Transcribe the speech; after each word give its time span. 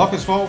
Olá 0.00 0.08
pessoal, 0.08 0.48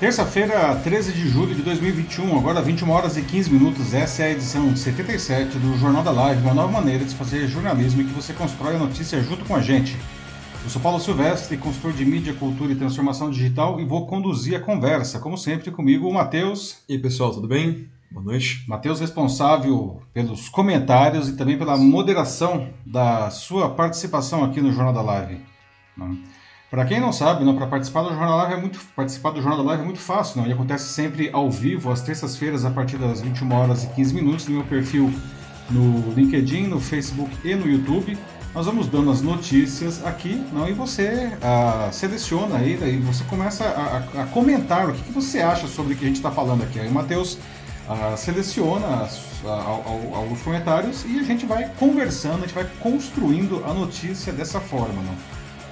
terça-feira, 0.00 0.74
13 0.74 1.12
de 1.12 1.28
julho 1.28 1.54
de 1.54 1.62
2021, 1.62 2.36
agora 2.36 2.60
21 2.60 2.90
horas 2.90 3.16
e 3.16 3.22
15 3.22 3.48
minutos. 3.48 3.94
Essa 3.94 4.24
é 4.24 4.26
a 4.26 4.30
edição 4.32 4.74
77 4.74 5.60
do 5.60 5.78
Jornal 5.78 6.02
da 6.02 6.10
Live, 6.10 6.42
uma 6.42 6.54
nova 6.54 6.72
maneira 6.72 7.04
de 7.04 7.14
fazer 7.14 7.46
jornalismo 7.46 8.02
e 8.02 8.04
que 8.04 8.12
você 8.12 8.32
constrói 8.32 8.74
a 8.74 8.78
notícia 8.80 9.22
junto 9.22 9.44
com 9.44 9.54
a 9.54 9.60
gente. 9.60 9.96
Eu 10.64 10.68
sou 10.68 10.82
Paulo 10.82 10.98
Silvestre, 10.98 11.56
consultor 11.56 11.92
de 11.92 12.04
mídia, 12.04 12.34
cultura 12.34 12.72
e 12.72 12.74
transformação 12.74 13.30
digital 13.30 13.78
e 13.78 13.84
vou 13.84 14.08
conduzir 14.08 14.56
a 14.56 14.60
conversa, 14.60 15.20
como 15.20 15.38
sempre, 15.38 15.70
comigo 15.70 16.08
o 16.08 16.12
Matheus. 16.12 16.78
E 16.88 16.94
aí 16.94 16.98
pessoal, 16.98 17.30
tudo 17.30 17.46
bem? 17.46 17.86
Boa 18.10 18.24
noite. 18.24 18.64
Matheus, 18.66 18.98
responsável 18.98 20.02
pelos 20.12 20.48
comentários 20.48 21.28
e 21.28 21.36
também 21.36 21.56
pela 21.56 21.76
moderação 21.76 22.70
da 22.84 23.30
sua 23.30 23.70
participação 23.70 24.42
aqui 24.42 24.60
no 24.60 24.72
Jornal 24.72 24.92
da 24.92 25.00
Live. 25.00 25.40
Para 26.70 26.84
quem 26.84 27.00
não 27.00 27.12
sabe, 27.12 27.52
para 27.52 27.66
participar 27.66 28.02
do 28.02 28.10
Jornal 28.10 28.36
Live 28.38 28.54
é 28.54 28.56
muito 28.56 28.78
participar 28.94 29.30
do 29.30 29.42
Jornal 29.42 29.64
Live 29.64 29.82
é 29.82 29.84
muito 29.84 29.98
fácil, 29.98 30.38
não? 30.38 30.44
Ele 30.44 30.54
acontece 30.54 30.84
sempre 30.84 31.28
ao 31.32 31.50
vivo 31.50 31.90
às 31.90 32.00
terças-feiras 32.00 32.64
a 32.64 32.70
partir 32.70 32.96
das 32.96 33.20
21 33.20 33.52
horas 33.52 33.82
e 33.82 33.88
15 33.88 34.14
minutos 34.14 34.46
no 34.46 34.54
meu 34.54 34.64
perfil 34.64 35.12
no 35.68 36.12
LinkedIn, 36.12 36.68
no 36.68 36.78
Facebook 36.78 37.36
e 37.42 37.56
no 37.56 37.68
YouTube. 37.68 38.16
Nós 38.54 38.66
vamos 38.66 38.86
dando 38.86 39.10
as 39.10 39.20
notícias 39.20 40.04
aqui, 40.06 40.44
não? 40.52 40.68
E 40.68 40.72
você 40.72 41.32
ah, 41.42 41.88
seleciona 41.92 42.58
aí, 42.58 42.76
daí 42.76 42.98
você 42.98 43.24
começa 43.24 43.64
a, 43.64 44.20
a, 44.20 44.22
a 44.22 44.26
comentar 44.26 44.88
o 44.88 44.92
que, 44.92 45.02
que, 45.02 45.12
você 45.12 45.40
acha 45.40 45.66
sobre 45.66 45.94
o 45.94 45.96
que 45.96 46.04
a 46.04 46.08
gente 46.08 46.16
está 46.18 46.30
falando 46.30 46.62
aqui. 46.62 46.78
Aí 46.78 46.88
o 46.88 46.92
Matheus 46.92 47.34
uh, 47.34 48.16
seleciona 48.16 49.08
alguns 50.14 50.40
comentários 50.42 51.04
e 51.04 51.18
a 51.18 51.22
gente 51.24 51.46
vai 51.46 51.68
conversando, 51.78 52.38
a 52.38 52.46
gente 52.46 52.54
vai 52.54 52.66
construindo 52.78 53.64
a 53.66 53.74
notícia 53.74 54.32
dessa 54.32 54.60
forma. 54.60 55.02
Né? 55.02 55.16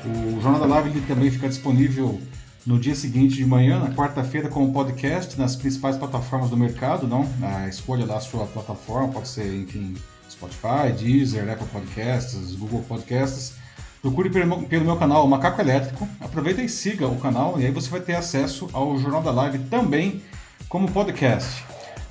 O 0.08 0.40
Jornal 0.40 0.60
da 0.60 0.66
Live 0.66 1.00
também 1.02 1.30
fica 1.30 1.48
disponível 1.48 2.20
no 2.66 2.78
dia 2.78 2.94
seguinte 2.94 3.36
de 3.36 3.46
manhã, 3.46 3.78
na 3.78 3.90
quarta-feira, 3.90 4.48
como 4.48 4.72
podcast 4.72 5.38
nas 5.38 5.56
principais 5.56 5.96
plataformas 5.96 6.50
do 6.50 6.56
mercado, 6.56 7.06
não? 7.06 7.28
A 7.42 7.68
escolha 7.68 8.06
da 8.06 8.20
sua 8.20 8.46
plataforma 8.46 9.08
pode 9.08 9.28
ser, 9.28 9.54
enfim, 9.54 9.94
Spotify, 10.30 10.92
Deezer, 10.96 11.50
Apple 11.50 11.66
Podcasts, 11.68 12.54
Google 12.56 12.84
Podcasts. 12.88 13.54
Procure 14.00 14.30
pelo, 14.30 14.62
pelo 14.62 14.84
meu 14.84 14.96
canal 14.96 15.26
Macaco 15.26 15.60
Elétrico, 15.60 16.08
aproveita 16.20 16.62
e 16.62 16.68
siga 16.68 17.08
o 17.08 17.16
canal 17.16 17.60
e 17.60 17.66
aí 17.66 17.72
você 17.72 17.90
vai 17.90 18.00
ter 18.00 18.14
acesso 18.14 18.68
ao 18.72 18.96
Jornal 18.98 19.22
da 19.22 19.32
Live 19.32 19.58
também 19.70 20.22
como 20.68 20.90
podcast. 20.90 21.64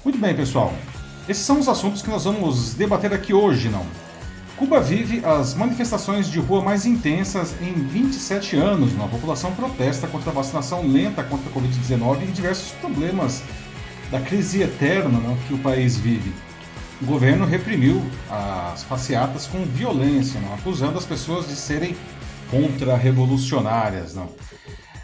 Muito 0.03 0.19
bem, 0.19 0.35
pessoal. 0.35 0.73
Esses 1.29 1.45
são 1.45 1.59
os 1.59 1.69
assuntos 1.69 2.01
que 2.01 2.09
nós 2.09 2.25
vamos 2.25 2.73
debater 2.73 3.13
aqui 3.13 3.33
hoje, 3.33 3.69
não? 3.69 3.85
Cuba 4.57 4.81
vive 4.81 5.23
as 5.23 5.53
manifestações 5.53 6.27
de 6.27 6.39
rua 6.39 6.63
mais 6.63 6.83
intensas 6.83 7.53
em 7.61 7.73
27 7.73 8.55
anos. 8.55 8.91
A 8.99 9.07
população 9.07 9.53
protesta 9.53 10.07
contra 10.07 10.31
a 10.31 10.33
vacinação 10.33 10.81
lenta 10.87 11.23
contra 11.23 11.47
a 11.47 11.53
Covid-19 11.53 12.23
e 12.23 12.31
diversos 12.31 12.71
problemas 12.71 13.43
da 14.09 14.19
crise 14.19 14.63
eterna 14.63 15.19
não, 15.19 15.37
que 15.47 15.53
o 15.53 15.59
país 15.59 15.97
vive. 15.97 16.33
O 16.99 17.05
governo 17.05 17.45
reprimiu 17.45 18.01
as 18.31 18.83
passeatas 18.83 19.45
com 19.45 19.63
violência, 19.63 20.41
não? 20.41 20.55
acusando 20.55 20.97
as 20.97 21.05
pessoas 21.05 21.47
de 21.47 21.55
serem 21.55 21.95
contra-revolucionárias. 22.49 24.15
Não? 24.15 24.27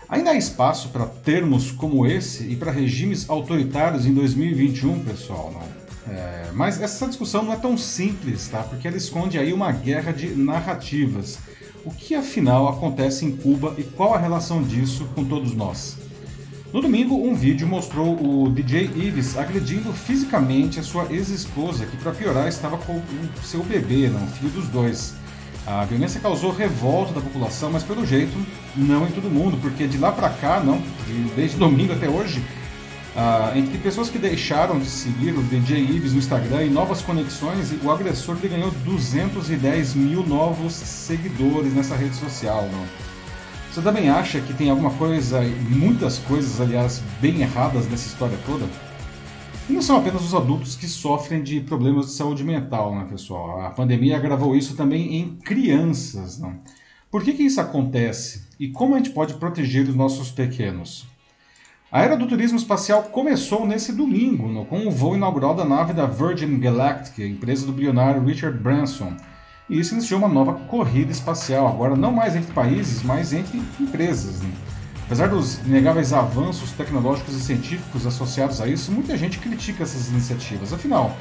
Ainda 0.09 0.31
há 0.31 0.35
espaço 0.35 0.89
para 0.89 1.05
termos 1.05 1.69
como 1.69 2.07
esse 2.07 2.43
e 2.47 2.55
para 2.55 2.71
regimes 2.71 3.29
autoritários 3.29 4.07
em 4.07 4.15
2021, 4.15 5.03
pessoal, 5.03 5.51
não? 5.53 5.82
É, 6.07 6.49
mas 6.53 6.81
essa 6.81 7.07
discussão 7.07 7.43
não 7.43 7.53
é 7.53 7.55
tão 7.55 7.77
simples, 7.77 8.47
tá? 8.47 8.63
Porque 8.63 8.87
ela 8.87 8.97
esconde 8.97 9.37
aí 9.37 9.53
uma 9.53 9.71
guerra 9.71 10.11
de 10.11 10.27
narrativas. 10.35 11.39
O 11.85 11.91
que 11.91 12.15
afinal 12.15 12.67
acontece 12.67 13.25
em 13.25 13.35
Cuba 13.35 13.73
e 13.77 13.83
qual 13.83 14.13
a 14.13 14.19
relação 14.19 14.63
disso 14.63 15.05
com 15.15 15.23
todos 15.23 15.53
nós? 15.53 15.97
No 16.73 16.81
domingo, 16.81 17.15
um 17.15 17.35
vídeo 17.35 17.67
mostrou 17.67 18.17
o 18.19 18.49
DJ 18.49 18.89
Ives 18.95 19.37
agredindo 19.37 19.93
fisicamente 19.93 20.79
a 20.79 20.83
sua 20.83 21.05
ex-esposa, 21.11 21.85
que 21.85 21.95
para 21.97 22.11
piorar 22.11 22.47
estava 22.47 22.77
com 22.77 22.93
o 22.93 23.43
seu 23.43 23.63
bebê, 23.63 24.09
não, 24.09 24.25
filho 24.27 24.49
dos 24.49 24.67
dois. 24.69 25.13
A 25.67 25.85
violência 25.85 26.19
causou 26.19 26.51
revolta 26.51 27.13
da 27.13 27.21
população, 27.21 27.71
mas 27.71 27.83
pelo 27.83 28.05
jeito 28.05 28.33
não 28.75 29.07
em 29.07 29.11
todo 29.11 29.29
mundo, 29.29 29.57
porque 29.61 29.87
de 29.87 29.97
lá 29.97 30.11
para 30.11 30.29
cá, 30.29 30.59
não, 30.59 30.81
desde 31.35 31.57
domingo 31.57 31.93
até 31.93 32.09
hoje, 32.09 32.43
ah, 33.15 33.51
entre 33.55 33.77
pessoas 33.77 34.09
que 34.09 34.17
deixaram 34.17 34.79
de 34.79 34.87
seguir 34.87 35.37
o 35.37 35.43
DJ 35.43 35.81
Ives 35.81 36.13
no 36.13 36.19
Instagram 36.19 36.65
e 36.65 36.69
novas 36.69 37.01
conexões, 37.01 37.71
o 37.83 37.91
agressor 37.91 38.35
ganhou 38.37 38.71
210 38.71 39.93
mil 39.93 40.25
novos 40.25 40.73
seguidores 40.73 41.73
nessa 41.73 41.95
rede 41.95 42.15
social. 42.15 42.67
Você 43.71 43.81
também 43.81 44.09
acha 44.09 44.41
que 44.41 44.53
tem 44.53 44.69
alguma 44.69 44.91
coisa, 44.91 45.41
muitas 45.69 46.17
coisas, 46.19 46.59
aliás, 46.59 47.03
bem 47.21 47.41
erradas 47.41 47.87
nessa 47.87 48.07
história 48.07 48.37
toda? 48.45 48.65
E 49.69 49.73
não 49.73 49.81
são 49.81 49.97
apenas 49.97 50.23
os 50.23 50.33
adultos 50.33 50.75
que 50.75 50.87
sofrem 50.87 51.41
de 51.41 51.59
problemas 51.59 52.07
de 52.07 52.11
saúde 52.13 52.43
mental, 52.43 52.95
né, 52.95 53.05
pessoal? 53.09 53.61
A 53.61 53.69
pandemia 53.69 54.17
agravou 54.17 54.55
isso 54.55 54.75
também 54.75 55.15
em 55.15 55.35
crianças. 55.35 56.41
Por 57.11 57.23
que, 57.23 57.33
que 57.33 57.43
isso 57.43 57.61
acontece? 57.61 58.43
E 58.59 58.67
como 58.69 58.95
a 58.95 58.97
gente 58.97 59.11
pode 59.11 59.35
proteger 59.35 59.87
os 59.87 59.95
nossos 59.95 60.31
pequenos? 60.31 61.12
A 61.93 62.01
era 62.01 62.17
do 62.17 62.25
turismo 62.25 62.57
espacial 62.57 63.03
começou 63.03 63.67
nesse 63.67 63.91
domingo, 63.93 64.47
no, 64.47 64.65
com 64.65 64.87
o 64.87 64.89
voo 64.89 65.15
inaugural 65.15 65.53
da 65.53 65.63
nave 65.63 65.93
da 65.93 66.07
Virgin 66.07 66.59
Galactic, 66.59 67.19
empresa 67.19 67.67
do 67.67 67.71
bilionário 67.71 68.25
Richard 68.25 68.57
Branson. 68.57 69.13
E 69.69 69.79
isso 69.79 69.93
iniciou 69.93 70.19
uma 70.19 70.27
nova 70.27 70.53
corrida 70.53 71.11
espacial, 71.11 71.67
agora 71.67 71.95
não 71.95 72.11
mais 72.11 72.35
entre 72.35 72.51
países, 72.51 73.03
mas 73.03 73.31
entre 73.31 73.61
empresas. 73.79 74.41
Né? 74.41 74.49
Apesar 75.05 75.29
dos 75.29 75.59
inegáveis 75.59 76.13
avanços 76.13 76.71
tecnológicos 76.71 77.35
e 77.35 77.39
científicos 77.39 78.07
associados 78.07 78.59
a 78.59 78.65
isso, 78.65 78.91
muita 78.91 79.15
gente 79.15 79.37
critica 79.37 79.83
essas 79.83 80.09
iniciativas. 80.09 80.73
Afinal, 80.73 81.15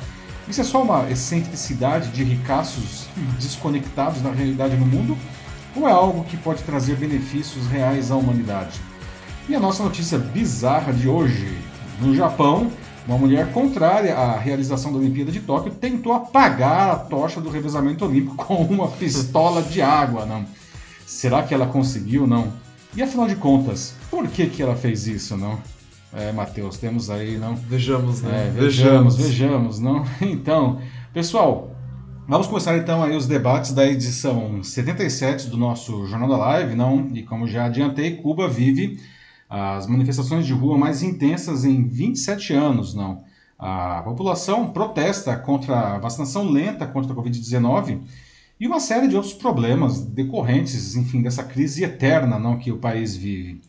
isso 0.48 0.62
é 0.62 0.64
só 0.64 0.82
uma 0.82 1.10
excentricidade 1.10 2.08
de 2.12 2.24
ricaços 2.24 3.08
desconectados 3.38 4.22
da 4.22 4.30
realidade 4.30 4.74
no 4.78 4.86
mundo? 4.86 5.18
Ou 5.76 5.86
é 5.86 5.92
algo 5.92 6.24
que 6.24 6.38
pode 6.38 6.62
trazer 6.62 6.96
benefícios 6.96 7.66
reais 7.66 8.10
à 8.10 8.16
humanidade? 8.16 8.80
E 9.48 9.54
a 9.56 9.60
nossa 9.60 9.82
notícia 9.82 10.18
bizarra 10.18 10.92
de 10.92 11.08
hoje: 11.08 11.58
no 12.00 12.14
Japão, 12.14 12.70
uma 13.06 13.18
mulher 13.18 13.52
contrária 13.52 14.14
à 14.14 14.38
realização 14.38 14.92
da 14.92 14.98
Olimpíada 14.98 15.32
de 15.32 15.40
Tóquio 15.40 15.72
tentou 15.72 16.12
apagar 16.12 16.90
a 16.90 16.96
tocha 16.96 17.40
do 17.40 17.50
revezamento 17.50 18.04
olímpico 18.04 18.36
com 18.46 18.54
uma 18.64 18.88
pistola 18.88 19.62
de 19.62 19.82
água. 19.82 20.24
Não? 20.24 20.44
Será 21.04 21.42
que 21.42 21.52
ela 21.52 21.66
conseguiu? 21.66 22.26
Não. 22.26 22.52
E 22.94 23.02
afinal 23.02 23.26
de 23.26 23.36
contas, 23.36 23.94
por 24.10 24.28
que, 24.28 24.46
que 24.46 24.62
ela 24.62 24.76
fez 24.76 25.06
isso, 25.06 25.36
não? 25.36 25.58
É, 26.12 26.30
Matheus, 26.30 26.76
temos 26.76 27.08
aí, 27.10 27.38
não? 27.38 27.56
Vejamos, 27.56 28.20
né? 28.20 28.48
É, 28.48 28.50
vejamos, 28.50 29.16
vejamos, 29.16 29.80
não? 29.80 30.04
Então, 30.20 30.78
pessoal, 31.12 31.74
vamos 32.28 32.46
começar 32.46 32.76
então 32.76 33.02
aí 33.02 33.16
os 33.16 33.26
debates 33.26 33.72
da 33.72 33.86
edição 33.86 34.62
77 34.62 35.48
do 35.48 35.56
nosso 35.56 36.06
Jornal 36.06 36.28
da 36.28 36.36
Live, 36.36 36.74
não? 36.74 37.08
E 37.14 37.22
como 37.22 37.48
já 37.48 37.64
adiantei, 37.64 38.16
Cuba 38.16 38.46
vive 38.46 39.00
as 39.54 39.86
manifestações 39.86 40.46
de 40.46 40.54
rua 40.54 40.78
mais 40.78 41.02
intensas 41.02 41.66
em 41.66 41.86
27 41.86 42.54
anos, 42.54 42.94
não? 42.94 43.22
A 43.58 44.00
população 44.02 44.72
protesta 44.72 45.36
contra 45.36 45.94
a 45.94 45.98
vacinação 45.98 46.48
lenta 46.48 46.86
contra 46.86 47.12
a 47.12 47.14
Covid-19 47.14 48.00
e 48.58 48.66
uma 48.66 48.80
série 48.80 49.08
de 49.08 49.14
outros 49.14 49.34
problemas 49.34 50.00
decorrentes, 50.00 50.96
enfim, 50.96 51.20
dessa 51.20 51.44
crise 51.44 51.84
eterna 51.84 52.38
não, 52.38 52.58
que 52.58 52.72
o 52.72 52.78
país 52.78 53.14
vive. 53.14 53.60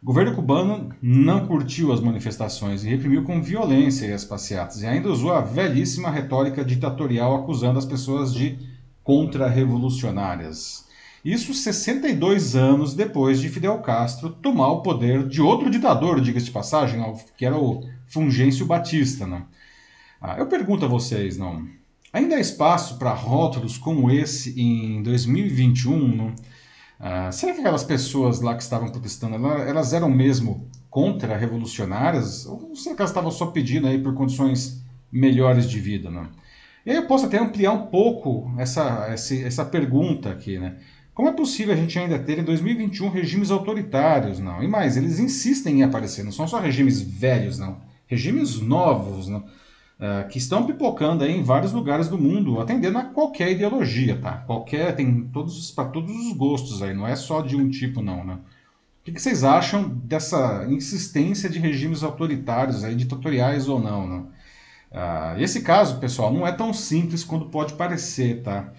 O 0.00 0.06
governo 0.06 0.36
cubano 0.36 0.90
não 1.02 1.48
curtiu 1.48 1.92
as 1.92 1.98
manifestações 2.00 2.84
e 2.84 2.88
reprimiu 2.88 3.24
com 3.24 3.42
violência 3.42 4.14
as 4.14 4.24
passeatas, 4.24 4.82
e 4.82 4.86
ainda 4.86 5.10
usou 5.10 5.32
a 5.32 5.40
velhíssima 5.40 6.10
retórica 6.10 6.64
ditatorial 6.64 7.34
acusando 7.34 7.78
as 7.78 7.84
pessoas 7.84 8.32
de 8.32 8.56
contra-revolucionárias. 9.02 10.83
Isso 11.24 11.54
62 11.54 12.54
anos 12.54 12.92
depois 12.92 13.40
de 13.40 13.48
Fidel 13.48 13.78
Castro 13.78 14.28
tomar 14.28 14.68
o 14.68 14.82
poder 14.82 15.26
de 15.26 15.40
outro 15.40 15.70
ditador, 15.70 16.20
diga-se 16.20 16.46
de 16.46 16.52
passagem, 16.52 17.02
que 17.38 17.46
era 17.46 17.56
o 17.56 17.82
Fulgêncio 18.06 18.66
Batista. 18.66 19.26
Não? 19.26 19.46
Ah, 20.20 20.36
eu 20.38 20.46
pergunto 20.46 20.84
a 20.84 20.88
vocês, 20.88 21.38
não? 21.38 21.66
Ainda 22.12 22.36
há 22.36 22.40
espaço 22.40 22.98
para 22.98 23.14
rótulos 23.14 23.78
como 23.78 24.10
esse 24.10 24.60
em 24.60 25.02
2021? 25.02 26.14
Não? 26.14 26.34
Ah, 27.00 27.32
será 27.32 27.54
que 27.54 27.60
aquelas 27.60 27.84
pessoas 27.84 28.42
lá 28.42 28.54
que 28.54 28.62
estavam 28.62 28.90
protestando, 28.90 29.34
elas 29.46 29.94
eram 29.94 30.10
mesmo 30.10 30.68
contra-revolucionárias? 30.90 32.44
Ou 32.44 32.76
será 32.76 32.94
que 32.94 33.00
elas 33.00 33.10
estavam 33.10 33.30
só 33.30 33.46
pedindo 33.46 33.86
aí 33.86 33.98
por 33.98 34.12
condições 34.12 34.84
melhores 35.10 35.70
de 35.70 35.80
vida? 35.80 36.10
Não? 36.10 36.28
E 36.84 36.90
aí 36.90 36.96
eu 36.96 37.06
posso 37.06 37.24
até 37.24 37.38
ampliar 37.38 37.72
um 37.72 37.86
pouco 37.86 38.54
essa, 38.58 39.06
essa, 39.08 39.34
essa 39.34 39.64
pergunta 39.64 40.30
aqui, 40.30 40.58
né? 40.58 40.76
Como 41.14 41.28
é 41.28 41.32
possível 41.32 41.74
a 41.74 41.76
gente 41.76 41.98
ainda 41.98 42.18
ter 42.18 42.38
em 42.38 42.44
2021 42.44 43.08
regimes 43.08 43.50
autoritários, 43.50 44.40
não? 44.40 44.62
E 44.62 44.68
mais, 44.68 44.96
eles 44.96 45.18
insistem 45.18 45.80
em 45.80 45.82
aparecer, 45.82 46.24
não 46.24 46.32
são 46.32 46.48
só 46.48 46.58
regimes 46.58 47.00
velhos, 47.00 47.58
não. 47.58 47.78
Regimes 48.06 48.60
novos, 48.60 49.28
não? 49.28 49.44
uh, 49.98 50.28
que 50.28 50.38
estão 50.38 50.66
pipocando 50.66 51.24
aí 51.24 51.36
em 51.36 51.42
vários 51.42 51.72
lugares 51.72 52.08
do 52.08 52.18
mundo, 52.18 52.60
atendendo 52.60 52.98
a 52.98 53.04
qualquer 53.04 53.50
ideologia, 53.50 54.18
tá? 54.20 54.38
Qualquer, 54.38 54.94
tem 54.94 55.22
todos 55.32 55.70
para 55.70 55.88
todos 55.88 56.14
os 56.14 56.32
gostos 56.36 56.82
aí, 56.82 56.94
não 56.94 57.06
é 57.06 57.16
só 57.16 57.40
de 57.40 57.56
um 57.56 57.68
tipo 57.68 58.02
não, 58.02 58.24
né? 58.24 58.38
O 59.06 59.12
que 59.12 59.20
vocês 59.20 59.44
acham 59.44 59.88
dessa 59.88 60.66
insistência 60.68 61.48
de 61.50 61.58
regimes 61.58 62.02
autoritários, 62.02 62.84
aí, 62.84 62.94
ditatoriais 62.94 63.68
ou 63.68 63.78
não? 63.78 64.06
Né? 64.08 64.22
Ah, 64.90 65.34
esse 65.38 65.60
caso, 65.60 65.98
pessoal, 65.98 66.32
não 66.32 66.46
é 66.46 66.52
tão 66.52 66.72
simples 66.72 67.22
quanto 67.22 67.46
pode 67.46 67.74
parecer, 67.74 68.42
tá? 68.42 68.72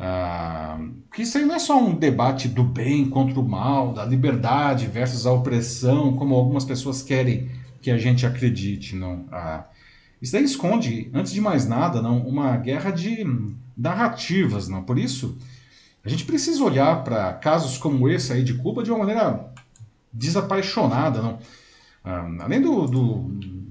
Ah, 0.00 0.78
porque 1.08 1.22
isso 1.22 1.36
aí 1.36 1.44
não 1.44 1.56
é 1.56 1.58
só 1.58 1.76
um 1.76 1.94
debate 1.94 2.46
do 2.46 2.62
bem 2.62 3.10
contra 3.10 3.40
o 3.40 3.48
mal, 3.48 3.92
da 3.92 4.04
liberdade 4.04 4.86
versus 4.86 5.26
a 5.26 5.32
opressão, 5.32 6.14
como 6.14 6.36
algumas 6.36 6.64
pessoas 6.64 7.02
querem 7.02 7.50
que 7.82 7.90
a 7.90 7.98
gente 7.98 8.24
acredite, 8.24 8.94
não? 8.94 9.26
Ah, 9.32 9.64
isso 10.22 10.32
daí 10.32 10.44
esconde, 10.44 11.10
antes 11.12 11.32
de 11.32 11.40
mais 11.40 11.66
nada, 11.66 12.00
não, 12.00 12.18
uma 12.18 12.56
guerra 12.56 12.92
de 12.92 13.26
narrativas, 13.76 14.68
não? 14.68 14.82
Por 14.82 14.98
isso, 14.98 15.36
a 16.04 16.08
gente 16.08 16.24
precisa 16.24 16.62
olhar 16.62 17.02
para 17.02 17.32
casos 17.32 17.76
como 17.76 18.08
esse 18.08 18.32
aí 18.32 18.44
de 18.44 18.54
Cuba 18.54 18.84
de 18.84 18.90
uma 18.90 19.00
maneira 19.00 19.52
desapaixonada, 20.12 21.20
não? 21.20 21.38
Ah, 22.04 22.28
além 22.40 22.60
do, 22.60 22.86
do, 22.86 23.18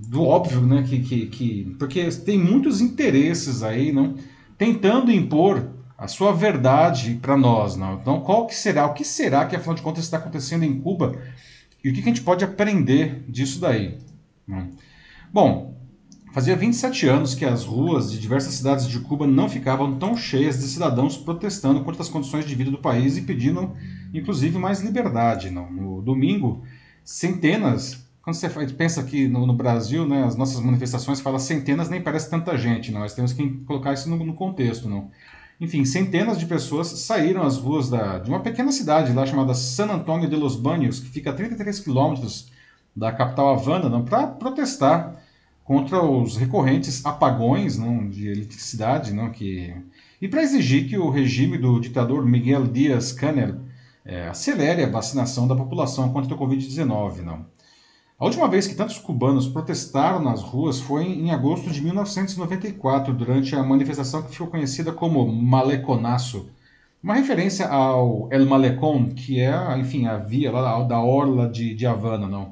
do, 0.10 0.24
óbvio, 0.24 0.62
né, 0.62 0.84
que, 0.84 1.00
que, 1.00 1.26
que, 1.28 1.76
porque 1.80 2.10
tem 2.10 2.38
muitos 2.38 2.82
interesses 2.82 3.64
aí, 3.64 3.94
não, 3.94 4.16
tentando 4.58 5.10
impor 5.10 5.77
a 5.98 6.08
sua 6.08 6.32
verdade 6.32 7.18
para 7.22 7.36
nós, 7.36 7.76
não. 7.76 7.96
Então, 7.96 8.22
qual 8.22 8.46
que 8.46 8.54
será, 8.54 8.86
o 8.86 8.94
que 8.94 9.04
será 9.04 9.46
que 9.46 9.56
afinal 9.56 9.76
de 9.76 9.82
contas 9.82 10.04
está 10.04 10.18
acontecendo 10.18 10.64
em 10.64 10.80
Cuba 10.80 11.18
e 11.84 11.90
o 11.90 11.94
que, 11.94 12.02
que 12.02 12.10
a 12.10 12.14
gente 12.14 12.24
pode 12.24 12.46
aprender 12.46 13.24
disso 13.28 13.60
daí? 13.60 13.98
Não? 14.48 14.70
Bom, 15.34 15.76
fazia 16.34 16.56
27 16.56 17.08
anos 17.08 17.34
que 17.34 17.46
as 17.46 17.64
ruas 17.64 18.12
de 18.12 18.20
diversas 18.20 18.54
cidades 18.54 18.88
de 18.88 19.00
Cuba 19.00 19.26
não 19.26 19.50
ficavam 19.50 19.98
tão 19.98 20.16
cheias 20.16 20.60
de 20.60 20.68
cidadãos 20.68 21.18
protestando 21.18 21.84
contra 21.84 22.04
as 22.04 22.10
condições 22.10 22.46
de 22.46 22.54
vida 22.54 22.70
do 22.70 22.78
país 22.78 23.18
e 23.18 23.24
pedindo 23.24 23.74
inclusive 24.14 24.60
mais 24.60 24.82
liberdade. 24.82 25.50
Não? 25.50 25.72
No 25.72 26.02
domingo, 26.02 26.62
centenas. 27.04 28.06
Quando 28.22 28.36
você 28.36 28.50
pensa 28.74 29.02
aqui 29.02 29.28
no, 29.28 29.48
no 29.48 29.54
Brasil, 29.54 30.06
né, 30.06 30.26
as 30.26 30.36
nossas 30.36 30.60
manifestações 30.60 31.22
falam 31.22 31.40
centenas, 31.40 31.90
nem 31.90 32.02
parece 32.02 32.30
tanta 32.30 32.58
gente, 32.58 32.92
não. 32.92 33.00
Nós 33.00 33.14
temos 33.14 33.32
que 33.32 33.50
colocar 33.66 33.94
isso 33.94 34.10
no, 34.10 34.18
no 34.18 34.34
contexto, 34.34 34.90
não. 34.90 35.10
Enfim, 35.60 35.84
centenas 35.86 36.38
de 36.38 36.46
pessoas 36.46 36.88
saíram 36.88 37.42
às 37.42 37.58
ruas 37.58 37.90
da, 37.90 38.20
de 38.20 38.30
uma 38.30 38.42
pequena 38.42 38.72
cidade 38.72 39.12
lá 39.12 39.26
chamada 39.26 39.56
San 39.56 39.88
Antônio 39.88 40.30
de 40.30 40.36
los 40.36 40.56
Baños, 40.56 41.00
que 41.00 41.10
fica 41.10 41.32
a 41.32 41.34
33 41.34 41.80
quilômetros 41.80 42.52
da 42.96 43.12
capital 43.12 43.50
Havana, 43.50 44.02
para 44.04 44.28
protestar 44.28 45.16
contra 45.64 46.02
os 46.02 46.38
recorrentes 46.38 47.06
apagões 47.06 47.78
não, 47.78 48.08
de 48.08 48.28
eletricidade, 48.28 49.14
não, 49.14 49.32
que, 49.32 49.76
e 50.22 50.28
para 50.28 50.44
exigir 50.44 50.88
que 50.88 50.98
o 50.98 51.10
regime 51.10 51.58
do 51.58 51.80
ditador 51.80 52.26
Miguel 52.26 52.68
Díaz-Canel 52.68 53.56
é, 54.06 54.30
acelere 54.30 54.84
a 54.84 54.90
vacinação 54.90 55.48
da 55.48 55.56
população 55.56 56.14
contra 56.14 56.34
o 56.34 56.38
Covid-19. 56.38 57.22
Não. 57.22 57.46
A 58.20 58.26
última 58.26 58.48
vez 58.48 58.66
que 58.66 58.74
tantos 58.74 58.98
cubanos 58.98 59.48
protestaram 59.48 60.20
nas 60.20 60.42
ruas 60.42 60.80
foi 60.80 61.04
em 61.04 61.30
agosto 61.30 61.70
de 61.70 61.84
1994, 61.84 63.14
durante 63.14 63.56
a 63.56 63.62
manifestação 63.62 64.24
que 64.24 64.32
ficou 64.32 64.48
conhecida 64.48 64.92
como 64.92 65.32
Maleconaço, 65.32 66.50
uma 67.04 67.14
referência 67.14 67.68
ao 67.68 68.28
El 68.32 68.48
Malecón, 68.48 69.10
que 69.10 69.40
é, 69.40 69.78
enfim, 69.78 70.08
a 70.08 70.18
via 70.18 70.52
lá 70.52 70.82
da 70.82 71.00
orla 71.00 71.48
de, 71.48 71.76
de 71.76 71.86
Havana, 71.86 72.28
não. 72.28 72.50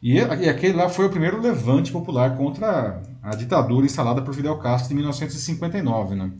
E, 0.00 0.14
e 0.14 0.48
aquele 0.48 0.74
lá 0.74 0.88
foi 0.88 1.06
o 1.06 1.10
primeiro 1.10 1.40
levante 1.40 1.90
popular 1.90 2.36
contra 2.36 3.02
a, 3.20 3.30
ditadura 3.34 3.84
instalada 3.84 4.22
por 4.22 4.32
Fidel 4.32 4.58
Castro 4.58 4.92
em 4.92 4.96
1959, 4.96 6.14
não. 6.14 6.32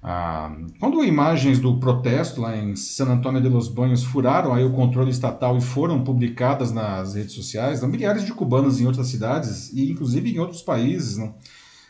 Ah, 0.00 0.56
quando 0.78 1.04
imagens 1.04 1.58
do 1.58 1.78
protesto 1.80 2.40
lá 2.40 2.56
em 2.56 2.76
San 2.76 3.06
Antônio 3.06 3.40
de 3.40 3.48
los 3.48 3.68
Banhos 3.68 4.04
furaram 4.04 4.54
aí 4.54 4.64
o 4.64 4.72
controle 4.72 5.10
estatal 5.10 5.56
e 5.58 5.60
foram 5.60 6.04
publicadas 6.04 6.70
nas 6.70 7.14
redes 7.14 7.32
sociais, 7.32 7.82
né, 7.82 7.88
milhares 7.88 8.24
de 8.24 8.32
cubanos 8.32 8.80
em 8.80 8.86
outras 8.86 9.08
cidades 9.08 9.72
e 9.72 9.90
inclusive 9.90 10.30
em 10.30 10.38
outros 10.38 10.62
países 10.62 11.16
né, 11.16 11.34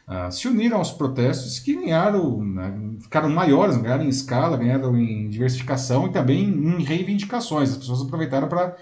ah, 0.06 0.30
se 0.30 0.48
uniram 0.48 0.78
aos 0.78 0.90
protestos 0.90 1.58
que 1.58 1.74
ganharam, 1.74 2.42
né, 2.42 2.96
ficaram 3.02 3.28
maiores, 3.28 3.76
ganharam 3.76 4.04
em 4.04 4.08
escala, 4.08 4.56
ganharam 4.56 4.96
em 4.96 5.28
diversificação 5.28 6.06
e 6.06 6.10
também 6.10 6.44
em 6.44 6.82
reivindicações. 6.82 7.72
As 7.72 7.76
pessoas 7.76 8.00
aproveitaram 8.00 8.48
para 8.48 8.74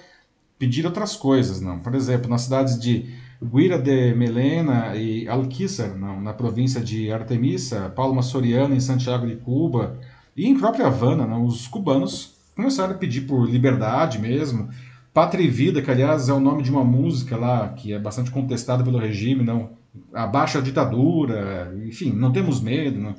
pedir 0.56 0.86
outras 0.86 1.16
coisas. 1.16 1.60
Não? 1.60 1.80
Por 1.80 1.96
exemplo, 1.96 2.30
nas 2.30 2.42
cidades 2.42 2.78
de 2.78 3.12
Guira 3.42 3.78
de 3.78 4.14
Melena 4.14 4.96
e 4.96 5.28
Alquícer, 5.28 5.94
na, 5.94 6.18
na, 6.20 6.32
província 6.32 6.80
de 6.80 7.12
Artemisa, 7.12 7.90
Palma 7.90 8.22
Soriana, 8.22 8.74
em 8.74 8.80
Santiago 8.80 9.26
de 9.26 9.36
Cuba, 9.36 9.98
e 10.36 10.46
em 10.46 10.58
própria 10.58 10.86
Havana, 10.86 11.26
né, 11.26 11.36
os 11.36 11.66
cubanos 11.66 12.36
começaram 12.54 12.94
a 12.94 12.98
pedir 12.98 13.22
por 13.22 13.48
liberdade 13.48 14.18
mesmo. 14.18 14.68
Pátria 15.12 15.44
e 15.44 15.48
Vida, 15.48 15.82
que 15.82 15.90
aliás 15.90 16.28
é 16.28 16.32
o 16.32 16.40
nome 16.40 16.62
de 16.62 16.70
uma 16.70 16.84
música 16.84 17.36
lá 17.36 17.68
que 17.70 17.92
é 17.92 17.98
bastante 17.98 18.30
contestada 18.30 18.82
pelo 18.82 18.98
regime, 18.98 19.44
não 19.44 19.70
abaixa 20.12 20.58
a 20.58 20.62
ditadura, 20.62 21.74
enfim, 21.86 22.12
não 22.12 22.32
temos 22.32 22.60
medo. 22.60 22.98
Não. 23.00 23.14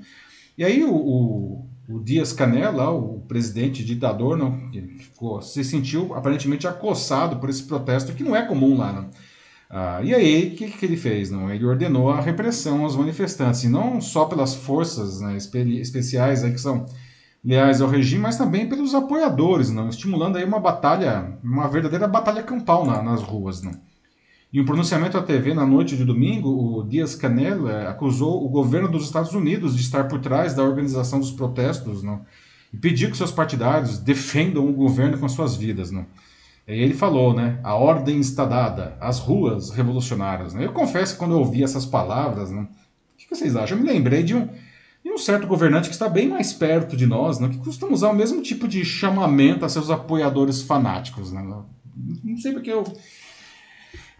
E 0.57 0.63
aí 0.63 0.83
o, 0.83 0.93
o, 0.93 1.67
o 1.89 1.99
Dias 1.99 2.33
Canela, 2.33 2.89
o 2.89 3.19
presidente 3.27 3.83
ditador, 3.83 4.37
não, 4.37 4.69
ficou, 4.97 5.41
se 5.41 5.63
sentiu 5.63 6.13
aparentemente 6.13 6.67
acossado 6.67 7.37
por 7.37 7.49
esse 7.49 7.63
protesto 7.63 8.13
que 8.13 8.23
não 8.23 8.35
é 8.35 8.45
comum 8.45 8.77
lá. 8.77 8.91
Não. 8.91 9.09
Ah, 9.69 10.01
e 10.01 10.13
aí, 10.13 10.47
o 10.47 10.55
que, 10.55 10.71
que 10.71 10.85
ele 10.85 10.95
fez? 10.95 11.29
Não? 11.29 11.51
Ele 11.51 11.65
ordenou 11.65 12.09
a 12.09 12.21
repressão 12.21 12.83
aos 12.83 12.95
manifestantes, 12.95 13.63
e 13.63 13.69
não 13.69 13.99
só 13.99 14.25
pelas 14.25 14.55
forças 14.55 15.19
né, 15.19 15.35
espe 15.35 15.59
especiais 15.79 16.43
aí, 16.43 16.53
que 16.53 16.61
são 16.61 16.85
leais 17.43 17.81
ao 17.81 17.89
regime, 17.89 18.21
mas 18.21 18.37
também 18.37 18.67
pelos 18.67 18.93
apoiadores, 18.93 19.69
não? 19.69 19.89
estimulando 19.89 20.37
aí 20.37 20.43
uma 20.43 20.59
batalha, 20.59 21.37
uma 21.43 21.67
verdadeira 21.67 22.07
batalha 22.07 22.43
campal 22.43 22.85
na, 22.85 23.01
nas 23.01 23.21
ruas. 23.21 23.61
Não? 23.61 23.71
Em 24.53 24.61
um 24.61 24.65
pronunciamento 24.65 25.17
à 25.17 25.21
TV 25.21 25.53
na 25.53 25.65
noite 25.65 25.97
de 25.97 26.05
domingo, 26.05 26.49
o 26.49 26.83
Dias-Canel 26.83 27.69
eh, 27.69 27.87
acusou 27.87 28.45
o 28.45 28.49
governo 28.49 28.89
dos 28.89 29.03
Estados 29.03 29.33
Unidos 29.33 29.75
de 29.75 29.81
estar 29.81 30.07
por 30.07 30.19
trás 30.19 30.53
da 30.53 30.63
organização 30.63 31.19
dos 31.19 31.31
protestos 31.31 32.01
não? 32.01 32.21
e 32.73 32.77
pediu 32.77 33.11
que 33.11 33.17
seus 33.17 33.31
partidários 33.31 33.97
defendam 33.97 34.67
o 34.67 34.73
governo 34.73 35.17
com 35.17 35.27
suas 35.27 35.55
vidas. 35.55 35.91
Não? 35.91 36.05
Ele 36.67 36.93
falou, 36.93 37.33
né? 37.33 37.59
A 37.63 37.75
ordem 37.75 38.19
está 38.19 38.43
dada, 38.43 38.97
as 38.99 39.19
ruas 39.19 39.69
revolucionárias. 39.69 40.53
Né? 40.53 40.65
Eu 40.65 40.73
confesso 40.73 41.13
que 41.13 41.19
quando 41.19 41.31
eu 41.31 41.39
ouvi 41.39 41.63
essas 41.63 41.85
palavras, 41.85 42.51
né, 42.51 42.67
o 43.13 43.17
que 43.17 43.29
vocês 43.29 43.55
acham? 43.55 43.77
Eu 43.77 43.83
me 43.83 43.89
lembrei 43.89 44.21
de 44.21 44.35
um, 44.35 44.49
de 45.03 45.09
um 45.09 45.17
certo 45.17 45.47
governante 45.47 45.87
que 45.87 45.93
está 45.93 46.09
bem 46.09 46.27
mais 46.27 46.51
perto 46.51 46.97
de 46.97 47.07
nós, 47.07 47.39
né, 47.39 47.47
que 47.47 47.57
costuma 47.59 47.93
usar 47.93 48.09
o 48.09 48.15
mesmo 48.15 48.41
tipo 48.41 48.67
de 48.67 48.83
chamamento 48.83 49.63
a 49.63 49.69
seus 49.69 49.89
apoiadores 49.89 50.61
fanáticos. 50.61 51.31
Né? 51.31 51.41
Não 52.23 52.37
sei 52.37 52.51
porque 52.51 52.71
eu. 52.71 52.83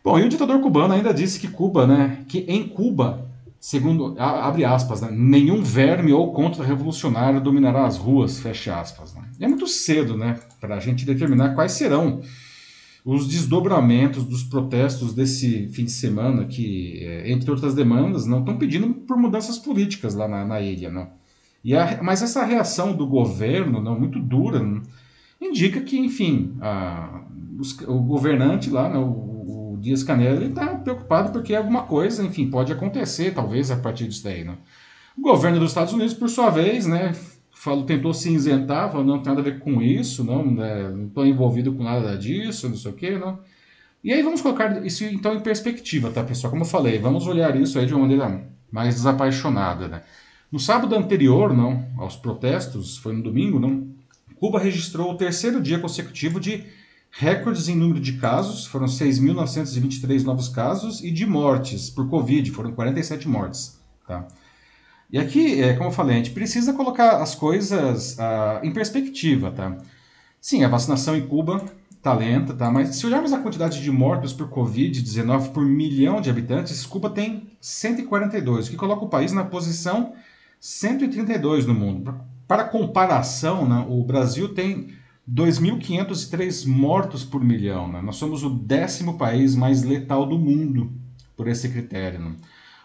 Bom, 0.01 0.18
e 0.18 0.24
o 0.24 0.30
ditador 0.30 0.62
cubano 0.62 0.94
ainda 0.94 1.13
disse 1.13 1.38
que 1.38 1.50
Cuba, 1.50 1.86
né? 1.86 2.24
Que 2.30 2.46
em 2.48 2.66
Cuba 2.66 3.27
segundo, 3.68 4.16
abre 4.18 4.64
aspas, 4.64 5.02
né? 5.02 5.10
nenhum 5.12 5.62
verme 5.62 6.14
ou 6.14 6.32
contra-revolucionário 6.32 7.42
dominará 7.42 7.86
as 7.86 7.98
ruas, 7.98 8.40
fecha 8.40 8.80
aspas. 8.80 9.14
Né? 9.14 9.24
É 9.42 9.46
muito 9.46 9.68
cedo 9.68 10.16
né, 10.16 10.40
para 10.62 10.76
a 10.76 10.80
gente 10.80 11.06
determinar 11.06 11.54
quais 11.54 11.74
serão 11.74 12.22
os 13.04 13.28
desdobramentos 13.28 14.24
dos 14.24 14.42
protestos 14.42 15.14
desse 15.14 15.68
fim 15.68 15.84
de 15.84 15.92
semana, 15.92 16.46
que, 16.46 17.04
é, 17.04 17.30
entre 17.30 17.52
outras 17.52 17.76
demandas, 17.76 18.26
não 18.26 18.40
estão 18.40 18.58
pedindo 18.58 18.88
por 18.94 19.18
mudanças 19.18 19.58
políticas 19.58 20.16
lá 20.16 20.30
na, 20.30 20.46
na 20.46 20.62
ilha. 20.62 20.90
Não? 20.90 21.10
E 21.62 21.76
a, 21.76 22.02
mas 22.02 22.22
essa 22.22 22.46
reação 22.46 22.96
do 22.96 23.06
governo, 23.06 23.82
não, 23.82 24.00
muito 24.00 24.18
dura, 24.18 24.64
não, 24.64 24.82
indica 25.42 25.82
que, 25.82 26.00
enfim, 26.00 26.56
a, 26.62 27.22
os, 27.60 27.78
o 27.82 28.00
governante 28.00 28.70
lá, 28.70 28.88
não, 28.88 29.10
o, 29.10 29.37
Dias 29.80 30.04
Canela 30.04 30.46
está 30.46 30.68
preocupado 30.76 31.32
porque 31.32 31.56
alguma 31.56 31.84
coisa, 31.84 32.24
enfim, 32.24 32.50
pode 32.50 32.72
acontecer, 32.72 33.34
talvez, 33.34 33.72
a 33.72 33.78
partir 33.78 34.08
disso 34.08 34.24
daí. 34.24 34.44
Né? 34.44 34.56
O 35.18 35.22
governo 35.22 35.60
dos 35.60 35.72
Estados 35.72 35.94
Unidos, 35.94 36.14
por 36.14 36.30
sua 36.30 36.50
vez, 36.50 36.86
né, 36.86 37.14
falou, 37.52 37.84
tentou 37.86 38.14
se 38.14 38.32
isentar, 38.32 38.92
falou, 38.92 39.06
não 39.06 39.20
tem 39.20 39.34
nada 39.34 39.42
a 39.42 39.44
ver 39.44 39.60
com 39.60 39.82
isso, 39.82 40.24
não 40.24 40.46
né, 40.50 40.94
estou 41.08 41.26
envolvido 41.26 41.74
com 41.74 41.84
nada 41.84 42.18
disso, 42.18 42.70
não 42.70 42.76
sei 42.76 42.92
o 42.92 42.96
quê, 42.96 43.18
não. 43.18 43.40
E 44.04 44.14
aí 44.14 44.22
vamos 44.22 44.42
colocar 44.42 44.86
isso 44.86 45.04
então 45.06 45.34
em 45.34 45.40
perspectiva, 45.40 46.12
tá, 46.12 46.24
pessoal? 46.24 46.52
Como 46.52 46.64
eu 46.64 46.68
falei, 46.68 47.00
vamos 47.00 47.26
olhar 47.28 47.56
isso 47.60 47.80
aí 47.80 47.86
de 47.86 47.94
uma 47.94 48.02
maneira 48.02 48.48
mais 48.72 48.96
desapaixonada, 48.96 49.88
né? 49.88 50.04
No 50.52 50.60
sábado 50.60 50.96
anterior, 50.96 51.54
não, 51.54 51.86
aos 51.98 52.16
protestos, 52.16 52.98
foi 52.98 53.14
no 53.14 53.24
domingo, 53.24 53.60
não, 53.60 53.88
Cuba 54.40 54.60
registrou 54.60 55.12
o 55.12 55.18
terceiro 55.18 55.62
dia 55.62 55.80
consecutivo 55.80 56.40
de 56.40 56.64
recordes 57.20 57.68
em 57.68 57.76
número 57.76 58.00
de 58.00 58.14
casos, 58.14 58.68
foram 58.68 58.86
6.923 58.86 60.24
novos 60.24 60.50
casos, 60.50 61.04
e 61.04 61.10
de 61.10 61.26
mortes 61.26 61.90
por 61.90 62.08
Covid, 62.08 62.52
foram 62.52 62.72
47 62.72 63.28
mortes. 63.28 63.80
Tá? 64.08 64.28
E 65.12 65.18
aqui, 65.18 65.62
é, 65.62 65.74
como 65.74 65.90
eu 65.90 65.94
falei, 65.94 66.16
a 66.16 66.18
gente 66.20 66.32
precisa 66.32 66.74
colocar 66.74 67.22
as 67.22 67.34
coisas 67.34 68.14
uh, 68.14 68.64
em 68.64 68.72
perspectiva. 68.72 69.50
Tá? 69.50 69.78
Sim, 70.40 70.64
a 70.64 70.68
vacinação 70.68 71.18
em 71.18 71.26
Cuba 71.26 71.66
está 71.92 72.14
lenta, 72.14 72.54
tá? 72.54 72.70
mas 72.70 72.96
se 72.96 73.06
olharmos 73.08 73.34
a 73.34 73.40
quantidade 73.40 73.82
de 73.82 73.92
mortos 73.92 74.32
por 74.32 74.48
Covid-19 74.50 75.52
por 75.52 75.66
milhão 75.66 76.22
de 76.22 76.30
habitantes, 76.30 76.86
Cuba 76.86 77.10
tem 77.10 77.50
142, 77.60 78.68
o 78.68 78.70
que 78.70 78.78
coloca 78.78 79.06
o 79.06 79.10
país 79.10 79.32
na 79.32 79.44
posição 79.44 80.14
132 80.60 81.66
no 81.66 81.74
mundo. 81.74 82.16
Para 82.48 82.66
comparação, 82.66 83.68
né, 83.68 83.86
o 83.90 84.04
Brasil 84.04 84.54
tem 84.54 84.97
2.503 85.30 86.66
mortos 86.66 87.24
por 87.24 87.44
milhão. 87.44 87.88
Né? 87.92 88.02
Nós 88.02 88.16
somos 88.16 88.44
o 88.44 88.50
décimo 88.50 89.18
país 89.18 89.56
mais 89.56 89.84
letal 89.84 90.26
do 90.26 90.38
mundo 90.38 90.92
por 91.36 91.48
esse 91.48 91.70
critério. 91.70 92.20
Né? 92.20 92.36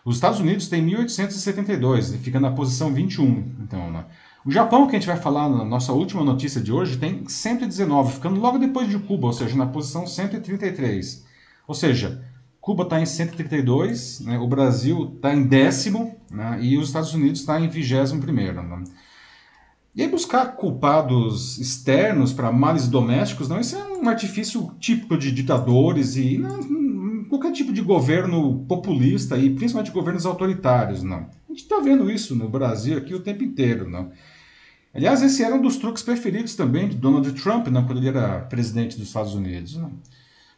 Os 0.04 0.16
Estados 0.16 0.40
Unidos 0.40 0.68
têm 0.68 0.84
1.872 0.84 2.14
e 2.14 2.18
fica 2.18 2.40
na 2.40 2.50
posição 2.50 2.92
21. 2.92 3.54
Então, 3.60 3.90
né? 3.90 4.04
O 4.44 4.50
Japão, 4.50 4.88
que 4.88 4.96
a 4.96 4.98
gente 4.98 5.06
vai 5.06 5.16
falar 5.16 5.48
na 5.48 5.64
nossa 5.64 5.92
última 5.92 6.24
notícia 6.24 6.60
de 6.60 6.72
hoje, 6.72 6.98
tem 6.98 7.28
119, 7.28 8.14
ficando 8.14 8.40
logo 8.40 8.58
depois 8.58 8.88
de 8.88 8.98
Cuba, 8.98 9.28
ou 9.28 9.32
seja, 9.32 9.54
na 9.54 9.66
posição 9.66 10.04
133. 10.04 11.24
Ou 11.68 11.74
seja, 11.76 12.24
Cuba 12.60 12.82
está 12.82 13.00
em 13.00 13.06
132, 13.06 14.20
né? 14.20 14.38
o 14.40 14.48
Brasil 14.48 15.12
está 15.14 15.32
em 15.32 15.44
décimo 15.44 16.16
né? 16.28 16.58
e 16.60 16.76
os 16.76 16.88
Estados 16.88 17.14
Unidos 17.14 17.38
está 17.40 17.60
em 17.60 17.68
21 17.68 18.18
primeiro. 18.18 18.60
Né? 18.64 18.82
E 19.94 20.00
aí 20.00 20.08
buscar 20.08 20.56
culpados 20.56 21.58
externos 21.58 22.32
para 22.32 22.50
males 22.50 22.88
domésticos, 22.88 23.48
não, 23.48 23.60
isso 23.60 23.76
é 23.76 23.84
um 23.84 24.08
artifício 24.08 24.72
típico 24.80 25.18
de 25.18 25.30
ditadores 25.30 26.16
e 26.16 26.38
não, 26.38 27.24
qualquer 27.28 27.52
tipo 27.52 27.74
de 27.74 27.82
governo 27.82 28.64
populista 28.66 29.36
e 29.36 29.50
principalmente 29.50 29.92
governos 29.92 30.24
autoritários, 30.24 31.02
não. 31.02 31.26
A 31.46 31.52
gente 31.52 31.64
está 31.64 31.78
vendo 31.80 32.10
isso 32.10 32.34
no 32.34 32.48
Brasil 32.48 32.96
aqui 32.96 33.14
o 33.14 33.20
tempo 33.20 33.44
inteiro, 33.44 33.88
não. 33.88 34.10
Aliás, 34.94 35.22
esse 35.22 35.42
era 35.42 35.54
um 35.54 35.60
dos 35.60 35.76
truques 35.76 36.02
preferidos 36.02 36.54
também 36.54 36.88
de 36.88 36.96
Donald 36.96 37.30
Trump, 37.32 37.66
não, 37.68 37.84
quando 37.84 37.98
ele 37.98 38.08
era 38.08 38.40
presidente 38.40 38.96
dos 38.96 39.08
Estados 39.08 39.34
Unidos. 39.34 39.78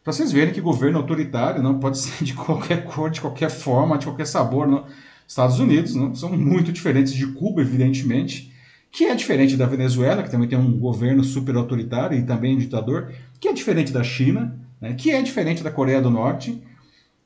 Para 0.04 0.12
vocês 0.12 0.30
verem 0.30 0.54
que 0.54 0.60
governo 0.60 0.98
autoritário 0.98 1.60
não 1.60 1.80
pode 1.80 1.98
ser 1.98 2.24
de 2.24 2.34
qualquer 2.34 2.84
cor, 2.84 3.10
de 3.10 3.20
qualquer 3.20 3.50
forma, 3.50 3.98
de 3.98 4.06
qualquer 4.06 4.26
sabor. 4.28 4.68
Não. 4.68 4.84
Estados 5.26 5.58
Unidos 5.58 5.96
não, 5.96 6.14
são 6.14 6.30
muito 6.36 6.70
diferentes 6.70 7.12
de 7.12 7.26
Cuba, 7.28 7.62
evidentemente 7.62 8.53
que 8.94 9.06
é 9.06 9.14
diferente 9.16 9.56
da 9.56 9.66
Venezuela, 9.66 10.22
que 10.22 10.30
também 10.30 10.46
tem 10.48 10.56
um 10.56 10.78
governo 10.78 11.24
super 11.24 11.56
autoritário 11.56 12.16
e 12.16 12.22
também 12.22 12.56
ditador, 12.56 13.12
que 13.40 13.48
é 13.48 13.52
diferente 13.52 13.92
da 13.92 14.04
China, 14.04 14.56
né, 14.80 14.94
que 14.94 15.10
é 15.10 15.20
diferente 15.20 15.64
da 15.64 15.70
Coreia 15.70 16.00
do 16.00 16.10
Norte, 16.10 16.62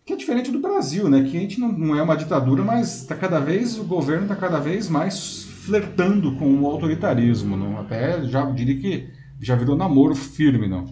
que 0.02 0.14
é 0.14 0.16
diferente 0.16 0.50
do 0.50 0.60
Brasil, 0.60 1.10
né, 1.10 1.28
que 1.30 1.36
a 1.36 1.40
gente 1.40 1.60
não, 1.60 1.70
não 1.70 1.94
é 1.94 2.02
uma 2.02 2.16
ditadura, 2.16 2.64
mas 2.64 3.04
tá 3.04 3.14
cada 3.14 3.38
vez 3.38 3.78
o 3.78 3.84
governo 3.84 4.22
está 4.22 4.34
cada 4.34 4.58
vez 4.58 4.88
mais 4.88 5.44
flertando 5.44 6.36
com 6.36 6.50
o 6.58 6.66
autoritarismo, 6.66 7.54
não? 7.54 7.78
até 7.78 8.24
já 8.24 8.50
diria 8.50 8.78
que 8.78 9.10
já 9.38 9.54
virou 9.54 9.76
namoro 9.76 10.14
firme, 10.14 10.66
não. 10.66 10.86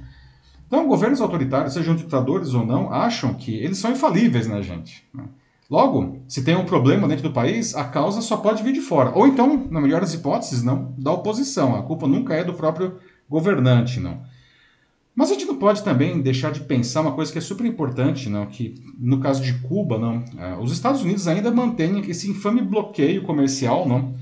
Então, 0.66 0.87
governos 0.87 1.23
autoritários, 1.23 1.73
sejam 1.73 1.97
ditadores 1.97 2.52
ou 2.52 2.66
não, 2.66 2.92
acham 2.92 3.33
que 3.33 3.54
eles 3.54 3.78
são 3.78 3.92
infalíveis, 3.92 4.47
né, 4.47 4.62
gente? 4.62 5.09
Logo, 5.69 6.23
se 6.29 6.45
tem 6.45 6.57
um 6.57 6.65
problema 6.65 7.09
dentro 7.09 7.25
do 7.25 7.33
país, 7.33 7.75
a 7.75 7.85
causa 7.85 8.21
só 8.21 8.37
pode 8.37 8.63
vir 8.63 8.73
de 8.73 8.81
fora. 8.81 9.11
Ou 9.15 9.27
então, 9.27 9.67
na 9.69 9.81
melhor 9.81 10.01
das 10.01 10.15
hipóteses, 10.15 10.63
não, 10.63 10.95
da 10.97 11.13
oposição. 11.13 11.75
A 11.75 11.83
culpa 11.83 12.07
nunca 12.07 12.35
é 12.35 12.45
do 12.45 12.55
próprio 12.55 12.99
governante, 13.29 13.99
não. 13.99 14.23
Mas 15.15 15.31
a 15.31 15.33
gente 15.33 15.47
não 15.47 15.57
pode 15.57 15.83
também 15.83 16.21
deixar 16.21 16.53
de 16.53 16.61
pensar 16.61 17.01
uma 17.01 17.13
coisa 17.13 17.33
que 17.33 17.39
é 17.39 17.41
super 17.41 17.67
importante, 17.67 18.29
não, 18.29 18.45
que 18.47 18.75
no 18.99 19.19
caso 19.19 19.43
de 19.43 19.55
Cuba, 19.61 19.99
não, 19.99 20.19
uh, 20.19 20.61
os 20.61 20.71
Estados 20.71 21.03
Unidos 21.03 21.27
ainda 21.27 21.51
mantêm 21.51 21.99
esse 22.09 22.31
infame 22.31 22.61
bloqueio 22.61 23.23
comercial, 23.23 23.89
não, 23.89 24.15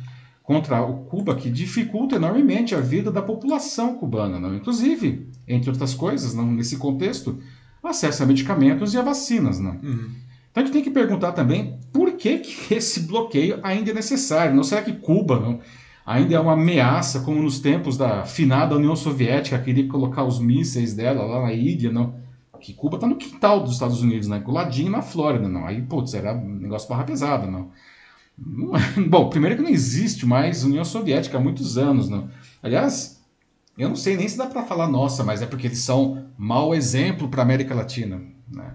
contra 0.45 0.83
o 0.83 1.05
Cuba 1.07 1.35
que 1.35 1.51
dificulta 1.51 2.15
enormemente 2.15 2.77
a 2.77 2.81
vida 2.81 3.11
da 3.11 3.21
população 3.21 3.95
cubana, 3.95 4.39
não. 4.39 4.55
Inclusive, 4.55 5.29
entre 5.49 5.69
outras 5.69 5.95
coisas, 5.95 6.33
não, 6.33 6.47
nesse 6.53 6.77
contexto, 6.77 7.41
acesso 7.83 8.23
a 8.23 8.27
medicamentos 8.27 8.95
e 8.95 8.99
a 8.99 9.03
vacinas, 9.03 9.59
não. 9.59 9.73
Uhum. 9.83 10.11
Então 10.55 10.63
a 10.63 10.67
gente 10.67 10.73
tem 10.73 10.85
que 10.85 10.91
perguntar 10.91 11.33
também 11.33 11.81
por 11.93 12.13
que, 12.13 12.39
que 12.39 12.75
esse 12.75 13.01
bloqueio 13.01 13.59
ainda 13.61 13.91
é 13.91 13.95
necessário. 13.95 14.55
Não 14.55 14.63
será 14.63 14.83
que 14.83 14.93
Cuba 14.93 15.41
não, 15.41 15.59
ainda 16.07 16.37
é 16.37 16.39
uma 16.39 16.53
ameaça, 16.53 17.23
como 17.23 17.43
nos 17.43 17.59
tempos 17.59 17.97
da 17.97 18.25
finada 18.25 18.77
União 18.77 18.95
Soviética, 18.95 19.59
queria 19.59 19.89
colocar 19.89 20.23
os 20.23 20.39
mísseis 20.39 20.95
dela 20.95 21.25
lá 21.25 21.43
na 21.43 21.53
ilha, 21.53 21.91
não? 21.91 22.15
Que 22.61 22.73
Cuba 22.73 22.99
está 22.99 23.07
no 23.09 23.17
quintal 23.17 23.65
dos 23.65 23.73
Estados 23.73 24.01
Unidos, 24.01 24.29
né? 24.29 24.39
Coladinho 24.39 24.93
na 24.93 25.03
Flórida, 25.03 25.49
não. 25.49 25.67
Aí, 25.67 25.83
putz, 25.83 26.15
era 26.15 26.33
um 26.33 26.55
negócio 26.55 26.89
barra 26.89 27.03
pesada, 27.03 27.49
não. 27.49 27.73
é... 28.77 29.01
Bom, 29.11 29.29
primeiro 29.29 29.57
que 29.57 29.63
não 29.63 29.71
existe 29.71 30.25
mais 30.25 30.63
União 30.63 30.85
Soviética 30.85 31.37
há 31.37 31.41
muitos 31.41 31.77
anos, 31.77 32.09
não. 32.09 32.29
Aliás, 32.63 33.21
eu 33.77 33.89
não 33.89 33.97
sei 33.97 34.17
nem 34.17 34.29
se 34.29 34.39
dá 34.39 34.47
para 34.47 34.63
falar 34.63 34.87
nossa, 34.87 35.25
mas 35.25 35.43
é 35.43 35.47
porque 35.47 35.67
eles 35.67 35.81
são 35.81 36.27
mau 36.39 36.73
exemplo 36.73 37.29
para 37.29 37.43
América 37.43 37.75
Latina, 37.75 38.23
né? 38.49 38.73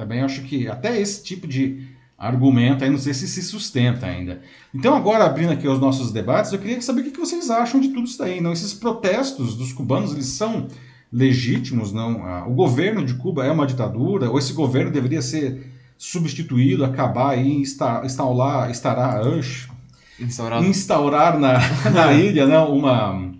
Também 0.00 0.22
acho 0.22 0.40
que 0.44 0.66
até 0.66 0.98
esse 0.98 1.22
tipo 1.22 1.46
de 1.46 1.86
argumento 2.16 2.82
aí 2.82 2.88
não 2.88 2.96
sei 2.96 3.12
se 3.12 3.28
se 3.28 3.42
sustenta 3.42 4.06
ainda. 4.06 4.40
Então 4.74 4.96
agora 4.96 5.26
abrindo 5.26 5.52
aqui 5.52 5.68
os 5.68 5.78
nossos 5.78 6.10
debates, 6.10 6.50
eu 6.50 6.58
queria 6.58 6.80
saber 6.80 7.02
o 7.02 7.10
que 7.10 7.20
vocês 7.20 7.50
acham 7.50 7.78
de 7.78 7.88
tudo 7.88 8.06
isso 8.06 8.18
daí. 8.18 8.40
Não, 8.40 8.50
esses 8.50 8.72
protestos 8.72 9.54
dos 9.54 9.74
cubanos 9.74 10.12
eles 10.12 10.24
são 10.24 10.68
legítimos, 11.12 11.92
não? 11.92 12.24
Ah, 12.24 12.46
o 12.48 12.54
governo 12.54 13.04
de 13.04 13.12
Cuba 13.12 13.44
é 13.44 13.52
uma 13.52 13.66
ditadura 13.66 14.30
ou 14.30 14.38
esse 14.38 14.54
governo 14.54 14.90
deveria 14.90 15.20
ser 15.20 15.70
substituído, 15.98 16.82
acabar 16.82 17.36
e 17.36 17.60
instaurar, 17.60 18.06
instaurar, 18.06 18.70
instaurar, 18.70 20.64
instaurar 20.64 21.38
na, 21.38 21.58
na 21.92 22.12
ilha, 22.14 22.46
não, 22.46 22.74
uma 22.74 23.30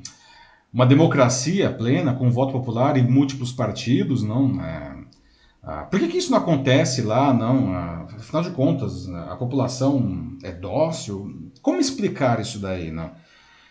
uma 0.72 0.86
democracia 0.86 1.70
plena 1.70 2.14
com 2.14 2.30
voto 2.30 2.52
popular 2.52 2.96
e 2.96 3.02
múltiplos 3.02 3.50
partidos, 3.50 4.22
não? 4.22 4.62
É, 4.62 4.89
ah, 5.70 5.84
por 5.84 6.00
que, 6.00 6.08
que, 6.08 6.18
isso 6.18 6.32
não 6.32 6.38
acontece 6.38 7.00
lá, 7.00 7.32
não? 7.32 7.72
Ah, 7.72 8.06
afinal 8.16 8.42
de 8.42 8.50
contas, 8.50 9.08
a 9.08 9.36
população 9.36 10.36
é 10.42 10.50
dócil. 10.50 11.52
Como 11.62 11.78
explicar 11.78 12.40
isso 12.40 12.58
daí, 12.58 12.90
não? 12.90 13.12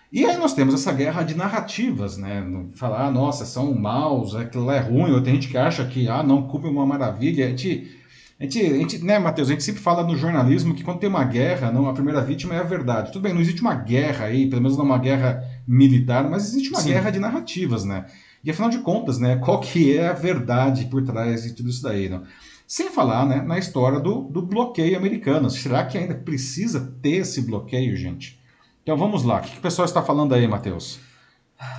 E 0.09 0.25
aí 0.25 0.37
nós 0.37 0.53
temos 0.53 0.73
essa 0.73 0.93
guerra 0.93 1.23
de 1.23 1.35
narrativas, 1.35 2.17
né? 2.17 2.41
Falar, 2.73 3.07
ah, 3.07 3.11
nossa, 3.11 3.45
são 3.45 3.75
maus, 3.75 4.33
aquilo 4.33 4.65
lá 4.65 4.75
é 4.75 4.79
ruim, 4.79 5.11
ou 5.11 5.21
tem 5.21 5.33
gente 5.33 5.49
que 5.49 5.57
acha 5.57 5.85
que, 5.85 6.07
ah, 6.07 6.23
não, 6.23 6.47
Cuba 6.47 6.69
é 6.69 6.71
uma 6.71 6.85
maravilha. 6.85 7.45
A 7.45 7.49
gente, 7.49 7.91
a 8.39 8.43
gente, 8.43 8.61
a 8.61 8.77
gente 8.77 9.03
né, 9.03 9.19
Matheus, 9.19 9.49
a 9.49 9.51
gente 9.51 9.63
sempre 9.65 9.81
fala 9.81 10.01
no 10.01 10.15
jornalismo 10.15 10.73
que 10.73 10.85
quando 10.85 10.99
tem 10.99 11.09
uma 11.09 11.25
guerra, 11.25 11.69
não, 11.69 11.89
a 11.89 11.93
primeira 11.93 12.21
vítima 12.21 12.55
é 12.55 12.59
a 12.59 12.63
verdade. 12.63 13.11
Tudo 13.11 13.23
bem, 13.23 13.33
não 13.33 13.41
existe 13.41 13.61
uma 13.61 13.75
guerra 13.75 14.25
aí, 14.25 14.47
pelo 14.47 14.61
menos 14.61 14.77
não 14.77 14.85
uma 14.85 14.97
guerra 14.97 15.43
militar, 15.67 16.29
mas 16.29 16.47
existe 16.47 16.69
uma 16.69 16.79
Sim. 16.79 16.89
guerra 16.89 17.09
de 17.11 17.19
narrativas, 17.19 17.83
né? 17.83 18.05
E 18.43 18.51
afinal 18.51 18.69
de 18.69 18.79
contas, 18.79 19.19
né, 19.19 19.35
qual 19.37 19.59
que 19.59 19.97
é 19.97 20.07
a 20.07 20.13
verdade 20.13 20.85
por 20.85 21.03
trás 21.03 21.43
de 21.43 21.53
tudo 21.53 21.69
isso 21.69 21.83
daí? 21.83 22.07
Não? 22.07 22.23
Sem 22.65 22.89
falar 22.89 23.25
né, 23.25 23.41
na 23.41 23.57
história 23.57 23.99
do, 23.99 24.21
do 24.21 24.41
bloqueio 24.41 24.97
americano. 24.97 25.49
Será 25.49 25.85
que 25.85 25.97
ainda 25.97 26.13
precisa 26.13 26.93
ter 27.01 27.17
esse 27.17 27.41
bloqueio, 27.41 27.97
gente? 27.97 28.39
Então 28.83 28.95
vamos 28.95 29.23
lá. 29.23 29.39
O 29.39 29.41
que, 29.41 29.51
que 29.51 29.57
o 29.59 29.61
pessoal 29.61 29.85
está 29.85 30.01
falando 30.01 30.33
aí, 30.33 30.47
Matheus? 30.47 30.99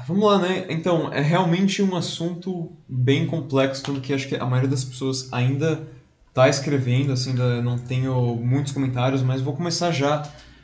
Vamos 0.07 0.25
lá, 0.25 0.39
né? 0.39 0.67
Então, 0.69 1.11
é 1.13 1.21
realmente 1.21 1.83
um 1.83 1.97
assunto 1.97 2.71
bem 2.89 3.27
complexo, 3.27 3.83
tanto 3.83 4.01
que 4.01 4.13
acho 4.13 4.29
que 4.29 4.37
a 4.37 4.45
maioria 4.45 4.69
das 4.69 4.85
pessoas 4.85 5.33
ainda 5.33 5.89
está 6.29 6.49
escrevendo, 6.49 7.13
assim, 7.13 7.31
ainda 7.31 7.63
não 7.63 7.79
tenho 7.79 8.37
muitos 8.37 8.73
comentários, 8.73 9.23
mas 9.23 9.41
vou 9.41 9.55
começar 9.55 9.91
já 9.91 10.23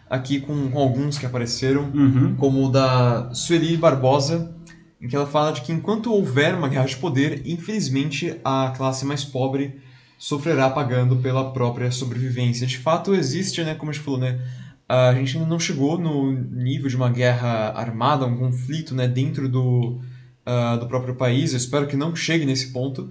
aqui 0.08 0.40
com, 0.40 0.70
com 0.70 0.78
alguns 0.78 1.18
que 1.18 1.26
apareceram, 1.26 1.90
uhum. 1.94 2.36
como 2.36 2.66
o 2.66 2.68
da 2.68 3.32
Sueli 3.32 3.76
Barbosa, 3.76 4.54
em 5.00 5.08
que 5.08 5.16
ela 5.16 5.26
fala 5.26 5.52
de 5.52 5.60
que 5.62 5.72
enquanto 5.72 6.12
houver 6.12 6.54
uma 6.54 6.68
guerra 6.68 6.86
de 6.86 6.96
poder, 6.96 7.42
infelizmente 7.44 8.38
a 8.44 8.72
classe 8.76 9.04
mais 9.04 9.24
pobre 9.24 9.80
sofrerá 10.18 10.70
pagando 10.70 11.16
pela 11.16 11.52
própria 11.52 11.90
sobrevivência. 11.90 12.66
De 12.66 12.78
fato, 12.78 13.14
existe, 13.14 13.62
né, 13.62 13.74
como 13.74 13.90
a 13.90 13.94
gente 13.94 14.04
falou, 14.04 14.20
né, 14.20 14.40
a 14.88 15.12
gente 15.14 15.36
ainda 15.36 15.48
não 15.48 15.58
chegou 15.58 15.98
no 15.98 16.32
nível 16.32 16.88
de 16.88 16.96
uma 16.96 17.10
guerra 17.10 17.72
armada, 17.74 18.24
um 18.24 18.36
conflito 18.36 18.94
né, 18.94 19.06
dentro 19.06 19.48
do, 19.48 20.00
uh, 20.46 20.78
do 20.78 20.86
próprio 20.86 21.14
país. 21.16 21.52
Eu 21.52 21.58
espero 21.58 21.86
que 21.86 21.96
não 21.96 22.14
chegue 22.14 22.46
nesse 22.46 22.72
ponto. 22.72 23.10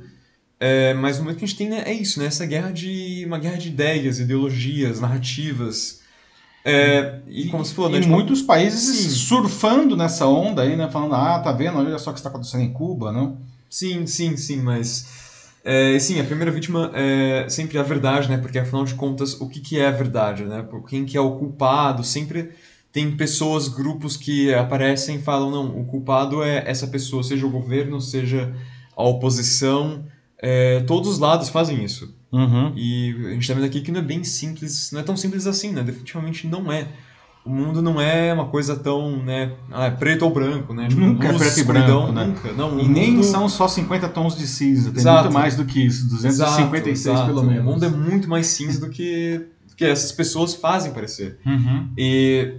É, 0.57 0.93
mas 0.93 1.17
o 1.17 1.21
momento 1.21 1.39
que 1.39 1.43
a 1.43 1.47
gente 1.47 1.57
tem 1.57 1.69
né, 1.69 1.83
é 1.85 1.93
isso, 1.93 2.19
né, 2.19 2.27
essa 2.27 2.45
guerra 2.45 2.71
de 2.71 3.23
uma 3.27 3.37
guerra 3.37 3.57
de 3.57 3.67
ideias, 3.67 4.19
ideologias, 4.19 5.01
narrativas, 5.01 6.01
é, 6.67 7.19
e 7.27 7.47
como 7.49 7.63
se 7.63 7.75
falou, 7.75 7.91
né, 7.91 7.99
tipo, 7.99 8.11
muitos 8.11 8.41
países 8.41 8.97
sim. 8.97 9.09
surfando 9.09 9.95
nessa 9.95 10.25
onda 10.25 10.63
aí, 10.63 10.75
né? 10.75 10.89
Falando, 10.89 11.13
ah, 11.13 11.37
tá 11.37 11.51
vendo, 11.51 11.77
olha 11.77 11.99
só 11.99 12.09
o 12.09 12.13
que 12.13 12.19
está 12.19 12.29
acontecendo 12.29 12.63
em 12.63 12.73
Cuba, 12.73 13.11
não? 13.11 13.37
Sim, 13.69 14.07
sim, 14.07 14.35
sim, 14.35 14.61
mas. 14.61 15.23
É, 15.63 15.97
sim, 15.99 16.19
a 16.19 16.23
primeira 16.23 16.51
vítima 16.51 16.91
é 16.95 17.47
sempre 17.49 17.77
a 17.77 17.83
verdade, 17.83 18.29
né? 18.29 18.37
Porque 18.37 18.57
afinal 18.57 18.83
de 18.83 18.95
contas, 18.95 19.39
o 19.39 19.47
que, 19.47 19.59
que 19.59 19.79
é 19.79 19.87
a 19.87 19.91
verdade, 19.91 20.43
né? 20.45 20.65
Quem 20.87 21.05
que 21.05 21.15
é 21.15 21.21
o 21.21 21.37
culpado? 21.37 22.03
Sempre 22.03 22.51
tem 22.91 23.15
pessoas, 23.15 23.67
grupos 23.67 24.17
que 24.17 24.51
aparecem 24.53 25.17
e 25.17 25.21
falam, 25.21 25.51
não, 25.51 25.79
o 25.79 25.85
culpado 25.85 26.41
é 26.41 26.63
essa 26.65 26.87
pessoa, 26.87 27.21
seja 27.21 27.45
o 27.45 27.51
governo, 27.51 28.01
seja 28.01 28.55
a 28.95 29.03
oposição, 29.03 30.05
é, 30.39 30.79
todos 30.81 31.09
os 31.09 31.19
lados 31.19 31.49
fazem 31.49 31.83
isso. 31.83 32.14
Uhum. 32.31 32.73
E 32.75 33.15
a 33.27 33.29
gente 33.31 33.41
está 33.41 33.53
vendo 33.53 33.65
aqui 33.65 33.81
que 33.81 33.91
não 33.91 33.99
é 33.99 34.03
bem 34.03 34.23
simples, 34.23 34.91
não 34.91 34.99
é 34.99 35.03
tão 35.03 35.15
simples 35.15 35.47
assim, 35.47 35.71
né? 35.71 35.83
Definitivamente 35.83 36.47
não 36.47 36.71
é. 36.71 36.89
O 37.45 37.49
mundo 37.49 37.79
não 37.79 38.01
é 38.01 38.33
uma 38.33 38.47
coisa 38.47 38.75
tão, 38.75 39.23
né, 39.23 39.53
ah, 39.71 39.85
é 39.85 39.91
preto 39.91 40.23
ou 40.25 40.33
branco, 40.33 40.73
né? 40.73 40.87
Tipo, 40.87 41.01
nunca 41.01 41.31
luz, 41.31 41.41
é 41.41 41.45
preto 41.45 41.59
e 41.59 41.63
branco, 41.63 42.11
né? 42.11 42.25
Nunca. 42.25 42.51
Não, 42.53 42.79
e 42.79 42.87
nem 42.87 43.21
são 43.21 43.47
só 43.47 43.67
50 43.67 44.09
tons 44.09 44.35
de 44.35 44.47
cinza, 44.47 44.89
tem 44.89 44.99
exato. 44.99 45.25
muito 45.25 45.33
mais 45.35 45.55
do 45.55 45.63
que 45.63 45.85
isso, 45.85 46.09
256 46.09 47.05
exato, 47.05 47.27
pelo 47.27 47.43
menos. 47.43 47.61
O 47.61 47.65
mundo 47.65 47.85
é 47.85 47.89
muito 47.89 48.27
mais 48.27 48.47
cinza 48.47 48.79
do 48.79 48.89
que, 48.89 49.45
que 49.77 49.85
essas 49.85 50.11
pessoas 50.11 50.55
fazem 50.55 50.91
parecer. 50.91 51.37
Uhum. 51.45 51.87
E 51.95 52.55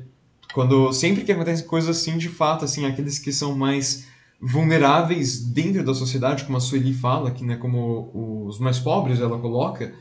quando 0.54 0.92
sempre 0.92 1.24
que 1.24 1.32
acontecem 1.32 1.66
coisas 1.66 1.96
assim, 1.96 2.16
de 2.16 2.28
fato, 2.28 2.64
assim, 2.64 2.86
aqueles 2.86 3.18
que 3.18 3.32
são 3.32 3.56
mais 3.56 4.06
vulneráveis 4.40 5.40
dentro 5.40 5.84
da 5.84 5.94
sociedade, 5.94 6.44
como 6.44 6.58
a 6.58 6.60
Sueli 6.60 6.92
fala, 6.92 7.30
que 7.30 7.44
né, 7.44 7.56
como 7.56 8.46
os 8.46 8.58
mais 8.58 8.78
pobres 8.78 9.20
ela 9.20 9.38
coloca, 9.38 9.92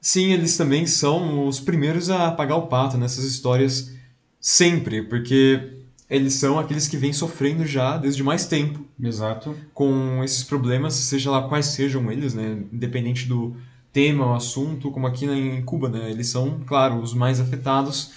sim, 0.00 0.32
eles 0.32 0.56
também 0.56 0.86
são 0.86 1.46
os 1.46 1.60
primeiros 1.60 2.10
a 2.10 2.30
pagar 2.32 2.56
o 2.56 2.66
pato 2.66 2.98
nessas 2.98 3.24
histórias 3.24 3.92
sempre, 4.40 5.02
porque 5.02 5.76
eles 6.08 6.34
são 6.34 6.58
aqueles 6.58 6.88
que 6.88 6.96
vêm 6.96 7.12
sofrendo 7.12 7.64
já 7.64 7.96
desde 7.96 8.22
mais 8.22 8.46
tempo. 8.46 8.84
Exato. 9.00 9.56
Com 9.72 10.24
esses 10.24 10.42
problemas, 10.42 10.94
seja 10.94 11.30
lá 11.30 11.48
quais 11.48 11.66
sejam 11.66 12.10
eles, 12.10 12.34
né, 12.34 12.64
independente 12.72 13.26
do 13.26 13.54
tema, 13.92 14.26
o 14.26 14.34
assunto, 14.34 14.90
como 14.90 15.06
aqui 15.06 15.26
em 15.26 15.62
Cuba, 15.62 15.88
né, 15.88 16.10
eles 16.10 16.28
são, 16.28 16.60
claro, 16.66 17.00
os 17.00 17.14
mais 17.14 17.40
afetados 17.40 18.12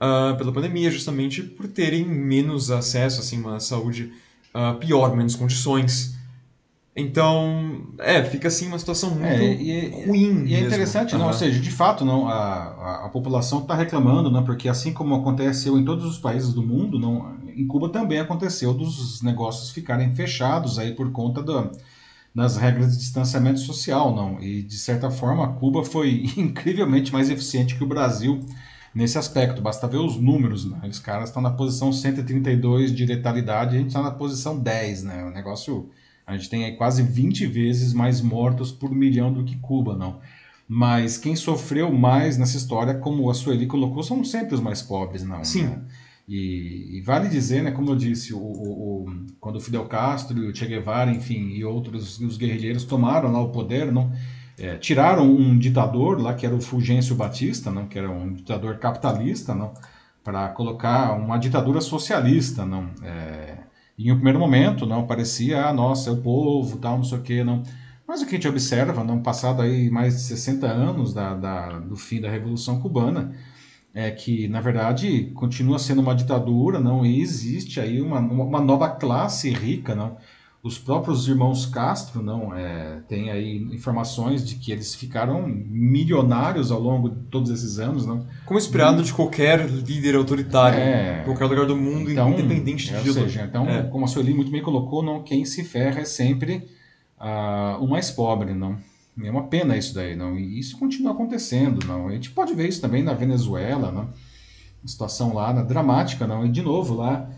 uh, 0.00 0.36
pela 0.36 0.52
pandemia, 0.52 0.90
justamente 0.90 1.42
por 1.42 1.66
terem 1.66 2.04
menos 2.04 2.70
acesso, 2.70 3.20
assim, 3.20 3.38
uma 3.40 3.58
saúde 3.58 4.12
uh, 4.54 4.78
pior, 4.78 5.14
menos 5.16 5.34
condições. 5.34 6.16
Então, 6.94 7.86
é, 7.98 8.22
fica 8.22 8.48
assim 8.48 8.68
uma 8.68 8.78
situação 8.78 9.10
muito 9.10 9.24
é, 9.24 9.54
e, 9.54 9.70
é, 9.70 10.06
ruim. 10.06 10.44
E 10.44 10.54
é 10.54 10.60
interessante, 10.60 11.14
uhum. 11.14 11.20
não, 11.20 11.26
ou 11.28 11.32
seja, 11.32 11.58
de 11.58 11.70
fato, 11.70 12.04
não, 12.04 12.28
a, 12.28 12.34
a, 12.34 13.06
a 13.06 13.08
população 13.08 13.60
está 13.60 13.74
reclamando, 13.74 14.30
não, 14.30 14.44
porque 14.44 14.68
assim 14.68 14.92
como 14.92 15.14
aconteceu 15.14 15.78
em 15.78 15.84
todos 15.84 16.04
os 16.04 16.18
países 16.18 16.52
do 16.52 16.62
mundo, 16.62 16.98
não, 16.98 17.34
em 17.56 17.66
Cuba 17.66 17.88
também 17.88 18.18
aconteceu 18.18 18.74
dos 18.74 19.22
negócios 19.22 19.70
ficarem 19.70 20.14
fechados 20.14 20.78
aí 20.78 20.92
por 20.92 21.10
conta 21.12 21.42
do, 21.42 21.70
das 22.34 22.56
regras 22.56 22.92
de 22.92 22.98
distanciamento 22.98 23.60
social, 23.60 24.14
não. 24.14 24.38
E 24.40 24.62
de 24.62 24.76
certa 24.76 25.10
forma, 25.10 25.48
Cuba 25.54 25.84
foi 25.84 26.26
incrivelmente 26.36 27.12
mais 27.12 27.30
eficiente 27.30 27.74
que 27.74 27.84
o 27.84 27.88
Brasil 27.88 28.40
nesse 28.94 29.18
aspecto. 29.18 29.62
Basta 29.62 29.86
ver 29.86 29.98
os 29.98 30.16
números, 30.16 30.64
né? 30.64 30.80
Os 30.88 30.98
caras 30.98 31.28
estão 31.28 31.42
na 31.42 31.50
posição 31.50 31.92
132 31.92 32.94
de 32.94 33.06
letalidade, 33.06 33.76
a 33.76 33.78
gente 33.78 33.88
está 33.88 34.02
na 34.02 34.10
posição 34.10 34.58
10, 34.58 35.04
né? 35.04 35.24
O 35.24 35.30
negócio. 35.30 35.90
A 36.26 36.36
gente 36.36 36.48
tem 36.48 36.64
aí 36.64 36.76
quase 36.76 37.02
20 37.02 37.46
vezes 37.46 37.92
mais 37.92 38.20
mortos 38.20 38.70
por 38.70 38.90
milhão 38.90 39.32
do 39.32 39.44
que 39.44 39.56
Cuba, 39.56 39.96
não. 39.96 40.20
Mas 40.68 41.18
quem 41.18 41.34
sofreu 41.34 41.92
mais 41.92 42.38
nessa 42.38 42.56
história, 42.56 42.94
como 42.94 43.28
a 43.28 43.34
Sueli 43.34 43.66
colocou, 43.66 44.02
são 44.02 44.24
sempre 44.24 44.54
os 44.54 44.60
mais 44.60 44.80
pobres, 44.80 45.24
não. 45.24 45.42
Sim. 45.44 45.64
Né? 45.64 45.82
E, 46.28 46.96
e, 46.96 47.00
vale 47.00 47.28
dizer, 47.28 47.62
né, 47.62 47.72
como 47.72 47.90
eu 47.90 47.96
disse, 47.96 48.32
o, 48.32 48.38
o, 48.38 49.04
o, 49.04 49.26
quando 49.40 49.56
o 49.56 49.60
Fidel 49.60 49.84
Castro 49.86 50.38
e 50.38 50.48
o 50.48 50.54
Che 50.54 50.66
Guevara, 50.66 51.10
enfim, 51.10 51.48
e 51.48 51.64
outros 51.64 52.20
os 52.20 52.36
guerrilheiros 52.36 52.84
tomaram 52.84 53.32
lá 53.32 53.40
o 53.40 53.50
poder, 53.50 53.90
não, 53.90 54.12
é, 54.62 54.76
tiraram 54.76 55.24
um 55.24 55.58
ditador 55.58 56.20
lá, 56.20 56.34
que 56.34 56.46
era 56.46 56.54
o 56.54 56.60
Fulgêncio 56.60 57.16
Batista, 57.16 57.68
não, 57.68 57.88
que 57.88 57.98
era 57.98 58.08
um 58.08 58.32
ditador 58.32 58.78
capitalista, 58.78 59.54
não, 59.56 59.74
para 60.22 60.48
colocar 60.50 61.12
uma 61.14 61.36
ditadura 61.36 61.80
socialista, 61.80 62.64
não. 62.64 62.88
É, 63.02 63.58
em 63.98 64.12
um 64.12 64.14
primeiro 64.14 64.38
momento, 64.38 64.86
não 64.86 65.04
parecia, 65.04 65.66
ah, 65.66 65.72
nossa, 65.72 66.10
é 66.10 66.12
o 66.12 66.18
povo, 66.18 66.78
tal, 66.78 66.96
não 66.96 67.04
sei 67.04 67.18
o 67.18 67.22
quê, 67.22 67.42
não. 67.42 67.64
Mas 68.06 68.22
o 68.22 68.26
que 68.26 68.36
a 68.36 68.38
gente 68.38 68.48
observa, 68.48 69.02
não 69.02 69.20
passado 69.20 69.62
aí 69.62 69.90
mais 69.90 70.14
de 70.14 70.22
60 70.22 70.66
anos 70.66 71.12
da, 71.12 71.34
da, 71.34 71.78
do 71.80 71.96
fim 71.96 72.20
da 72.20 72.30
Revolução 72.30 72.80
Cubana, 72.80 73.34
é 73.92 74.10
que 74.12 74.48
na 74.48 74.60
verdade 74.60 75.32
continua 75.34 75.78
sendo 75.78 76.00
uma 76.00 76.14
ditadura, 76.14 76.80
não 76.80 77.04
e 77.04 77.20
existe 77.20 77.80
aí 77.80 78.00
uma, 78.00 78.20
uma 78.20 78.60
nova 78.60 78.88
classe 78.90 79.50
rica, 79.50 79.94
não 79.94 80.16
os 80.62 80.78
próprios 80.78 81.26
irmãos 81.26 81.66
Castro 81.66 82.22
não 82.22 82.54
é, 82.54 83.00
tem 83.08 83.30
aí 83.30 83.56
informações 83.72 84.46
de 84.46 84.54
que 84.54 84.70
eles 84.70 84.94
ficaram 84.94 85.44
milionários 85.44 86.70
ao 86.70 86.78
longo 86.78 87.10
de 87.10 87.16
todos 87.24 87.50
esses 87.50 87.80
anos, 87.80 88.06
não? 88.06 88.24
Como 88.46 88.58
esperado 88.58 89.02
de 89.02 89.12
qualquer 89.12 89.68
líder 89.68 90.14
autoritário, 90.14 90.78
é, 90.78 91.22
em 91.22 91.24
qualquer 91.24 91.46
lugar 91.46 91.66
do 91.66 91.76
mundo, 91.76 92.12
então, 92.12 92.30
independente 92.30 92.88
de 92.88 93.08
ou 93.08 93.14
seja, 93.14 93.42
então, 93.42 93.68
é. 93.68 93.82
como 93.82 94.04
a 94.04 94.08
Sueli 94.08 94.32
muito 94.32 94.52
bem 94.52 94.62
colocou, 94.62 95.02
não 95.02 95.24
quem 95.24 95.44
se 95.44 95.64
ferra 95.64 96.00
é 96.00 96.04
sempre 96.04 96.68
uh, 97.18 97.82
o 97.82 97.88
mais 97.88 98.12
pobre, 98.12 98.54
não? 98.54 98.78
É 99.20 99.30
uma 99.30 99.48
pena 99.48 99.76
isso 99.76 99.92
daí, 99.92 100.14
não? 100.14 100.38
E 100.38 100.60
isso 100.60 100.78
continua 100.78 101.10
acontecendo, 101.10 101.84
não? 101.88 102.06
A 102.06 102.12
gente 102.12 102.30
pode 102.30 102.54
ver 102.54 102.68
isso 102.68 102.80
também 102.80 103.02
na 103.02 103.14
Venezuela, 103.14 103.90
não? 103.90 104.08
A 104.84 104.88
situação 104.88 105.34
lá, 105.34 105.52
na 105.52 105.62
dramática, 105.62 106.24
não? 106.24 106.46
E 106.46 106.48
de 106.48 106.62
novo 106.62 106.94
lá 106.94 107.28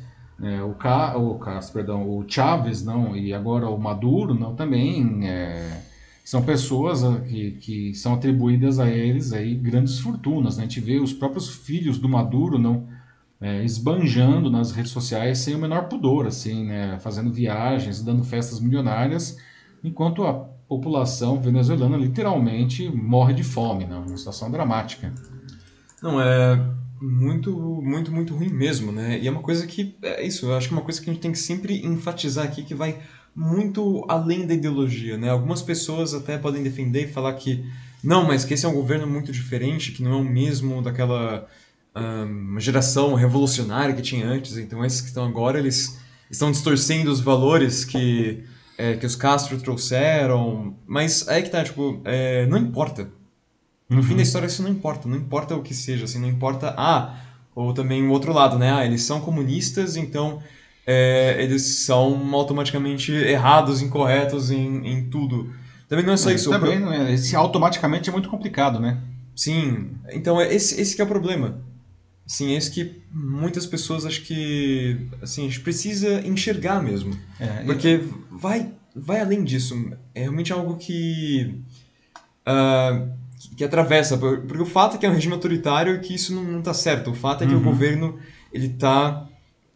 é, 0.43 0.63
o, 0.63 0.75
Ca, 0.75 1.17
o, 1.17 1.39
Castro, 1.39 1.75
perdão, 1.75 2.09
o 2.09 2.25
Chaves 2.27 2.85
não, 2.85 3.17
e 3.17 3.33
agora 3.33 3.69
o 3.69 3.79
Maduro 3.79 4.35
não, 4.35 4.55
também 4.55 5.27
é, 5.29 5.81
são 6.25 6.43
pessoas 6.43 7.05
ah, 7.05 7.21
que, 7.21 7.53
que 7.53 7.95
são 7.95 8.15
atribuídas 8.15 8.81
a 8.81 8.89
eles 8.89 9.33
aí 9.33 9.55
grandes 9.55 9.99
fortunas. 9.99 10.57
Né? 10.57 10.65
A 10.65 10.67
gente 10.67 10.81
vê 10.81 10.99
os 10.99 11.13
próprios 11.13 11.49
filhos 11.49 11.99
do 11.99 12.09
Maduro 12.09 12.59
não 12.59 12.89
é, 13.41 13.63
esbanjando 13.63 14.51
nas 14.51 14.73
redes 14.73 14.91
sociais 14.91 15.39
sem 15.39 15.55
o 15.55 15.59
menor 15.59 15.89
pudor, 15.89 16.27
assim, 16.27 16.65
né? 16.65 16.99
fazendo 17.01 17.33
viagens, 17.33 18.03
dando 18.03 18.25
festas 18.25 18.59
milionárias, 18.59 19.39
enquanto 19.85 20.25
a 20.25 20.33
população 20.67 21.41
venezuelana 21.41 21.97
literalmente 21.97 22.89
morre 22.89 23.35
de 23.35 23.45
fome, 23.45 23.85
né? 23.85 23.97
uma 23.97 24.17
situação 24.17 24.51
dramática. 24.51 25.13
Não, 26.03 26.21
é 26.21 26.59
muito, 27.01 27.53
muito, 27.83 28.13
muito 28.13 28.35
ruim 28.35 28.49
mesmo, 28.49 28.93
né? 28.93 29.19
E 29.21 29.27
é 29.27 29.31
uma 29.31 29.43
coisa 29.43 29.67
que, 29.67 29.97
é 30.03 30.25
isso, 30.25 30.47
eu 30.47 30.57
acho 30.57 30.69
que 30.69 30.75
é 30.75 30.77
uma 30.77 30.85
coisa 30.85 31.01
que 31.01 31.11
a 31.11 31.13
gente 31.13 31.23
tem 31.23 31.33
que 31.33 31.39
sempre 31.39 31.85
enfatizar 31.85 32.45
aqui, 32.45 32.63
que 32.63 32.75
vai 32.75 32.99
muito 33.35 34.05
além 34.09 34.47
da 34.47 34.55
ideologia, 34.55 35.17
né? 35.19 35.31
Algumas 35.31 35.61
pessoas 35.61 36.15
até 36.15 36.39
podem 36.39 36.63
defender 36.63 37.05
e 37.05 37.13
falar 37.13 37.33
que, 37.35 37.65
não, 38.03 38.27
mas 38.27 38.45
que 38.45 38.55
esse 38.55 38.65
é 38.65 38.69
um 38.69 38.75
governo 38.75 39.07
muito 39.07 39.33
diferente, 39.33 39.93
que 39.93 40.03
não 40.03 40.13
é 40.13 40.17
o 40.17 40.25
mesmo 40.25 40.81
daquela 40.81 41.49
um, 41.97 42.59
geração 42.61 43.15
revolucionária 43.15 43.95
que 43.95 44.03
tinha 44.03 44.27
antes, 44.27 44.57
então 44.57 44.85
esses 44.85 45.01
que 45.01 45.09
estão 45.09 45.25
agora, 45.25 45.59
eles 45.59 45.99
estão 46.31 46.51
distorcendo 46.51 47.11
os 47.11 47.21
valores 47.21 47.85
que, 47.85 48.45
é, 48.79 48.97
que 48.97 49.07
os 49.07 49.17
Castro 49.17 49.59
trouxeram, 49.61 50.77
mas 50.87 51.29
aí 51.29 51.43
que 51.43 51.51
tá, 51.51 51.63
tipo, 51.65 52.01
é, 52.05 52.47
não 52.47 52.59
importa, 52.59 53.09
no 53.95 54.03
fim 54.03 54.11
da 54.11 54.17
uhum. 54.17 54.23
história 54.23 54.47
isso 54.47 54.63
não 54.63 54.71
importa, 54.71 55.09
não 55.09 55.17
importa 55.17 55.55
o 55.55 55.63
que 55.63 55.75
seja, 55.75 56.05
assim, 56.05 56.21
não 56.21 56.29
importa. 56.29 56.75
Ah, 56.77 57.21
ou 57.55 57.73
também 57.73 58.03
o 58.07 58.11
outro 58.11 58.33
lado, 58.33 58.59
né? 58.59 58.73
Ah, 58.73 58.85
eles 58.85 59.03
são 59.03 59.21
comunistas, 59.21 59.97
então 59.97 60.43
é, 60.87 61.37
eles 61.43 61.63
são 61.63 62.35
automaticamente 62.35 63.13
errados, 63.13 63.81
incorretos 63.81 64.51
em, 64.51 64.87
em 64.87 65.05
tudo. 65.09 65.53
Também 65.89 66.05
não 66.05 66.13
é 66.13 66.17
só 66.17 66.31
é, 66.31 66.35
isso. 66.35 66.51
Também 66.51 66.79
não 66.79 66.93
é. 66.93 67.13
Esse 67.13 67.37
automaticamente 67.37 68.09
é 68.09 68.13
muito 68.13 68.29
complicado, 68.29 68.81
né? 68.81 69.01
Sim. 69.35 69.91
Então 70.13 70.41
é 70.41 70.53
esse, 70.53 70.81
esse 70.81 71.01
é 71.01 71.05
o 71.05 71.07
problema. 71.07 71.63
Sim, 72.27 72.53
é 72.53 72.57
esse 72.57 72.71
que 72.71 73.03
muitas 73.13 73.67
pessoas 73.67 74.07
acho 74.07 74.23
que 74.23 75.09
assim, 75.23 75.43
a 75.43 75.45
gente 75.45 75.61
precisa 75.61 76.27
enxergar 76.27 76.83
mesmo. 76.83 77.17
É, 77.39 77.65
porque 77.65 78.01
vai, 78.31 78.71
vai 78.95 79.21
além 79.21 79.45
disso. 79.45 79.93
É 80.15 80.23
realmente 80.23 80.53
algo 80.53 80.77
que. 80.77 81.55
Uh, 82.47 83.11
que 83.57 83.65
atravessa, 83.65 84.17
porque 84.17 84.63
o 84.63 84.67
fato 84.67 84.97
é 84.97 84.99
que 84.99 85.07
é 85.07 85.11
um 85.11 85.15
regime 85.15 85.35
autoritário 85.35 85.97
e 85.97 86.01
que 86.01 86.15
isso 86.15 86.35
não 86.35 86.59
está 86.59 86.75
certo. 86.75 87.11
O 87.11 87.15
fato 87.15 87.45
é 87.45 87.47
que 87.47 87.55
uhum. 87.55 87.61
o 87.61 87.65
governo 87.65 88.19
ele 88.53 88.67
está 88.67 89.27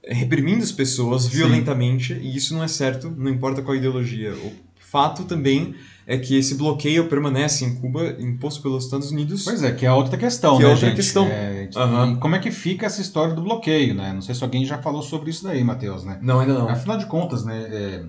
reprimindo 0.05 0.63
as 0.63 0.73
pessoas 0.73 1.27
violentamente 1.27 2.15
Sim. 2.15 2.21
e 2.21 2.37
isso 2.37 2.55
não 2.55 2.63
é 2.63 2.69
certo, 2.69 3.13
não 3.17 3.31
importa 3.31 3.63
qual 3.63 3.77
ideologia. 3.77 4.33
O 4.33 4.53
fato 4.79 5.25
também 5.25 5.75
é 6.07 6.17
que 6.17 6.37
esse 6.37 6.55
bloqueio 6.55 7.07
permanece 7.09 7.65
em 7.67 7.75
Cuba, 7.75 8.17
imposto 8.19 8.63
pelos 8.63 8.85
Estados 8.85 9.11
Unidos. 9.11 9.45
Pois 9.45 9.63
é, 9.63 9.73
que 9.73 9.85
é 9.85 9.93
outra 9.93 10.17
questão, 10.17 10.57
que 10.57 10.63
é 10.63 10.65
né, 10.65 10.71
é 10.71 10.73
outra 10.73 10.89
gente? 10.89 10.97
questão. 10.97 11.27
É, 11.27 11.69
uhum. 11.77 12.17
Como 12.17 12.35
é 12.35 12.39
que 12.39 12.51
fica 12.51 12.87
essa 12.87 13.03
história 13.03 13.35
do 13.35 13.43
bloqueio, 13.43 13.95
né? 13.95 14.15
Não 14.15 14.23
sei 14.23 14.35
se 14.35 14.43
alguém 14.43 14.65
já 14.65 14.79
falou 14.79 15.03
sobre 15.03 15.29
isso 15.29 15.45
daí, 15.45 15.63
Matheus, 15.63 16.05
né? 16.05 16.19
Não, 16.23 16.41
ainda 16.41 16.55
não. 16.55 16.69
Afinal 16.69 16.97
de 16.97 17.05
contas, 17.05 17.45
né? 17.45 17.69
É, 17.71 18.05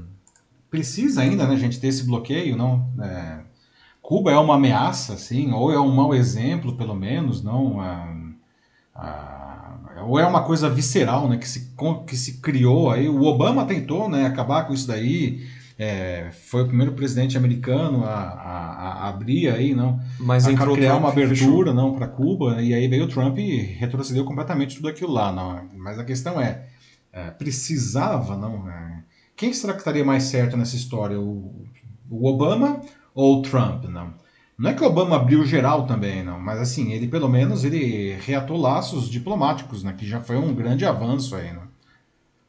precisa 0.71 1.21
ainda, 1.21 1.45
né, 1.45 1.57
gente, 1.57 1.79
ter 1.79 1.87
esse 1.87 2.05
bloqueio, 2.05 2.55
não? 2.55 2.89
É, 3.01 3.39
Cuba 4.09 4.31
é 4.31 4.37
uma 4.39 4.55
ameaça, 4.55 5.13
assim, 5.13 5.51
ou 5.51 5.71
é 5.71 5.79
um 5.79 5.93
mau 5.93 6.15
exemplo, 6.15 6.75
pelo 6.75 6.95
menos, 6.95 7.43
não? 7.43 7.79
A, 7.79 8.11
a, 8.95 10.03
ou 10.03 10.17
é 10.17 10.25
uma 10.25 10.41
coisa 10.41 10.67
visceral, 10.67 11.29
né, 11.29 11.37
que 11.37 11.47
se, 11.47 11.71
que 12.07 12.17
se 12.17 12.41
criou 12.41 12.89
aí. 12.89 13.07
O 13.07 13.21
Obama 13.21 13.65
tentou, 13.65 14.09
né, 14.09 14.25
acabar 14.25 14.65
com 14.65 14.73
isso 14.73 14.87
daí. 14.87 15.47
É, 15.77 16.31
foi 16.31 16.63
o 16.63 16.67
primeiro 16.67 16.93
presidente 16.93 17.37
americano 17.37 18.03
a, 18.03 18.15
a, 18.15 18.93
a 18.93 19.09
abrir 19.09 19.47
aí, 19.47 19.75
não? 19.75 19.99
Mas 20.19 20.47
a 20.47 20.55
criar 20.55 20.65
Trump, 20.65 20.99
uma 21.01 21.09
abertura, 21.09 21.71
não, 21.71 21.93
para 21.93 22.07
Cuba. 22.07 22.63
E 22.63 22.73
aí 22.73 22.87
veio 22.87 23.03
o 23.03 23.07
Trump 23.07 23.37
e 23.37 23.57
retrocedeu 23.57 24.25
completamente 24.25 24.77
tudo 24.77 24.87
aquilo 24.87 25.11
lá, 25.11 25.31
não? 25.31 25.69
Mas 25.75 25.99
a 25.99 26.03
questão 26.03 26.41
é, 26.41 26.65
é 27.13 27.29
precisava, 27.29 28.35
não? 28.35 28.67
É, 28.67 29.03
quem 29.37 29.53
será 29.53 29.73
que 29.73 29.79
estaria 29.79 30.03
mais 30.03 30.23
certo 30.23 30.57
nessa 30.57 30.75
história? 30.75 31.19
O, 31.19 31.63
o 32.09 32.27
Obama 32.27 32.81
ou 33.19 33.41
Trump, 33.41 33.83
não. 33.85 34.13
Não 34.57 34.69
é 34.69 34.73
que 34.73 34.83
o 34.83 34.87
Obama 34.87 35.17
abriu 35.17 35.45
geral 35.45 35.85
também, 35.85 36.23
não, 36.23 36.39
mas 36.39 36.59
assim, 36.59 36.93
ele 36.93 37.07
pelo 37.07 37.27
menos 37.27 37.63
ele 37.63 38.13
reatou 38.25 38.57
laços 38.57 39.09
diplomáticos, 39.09 39.83
né, 39.83 39.93
que 39.97 40.07
já 40.07 40.21
foi 40.21 40.37
um 40.37 40.53
grande 40.53 40.85
avanço 40.85 41.35
aí, 41.35 41.51
né? 41.51 41.61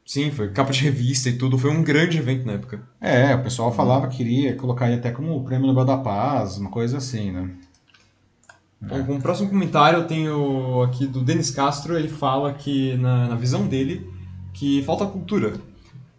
Sim, 0.05 0.31
foi 0.31 0.49
capa 0.51 0.71
de 0.71 0.81
revista 0.83 1.29
e 1.29 1.37
tudo, 1.37 1.57
foi 1.57 1.71
um 1.71 1.83
grande 1.83 2.17
evento 2.17 2.45
na 2.45 2.53
época. 2.53 2.81
É, 2.99 3.35
o 3.35 3.43
pessoal 3.43 3.71
falava 3.71 4.07
que 4.07 4.23
iria 4.23 4.55
colocar 4.55 4.87
ele 4.87 4.99
até 4.99 5.11
como 5.11 5.35
o 5.35 5.43
Prêmio 5.43 5.67
Nobel 5.67 5.85
da 5.85 5.97
Paz, 5.97 6.57
uma 6.57 6.69
coisa 6.69 6.97
assim, 6.97 7.31
né? 7.31 7.49
Bom, 8.81 9.03
com 9.05 9.15
o 9.15 9.21
próximo 9.21 9.49
comentário 9.49 9.99
eu 9.99 10.07
tenho 10.07 10.81
aqui 10.83 11.05
do 11.05 11.21
Denis 11.21 11.51
Castro, 11.51 11.97
ele 11.97 12.09
fala 12.09 12.53
que, 12.53 12.95
na, 12.97 13.27
na 13.27 13.35
visão 13.35 13.67
dele, 13.67 14.09
que 14.53 14.81
falta 14.83 15.05
cultura 15.05 15.53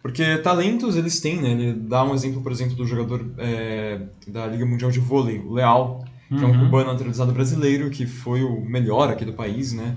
Porque 0.03 0.37
talentos 0.39 0.97
eles 0.97 1.21
têm, 1.21 1.41
né? 1.41 1.51
Ele 1.51 1.73
dá 1.73 2.03
um 2.03 2.13
exemplo, 2.13 2.41
por 2.41 2.51
exemplo, 2.51 2.75
do 2.75 2.85
jogador 2.85 3.25
é, 3.37 4.01
da 4.27 4.45
Liga 4.45 4.65
Mundial 4.65 4.91
de 4.91 4.99
Vôlei, 4.99 5.39
o 5.39 5.53
Leal, 5.53 6.03
que 6.27 6.35
uhum. 6.35 6.43
é 6.43 6.45
um 6.45 6.51
uhum. 6.51 6.65
cubano 6.65 6.91
naturalizado 6.91 7.31
brasileiro, 7.31 7.89
que 7.89 8.05
foi 8.05 8.43
o 8.43 8.59
melhor 8.65 9.09
aqui 9.09 9.23
do 9.23 9.31
país, 9.31 9.71
né? 9.71 9.95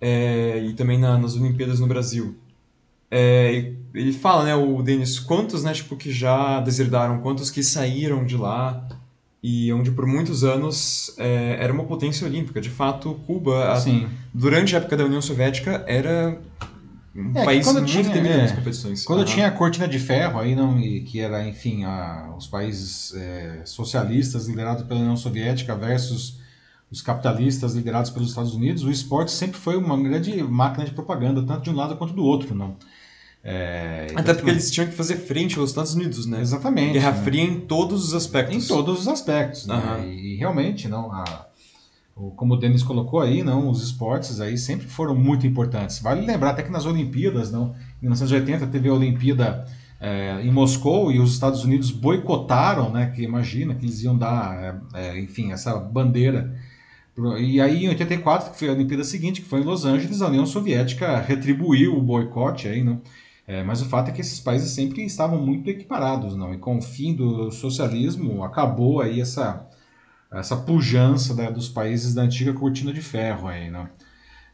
É, 0.00 0.62
e 0.64 0.72
também 0.74 0.96
na, 0.96 1.18
nas 1.18 1.34
Olimpíadas 1.34 1.80
no 1.80 1.88
Brasil. 1.88 2.36
É, 3.10 3.72
ele 3.92 4.12
fala, 4.12 4.44
né, 4.44 4.54
o 4.54 4.80
Denis, 4.80 5.18
quantos, 5.18 5.64
né, 5.64 5.72
tipo, 5.72 5.96
que 5.96 6.12
já 6.12 6.60
deserdaram, 6.60 7.20
quantos 7.20 7.50
que 7.50 7.64
saíram 7.64 8.24
de 8.24 8.36
lá 8.36 8.88
e 9.42 9.72
onde 9.72 9.90
por 9.90 10.06
muitos 10.06 10.44
anos 10.44 11.14
é, 11.18 11.56
era 11.58 11.72
uma 11.72 11.84
potência 11.84 12.26
olímpica. 12.26 12.60
De 12.60 12.70
fato, 12.70 13.20
Cuba, 13.26 13.74
a, 13.74 13.84
durante 14.32 14.76
a 14.76 14.78
época 14.78 14.96
da 14.96 15.04
União 15.04 15.20
Soviética, 15.20 15.84
era 15.88 16.40
um 17.14 17.38
é, 17.38 17.44
país 17.44 17.66
muito 17.70 17.86
tinha, 17.86 18.16
é, 18.16 18.42
nas 18.42 18.52
competições. 18.52 19.04
Quando 19.04 19.24
tinha 19.24 19.46
a 19.46 19.50
cortina 19.50 19.86
de 19.86 19.98
ferro, 19.98 20.40
aí 20.40 20.54
não, 20.54 20.80
que 20.80 21.20
era, 21.20 21.46
enfim, 21.46 21.84
a, 21.84 22.34
os 22.36 22.46
países 22.46 23.14
é, 23.14 23.62
socialistas 23.64 24.46
liderados 24.48 24.84
pela 24.84 25.00
União 25.00 25.16
Soviética 25.16 25.74
versus 25.74 26.40
os 26.90 27.00
capitalistas 27.00 27.74
liderados 27.74 28.10
pelos 28.10 28.28
Estados 28.28 28.54
Unidos, 28.54 28.84
o 28.84 28.90
esporte 28.90 29.30
sempre 29.30 29.58
foi 29.58 29.76
uma 29.76 30.00
grande 30.00 30.42
máquina 30.42 30.84
de 30.84 30.92
propaganda, 30.92 31.42
tanto 31.42 31.62
de 31.62 31.70
um 31.70 31.74
lado 31.74 31.96
quanto 31.96 32.12
do 32.12 32.22
outro, 32.22 32.54
não. 32.54 32.76
É, 33.44 34.06
Até 34.14 34.34
porque 34.34 34.50
eles 34.50 34.70
tinham 34.70 34.86
que 34.86 34.94
fazer 34.94 35.16
frente 35.16 35.58
aos 35.58 35.70
Estados 35.70 35.94
Unidos, 35.94 36.26
né? 36.26 36.40
Exatamente. 36.40 36.92
Guerra 36.92 37.10
né? 37.10 37.22
Fria 37.24 37.42
em 37.42 37.60
todos 37.60 38.04
os 38.04 38.14
aspectos. 38.14 38.64
Em 38.64 38.68
todos 38.68 39.00
os 39.00 39.08
aspectos. 39.08 39.66
Uhum. 39.66 39.76
Né? 39.76 40.08
E, 40.08 40.36
realmente, 40.36 40.86
não, 40.86 41.10
a, 41.10 41.46
como 42.14 42.54
o 42.54 42.56
Denis 42.56 42.82
colocou 42.82 43.20
aí, 43.20 43.42
não, 43.42 43.68
os 43.68 43.82
esportes 43.82 44.40
aí 44.40 44.58
sempre 44.58 44.86
foram 44.86 45.14
muito 45.14 45.46
importantes. 45.46 46.00
Vale 46.00 46.24
lembrar 46.24 46.50
até 46.50 46.62
que 46.62 46.70
nas 46.70 46.86
Olimpíadas, 46.86 47.50
não, 47.50 47.74
em 48.00 48.06
1980 48.06 48.66
teve 48.66 48.88
a 48.88 48.94
Olimpíada 48.94 49.66
é, 50.00 50.40
em 50.42 50.50
Moscou 50.50 51.12
e 51.12 51.20
os 51.20 51.32
Estados 51.32 51.64
Unidos 51.64 51.90
boicotaram, 51.90 52.90
né? 52.90 53.12
Que 53.14 53.22
imagina 53.22 53.74
que 53.74 53.84
eles 53.86 54.02
iam 54.02 54.18
dar, 54.18 54.82
é, 54.94 55.18
enfim, 55.18 55.52
essa 55.52 55.78
bandeira. 55.78 56.54
E 57.38 57.60
aí 57.60 57.84
em 57.84 57.88
84, 57.88 58.52
que 58.52 58.58
foi 58.58 58.68
a 58.68 58.72
Olimpíada 58.72 59.04
seguinte, 59.04 59.40
que 59.40 59.48
foi 59.48 59.60
em 59.60 59.64
Los 59.64 59.84
Angeles, 59.84 60.20
a 60.20 60.28
União 60.28 60.44
Soviética 60.44 61.18
retribuiu 61.20 61.96
o 61.96 62.02
boicote 62.02 62.66
aí, 62.66 62.82
não? 62.82 63.00
É, 63.46 63.62
mas 63.62 63.82
o 63.82 63.86
fato 63.86 64.08
é 64.08 64.12
que 64.12 64.20
esses 64.20 64.40
países 64.40 64.70
sempre 64.70 65.04
estavam 65.04 65.40
muito 65.40 65.68
equiparados, 65.68 66.36
não? 66.36 66.54
E 66.54 66.58
com 66.58 66.78
o 66.78 66.82
fim 66.82 67.14
do 67.14 67.50
socialismo 67.50 68.42
acabou 68.44 69.00
aí 69.00 69.20
essa 69.20 69.68
essa 70.32 70.56
pujança 70.56 71.34
dos 71.50 71.68
países 71.68 72.14
da 72.14 72.22
antiga 72.22 72.52
cortina 72.52 72.92
de 72.92 73.02
ferro 73.02 73.48
aí, 73.48 73.70
não? 73.70 73.88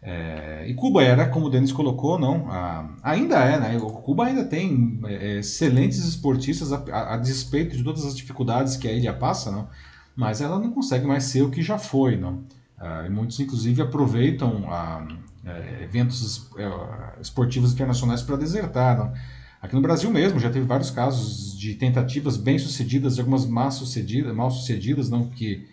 É, 0.01 0.65
e 0.69 0.75
Cuba 0.75 1.03
era, 1.03 1.29
como 1.29 1.47
o 1.47 1.51
Denis 1.51 1.73
colocou, 1.73 2.19
não, 2.19 2.49
a, 2.51 2.89
ainda 3.03 3.37
é, 3.39 3.59
né? 3.59 3.79
Cuba 3.81 4.27
ainda 4.27 4.45
tem 4.45 5.01
é, 5.05 5.39
excelentes 5.39 6.05
esportistas 6.05 6.73
a, 6.73 6.77
a, 6.93 7.15
a, 7.15 7.17
despeito 7.17 7.77
de 7.77 7.83
todas 7.83 8.05
as 8.05 8.17
dificuldades 8.17 8.77
que 8.77 8.87
a 8.87 8.93
ilha 8.93 9.13
passa, 9.13 9.51
não? 9.51 9.69
Mas 10.15 10.41
ela 10.41 10.59
não 10.59 10.71
consegue 10.71 11.07
mais 11.07 11.25
ser 11.25 11.43
o 11.43 11.51
que 11.51 11.63
já 11.63 11.79
foi, 11.79 12.17
não? 12.17 12.45
Ah, 12.79 13.05
e 13.07 13.11
muitos, 13.11 13.41
inclusive, 13.41 13.83
aproveitam 13.83 14.73
a, 14.73 15.07
é, 15.45 15.83
eventos 15.83 16.49
é, 16.57 17.21
esportivos 17.21 17.73
internacionais 17.73 18.23
para 18.23 18.37
desertar. 18.37 18.99
Não? 18.99 19.13
Aqui 19.61 19.75
no 19.75 19.83
Brasil 19.83 20.11
mesmo 20.11 20.39
já 20.39 20.51
teve 20.51 20.65
vários 20.65 20.91
casos 20.91 21.59
de 21.59 21.75
tentativas 21.75 22.37
bem 22.37 22.59
sucedidas 22.59 23.17
e 23.17 23.21
algumas 23.21 23.45
mal 23.45 23.71
sucedidas, 23.73 24.35
mal 24.35 24.51
sucedidas, 24.51 25.11
não 25.11 25.29
que 25.29 25.67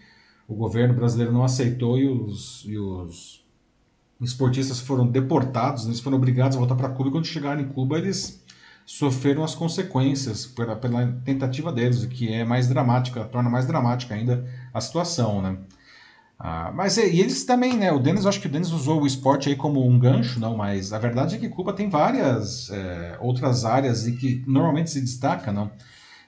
o 0.47 0.55
governo 0.55 0.93
brasileiro 0.93 1.31
não 1.31 1.43
aceitou 1.43 1.97
e 1.97 2.07
os, 2.07 2.63
e 2.65 2.77
os 2.77 3.45
esportistas 4.19 4.79
foram 4.79 5.07
deportados, 5.07 5.83
né? 5.83 5.91
eles 5.91 5.99
foram 5.99 6.17
obrigados 6.17 6.57
a 6.57 6.59
voltar 6.59 6.75
para 6.75 6.89
Cuba 6.89 7.09
e 7.09 7.11
quando 7.11 7.25
chegaram 7.25 7.61
em 7.61 7.67
Cuba 7.67 7.97
eles 7.97 8.43
sofreram 8.85 9.43
as 9.43 9.53
consequências 9.53 10.45
pela, 10.45 10.75
pela 10.75 11.07
tentativa 11.23 11.71
deles, 11.71 12.03
o 12.03 12.07
que 12.07 12.31
é 12.31 12.43
mais 12.43 12.67
dramática, 12.67 13.23
torna 13.25 13.49
mais 13.49 13.65
dramática 13.65 14.13
ainda 14.13 14.47
a 14.73 14.81
situação, 14.81 15.41
né? 15.41 15.57
Ah, 16.37 16.71
mas 16.73 16.97
e 16.97 17.19
eles 17.19 17.45
também, 17.45 17.77
né? 17.77 17.91
O 17.91 17.99
Denis, 17.99 18.25
acho 18.25 18.41
que 18.41 18.47
o 18.47 18.51
Denis 18.51 18.71
usou 18.71 19.01
o 19.01 19.07
esporte 19.07 19.47
aí 19.47 19.55
como 19.55 19.85
um 19.87 19.97
gancho, 19.97 20.39
não, 20.39 20.55
mas 20.55 20.91
a 20.91 20.99
verdade 20.99 21.35
é 21.35 21.37
que 21.37 21.47
Cuba 21.47 21.71
tem 21.71 21.89
várias 21.89 22.69
é, 22.69 23.17
outras 23.21 23.63
áreas 23.63 24.05
e 24.05 24.11
que 24.11 24.43
normalmente 24.45 24.91
se 24.91 25.01
destaca, 25.01 25.51
não. 25.51 25.71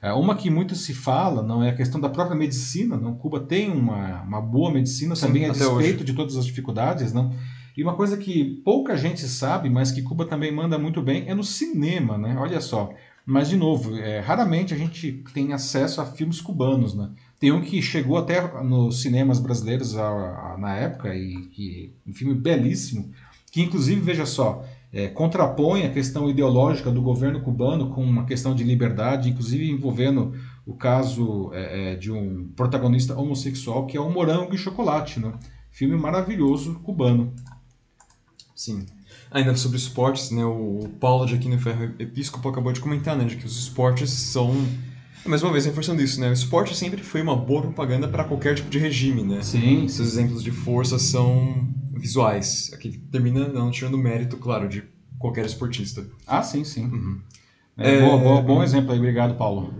É, 0.00 0.12
uma 0.12 0.34
que 0.34 0.48
muito 0.48 0.74
se 0.74 0.94
fala, 0.94 1.42
não, 1.42 1.62
é 1.62 1.70
a 1.70 1.74
questão 1.74 2.00
da 2.00 2.08
própria 2.08 2.36
medicina, 2.36 2.96
não. 2.96 3.14
Cuba 3.14 3.40
tem 3.40 3.70
uma, 3.70 4.22
uma 4.22 4.40
boa 4.40 4.70
medicina 4.70 5.14
Sim, 5.14 5.26
também 5.26 5.44
a 5.44 5.52
despeito 5.52 5.96
hoje. 5.96 6.04
de 6.04 6.14
todas 6.14 6.36
as 6.36 6.46
dificuldades, 6.46 7.12
não. 7.12 7.34
E 7.76 7.82
uma 7.82 7.94
coisa 7.94 8.16
que 8.16 8.60
pouca 8.64 8.96
gente 8.96 9.26
sabe, 9.28 9.68
mas 9.68 9.90
que 9.92 10.02
Cuba 10.02 10.24
também 10.24 10.50
manda 10.50 10.78
muito 10.78 11.02
bem, 11.02 11.28
é 11.28 11.34
no 11.34 11.44
cinema, 11.44 12.16
né? 12.16 12.36
Olha 12.38 12.60
só. 12.60 12.90
Mas, 13.24 13.48
de 13.48 13.56
novo, 13.56 13.94
é, 13.96 14.20
raramente 14.20 14.72
a 14.72 14.76
gente 14.76 15.22
tem 15.34 15.52
acesso 15.52 16.00
a 16.00 16.06
filmes 16.06 16.40
cubanos, 16.40 16.94
né? 16.94 17.10
Tem 17.38 17.52
um 17.52 17.60
que 17.60 17.80
chegou 17.80 18.16
até 18.16 18.40
nos 18.62 19.00
cinemas 19.00 19.38
brasileiros 19.38 19.96
a, 19.96 20.54
a, 20.54 20.56
na 20.58 20.76
época, 20.76 21.14
e 21.14 21.46
que 21.52 21.92
um 22.06 22.12
filme 22.12 22.34
belíssimo, 22.34 23.12
que 23.52 23.62
inclusive, 23.62 24.00
veja 24.00 24.26
só, 24.26 24.64
é, 24.92 25.08
contrapõe 25.08 25.84
a 25.84 25.92
questão 25.92 26.28
ideológica 26.28 26.90
do 26.90 27.02
governo 27.02 27.40
cubano 27.40 27.90
com 27.90 28.02
uma 28.02 28.24
questão 28.24 28.54
de 28.54 28.64
liberdade, 28.64 29.28
inclusive 29.28 29.70
envolvendo 29.70 30.34
o 30.66 30.74
caso 30.74 31.50
é, 31.52 31.92
é, 31.92 31.96
de 31.96 32.10
um 32.10 32.48
protagonista 32.56 33.16
homossexual, 33.16 33.86
que 33.86 33.96
é 33.96 34.00
o 34.00 34.10
Morango 34.10 34.54
e 34.54 34.58
Chocolate, 34.58 35.20
né? 35.20 35.32
Filme 35.70 35.96
maravilhoso 35.96 36.74
cubano. 36.80 37.32
Sim. 38.54 38.84
Ainda 39.30 39.54
sobre 39.54 39.76
esportes, 39.78 40.30
né? 40.30 40.44
O 40.44 40.88
Paulo 40.98 41.26
de 41.26 41.34
Aquino 41.34 41.58
Ferro 41.58 41.94
Episcopo 41.98 42.48
acabou 42.48 42.72
de 42.72 42.80
comentar, 42.80 43.16
né? 43.16 43.24
De 43.24 43.36
que 43.36 43.46
os 43.46 43.58
esportes 43.58 44.10
são 44.10 44.52
mais 45.26 45.42
uma 45.42 45.52
vez, 45.52 45.64
reforçando 45.66 46.02
isso, 46.02 46.20
né? 46.20 46.30
O 46.30 46.32
esporte 46.32 46.74
sempre 46.74 47.02
foi 47.02 47.20
uma 47.22 47.36
boa 47.36 47.62
propaganda 47.62 48.08
para 48.08 48.24
qualquer 48.24 48.54
tipo 48.54 48.70
de 48.70 48.78
regime, 48.78 49.22
né? 49.22 49.42
Sim. 49.42 49.84
Esses 49.84 50.00
exemplos 50.00 50.42
de 50.42 50.50
força 50.50 50.98
são 50.98 51.68
visuais. 51.92 52.70
Aqui 52.72 52.98
termina 53.10 53.48
não 53.48 53.70
tirando 53.70 53.98
mérito, 53.98 54.36
claro, 54.36 54.68
de 54.68 54.84
qualquer 55.18 55.44
esportista. 55.44 56.06
Ah, 56.26 56.42
sim, 56.42 56.64
sim. 56.64 56.84
Uhum. 56.84 57.20
É, 57.76 57.94
é, 57.94 58.00
boa, 58.00 58.18
boa, 58.18 58.42
bom 58.42 58.62
exemplo 58.62 58.92
aí, 58.92 58.98
obrigado, 58.98 59.36
Paulo. 59.36 59.72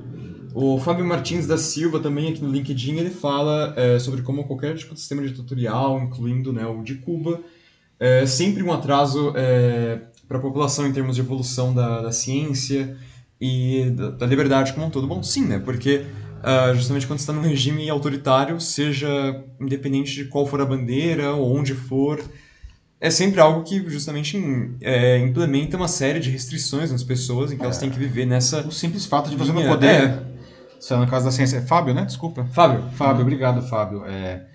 O 0.55 0.79
Fábio 0.79 1.05
Martins 1.05 1.47
da 1.47 1.57
Silva, 1.57 2.01
também 2.01 2.31
aqui 2.31 2.43
no 2.43 2.51
LinkedIn, 2.51 2.97
ele 2.97 3.11
fala 3.11 3.75
é, 3.77 3.99
sobre 3.99 4.23
como 4.23 4.45
qualquer 4.45 4.77
tipo 4.77 4.95
de 4.95 5.01
sistema 5.01 5.23
ditatorial, 5.23 6.01
incluindo 6.01 6.53
né, 6.53 6.67
o 6.67 6.83
de 6.83 6.97
Cuba, 6.97 7.41
é 8.01 8.27
sempre 8.27 8.63
um 8.63 8.73
atraso 8.73 9.33
é, 9.37 10.01
para 10.27 10.39
a 10.39 10.41
população 10.41 10.87
em 10.87 10.93
termos 10.93 11.17
de 11.17 11.23
evolução 11.23 11.75
da, 11.75 12.03
da 12.03 12.13
ciência, 12.13 12.97
e 13.41 13.91
da, 13.91 14.11
da 14.11 14.27
liberdade 14.27 14.73
como 14.73 14.87
um 14.87 14.91
todo. 14.91 15.07
Bom, 15.07 15.23
sim, 15.23 15.45
né? 15.45 15.59
Porque 15.59 16.05
uh, 16.43 16.75
justamente 16.75 17.07
quando 17.07 17.19
está 17.19 17.33
num 17.33 17.43
regime 17.43 17.89
autoritário, 17.89 18.61
seja 18.61 19.09
independente 19.61 20.15
de 20.15 20.25
qual 20.27 20.47
for 20.47 20.61
a 20.61 20.67
bandeira 20.67 21.33
ou 21.33 21.57
onde 21.57 21.75
for, 21.75 22.21
é 23.01 23.11
sempre 23.11 23.41
algo 23.41 23.63
que 23.63 23.89
justamente 23.89 24.37
é, 24.81 25.19
implementa 25.19 25.77
uma 25.77 25.89
série 25.89 26.19
de 26.19 26.31
restrições 26.31 26.91
nas 26.91 27.05
pessoas 27.05 27.53
em 27.53 27.57
que 27.57 27.63
é. 27.63 27.65
elas 27.65 27.79
têm 27.79 27.91
que 27.91 27.99
viver 27.99 28.27
nessa. 28.27 28.67
O 28.67 28.73
simples 28.73 29.07
fato 29.07 29.31
de 29.31 29.37
você 29.37 29.53
não 29.53 29.67
poder. 29.67 29.87
É. 29.87 30.29
Se 30.81 30.95
é 30.95 30.97
no 30.97 31.07
caso 31.07 31.25
da 31.25 31.31
ciência. 31.31 31.63
Fábio, 31.63 31.95
né? 31.95 32.05
Desculpa. 32.05 32.45
Fábio. 32.53 32.85
Fábio, 32.93 33.23
obrigado, 33.23 33.63
Fábio. 33.63 34.05
É, 34.05 34.47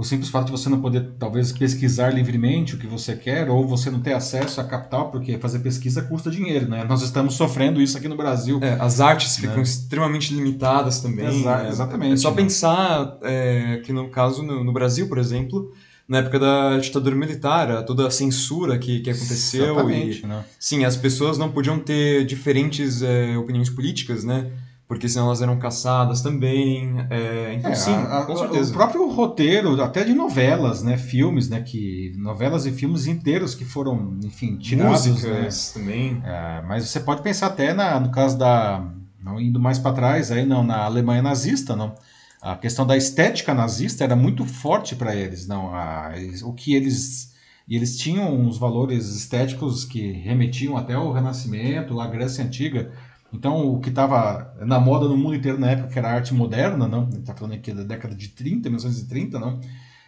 o 0.00 0.04
simples 0.04 0.30
fato 0.30 0.46
de 0.46 0.52
você 0.52 0.70
não 0.70 0.80
poder, 0.80 1.10
talvez, 1.18 1.52
pesquisar 1.52 2.08
livremente 2.08 2.74
o 2.74 2.78
que 2.78 2.86
você 2.86 3.14
quer, 3.14 3.50
ou 3.50 3.68
você 3.68 3.90
não 3.90 4.00
ter 4.00 4.14
acesso 4.14 4.58
a 4.58 4.64
capital, 4.64 5.10
porque 5.10 5.36
fazer 5.36 5.58
pesquisa 5.58 6.00
custa 6.00 6.30
dinheiro, 6.30 6.66
né? 6.66 6.84
Nós 6.88 7.02
estamos 7.02 7.34
sofrendo 7.34 7.82
isso 7.82 7.98
aqui 7.98 8.08
no 8.08 8.16
Brasil. 8.16 8.58
É, 8.62 8.78
as 8.80 8.98
artes 8.98 9.36
né? 9.36 9.46
ficam 9.46 9.62
extremamente 9.62 10.32
limitadas 10.32 11.00
também. 11.00 11.26
Exa 11.26 11.58
né? 11.58 11.68
Exatamente. 11.68 12.14
É 12.14 12.16
só 12.16 12.30
né? 12.30 12.36
pensar 12.36 13.18
é, 13.20 13.82
que, 13.84 13.92
no 13.92 14.08
caso, 14.08 14.42
no, 14.42 14.64
no, 14.64 14.72
Brasil, 14.72 15.06
por 15.06 15.18
exemplo, 15.18 15.70
na 16.08 16.20
época 16.20 16.38
da 16.38 16.78
ditadura 16.78 17.14
militar, 17.14 17.84
toda 17.84 18.06
a 18.06 18.10
censura 18.10 18.78
que, 18.78 19.00
que 19.00 19.10
aconteceu. 19.10 19.74
Exatamente, 19.74 20.24
e, 20.24 20.26
né? 20.26 20.44
Sim, 20.58 20.86
as 20.86 20.96
pessoas 20.96 21.36
não 21.36 21.52
podiam 21.52 21.78
ter 21.78 22.24
diferentes 22.24 23.02
é, 23.02 23.36
opiniões 23.36 23.68
políticas, 23.68 24.24
né? 24.24 24.50
Porque 24.90 25.08
senão 25.08 25.26
elas 25.26 25.40
eram 25.40 25.56
caçadas 25.56 26.20
também. 26.20 26.96
É, 27.08 27.54
então, 27.54 27.70
é, 27.70 27.74
sim, 27.76 27.94
a, 27.94 28.24
com 28.26 28.36
certeza. 28.36 28.72
O 28.72 28.74
próprio 28.74 29.08
roteiro, 29.08 29.80
até 29.80 30.02
de 30.02 30.12
novelas, 30.12 30.82
né, 30.82 30.98
filmes, 30.98 31.48
né, 31.48 31.60
que 31.60 32.12
novelas 32.18 32.66
e 32.66 32.72
filmes 32.72 33.06
inteiros 33.06 33.54
que 33.54 33.64
foram, 33.64 34.18
enfim, 34.24 34.56
tirados, 34.56 35.06
músicas 35.06 35.74
né? 35.76 35.80
também. 35.80 36.20
É, 36.24 36.62
mas 36.66 36.88
você 36.88 36.98
pode 36.98 37.22
pensar 37.22 37.46
até 37.46 37.72
na, 37.72 38.00
no 38.00 38.10
caso 38.10 38.36
da, 38.36 38.84
não 39.22 39.40
indo 39.40 39.60
mais 39.60 39.78
para 39.78 39.94
trás, 39.94 40.32
aí 40.32 40.44
não, 40.44 40.64
na 40.64 40.78
Alemanha 40.78 41.22
nazista, 41.22 41.76
não. 41.76 41.94
A 42.42 42.56
questão 42.56 42.84
da 42.84 42.96
estética 42.96 43.54
nazista 43.54 44.02
era 44.02 44.16
muito 44.16 44.44
forte 44.44 44.96
para 44.96 45.14
eles, 45.14 45.46
não. 45.46 45.72
A, 45.72 46.14
o 46.42 46.52
que 46.52 46.74
eles 46.74 47.30
e 47.68 47.76
eles 47.76 47.96
tinham 47.96 48.34
uns 48.34 48.58
valores 48.58 49.06
estéticos 49.14 49.84
que 49.84 50.10
remetiam 50.10 50.76
até 50.76 50.98
o 50.98 51.12
Renascimento, 51.12 52.00
a 52.00 52.08
Grécia 52.08 52.44
Antiga 52.44 52.90
então, 53.32 53.68
o 53.68 53.80
que 53.80 53.90
estava 53.90 54.54
na 54.60 54.80
moda 54.80 55.06
no 55.06 55.16
mundo 55.16 55.36
inteiro 55.36 55.58
na 55.58 55.70
época, 55.70 55.88
que 55.88 55.98
era 55.98 56.12
arte 56.12 56.34
moderna, 56.34 56.88
não? 56.88 57.08
está 57.08 57.34
falando 57.34 57.54
aqui 57.54 57.72
da 57.72 57.82
década 57.82 58.14
de 58.14 58.28
30, 58.28 58.68
1930, 58.68 59.38
não? 59.38 59.60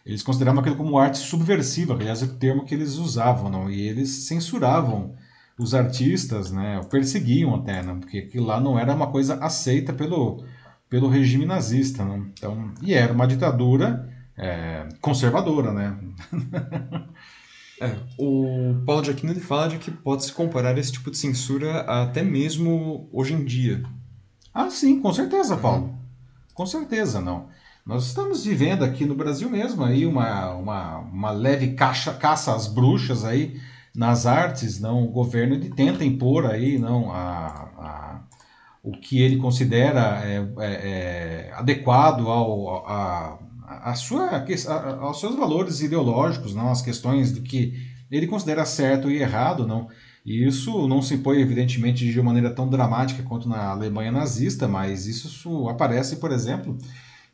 eles 0.05 0.23
consideravam 0.23 0.61
aquilo 0.61 0.77
como 0.77 0.99
arte 0.99 1.19
subversiva, 1.19 1.95
aliás, 1.95 2.23
é 2.23 2.27
o 2.27 2.35
termo 2.35 2.65
que 2.65 2.75
eles 2.75 2.97
usavam, 2.97 3.49
não? 3.49 3.71
e 3.71 3.81
eles 3.81 4.27
censuravam 4.27 5.15
os 5.59 5.75
artistas, 5.75 6.51
né, 6.51 6.81
perseguiam 6.91 7.55
até, 7.55 7.83
né, 7.83 7.95
porque 8.01 8.19
aquilo 8.19 8.47
lá 8.47 8.59
não 8.61 8.79
era 8.79 8.95
uma 8.95 9.13
coisa 9.13 9.37
aceita 9.37 9.93
pelo, 9.93 10.45
pelo 10.89 11.09
regime 11.09 11.47
nazista, 11.47 12.05
né? 12.05 12.25
então, 12.33 12.73
e 12.83 12.93
era 12.95 13.13
uma 13.13 13.27
ditadura 13.27 14.09
é, 14.37 14.89
conservadora, 15.01 15.73
né? 15.73 15.97
é, 17.83 17.97
o 18.17 18.75
Paulo 18.87 19.03
de 19.03 19.11
Aquino 19.11 19.33
ele 19.33 19.41
fala 19.41 19.69
de 19.69 19.79
que 19.79 19.91
pode 19.91 20.25
se 20.25 20.33
comparar 20.33 20.79
esse 20.79 20.93
tipo 20.93 21.11
de 21.11 21.19
censura 21.19 21.81
até 21.81 22.23
mesmo 22.23 23.09
hoje 23.13 23.35
em 23.35 23.45
dia. 23.45 23.83
Ah, 24.55 24.71
sim, 24.71 25.01
com 25.01 25.13
certeza, 25.13 25.57
Paulo. 25.57 25.95
Com 26.55 26.65
certeza, 26.65 27.21
não. 27.21 27.49
Nós 27.85 28.07
estamos 28.07 28.45
vivendo 28.45 28.85
aqui 28.85 29.05
no 29.05 29.15
Brasil 29.15 29.51
mesmo 29.51 29.83
aí 29.83 30.07
uma, 30.07 30.55
uma, 30.55 30.99
uma 30.99 31.31
leve 31.33 31.75
caça, 31.75 32.15
caça 32.15 32.55
às 32.55 32.69
bruxas 32.69 33.25
aí 33.25 33.61
nas 33.95 34.27
artes, 34.27 34.79
não? 34.79 35.03
O 35.03 35.09
governo 35.09 35.55
ele 35.55 35.71
tenta 35.71 36.05
impor 36.05 36.47
aí, 36.47 36.79
não, 36.79 37.11
a, 37.11 37.47
a 37.79 38.21
o 38.83 38.93
que 38.93 39.21
ele 39.23 39.37
considera 39.37 40.23
é, 40.25 40.39
é, 40.59 41.49
é 41.49 41.53
adequado 41.55 42.29
ao, 42.29 42.85
a, 42.87 43.39
a 43.83 43.95
sua, 43.95 44.29
a, 44.29 44.95
aos 45.01 45.21
seus 45.21 45.37
valores 45.37 45.81
ideológicos, 45.81 46.55
não, 46.55 46.71
as 46.71 46.83
questões 46.83 47.33
do 47.33 47.43
que 47.43 47.75
ele 48.11 48.27
considera 48.27 48.65
certo 48.65 49.11
e 49.11 49.17
errado, 49.17 49.67
não. 49.67 49.89
E 50.25 50.47
isso 50.47 50.87
não 50.87 51.03
se 51.03 51.15
impõe, 51.15 51.41
evidentemente, 51.41 52.11
de 52.11 52.23
maneira 52.23 52.51
tão 52.51 52.69
dramática 52.69 53.23
quanto 53.23 53.49
na 53.49 53.71
Alemanha 53.71 54.13
nazista, 54.13 54.69
mas 54.69 55.07
isso 55.07 55.69
aparece, 55.69 56.17
por 56.17 56.31
exemplo, 56.31 56.79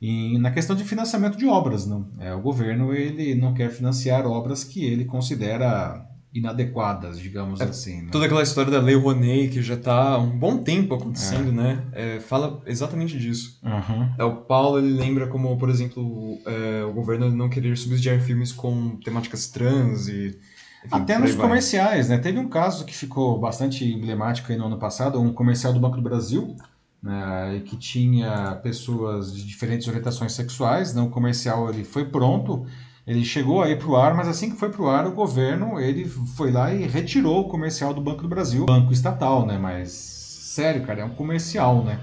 em, 0.01 0.38
na 0.38 0.51
questão 0.51 0.74
de 0.74 0.85
financiamento 0.85 1.37
de 1.37 1.46
obras. 1.46 1.87
Não? 1.87 2.09
É, 2.18 2.33
o 2.33 2.40
governo 2.40 2.94
ele 2.94 3.35
não 3.35 3.53
quer 3.53 3.70
financiar 3.70 4.27
obras 4.27 4.64
que 4.64 4.85
ele 4.85 5.05
considera 5.05 6.07
inadequadas, 6.32 7.18
digamos 7.18 7.60
é, 7.60 7.64
assim. 7.64 8.02
Né? 8.02 8.08
Toda 8.12 8.26
aquela 8.26 8.42
história 8.42 8.70
da 8.70 8.80
Lei 8.80 8.94
Rouanet, 8.94 9.48
que 9.48 9.62
já 9.62 9.74
está 9.74 10.14
há 10.14 10.18
um 10.18 10.38
bom 10.38 10.58
tempo 10.58 10.94
acontecendo, 10.94 11.48
é. 11.48 11.52
né? 11.52 11.84
É, 11.92 12.20
fala 12.20 12.62
exatamente 12.66 13.18
disso. 13.18 13.58
Uhum. 13.62 14.08
É, 14.18 14.24
o 14.24 14.36
Paulo 14.36 14.78
ele 14.78 14.92
lembra 14.92 15.26
como, 15.26 15.56
por 15.56 15.70
exemplo, 15.70 16.38
é, 16.46 16.84
o 16.84 16.92
governo 16.92 17.30
não 17.30 17.48
querer 17.48 17.76
subsidiar 17.76 18.20
filmes 18.20 18.52
com 18.52 18.96
temáticas 18.96 19.48
trans 19.48 20.08
e... 20.08 20.38
Enfim, 20.86 20.94
Até 20.94 21.18
nos 21.18 21.34
comerciais, 21.34 22.08
né? 22.08 22.18
Teve 22.18 22.38
um 22.38 22.48
caso 22.48 22.84
que 22.84 22.94
ficou 22.94 23.38
bastante 23.40 23.84
emblemático 23.84 24.52
no 24.52 24.66
ano 24.66 24.78
passado, 24.78 25.20
um 25.20 25.32
comercial 25.32 25.72
do 25.72 25.80
Banco 25.80 25.96
do 25.96 26.02
Brasil, 26.02 26.54
né, 27.02 27.62
que 27.64 27.76
tinha 27.76 28.54
pessoas 28.62 29.34
de 29.34 29.44
diferentes 29.44 29.88
orientações 29.88 30.32
sexuais. 30.32 30.94
Né? 30.94 31.02
O 31.02 31.10
comercial 31.10 31.68
ele 31.68 31.84
foi 31.84 32.04
pronto, 32.04 32.64
ele 33.08 33.24
chegou 33.24 33.62
aí 33.62 33.74
para 33.74 33.88
o 33.88 33.96
ar, 33.96 34.14
mas 34.14 34.28
assim 34.28 34.50
que 34.50 34.56
foi 34.56 34.68
para 34.68 34.82
o 34.82 34.88
ar, 34.88 35.06
o 35.06 35.12
governo 35.12 35.80
ele 35.80 36.04
foi 36.04 36.52
lá 36.52 36.74
e 36.74 36.86
retirou 36.86 37.40
o 37.40 37.48
comercial 37.48 37.94
do 37.94 38.02
Banco 38.02 38.20
do 38.20 38.28
Brasil, 38.28 38.66
banco 38.66 38.92
estatal, 38.92 39.46
né? 39.46 39.56
Mas 39.56 39.92
sério, 39.92 40.84
cara, 40.84 41.00
é 41.00 41.04
um 41.06 41.14
comercial, 41.14 41.82
né? 41.82 41.98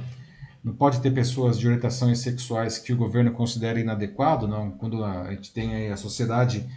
Não 0.63 0.73
pode 0.73 0.99
ter 1.01 1.11
pessoas 1.11 1.59
de 1.59 1.67
orientações 1.67 2.17
sexuais 2.17 2.79
que 2.79 2.91
o 2.91 2.97
governo 2.97 3.31
considera 3.31 3.79
inadequado, 3.79 4.47
não? 4.47 4.71
Quando 4.71 5.05
a 5.05 5.29
gente 5.29 5.53
tem 5.53 5.91
a 5.91 5.95
sociedade, 5.95 6.67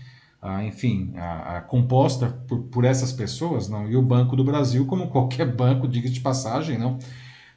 a, 0.43 0.63
enfim, 0.63 1.15
a, 1.17 1.57
a 1.57 1.61
composta 1.63 2.29
por, 2.47 2.65
por 2.65 2.85
essas 2.85 3.15
pessoas, 3.15 3.67
não? 3.67 3.89
E 3.89 3.97
o 3.97 4.03
Banco 4.03 4.37
do 4.37 4.45
Brasil, 4.45 4.85
como 4.85 5.09
qualquer 5.09 5.47
banco, 5.57 5.89
diga 5.89 6.11
de 6.11 6.21
passagem, 6.21 6.77
não? 6.77 6.99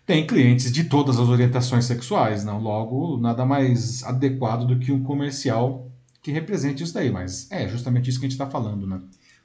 Tem 0.05 0.25
clientes 0.25 0.71
de 0.71 0.86
todas 0.86 1.19
as 1.19 1.27
orientações 1.27 1.84
sexuais, 1.84 2.45
não? 2.45 2.62
Logo, 2.62 3.17
nada 3.17 3.45
mais 3.45 4.05
adequado 4.05 4.65
do 4.65 4.79
que 4.79 4.93
um 4.93 5.03
comercial 5.03 5.90
que 6.21 6.31
represente 6.31 6.84
isso 6.84 6.93
daí, 6.93 7.12
mas 7.12 7.49
é 7.51 7.67
justamente 7.67 8.10
isso 8.10 8.19
que 8.19 8.25
a 8.25 8.29
gente 8.29 8.39
está 8.39 8.49
falando, 8.49 8.86
né? 8.86 8.99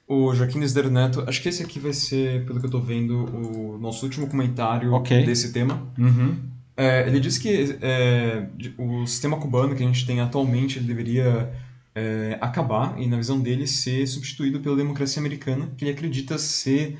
O 0.07 0.33
Joaquim 0.33 0.59
Desdero 0.59 0.89
Neto, 0.89 1.23
acho 1.27 1.41
que 1.41 1.49
esse 1.49 1.61
aqui 1.61 1.79
vai 1.79 1.91
ser, 1.91 2.45
pelo 2.45 2.59
que 2.59 2.65
eu 2.65 2.69
estou 2.69 2.81
vendo, 2.81 3.25
o 3.25 3.77
nosso 3.77 4.05
último 4.05 4.27
comentário 4.27 4.93
okay. 4.93 5.25
desse 5.25 5.51
tema. 5.51 5.85
Uhum. 5.97 6.37
É, 6.77 7.07
ele 7.07 7.19
disse 7.19 7.39
que 7.39 7.77
é, 7.81 8.47
o 8.77 9.05
sistema 9.05 9.37
cubano 9.37 9.75
que 9.75 9.83
a 9.83 9.87
gente 9.87 10.05
tem 10.05 10.21
atualmente 10.21 10.79
deveria 10.79 11.51
é, 11.93 12.37
acabar 12.39 12.97
e, 13.01 13.07
na 13.07 13.17
visão 13.17 13.39
dele, 13.39 13.67
ser 13.67 14.07
substituído 14.07 14.59
pela 14.61 14.77
democracia 14.77 15.19
americana, 15.19 15.69
que 15.75 15.83
ele 15.83 15.91
acredita 15.91 16.37
ser 16.37 16.97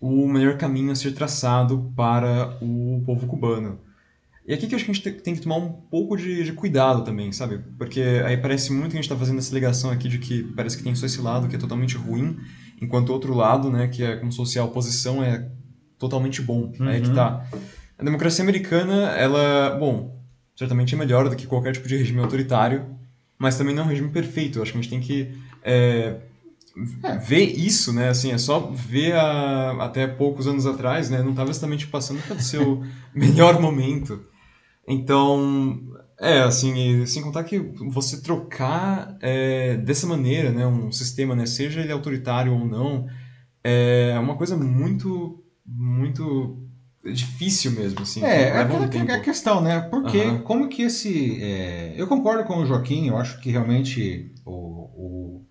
o 0.00 0.28
melhor 0.28 0.58
caminho 0.58 0.92
a 0.92 0.94
ser 0.94 1.12
traçado 1.12 1.90
para 1.96 2.56
o 2.60 3.02
povo 3.06 3.26
cubano. 3.26 3.80
E 4.46 4.52
aqui 4.52 4.66
que 4.66 4.74
eu 4.74 4.76
acho 4.76 4.84
que 4.84 4.90
a 4.90 4.94
gente 4.94 5.10
tem 5.22 5.34
que 5.34 5.40
tomar 5.40 5.56
um 5.56 5.72
pouco 5.72 6.16
de, 6.16 6.44
de 6.44 6.52
cuidado 6.52 7.02
também, 7.02 7.32
sabe? 7.32 7.60
Porque 7.78 8.00
aí 8.26 8.36
parece 8.36 8.72
muito 8.72 8.90
que 8.90 8.98
a 8.98 9.00
gente 9.00 9.04
está 9.04 9.16
fazendo 9.16 9.38
essa 9.38 9.54
ligação 9.54 9.90
aqui 9.90 10.06
de 10.06 10.18
que 10.18 10.42
parece 10.42 10.76
que 10.76 10.82
tem 10.82 10.94
só 10.94 11.06
esse 11.06 11.20
lado 11.20 11.48
que 11.48 11.56
é 11.56 11.58
totalmente 11.58 11.96
ruim, 11.96 12.36
enquanto 12.80 13.08
o 13.08 13.12
outro 13.12 13.32
lado, 13.32 13.70
né, 13.70 13.88
que 13.88 14.02
é 14.02 14.16
como 14.16 14.30
se 14.30 14.36
fosse 14.36 14.58
a 14.58 14.64
oposição, 14.64 15.24
é 15.24 15.48
totalmente 15.98 16.42
bom. 16.42 16.72
Uhum. 16.78 16.88
Aí 16.88 16.98
é 16.98 17.00
que 17.00 17.08
uhum. 17.08 17.14
tá. 17.14 17.46
A 17.98 18.04
democracia 18.04 18.42
americana, 18.42 19.12
ela, 19.16 19.76
bom, 19.78 20.22
certamente 20.54 20.94
é 20.94 20.98
melhor 20.98 21.28
do 21.28 21.36
que 21.36 21.46
qualquer 21.46 21.72
tipo 21.72 21.88
de 21.88 21.96
regime 21.96 22.20
autoritário, 22.20 22.84
mas 23.38 23.56
também 23.56 23.74
não 23.74 23.84
é 23.84 23.86
um 23.86 23.88
regime 23.88 24.10
perfeito. 24.10 24.58
Eu 24.58 24.62
acho 24.62 24.72
que 24.72 24.78
a 24.78 24.82
gente 24.82 24.90
tem 24.90 25.00
que 25.00 25.34
é, 25.62 26.18
é. 27.02 27.16
ver 27.18 27.44
isso, 27.44 27.94
né? 27.94 28.10
Assim, 28.10 28.30
é 28.30 28.38
só 28.38 28.60
ver 28.60 29.14
a, 29.14 29.84
até 29.84 30.06
poucos 30.06 30.46
anos 30.46 30.66
atrás, 30.66 31.08
né? 31.08 31.22
Não 31.22 31.30
estava 31.30 31.50
exatamente 31.50 31.86
passando 31.86 32.20
pelo 32.26 32.40
seu 32.40 32.84
melhor 33.14 33.58
momento. 33.60 34.20
Então, 34.86 35.80
é, 36.20 36.40
assim, 36.40 37.04
sem 37.06 37.22
contar 37.22 37.44
que 37.44 37.58
você 37.58 38.20
trocar 38.20 39.16
é, 39.20 39.76
dessa 39.76 40.06
maneira, 40.06 40.50
né, 40.50 40.66
um 40.66 40.92
sistema, 40.92 41.34
né, 41.34 41.46
seja 41.46 41.80
ele 41.80 41.92
autoritário 41.92 42.52
ou 42.52 42.66
não, 42.66 43.06
é 43.62 44.16
uma 44.18 44.36
coisa 44.36 44.56
muito, 44.56 45.42
muito 45.66 46.58
difícil 47.04 47.72
mesmo, 47.72 48.02
assim. 48.02 48.22
É, 48.22 48.48
é 48.48 48.58
aquela 48.58 48.86
um 48.86 49.10
é 49.10 49.14
a 49.14 49.20
questão, 49.20 49.60
né, 49.60 49.80
porque 49.80 50.22
uhum. 50.22 50.42
como 50.42 50.68
que 50.68 50.82
esse... 50.82 51.42
É... 51.42 51.94
Eu 51.96 52.06
concordo 52.06 52.44
com 52.44 52.58
o 52.58 52.66
Joaquim, 52.66 53.08
eu 53.08 53.16
acho 53.16 53.40
que 53.40 53.50
realmente 53.50 54.32
o, 54.44 54.52
o, 54.52 55.46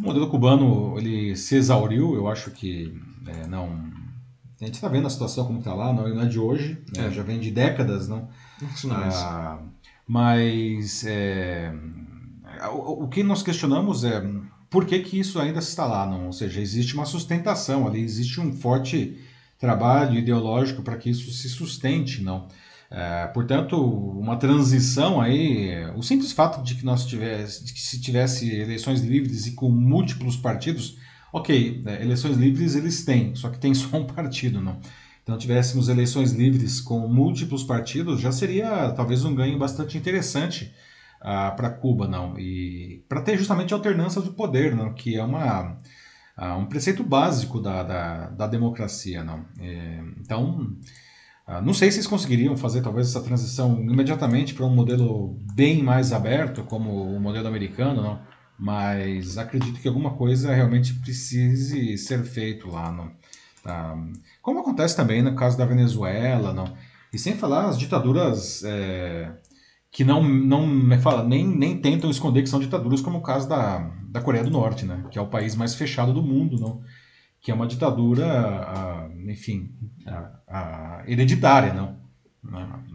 o 0.00 0.02
modelo 0.02 0.30
cubano, 0.30 0.98
ele 0.98 1.36
se 1.36 1.56
exauriu, 1.56 2.14
eu 2.14 2.28
acho 2.28 2.50
que 2.50 2.94
é, 3.26 3.46
não 3.46 3.95
a 4.60 4.64
gente 4.64 4.74
está 4.74 4.88
vendo 4.88 5.06
a 5.06 5.10
situação 5.10 5.46
como 5.46 5.58
está 5.58 5.74
lá, 5.74 5.92
não 5.92 6.22
é 6.22 6.26
de 6.26 6.38
hoje, 6.38 6.78
né? 6.96 7.08
é. 7.08 7.10
já 7.10 7.22
vem 7.22 7.38
de 7.38 7.50
décadas, 7.50 8.08
não? 8.08 8.28
Ah, 9.22 9.58
mas 10.08 11.04
é, 11.04 11.72
o, 12.72 13.04
o, 13.04 13.08
que 13.08 13.22
nós 13.22 13.42
questionamos 13.42 14.02
é 14.04 14.22
por 14.70 14.86
que, 14.86 14.98
que 15.00 15.18
isso 15.18 15.38
ainda 15.38 15.58
está 15.58 15.86
lá, 15.86 16.06
não? 16.06 16.26
Ou 16.26 16.32
seja, 16.32 16.60
existe 16.60 16.94
uma 16.94 17.04
sustentação 17.04 17.86
ali, 17.86 18.00
existe 18.00 18.40
um 18.40 18.52
forte 18.52 19.18
trabalho 19.58 20.18
ideológico 20.18 20.82
para 20.82 20.96
que 20.96 21.10
isso 21.10 21.30
se 21.32 21.48
sustente, 21.50 22.22
não? 22.22 22.48
É, 22.90 23.26
portanto, 23.26 23.76
uma 23.76 24.36
transição 24.36 25.20
aí, 25.20 25.84
o 25.96 26.02
simples 26.02 26.32
fato 26.32 26.62
de 26.62 26.76
que 26.76 26.84
nós 26.84 27.04
tivesse, 27.04 27.64
de 27.64 27.72
que 27.72 27.80
se 27.80 28.00
tivesse 28.00 28.48
eleições 28.54 29.02
livres 29.02 29.46
e 29.46 29.52
com 29.52 29.68
múltiplos 29.68 30.36
partidos 30.36 30.96
Ok, 31.32 31.82
né, 31.84 32.02
eleições 32.02 32.36
livres 32.36 32.76
eles 32.76 33.04
têm, 33.04 33.34
só 33.34 33.50
que 33.50 33.58
tem 33.58 33.72
só 33.74 33.96
um 33.96 34.06
partido, 34.06 34.60
não. 34.60 34.80
Então, 35.22 35.36
tivéssemos 35.36 35.88
eleições 35.88 36.30
livres 36.30 36.80
com 36.80 37.00
múltiplos 37.08 37.64
partidos, 37.64 38.20
já 38.20 38.30
seria 38.30 38.92
talvez 38.92 39.24
um 39.24 39.34
ganho 39.34 39.58
bastante 39.58 39.98
interessante 39.98 40.72
uh, 41.20 41.56
para 41.56 41.68
Cuba, 41.68 42.06
não. 42.06 42.38
E 42.38 43.04
para 43.08 43.20
ter 43.20 43.36
justamente 43.36 43.74
alternância 43.74 44.22
de 44.22 44.30
poder, 44.30 44.76
não, 44.76 44.94
que 44.94 45.16
é 45.16 45.24
uma 45.24 45.80
uh, 46.38 46.56
um 46.56 46.66
preceito 46.66 47.02
básico 47.02 47.60
da, 47.60 47.82
da, 47.82 48.28
da 48.30 48.46
democracia, 48.46 49.24
não. 49.24 49.44
É, 49.58 50.00
então, 50.20 50.72
uh, 51.48 51.60
não 51.60 51.74
sei 51.74 51.90
se 51.90 51.96
eles 51.96 52.06
conseguiriam 52.06 52.56
fazer 52.56 52.80
talvez 52.80 53.08
essa 53.08 53.20
transição 53.20 53.80
imediatamente 53.82 54.54
para 54.54 54.64
um 54.64 54.72
modelo 54.72 55.36
bem 55.54 55.82
mais 55.82 56.12
aberto, 56.12 56.62
como 56.62 57.16
o 57.16 57.20
modelo 57.20 57.48
americano, 57.48 58.00
não 58.00 58.35
mas 58.58 59.36
acredito 59.36 59.80
que 59.80 59.88
alguma 59.88 60.14
coisa 60.14 60.54
realmente 60.54 60.94
precise 60.94 61.98
ser 61.98 62.24
feito 62.24 62.68
lá. 62.68 62.90
No, 62.90 63.10
tá? 63.62 63.96
Como 64.40 64.60
acontece 64.60 64.96
também 64.96 65.22
no 65.22 65.34
caso 65.34 65.58
da 65.58 65.64
Venezuela, 65.64 66.52
não? 66.52 66.72
e 67.12 67.18
sem 67.18 67.34
falar 67.34 67.66
as 67.66 67.78
ditaduras 67.78 68.62
é, 68.64 69.32
que 69.90 70.04
não, 70.04 70.22
não 70.22 70.66
me 70.66 70.98
fala, 70.98 71.24
nem, 71.24 71.46
nem 71.46 71.80
tentam 71.80 72.10
esconder 72.10 72.42
que 72.42 72.48
são 72.48 72.60
ditaduras, 72.60 73.00
como 73.00 73.18
o 73.18 73.22
caso 73.22 73.48
da, 73.48 73.90
da 74.08 74.20
Coreia 74.20 74.44
do 74.44 74.50
Norte, 74.50 74.84
né? 74.84 75.04
que 75.10 75.18
é 75.18 75.22
o 75.22 75.28
país 75.28 75.54
mais 75.54 75.74
fechado 75.74 76.12
do 76.12 76.22
mundo, 76.22 76.58
não? 76.58 76.82
que 77.40 77.50
é 77.50 77.54
uma 77.54 77.66
ditadura, 77.66 78.26
a, 78.26 79.08
enfim, 79.26 79.70
a, 80.06 80.30
a 80.48 81.02
hereditária. 81.06 81.72
Não? 81.72 81.96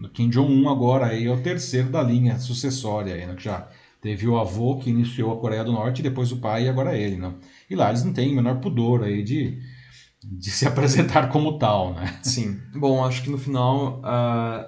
O 0.03 0.09
Kim 0.09 0.29
Jong-un 0.29 0.69
agora 0.69 1.07
aí 1.07 1.25
é 1.25 1.31
o 1.31 1.41
terceiro 1.41 1.89
da 1.89 2.03
linha 2.03 2.37
sucessória, 2.37 3.15
aí, 3.15 3.25
né? 3.25 3.33
que 3.35 3.43
já 3.43 3.67
Teve 4.01 4.27
o 4.27 4.37
avô 4.37 4.77
que 4.77 4.89
iniciou 4.89 5.31
a 5.31 5.39
Coreia 5.39 5.63
do 5.63 5.71
Norte, 5.71 6.01
depois 6.01 6.31
o 6.31 6.37
pai 6.37 6.65
e 6.65 6.69
agora 6.69 6.97
ele, 6.97 7.17
né? 7.17 7.33
E 7.69 7.75
lá 7.75 7.89
eles 7.89 8.03
não 8.03 8.11
têm 8.11 8.31
o 8.31 8.35
menor 8.35 8.59
pudor 8.59 9.03
aí 9.03 9.23
de, 9.23 9.59
de 10.23 10.49
se 10.49 10.65
apresentar 10.67 11.29
como 11.29 11.59
tal, 11.59 11.93
né? 11.93 12.19
Sim. 12.23 12.59
Bom, 12.75 13.05
acho 13.05 13.21
que 13.21 13.29
no 13.29 13.37
final 13.37 14.01
a, 14.03 14.67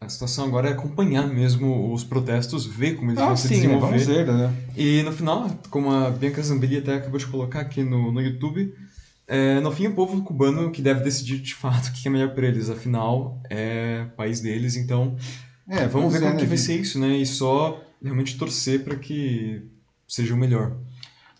a 0.00 0.08
situação 0.08 0.46
agora 0.46 0.68
é 0.68 0.72
acompanhar 0.72 1.26
mesmo 1.26 1.92
os 1.92 2.04
protestos, 2.04 2.64
ver 2.64 2.94
como 2.94 3.10
eles 3.10 3.20
ah, 3.20 3.26
vão 3.26 3.36
sim, 3.36 3.48
se 3.48 3.54
desenvolver. 3.54 3.88
Vamos 3.88 4.06
ver, 4.06 4.26
né? 4.26 4.54
E 4.76 5.02
no 5.02 5.10
final, 5.10 5.50
como 5.68 5.90
a 5.90 6.10
Bianca 6.10 6.40
Zambelli 6.40 6.78
até 6.78 6.94
acabou 6.94 7.18
de 7.18 7.26
colocar 7.26 7.60
aqui 7.60 7.82
no, 7.82 8.12
no 8.12 8.20
YouTube, 8.20 8.72
é, 9.26 9.60
no 9.60 9.72
fim, 9.72 9.88
o 9.88 9.94
povo 9.94 10.22
cubano 10.22 10.70
que 10.70 10.82
deve 10.82 11.02
decidir 11.02 11.40
de 11.40 11.54
fato 11.54 11.88
o 11.88 11.92
que 11.92 12.06
é 12.06 12.10
melhor 12.10 12.34
para 12.34 12.46
eles. 12.46 12.70
Afinal, 12.70 13.40
é 13.50 14.06
o 14.12 14.16
país 14.16 14.40
deles, 14.40 14.76
então 14.76 15.16
é, 15.68 15.86
vamos 15.86 16.12
ver 16.12 16.20
como 16.20 16.32
é, 16.32 16.36
que 16.36 16.42
né, 16.42 16.48
vai 16.48 16.58
ser 16.58 16.78
isso, 16.78 16.98
né? 16.98 17.16
E 17.16 17.26
só 17.26 17.80
realmente 18.02 18.36
torcer 18.36 18.84
para 18.84 18.96
que 18.96 19.62
seja 20.06 20.34
o 20.34 20.36
melhor. 20.36 20.76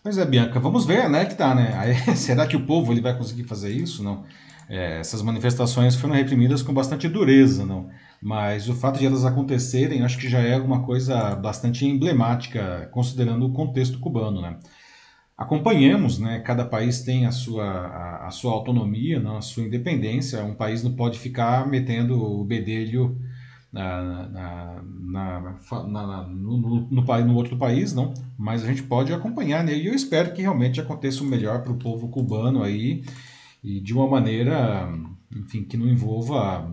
Pois 0.01 0.17
é, 0.17 0.25
Bianca, 0.25 0.59
vamos 0.59 0.85
ver, 0.85 1.09
né, 1.09 1.25
que 1.25 1.35
tá, 1.35 1.55
né? 1.55 1.73
Aí, 1.77 1.95
será 2.17 2.45
que 2.45 2.57
o 2.57 2.65
povo 2.65 2.91
ele 2.91 3.01
vai 3.01 3.17
conseguir 3.17 3.43
fazer 3.43 3.71
isso? 3.71 4.03
Não. 4.03 4.25
É, 4.69 4.99
essas 4.99 5.21
manifestações 5.21 5.95
foram 5.95 6.13
reprimidas 6.13 6.61
com 6.61 6.73
bastante 6.73 7.07
dureza, 7.07 7.65
não. 7.65 7.89
Mas 8.21 8.69
o 8.69 8.73
fato 8.73 8.99
de 8.99 9.05
elas 9.05 9.25
acontecerem, 9.25 10.01
acho 10.01 10.17
que 10.17 10.29
já 10.29 10.39
é 10.39 10.57
uma 10.57 10.83
coisa 10.83 11.35
bastante 11.35 11.85
emblemática, 11.85 12.89
considerando 12.91 13.45
o 13.45 13.53
contexto 13.53 13.99
cubano, 13.99 14.41
né? 14.41 14.57
Acompanhemos, 15.37 16.19
né? 16.19 16.39
Cada 16.39 16.63
país 16.63 17.01
tem 17.01 17.25
a 17.25 17.31
sua, 17.31 17.65
a, 17.65 18.27
a 18.27 18.31
sua 18.31 18.53
autonomia, 18.53 19.19
não, 19.19 19.37
a 19.37 19.41
sua 19.41 19.63
independência. 19.63 20.43
Um 20.43 20.55
país 20.55 20.83
não 20.83 20.95
pode 20.95 21.19
ficar 21.19 21.67
metendo 21.67 22.21
o 22.21 22.45
bedelho 22.45 23.17
na, 23.73 24.29
na, 24.29 24.81
na, 25.09 26.23
no, 26.27 26.57
no, 26.57 26.87
no, 26.91 27.25
no, 27.25 27.35
outro 27.35 27.57
país, 27.57 27.91
não. 27.91 28.13
Mas 28.37 28.63
a 28.63 28.67
gente 28.67 28.83
pode 28.83 29.11
acompanhar, 29.11 29.63
né? 29.63 29.75
E 29.75 29.87
eu 29.87 29.95
espero 29.95 30.31
que 30.31 30.43
realmente 30.43 30.79
aconteça 30.79 31.23
o 31.23 31.25
melhor 31.25 31.63
para 31.63 31.73
o 31.73 31.77
povo 31.77 32.07
cubano 32.07 32.61
aí 32.61 33.03
e 33.63 33.79
de 33.79 33.91
uma 33.91 34.07
maneira, 34.07 34.87
enfim, 35.35 35.63
que 35.63 35.75
não 35.75 35.87
envolva 35.87 36.71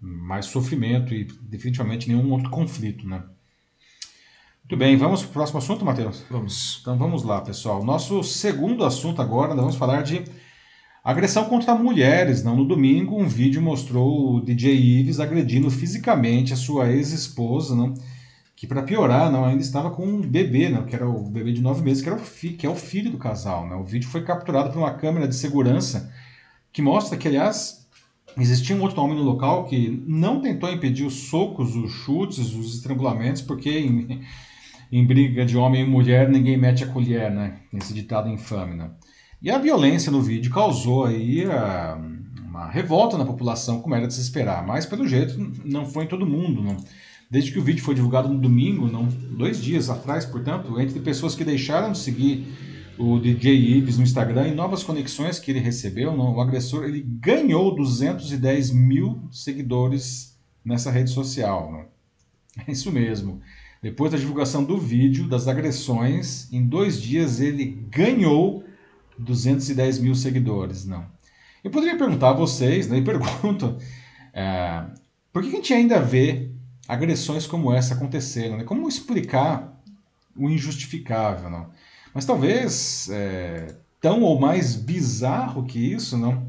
mais 0.00 0.46
sofrimento 0.46 1.12
e 1.12 1.24
definitivamente 1.42 2.08
nenhum 2.08 2.32
outro 2.32 2.48
conflito, 2.48 3.06
né? 3.06 3.22
Muito 4.62 4.76
bem, 4.76 4.96
vamos 4.96 5.22
para 5.22 5.30
o 5.30 5.32
próximo 5.32 5.58
assunto, 5.58 5.84
Matheus? 5.84 6.24
Vamos. 6.30 6.78
Então 6.80 6.96
vamos 6.96 7.24
lá, 7.24 7.40
pessoal. 7.40 7.84
Nosso 7.84 8.22
segundo 8.22 8.84
assunto 8.84 9.20
agora, 9.20 9.48
nós 9.48 9.60
vamos 9.60 9.76
falar 9.76 10.02
de 10.02 10.24
agressão 11.02 11.44
contra 11.44 11.74
mulheres. 11.74 12.42
Não, 12.42 12.56
no 12.56 12.64
domingo, 12.64 13.20
um 13.20 13.26
vídeo 13.26 13.60
mostrou 13.62 14.36
o 14.36 14.40
DJ 14.40 14.74
Ives 14.74 15.20
agredindo 15.20 15.70
fisicamente 15.70 16.52
a 16.52 16.56
sua 16.56 16.90
ex-esposa, 16.90 17.74
não? 17.74 17.94
que 18.54 18.66
para 18.66 18.82
piorar, 18.82 19.30
não, 19.30 19.44
ainda 19.44 19.62
estava 19.62 19.90
com 19.90 20.04
um 20.04 20.20
bebê, 20.20 20.68
não, 20.68 20.84
que 20.84 20.94
era 20.94 21.08
o 21.08 21.30
bebê 21.30 21.52
de 21.52 21.60
nove 21.60 21.80
meses, 21.80 22.02
que, 22.02 22.08
era 22.08 22.18
o 22.18 22.20
fi, 22.20 22.50
que 22.50 22.66
é 22.66 22.68
o 22.68 22.74
filho 22.74 23.10
do 23.10 23.16
casal. 23.16 23.68
Não? 23.68 23.82
O 23.82 23.84
vídeo 23.84 24.08
foi 24.08 24.24
capturado 24.24 24.72
por 24.72 24.80
uma 24.80 24.94
câmera 24.94 25.28
de 25.28 25.36
segurança 25.36 26.12
que 26.72 26.82
mostra 26.82 27.16
que, 27.16 27.28
aliás, 27.28 27.78
Existia 28.40 28.76
um 28.76 28.82
outro 28.82 29.02
homem 29.02 29.16
no 29.16 29.24
local 29.24 29.64
que 29.64 30.02
não 30.06 30.40
tentou 30.40 30.70
impedir 30.70 31.04
os 31.04 31.28
socos, 31.28 31.74
os 31.74 31.90
chutes, 31.90 32.54
os 32.54 32.76
estrangulamentos, 32.76 33.42
porque 33.42 33.70
em, 33.70 34.22
em 34.92 35.04
briga 35.04 35.44
de 35.44 35.56
homem 35.56 35.82
e 35.82 35.86
mulher 35.86 36.28
ninguém 36.28 36.56
mete 36.56 36.84
a 36.84 36.86
colher, 36.86 37.30
né? 37.32 37.58
Esse 37.72 37.92
ditado 37.92 38.28
infame? 38.28 38.80
E 39.40 39.50
a 39.50 39.58
violência 39.58 40.10
no 40.10 40.20
vídeo 40.20 40.52
causou 40.52 41.04
aí 41.04 41.44
a, 41.44 41.92
ah, 41.92 42.00
uma 42.44 42.68
revolta 42.68 43.16
na 43.16 43.24
população, 43.24 43.80
como 43.80 43.94
era 43.94 44.08
de 44.08 44.14
se 44.14 44.20
esperar, 44.20 44.66
mas 44.66 44.84
pelo 44.84 45.06
jeito 45.06 45.38
não 45.64 45.86
foi 45.86 46.04
em 46.04 46.08
todo 46.08 46.26
mundo, 46.26 46.60
não. 46.60 46.76
Desde 47.30 47.52
que 47.52 47.58
o 47.58 47.62
vídeo 47.62 47.84
foi 47.84 47.94
divulgado 47.94 48.28
no 48.28 48.40
domingo, 48.40 48.88
não, 48.88 49.04
dois 49.06 49.62
dias 49.62 49.88
atrás, 49.88 50.24
portanto, 50.24 50.80
entre 50.80 50.98
pessoas 50.98 51.36
que 51.36 51.44
deixaram 51.44 51.92
de 51.92 51.98
seguir 51.98 52.48
o 52.98 53.20
DJ 53.20 53.54
Ives 53.54 53.96
no 53.96 54.02
Instagram 54.02 54.48
e 54.48 54.54
novas 54.54 54.82
conexões 54.82 55.38
que 55.38 55.52
ele 55.52 55.60
recebeu, 55.60 56.16
não, 56.16 56.34
o 56.34 56.40
agressor 56.40 56.84
ele 56.84 57.00
ganhou 57.00 57.72
210 57.76 58.72
mil 58.72 59.20
seguidores 59.30 60.36
nessa 60.64 60.90
rede 60.90 61.10
social. 61.10 61.70
Não. 61.70 61.98
É 62.66 62.72
isso 62.72 62.90
mesmo. 62.90 63.40
Depois 63.80 64.10
da 64.10 64.18
divulgação 64.18 64.64
do 64.64 64.76
vídeo 64.76 65.28
das 65.28 65.46
agressões, 65.46 66.52
em 66.52 66.66
dois 66.66 67.00
dias 67.00 67.40
ele 67.40 67.86
ganhou 67.88 68.64
210 69.18 69.98
mil 69.98 70.14
seguidores. 70.14 70.84
Não. 70.84 71.04
Eu 71.62 71.70
poderia 71.70 71.98
perguntar 71.98 72.30
a 72.30 72.34
vocês, 72.34 72.88
né, 72.88 72.98
e 72.98 73.02
pergunto, 73.04 73.76
é, 74.32 74.84
por 75.32 75.42
que 75.42 75.48
a 75.48 75.52
gente 75.52 75.74
ainda 75.74 76.00
vê 76.00 76.50
agressões 76.86 77.46
como 77.46 77.72
essa 77.72 77.94
acontecendo? 77.94 78.56
Né? 78.56 78.64
Como 78.64 78.88
explicar 78.88 79.80
o 80.36 80.48
injustificável? 80.48 81.50
Não? 81.50 81.70
Mas 82.14 82.24
talvez 82.24 83.08
é, 83.10 83.76
tão 84.00 84.22
ou 84.22 84.38
mais 84.38 84.74
bizarro 84.76 85.64
que 85.64 85.78
isso, 85.78 86.16
não? 86.16 86.46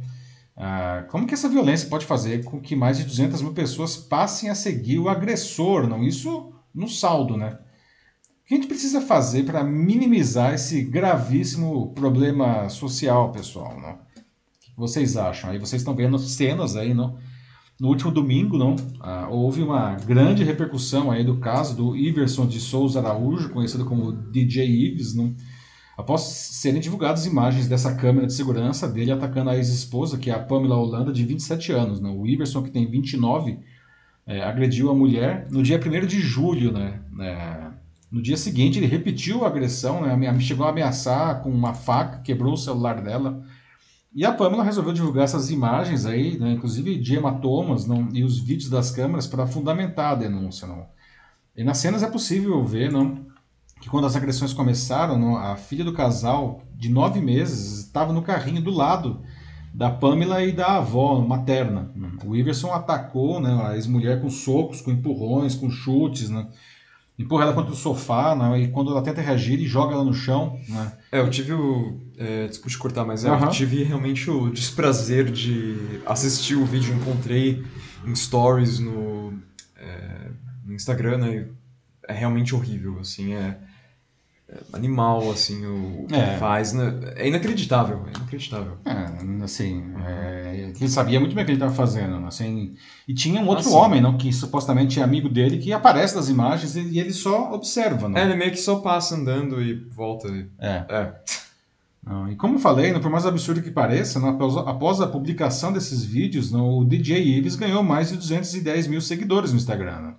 Ah, 0.55 1.05
como 1.07 1.25
que 1.25 1.33
essa 1.33 1.47
violência 1.47 1.87
pode 1.87 2.05
fazer 2.05 2.43
com 2.43 2.59
que 2.59 2.75
mais 2.75 2.97
de 2.97 3.05
200 3.05 3.41
mil 3.41 3.53
pessoas 3.53 3.95
passem 3.95 4.49
a 4.49 4.55
seguir 4.55 4.99
o 4.99 5.07
agressor, 5.07 5.87
não? 5.87 6.03
Isso 6.03 6.53
no 6.75 6.87
saldo, 6.87 7.37
né? 7.37 7.57
Que 8.49 8.55
a 8.55 8.57
gente 8.57 8.67
precisa 8.67 8.99
fazer 8.99 9.43
para 9.43 9.63
minimizar 9.63 10.55
esse 10.55 10.81
gravíssimo 10.81 11.93
problema 11.93 12.67
social, 12.67 13.31
pessoal, 13.31 13.79
não? 13.79 13.91
O 13.91 13.97
que 14.59 14.75
vocês 14.75 15.15
acham? 15.15 15.51
Aí 15.51 15.59
vocês 15.59 15.83
estão 15.83 15.95
vendo 15.95 16.17
cenas 16.17 16.75
aí, 16.75 16.91
não? 16.91 17.15
No 17.79 17.89
último 17.89 18.09
domingo, 18.09 18.57
não, 18.57 18.75
ah, 19.01 19.27
houve 19.29 19.61
uma 19.61 19.93
grande 19.97 20.43
repercussão 20.43 21.11
aí 21.11 21.23
do 21.23 21.37
caso 21.37 21.77
do 21.77 21.95
Iverson 21.95 22.47
de 22.47 22.59
Souza 22.59 22.99
Araújo, 22.99 23.51
conhecido 23.51 23.85
como 23.85 24.11
DJ 24.11 24.65
Ives, 24.65 25.13
não? 25.13 25.35
após 25.95 26.21
serem 26.21 26.81
divulgadas 26.81 27.27
imagens 27.27 27.67
dessa 27.67 27.93
câmera 27.93 28.25
de 28.25 28.33
segurança 28.33 28.87
dele 28.87 29.11
atacando 29.11 29.51
a 29.51 29.57
ex-esposa, 29.57 30.17
que 30.17 30.31
é 30.31 30.33
a 30.33 30.39
Pamela 30.39 30.75
Holanda, 30.75 31.13
de 31.13 31.23
27 31.23 31.71
anos. 31.71 32.01
Né? 32.01 32.09
O 32.09 32.25
Iverson, 32.25 32.63
que 32.63 32.71
tem 32.71 32.89
29, 32.89 33.59
é, 34.25 34.41
agrediu 34.41 34.89
a 34.89 34.95
mulher 34.95 35.47
no 35.51 35.61
dia 35.61 35.79
1 35.79 36.07
de 36.07 36.19
julho. 36.19 36.71
Né? 36.71 36.99
É, 37.19 37.68
no 38.11 38.21
dia 38.21 38.37
seguinte, 38.37 38.79
ele 38.79 38.87
repetiu 38.87 39.43
a 39.43 39.47
agressão, 39.47 40.01
né? 40.01 40.39
chegou 40.39 40.65
a 40.65 40.69
ameaçar 40.69 41.41
com 41.43 41.49
uma 41.49 41.73
faca, 41.73 42.21
quebrou 42.21 42.53
o 42.53 42.57
celular 42.57 43.01
dela. 43.01 43.43
E 44.13 44.25
a 44.25 44.31
Pamela 44.31 44.63
resolveu 44.63 44.91
divulgar 44.91 45.25
essas 45.25 45.51
imagens 45.51 46.05
aí, 46.07 46.37
né? 46.39 46.53
inclusive 46.53 46.97
de 46.97 47.15
hematomas 47.15 47.85
não? 47.85 48.09
e 48.11 48.23
os 48.23 48.39
vídeos 48.39 48.69
das 48.69 48.89
câmeras 48.89 49.27
para 49.27 49.45
fundamentar 49.45 50.13
a 50.13 50.15
denúncia. 50.15 50.67
Não? 50.67 50.87
E 51.55 51.63
nas 51.63 51.77
cenas 51.77 52.01
é 52.01 52.09
possível 52.09 52.65
ver 52.65 52.91
não? 52.91 53.27
que 53.79 53.89
quando 53.89 54.07
as 54.07 54.15
agressões 54.15 54.53
começaram, 54.53 55.37
a 55.37 55.55
filha 55.55 55.83
do 55.83 55.93
casal, 55.93 56.63
de 56.75 56.89
nove 56.89 57.21
meses, 57.21 57.85
estava 57.85 58.11
no 58.11 58.23
carrinho 58.23 58.61
do 58.61 58.71
lado 58.71 59.21
da 59.71 59.91
Pamela 59.91 60.43
e 60.43 60.51
da 60.51 60.77
avó 60.77 61.21
materna. 61.21 61.91
O 62.25 62.35
Iverson 62.35 62.73
atacou 62.73 63.39
né, 63.39 63.67
a 63.67 63.75
ex-mulher 63.75 64.19
com 64.19 64.29
socos, 64.29 64.81
com 64.81 64.89
empurrões, 64.91 65.55
com 65.55 65.69
chutes, 65.69 66.29
né? 66.29 66.47
Empurra 67.19 67.43
ela 67.43 67.53
contra 67.53 67.73
o 67.73 67.75
sofá, 67.75 68.33
né? 68.33 68.61
e 68.61 68.67
quando 68.69 68.91
ela 68.91 69.01
tenta 69.01 69.21
reagir, 69.21 69.53
ele 69.53 69.67
joga 69.67 69.93
ela 69.93 70.05
no 70.05 70.13
chão. 70.13 70.57
Né? 70.69 70.93
É, 71.11 71.19
eu 71.19 71.29
tive 71.29 71.51
o. 71.51 71.99
É, 72.17 72.47
desculpe 72.47 72.77
cortar, 72.77 73.05
mas 73.05 73.25
uhum. 73.25 73.37
eu 73.37 73.49
tive 73.49 73.83
realmente 73.83 74.29
o 74.29 74.49
desprazer 74.49 75.29
de 75.29 76.01
assistir 76.05 76.55
o 76.55 76.65
vídeo. 76.65 76.95
Encontrei 76.95 77.63
em 78.05 78.15
stories 78.15 78.79
no, 78.79 79.33
é, 79.75 80.29
no 80.65 80.73
Instagram, 80.73 81.17
né? 81.17 81.47
É 82.07 82.13
realmente 82.13 82.55
horrível, 82.55 82.97
assim, 82.99 83.33
é 83.33 83.57
animal, 84.73 85.31
assim, 85.31 85.65
o, 85.65 86.05
que 86.07 86.15
é. 86.15 86.37
faz. 86.37 86.73
Né? 86.73 87.13
É 87.15 87.27
inacreditável, 87.27 88.03
é 88.07 88.17
inacreditável. 88.17 88.77
É, 88.85 89.43
assim, 89.43 89.83
é, 90.05 90.73
ele 90.75 90.89
sabia 90.89 91.19
muito 91.19 91.35
bem 91.35 91.43
o 91.43 91.45
que 91.45 91.51
ele 91.51 91.57
estava 91.57 91.73
fazendo, 91.73 92.25
assim, 92.25 92.75
e 93.07 93.13
tinha 93.13 93.41
um 93.41 93.47
outro 93.47 93.67
assim. 93.67 93.75
homem, 93.75 94.01
não, 94.01 94.17
que 94.17 94.31
supostamente 94.33 94.99
é 94.99 95.03
amigo 95.03 95.29
dele, 95.29 95.57
que 95.57 95.71
aparece 95.71 96.15
nas 96.15 96.29
imagens 96.29 96.75
e 96.75 96.99
ele 96.99 97.13
só 97.13 97.53
observa, 97.53 98.09
não? 98.09 98.17
É, 98.17 98.23
ele 98.23 98.35
meio 98.35 98.51
que 98.51 98.57
só 98.57 98.79
passa 98.79 99.15
andando 99.15 99.61
e 99.61 99.73
volta. 99.73 100.27
É. 100.59 100.85
é. 100.89 101.13
Não, 102.03 102.31
e 102.31 102.35
como 102.35 102.55
eu 102.55 102.59
falei, 102.59 102.97
por 102.97 103.11
mais 103.11 103.25
absurdo 103.25 103.61
que 103.61 103.69
pareça, 103.69 104.19
não, 104.19 104.29
após, 104.29 104.57
após, 104.57 105.01
a 105.01 105.07
publicação 105.07 105.71
desses 105.71 106.03
vídeos, 106.03 106.51
não, 106.51 106.79
o 106.79 106.85
DJ 106.85 107.37
Ives 107.37 107.55
ganhou 107.55 107.83
mais 107.83 108.09
de 108.09 108.17
210 108.17 108.87
mil 108.87 109.01
seguidores 109.01 109.51
no 109.51 109.57
Instagram. 109.57 110.13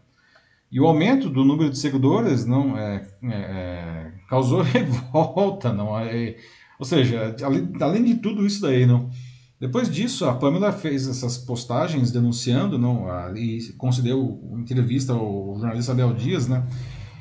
E 0.70 0.80
o 0.80 0.86
aumento 0.86 1.28
do 1.28 1.44
número 1.44 1.68
de 1.68 1.78
seguidores 1.78 2.46
não 2.46 2.78
é, 2.78 3.02
é, 3.24 3.34
é 3.34 4.12
causou 4.28 4.62
revolta, 4.62 5.72
não 5.72 5.98
é, 5.98 6.36
ou 6.78 6.84
seja, 6.86 7.34
além, 7.42 7.72
além, 7.80 8.04
de 8.04 8.14
tudo 8.16 8.46
isso 8.46 8.62
daí, 8.62 8.86
não. 8.86 9.10
Depois 9.58 9.90
disso, 9.90 10.24
a 10.24 10.34
Pamela 10.34 10.72
fez 10.72 11.06
essas 11.06 11.36
postagens 11.36 12.10
denunciando, 12.10 12.78
não, 12.78 13.06
e 13.36 13.72
concedeu 13.76 14.40
entrevista 14.56 15.12
ao 15.12 15.56
jornalista 15.58 15.92
Abel 15.92 16.14
Dias, 16.14 16.48
né, 16.48 16.64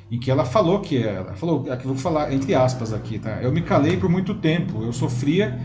em 0.09 0.19
que 0.19 0.31
ela 0.31 0.45
falou 0.45 0.79
que 0.79 0.97
ela 0.97 1.33
falou, 1.33 1.69
aqui 1.71 1.85
vou 1.85 1.97
falar 1.97 2.31
entre 2.31 2.55
aspas 2.55 2.93
aqui, 2.93 3.19
tá? 3.19 3.41
Eu 3.41 3.51
me 3.51 3.61
calei 3.61 3.97
por 3.97 4.09
muito 4.09 4.35
tempo, 4.35 4.83
eu 4.83 4.93
sofria 4.93 5.59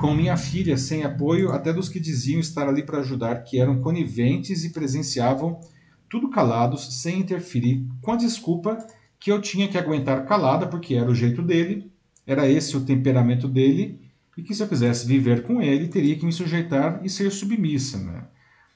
com 0.00 0.14
minha 0.14 0.36
filha 0.36 0.76
sem 0.76 1.04
apoio 1.04 1.52
até 1.52 1.72
dos 1.72 1.88
que 1.88 2.00
diziam 2.00 2.40
estar 2.40 2.68
ali 2.68 2.82
para 2.82 3.00
ajudar, 3.00 3.42
que 3.42 3.60
eram 3.60 3.80
coniventes 3.80 4.64
e 4.64 4.72
presenciavam 4.72 5.60
tudo 6.08 6.28
calados, 6.28 7.02
sem 7.02 7.20
interferir, 7.20 7.86
com 8.00 8.12
a 8.12 8.16
desculpa 8.16 8.78
que 9.18 9.30
eu 9.30 9.40
tinha 9.40 9.68
que 9.68 9.78
aguentar 9.78 10.24
calada 10.26 10.66
porque 10.66 10.94
era 10.94 11.10
o 11.10 11.14
jeito 11.14 11.42
dele, 11.42 11.90
era 12.26 12.48
esse 12.48 12.76
o 12.76 12.84
temperamento 12.84 13.48
dele, 13.48 14.00
e 14.36 14.42
que 14.42 14.54
se 14.54 14.62
eu 14.62 14.68
quisesse 14.68 15.06
viver 15.06 15.42
com 15.42 15.62
ele, 15.62 15.88
teria 15.88 16.16
que 16.16 16.26
me 16.26 16.32
sujeitar 16.32 17.00
e 17.02 17.08
ser 17.08 17.30
submissa. 17.30 17.98
Né? 17.98 18.24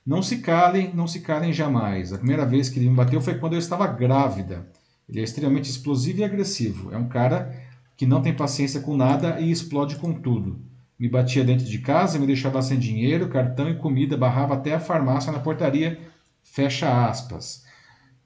Não 0.06 0.22
se 0.22 0.38
calem, 0.38 0.92
não 0.94 1.06
se 1.06 1.20
calem 1.20 1.52
jamais. 1.52 2.12
A 2.12 2.18
primeira 2.18 2.46
vez 2.46 2.68
que 2.68 2.78
ele 2.78 2.88
me 2.88 2.96
bateu 2.96 3.20
foi 3.20 3.34
quando 3.34 3.52
eu 3.52 3.58
estava 3.58 3.86
grávida. 3.86 4.66
Ele 5.08 5.20
é 5.20 5.22
extremamente 5.22 5.68
explosivo 5.68 6.20
e 6.20 6.24
agressivo. 6.24 6.92
É 6.92 6.96
um 6.96 7.08
cara 7.08 7.54
que 7.96 8.06
não 8.06 8.22
tem 8.22 8.34
paciência 8.34 8.80
com 8.80 8.96
nada 8.96 9.38
e 9.40 9.50
explode 9.50 9.96
com 9.96 10.14
tudo. 10.14 10.58
me 10.98 11.08
batia 11.08 11.44
dentro 11.44 11.64
de 11.64 11.78
casa, 11.78 12.18
me 12.18 12.26
deixava 12.26 12.60
sem 12.60 12.78
dinheiro, 12.78 13.28
cartão 13.28 13.68
e 13.70 13.76
comida, 13.76 14.16
barrava 14.16 14.54
até 14.54 14.74
a 14.74 14.80
farmácia 14.80 15.32
na 15.32 15.38
portaria, 15.38 15.98
fecha 16.42 17.06
aspas. 17.06 17.62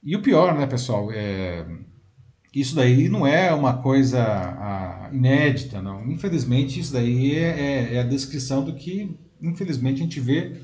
E 0.03 0.15
o 0.15 0.23
pior, 0.23 0.55
né, 0.55 0.67
pessoal, 0.67 1.11
é... 1.13 1.65
isso 2.55 2.75
daí 2.75 3.09
não 3.09 3.27
é 3.27 3.53
uma 3.53 3.79
coisa 3.79 4.23
a, 4.23 5.09
inédita, 5.13 5.81
não. 5.81 6.07
Infelizmente, 6.11 6.79
isso 6.79 6.93
daí 6.93 7.35
é, 7.35 7.61
é, 7.61 7.95
é, 7.95 8.01
a 8.01 8.05
descrição 8.05 8.65
do 8.65 8.75
que, 8.75 9.19
infelizmente, 9.41 10.01
a 10.01 10.05
gente 10.05 10.21
vê 10.21 10.61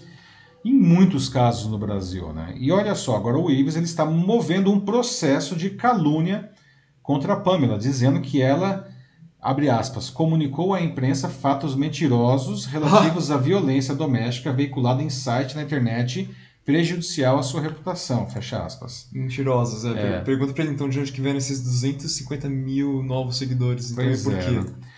em 0.64 0.74
muitos 0.74 1.28
casos 1.28 1.70
no 1.70 1.78
Brasil, 1.78 2.32
né? 2.34 2.54
E 2.58 2.70
olha 2.70 2.94
só, 2.94 3.16
agora 3.16 3.38
o 3.38 3.50
Ives 3.50 3.76
ele 3.76 3.86
está 3.86 4.04
movendo 4.04 4.70
um 4.70 4.80
processo 4.80 5.56
de 5.56 5.70
calúnia 5.70 6.50
contra 7.02 7.32
a 7.32 7.40
Pamela, 7.40 7.78
dizendo 7.78 8.20
que 8.20 8.42
ela 8.42 8.86
abre 9.40 9.70
aspas, 9.70 10.10
comunicou 10.10 10.74
à 10.74 10.82
imprensa 10.82 11.28
fatos 11.28 11.74
mentirosos 11.74 12.66
relativos 12.70 13.30
à 13.30 13.38
violência 13.38 13.94
doméstica 13.94 14.52
veiculada 14.52 15.02
em 15.02 15.08
site 15.08 15.56
na 15.56 15.62
internet 15.62 16.28
prejudicial 16.70 17.38
à 17.38 17.42
sua 17.42 17.60
reputação, 17.60 18.28
fecha 18.28 18.64
aspas. 18.64 19.08
Mentirosos, 19.12 19.84
é. 19.84 20.16
é. 20.16 20.20
Pergunta 20.20 20.52
pra 20.52 20.64
ele 20.64 20.72
então 20.72 20.88
de 20.88 20.98
onde 20.98 21.12
que 21.12 21.20
vieram 21.20 21.38
esses 21.38 21.60
250 21.60 22.48
mil 22.48 23.02
novos 23.02 23.36
seguidores, 23.36 23.90
então 23.90 24.04
pois 24.04 24.22
por 24.22 24.32
quê? 24.34 24.68
É. 24.68 24.90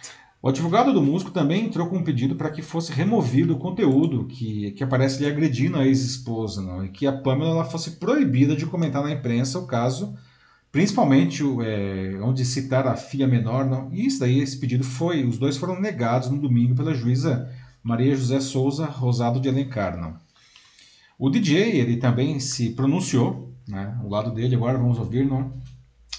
O 0.43 0.49
advogado 0.49 0.93
do 0.93 1.01
músico 1.01 1.31
também 1.31 1.65
entrou 1.65 1.87
com 1.87 1.99
um 1.99 2.03
pedido 2.03 2.35
para 2.35 2.51
que 2.51 2.63
fosse 2.63 2.93
removido 2.93 3.55
o 3.55 3.59
conteúdo 3.59 4.27
que, 4.27 4.73
que 4.73 4.83
aparece 4.83 5.23
lhe 5.23 5.31
agredindo 5.31 5.79
a 5.79 5.87
ex-esposa, 5.87 6.63
e 6.85 6.89
que 6.89 7.07
a 7.07 7.13
Pamela 7.13 7.53
ela 7.53 7.65
fosse 7.65 7.93
proibida 7.93 8.57
de 8.57 8.67
comentar 8.67 9.03
na 9.03 9.13
imprensa 9.13 9.59
o 9.59 9.67
caso 9.67 10.15
principalmente 10.73 11.45
é, 11.63 12.19
onde 12.23 12.45
citar 12.47 12.87
a 12.87 12.97
filha 12.97 13.29
menor. 13.29 13.67
Não, 13.67 13.91
e 13.93 14.07
isso 14.07 14.19
daí, 14.19 14.41
esse 14.41 14.57
pedido 14.57 14.83
foi, 14.83 15.23
os 15.23 15.37
dois 15.37 15.59
foram 15.59 15.79
negados 15.79 16.31
no 16.31 16.39
domingo 16.39 16.75
pela 16.75 16.95
juíza 16.95 17.49
Maria 17.85 18.17
José 18.17 18.41
Souza 18.41 18.87
Rosado 18.87 19.39
de 19.39 19.51
Alencar. 19.51 20.01
Não. 20.01 20.17
O 21.23 21.31
DJ 21.31 21.79
ele 21.79 21.99
também 21.99 22.41
se 22.41 22.71
pronunciou, 22.71 23.55
né, 23.69 23.97
o 24.03 24.09
lado 24.09 24.35
dele 24.35 24.57
agora 24.57 24.77
vamos 24.77 24.99
ouvir, 24.99 25.25
não, 25.25 25.53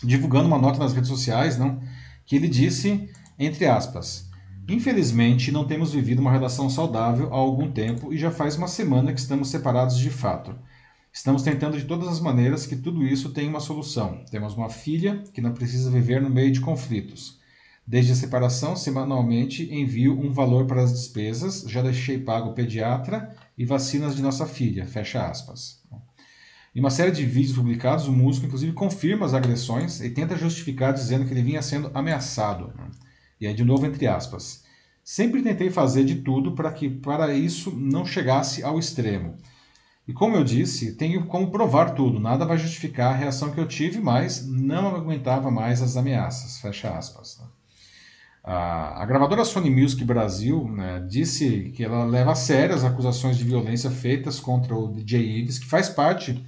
divulgando 0.02 0.48
uma 0.48 0.58
nota 0.58 0.80
nas 0.80 0.94
redes 0.94 1.10
sociais, 1.10 1.58
não, 1.58 1.82
que 2.26 2.38
ele 2.38 2.48
disse, 2.48 3.10
entre 3.38 3.66
aspas, 3.66 4.32
Infelizmente, 4.66 5.52
não 5.52 5.68
temos 5.68 5.92
vivido 5.92 6.20
uma 6.20 6.32
relação 6.32 6.70
saudável 6.70 7.34
há 7.34 7.36
algum 7.36 7.70
tempo 7.70 8.14
e 8.14 8.18
já 8.18 8.32
faz 8.32 8.56
uma 8.56 8.70
semana 8.70 9.12
que 9.12 9.20
estamos 9.20 9.50
separados 9.50 9.98
de 9.98 10.10
fato. 10.10 10.56
Estamos 11.12 11.44
tentando 11.44 11.78
de 11.78 11.84
todas 11.84 12.08
as 12.08 12.22
maneiras 12.22 12.66
que 12.66 12.78
tudo 12.78 13.06
isso 13.06 13.32
tenha 13.32 13.50
uma 13.50 13.60
solução. 13.60 14.24
Temos 14.32 14.56
uma 14.56 14.70
filha 14.70 15.22
que 15.34 15.42
não 15.42 15.52
precisa 15.52 15.92
viver 15.92 16.22
no 16.22 16.30
meio 16.30 16.50
de 16.50 16.62
conflitos. 16.62 17.42
Desde 17.86 18.14
a 18.14 18.16
separação, 18.16 18.74
semanalmente 18.78 19.70
envio 19.70 20.18
um 20.18 20.32
valor 20.32 20.66
para 20.66 20.82
as 20.82 20.94
despesas, 20.94 21.66
já 21.68 21.82
deixei 21.82 22.18
pago 22.18 22.52
o 22.52 22.54
pediatra 22.54 23.36
e 23.58 23.66
vacinas 23.66 24.16
de 24.16 24.22
nossa 24.22 24.46
filha. 24.46 24.86
Fecha 24.86 25.26
aspas. 25.26 25.82
Em 26.76 26.80
uma 26.80 26.90
série 26.90 27.12
de 27.12 27.24
vídeos 27.24 27.56
publicados, 27.56 28.08
o 28.08 28.12
músico 28.12 28.48
inclusive 28.48 28.74
confirma 28.74 29.26
as 29.26 29.34
agressões 29.34 30.02
e 30.02 30.10
tenta 30.10 30.36
justificar 30.36 30.92
dizendo 30.92 31.26
que 31.26 31.32
ele 31.32 31.44
vinha 31.44 31.62
sendo 31.62 31.92
ameaçado. 31.94 32.74
E 33.40 33.46
é 33.46 33.54
de 33.54 33.64
novo 33.64 33.86
entre 33.86 34.08
aspas. 34.08 34.64
Sempre 35.04 35.44
tentei 35.44 35.70
fazer 35.70 36.04
de 36.04 36.16
tudo 36.16 36.54
para 36.54 36.72
que 36.72 36.90
para 36.90 37.34
isso 37.34 37.70
não 37.72 38.06
chegasse 38.06 38.64
ao 38.64 38.80
extremo. 38.80 39.36
E 40.08 40.14
como 40.14 40.36
eu 40.36 40.44
disse, 40.44 40.96
tenho 40.96 41.26
como 41.28 41.52
provar 41.52 41.92
tudo, 41.92 42.20
nada 42.20 42.46
vai 42.46 42.58
justificar 42.58 43.14
a 43.14 43.18
reação 43.18 43.52
que 43.52 43.60
eu 43.60 43.68
tive, 43.68 44.00
mas 44.02 44.46
não 44.48 44.96
aguentava 44.96 45.52
mais 45.52 45.82
as 45.82 45.96
ameaças. 45.96 46.60
Fecha 46.60 46.90
aspas. 46.90 47.40
A, 48.44 49.06
gravadora 49.06 49.46
Sony 49.46 49.70
Music 49.70 50.04
Brasil 50.04 50.68
né, 50.70 51.06
disse 51.08 51.72
que 51.74 51.84
ela 51.84 52.04
leva 52.04 52.34
a 52.34 52.36
sério 52.36 52.76
as 52.76 52.84
acusações 52.84 53.38
de 53.38 53.46
violência 53.46 53.90
feitas 53.90 54.38
contra 54.40 54.76
o 54.76 54.92
DJ 54.92 55.40
Ives, 55.40 55.60
que 55.60 55.66
faz 55.66 55.88
parte 55.88 56.44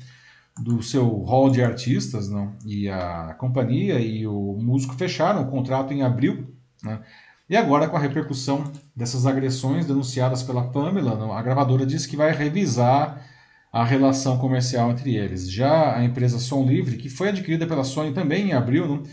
do 0.61 0.83
seu 0.83 1.07
hall 1.23 1.49
de 1.49 1.63
artistas, 1.63 2.29
não? 2.29 2.53
e 2.65 2.89
a 2.89 3.33
companhia 3.39 3.99
e 3.99 4.27
o 4.27 4.57
músico 4.61 4.93
fecharam 4.95 5.43
o 5.43 5.49
contrato 5.49 5.93
em 5.93 6.01
abril. 6.01 6.53
Né? 6.83 6.99
E 7.49 7.55
agora, 7.55 7.87
com 7.87 7.95
a 7.95 7.99
repercussão 7.99 8.71
dessas 8.93 9.25
agressões 9.25 9.85
denunciadas 9.85 10.43
pela 10.43 10.69
Pamela, 10.69 11.15
não? 11.15 11.31
a 11.31 11.41
gravadora 11.41 11.85
disse 11.85 12.09
que 12.09 12.17
vai 12.17 12.33
revisar 12.33 13.21
a 13.71 13.83
relação 13.83 14.37
comercial 14.37 14.91
entre 14.91 15.15
eles. 15.15 15.51
Já 15.51 15.97
a 15.97 16.03
empresa 16.03 16.39
Som 16.39 16.65
Livre, 16.65 16.97
que 16.97 17.09
foi 17.09 17.29
adquirida 17.29 17.67
pela 17.67 17.83
Sony 17.83 18.13
também 18.13 18.49
em 18.49 18.53
abril, 18.53 18.87
né, 18.87 19.03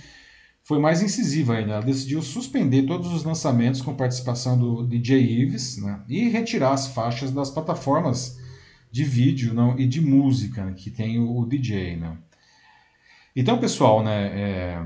foi 0.62 0.78
mais 0.78 1.02
incisiva 1.02 1.54
ainda. 1.54 1.72
Ela 1.72 1.82
decidiu 1.82 2.22
suspender 2.22 2.84
todos 2.84 3.12
os 3.12 3.24
lançamentos 3.24 3.82
com 3.82 3.94
participação 3.94 4.58
do 4.58 4.86
DJ 4.86 5.20
Ives 5.20 5.78
né, 5.78 6.00
e 6.08 6.28
retirar 6.28 6.72
as 6.72 6.88
faixas 6.88 7.30
das 7.30 7.50
plataformas 7.50 8.38
de 8.90 9.04
vídeo 9.04 9.54
não, 9.54 9.78
e 9.78 9.86
de 9.86 10.00
música 10.00 10.64
né, 10.64 10.74
que 10.76 10.90
tem 10.90 11.18
o, 11.18 11.38
o 11.38 11.46
DJ. 11.46 11.96
Né. 11.96 12.16
Então, 13.34 13.58
pessoal, 13.58 14.04
né, 14.04 14.26
é, 14.26 14.82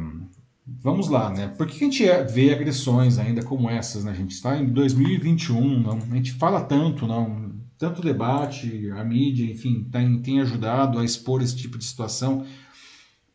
vamos 0.67 1.09
lá. 1.09 1.31
Né, 1.31 1.49
por 1.49 1.67
que 1.67 1.85
a 1.85 1.91
gente 1.91 2.05
vê 2.33 2.53
agressões 2.53 3.19
ainda 3.19 3.43
como 3.43 3.69
essas? 3.69 4.05
Né, 4.05 4.13
a 4.13 4.15
gente 4.15 4.31
está 4.31 4.57
em 4.57 4.67
2021, 4.67 5.81
não, 5.81 5.99
a 5.99 6.15
gente 6.15 6.33
fala 6.33 6.63
tanto, 6.63 7.07
não, 7.07 7.53
tanto 7.77 8.01
debate, 8.01 8.91
a 8.93 9.05
mídia, 9.05 9.45
enfim, 9.45 9.87
tem, 9.91 10.19
tem 10.23 10.41
ajudado 10.41 10.99
a 10.99 11.05
expor 11.05 11.43
esse 11.43 11.57
tipo 11.57 11.77
de 11.77 11.85
situação. 11.85 12.47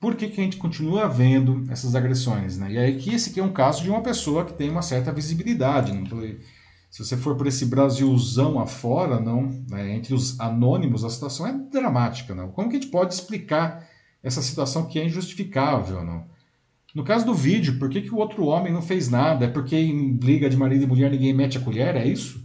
Por 0.02 0.16
que, 0.16 0.28
que 0.28 0.42
a 0.42 0.44
gente 0.44 0.58
continua 0.58 1.08
vendo 1.08 1.64
essas 1.70 1.94
agressões? 1.94 2.58
Né? 2.58 2.72
E 2.72 2.78
aí 2.80 2.98
que 2.98 3.14
esse 3.14 3.30
aqui 3.30 3.40
é 3.40 3.44
um 3.44 3.54
caso 3.54 3.84
de 3.84 3.90
uma 3.92 4.02
pessoa 4.02 4.44
que 4.44 4.54
tem 4.54 4.68
uma 4.68 4.82
certa 4.82 5.12
visibilidade. 5.14 5.94
Né? 5.94 6.10
Se 6.90 7.06
você 7.06 7.16
for 7.16 7.38
por 7.38 7.46
esse 7.46 7.68
Brasilzão 7.68 8.60
afora, 8.60 9.20
não, 9.20 9.64
né? 9.70 9.96
entre 9.96 10.16
os 10.16 10.40
anônimos, 10.40 11.06
a 11.06 11.10
situação 11.10 11.46
é 11.46 11.54
dramática. 11.54 12.34
Não? 12.34 12.50
Como 12.50 12.68
que 12.68 12.78
a 12.78 12.80
gente 12.80 12.92
pode 12.92 13.14
explicar 13.14 13.88
essa 14.24 14.42
situação 14.42 14.88
que 14.88 15.00
é 15.00 15.06
injustificável? 15.06 16.04
Não? 16.04 16.26
No 16.96 17.04
caso 17.04 17.24
do 17.24 17.36
vídeo, 17.36 17.78
por 17.78 17.88
que, 17.88 18.02
que 18.02 18.14
o 18.14 18.18
outro 18.18 18.46
homem 18.46 18.74
não 18.74 18.82
fez 18.82 19.08
nada? 19.08 19.46
É 19.46 19.48
porque 19.48 19.78
em 19.78 20.12
briga 20.14 20.50
de 20.50 20.58
marido 20.58 20.84
e 20.84 20.88
mulher 20.88 21.12
ninguém 21.12 21.32
mete 21.32 21.60
a 21.60 21.62
colher? 21.62 21.96
É 21.96 22.08
isso? 22.08 22.44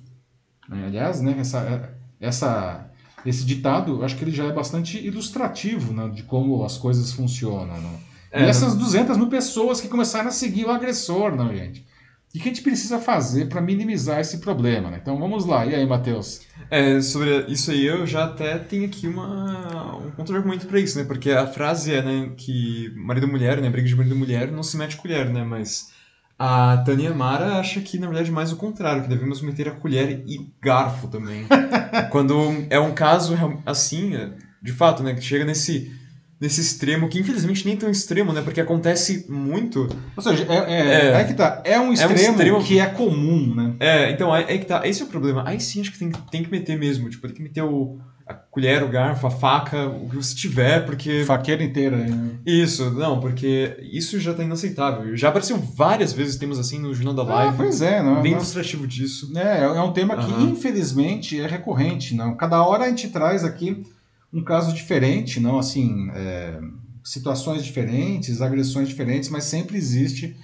Aliás, 0.71 1.23
né, 1.23 1.37
essa, 1.39 1.97
essa, 2.21 2.91
esse 3.27 3.45
ditado, 3.45 4.05
acho 4.05 4.17
que 4.17 4.25
ele 4.25 4.31
já 4.31 4.45
é 4.45 4.53
bastante 4.53 4.99
ilustrativo 5.05 5.93
né, 5.93 6.09
de 6.09 6.23
como 6.23 6.65
as 6.65 6.79
coisas 6.79 7.13
funcionam. 7.13 7.67
Né? 7.67 7.99
É, 8.33 8.45
e 8.45 8.49
essas 8.49 8.75
200 8.75 9.17
mil 9.17 9.29
pessoas 9.29 9.81
que 9.81 9.89
começaram 9.89 10.29
a 10.29 10.33
seguir 10.33 10.65
o 10.65 10.71
agressor, 10.71 11.35
não, 11.35 11.55
gente? 11.55 11.87
O 12.35 12.39
que 12.39 12.43
a 12.43 12.53
gente 12.53 12.63
precisa 12.63 12.99
fazer 12.99 13.49
para 13.49 13.63
minimizar 13.63 14.21
esse 14.21 14.39
problema? 14.39 14.91
Né? 14.91 14.99
Então 15.01 15.19
vamos 15.19 15.47
lá. 15.47 15.65
E 15.65 15.75
aí, 15.75 15.87
Matheus? 15.87 16.43
É, 16.71 17.01
sobre 17.01 17.47
isso 17.49 17.71
aí 17.71 17.87
eu 17.87 18.07
já 18.07 18.25
até 18.25 18.59
tenho 18.59 18.85
aqui 18.85 19.09
uma, 19.09 19.97
um 19.97 20.11
contra-argumento 20.11 20.67
para 20.67 20.79
isso, 20.79 20.99
né? 20.99 21.05
Porque 21.05 21.31
a 21.31 21.47
frase 21.47 21.95
é 21.95 22.03
né, 22.03 22.33
que 22.37 22.93
marido 22.95 23.27
e 23.27 23.31
mulher, 23.31 23.63
né? 23.63 23.71
Briga 23.71 23.89
de 23.89 23.97
marido 23.97 24.15
e 24.15 24.19
mulher 24.19 24.53
não 24.53 24.63
se 24.63 24.77
mete 24.77 24.99
colher, 24.99 25.31
né? 25.31 25.45
Mas 25.45 25.93
a 26.39 26.79
Tânia 26.79 27.15
Mara 27.15 27.59
acha 27.59 27.81
que, 27.81 27.99
na 27.99 28.07
verdade, 28.07 28.31
mais 28.31 28.53
o 28.53 28.57
contrário, 28.57 29.03
que 29.03 29.09
devemos 29.09 29.41
meter 29.41 29.69
a 29.69 29.73
colher 29.73 30.23
e 30.27 30.53
garfo 30.61 31.09
também. 31.09 31.47
Quando 32.11 32.37
é 32.69 32.79
um 32.79 32.93
caso 32.93 33.37
assim, 33.65 34.15
é, 34.15 34.31
de 34.63 34.73
fato, 34.73 35.03
né, 35.03 35.15
que 35.15 35.23
chega 35.23 35.47
nesse, 35.47 35.91
nesse 36.39 36.61
extremo, 36.61 37.09
que 37.09 37.19
infelizmente 37.19 37.65
nem 37.65 37.77
tão 37.77 37.91
extremo, 37.91 38.35
né, 38.35 38.43
porque 38.43 38.61
acontece 38.61 39.25
muito... 39.31 39.89
Ou 40.15 40.23
seja, 40.23 40.47
é, 40.49 40.57
é, 40.57 41.07
é, 41.13 41.21
é 41.21 41.25
que 41.25 41.33
tá, 41.33 41.63
é 41.65 41.81
um 41.81 41.91
extremo, 41.91 42.13
é 42.13 42.17
um 42.17 42.33
extremo 42.33 42.65
que 42.65 42.79
é 42.79 42.87
comum, 42.87 43.55
né? 43.55 43.75
É, 43.81 44.11
então, 44.11 44.35
é, 44.35 44.43
é 44.43 44.59
que 44.59 44.67
tá, 44.67 44.87
esse 44.87 45.01
é 45.01 45.05
o 45.07 45.09
problema. 45.09 45.43
Aí 45.47 45.59
sim, 45.59 45.81
acho 45.81 45.91
que 45.93 45.99
tem, 45.99 46.11
tem 46.31 46.45
que 46.45 46.51
meter 46.51 46.79
mesmo, 46.79 47.09
tipo, 47.09 47.27
tem 47.27 47.37
que 47.37 47.43
meter 47.43 47.63
o 47.63 47.99
a 48.27 48.35
colher, 48.35 48.83
o 48.83 48.89
garfo, 48.89 49.27
a 49.27 49.31
faca, 49.31 49.87
o 49.87 50.09
que 50.09 50.17
você 50.17 50.35
tiver, 50.35 50.85
porque. 50.85 51.25
Faqueira 51.25 51.63
inteira, 51.63 51.97
né? 51.97 52.31
Isso, 52.45 52.91
não, 52.91 53.21
porque 53.21 53.77
isso 53.93 54.19
já 54.19 54.35
tá 54.35 54.43
inaceitável. 54.43 55.17
Já 55.17 55.29
apareceu 55.29 55.57
várias 55.57 56.13
vezes 56.13 56.37
temas 56.37 56.59
assim 56.59 56.81
no 56.81 56.93
Jornal 56.93 57.15
da 57.15 57.23
ah, 57.23 57.37
Live. 57.37 57.55
Ah, 57.55 57.57
pois 57.57 57.81
é, 57.81 58.03
não. 58.03 58.21
Bem 58.21 58.33
ilustrativo 58.33 58.85
disso. 58.87 59.31
É, 59.39 59.63
é 59.63 59.81
um 59.81 59.93
tema 59.93 60.17
que, 60.17 60.33
uhum. 60.33 60.51
infelizmente, 60.51 61.41
é 61.41 61.47
recorrente. 61.47 62.17
Não? 62.17 62.37
Cada 62.37 62.63
hora 62.67 62.85
a 62.85 62.89
gente 62.89 63.09
traz 63.11 63.45
aqui 63.45 63.87
um 64.33 64.43
caso 64.43 64.75
diferente, 64.75 65.39
não 65.39 65.59
assim, 65.59 66.11
é, 66.13 66.59
situações 67.05 67.65
diferentes, 67.65 68.43
agressões 68.43 68.89
diferentes, 68.89 69.29
mas 69.29 69.45
sempre 69.45 69.77
existe 69.77 70.37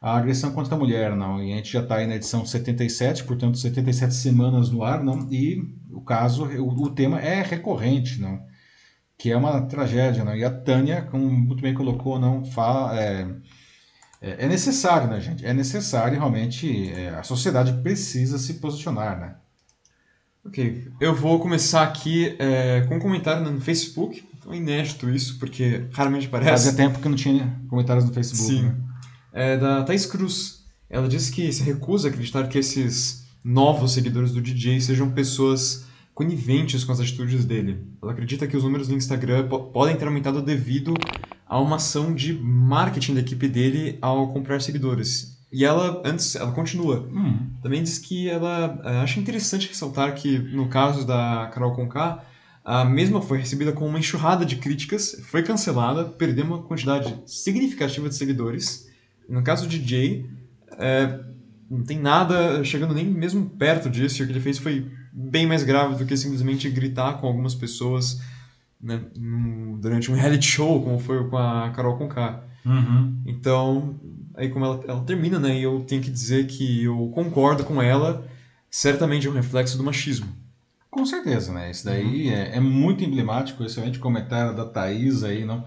a 0.00 0.16
agressão 0.16 0.52
contra 0.52 0.74
a 0.74 0.78
mulher, 0.78 1.14
não. 1.14 1.42
E 1.42 1.52
a 1.52 1.56
gente 1.56 1.72
já 1.72 1.82
está 1.82 1.96
aí 1.96 2.06
na 2.06 2.16
edição 2.16 2.46
77, 2.46 3.24
portanto, 3.24 3.58
77 3.58 4.14
semanas 4.14 4.70
no 4.70 4.82
ar, 4.82 5.04
não. 5.04 5.30
E 5.30 5.62
o 5.90 6.00
caso, 6.00 6.44
o, 6.44 6.84
o 6.84 6.90
tema 6.90 7.20
é 7.20 7.42
recorrente, 7.42 8.18
não, 8.20 8.40
que 9.18 9.30
é 9.30 9.36
uma 9.36 9.60
tragédia, 9.62 10.24
não. 10.24 10.34
E 10.34 10.44
a 10.44 10.50
Tânia, 10.50 11.02
como 11.02 11.30
muito 11.30 11.60
bem 11.60 11.74
colocou, 11.74 12.18
não 12.18 12.44
fala, 12.44 12.98
é, 12.98 13.28
é, 14.22 14.44
é 14.44 14.48
necessário, 14.48 15.08
né, 15.08 15.20
gente? 15.20 15.44
É 15.44 15.52
necessário 15.52 16.18
realmente 16.18 16.90
é, 16.92 17.10
a 17.10 17.22
sociedade 17.22 17.82
precisa 17.82 18.38
se 18.38 18.54
posicionar, 18.54 19.20
né? 19.20 19.34
Ok, 20.42 20.88
eu 20.98 21.14
vou 21.14 21.38
começar 21.38 21.82
aqui 21.82 22.34
é, 22.38 22.80
com 22.88 22.96
um 22.96 22.98
comentário 22.98 23.42
no 23.42 23.60
Facebook. 23.60 24.26
É 24.48 24.56
inédito 24.56 25.10
isso, 25.10 25.38
porque 25.38 25.86
raramente 25.92 26.26
aparece. 26.26 26.50
Fazia 26.50 26.72
tempo 26.72 26.98
que 26.98 27.08
não 27.08 27.14
tinha 27.14 27.60
comentários 27.68 28.06
no 28.06 28.12
Facebook. 28.12 28.50
Sim. 28.50 28.62
Né? 28.62 28.89
É 29.32 29.56
da 29.56 29.82
Thais 29.82 30.06
Cruz. 30.06 30.64
Ela 30.88 31.08
disse 31.08 31.30
que 31.30 31.52
se 31.52 31.62
recusa 31.62 32.08
a 32.08 32.10
acreditar 32.10 32.48
que 32.48 32.58
esses 32.58 33.26
novos 33.44 33.92
seguidores 33.92 34.32
do 34.32 34.40
DJ 34.40 34.80
sejam 34.80 35.10
pessoas 35.10 35.86
coniventes 36.14 36.84
com 36.84 36.92
as 36.92 37.00
atitudes 37.00 37.44
dele. 37.44 37.86
Ela 38.02 38.12
acredita 38.12 38.46
que 38.46 38.56
os 38.56 38.64
números 38.64 38.88
do 38.88 38.94
Instagram 38.94 39.48
podem 39.48 39.96
ter 39.96 40.06
aumentado 40.06 40.42
devido 40.42 40.94
a 41.46 41.58
uma 41.58 41.76
ação 41.76 42.14
de 42.14 42.32
marketing 42.32 43.14
da 43.14 43.20
equipe 43.20 43.48
dele 43.48 43.98
ao 44.02 44.32
comprar 44.32 44.60
seguidores. 44.60 45.38
E 45.52 45.64
ela, 45.64 46.00
antes, 46.04 46.36
ela 46.36 46.52
continua. 46.52 47.08
Hum. 47.12 47.50
Também 47.62 47.82
diz 47.82 47.98
que 47.98 48.28
ela 48.28 48.80
uh, 48.84 48.88
acha 49.02 49.18
interessante 49.18 49.68
ressaltar 49.68 50.14
que, 50.14 50.38
no 50.38 50.68
caso 50.68 51.04
da 51.04 51.50
Carol 51.52 51.74
Conká, 51.74 52.24
a 52.64 52.84
mesma 52.84 53.20
foi 53.20 53.38
recebida 53.38 53.72
com 53.72 53.88
uma 53.88 53.98
enxurrada 53.98 54.44
de 54.44 54.56
críticas, 54.56 55.16
foi 55.24 55.42
cancelada, 55.42 56.04
perdeu 56.04 56.44
uma 56.44 56.62
quantidade 56.62 57.16
significativa 57.26 58.08
de 58.08 58.14
seguidores. 58.14 58.89
No 59.30 59.42
caso 59.42 59.66
de 59.68 59.86
Jay, 59.86 60.28
é, 60.72 61.20
não 61.70 61.84
tem 61.84 61.98
nada 61.98 62.64
chegando 62.64 62.92
nem 62.92 63.04
mesmo 63.06 63.48
perto 63.48 63.88
disso. 63.88 64.22
O 64.22 64.26
que 64.26 64.32
ele 64.32 64.40
fez 64.40 64.58
foi 64.58 64.90
bem 65.12 65.46
mais 65.46 65.62
grave 65.62 65.94
do 65.94 66.04
que 66.04 66.16
simplesmente 66.16 66.68
gritar 66.68 67.20
com 67.20 67.26
algumas 67.26 67.54
pessoas 67.54 68.20
né, 68.80 69.00
durante 69.80 70.10
um 70.10 70.14
reality 70.14 70.46
show, 70.46 70.82
como 70.82 70.98
foi 70.98 71.28
com 71.28 71.36
a 71.36 71.70
Carol 71.70 71.96
Conká. 71.96 72.42
Uhum. 72.64 73.22
Então, 73.26 73.94
aí 74.34 74.48
como 74.48 74.64
ela, 74.64 74.84
ela 74.86 75.04
termina, 75.04 75.38
né, 75.38 75.58
e 75.58 75.62
eu 75.62 75.84
tenho 75.86 76.02
que 76.02 76.10
dizer 76.10 76.46
que 76.46 76.84
eu 76.84 77.10
concordo 77.14 77.64
com 77.64 77.80
ela, 77.80 78.26
certamente 78.70 79.26
é 79.26 79.30
um 79.30 79.34
reflexo 79.34 79.76
do 79.76 79.84
machismo. 79.84 80.28
Com 80.90 81.06
certeza, 81.06 81.52
né? 81.52 81.70
Isso 81.70 81.84
daí 81.84 82.26
uhum. 82.26 82.32
é, 82.32 82.56
é, 82.56 82.60
muito 82.60 83.04
emblemático, 83.04 83.62
excelente 83.62 84.00
comentário 84.00 84.56
da 84.56 84.64
Thaís 84.64 85.22
aí, 85.22 85.44
não? 85.44 85.64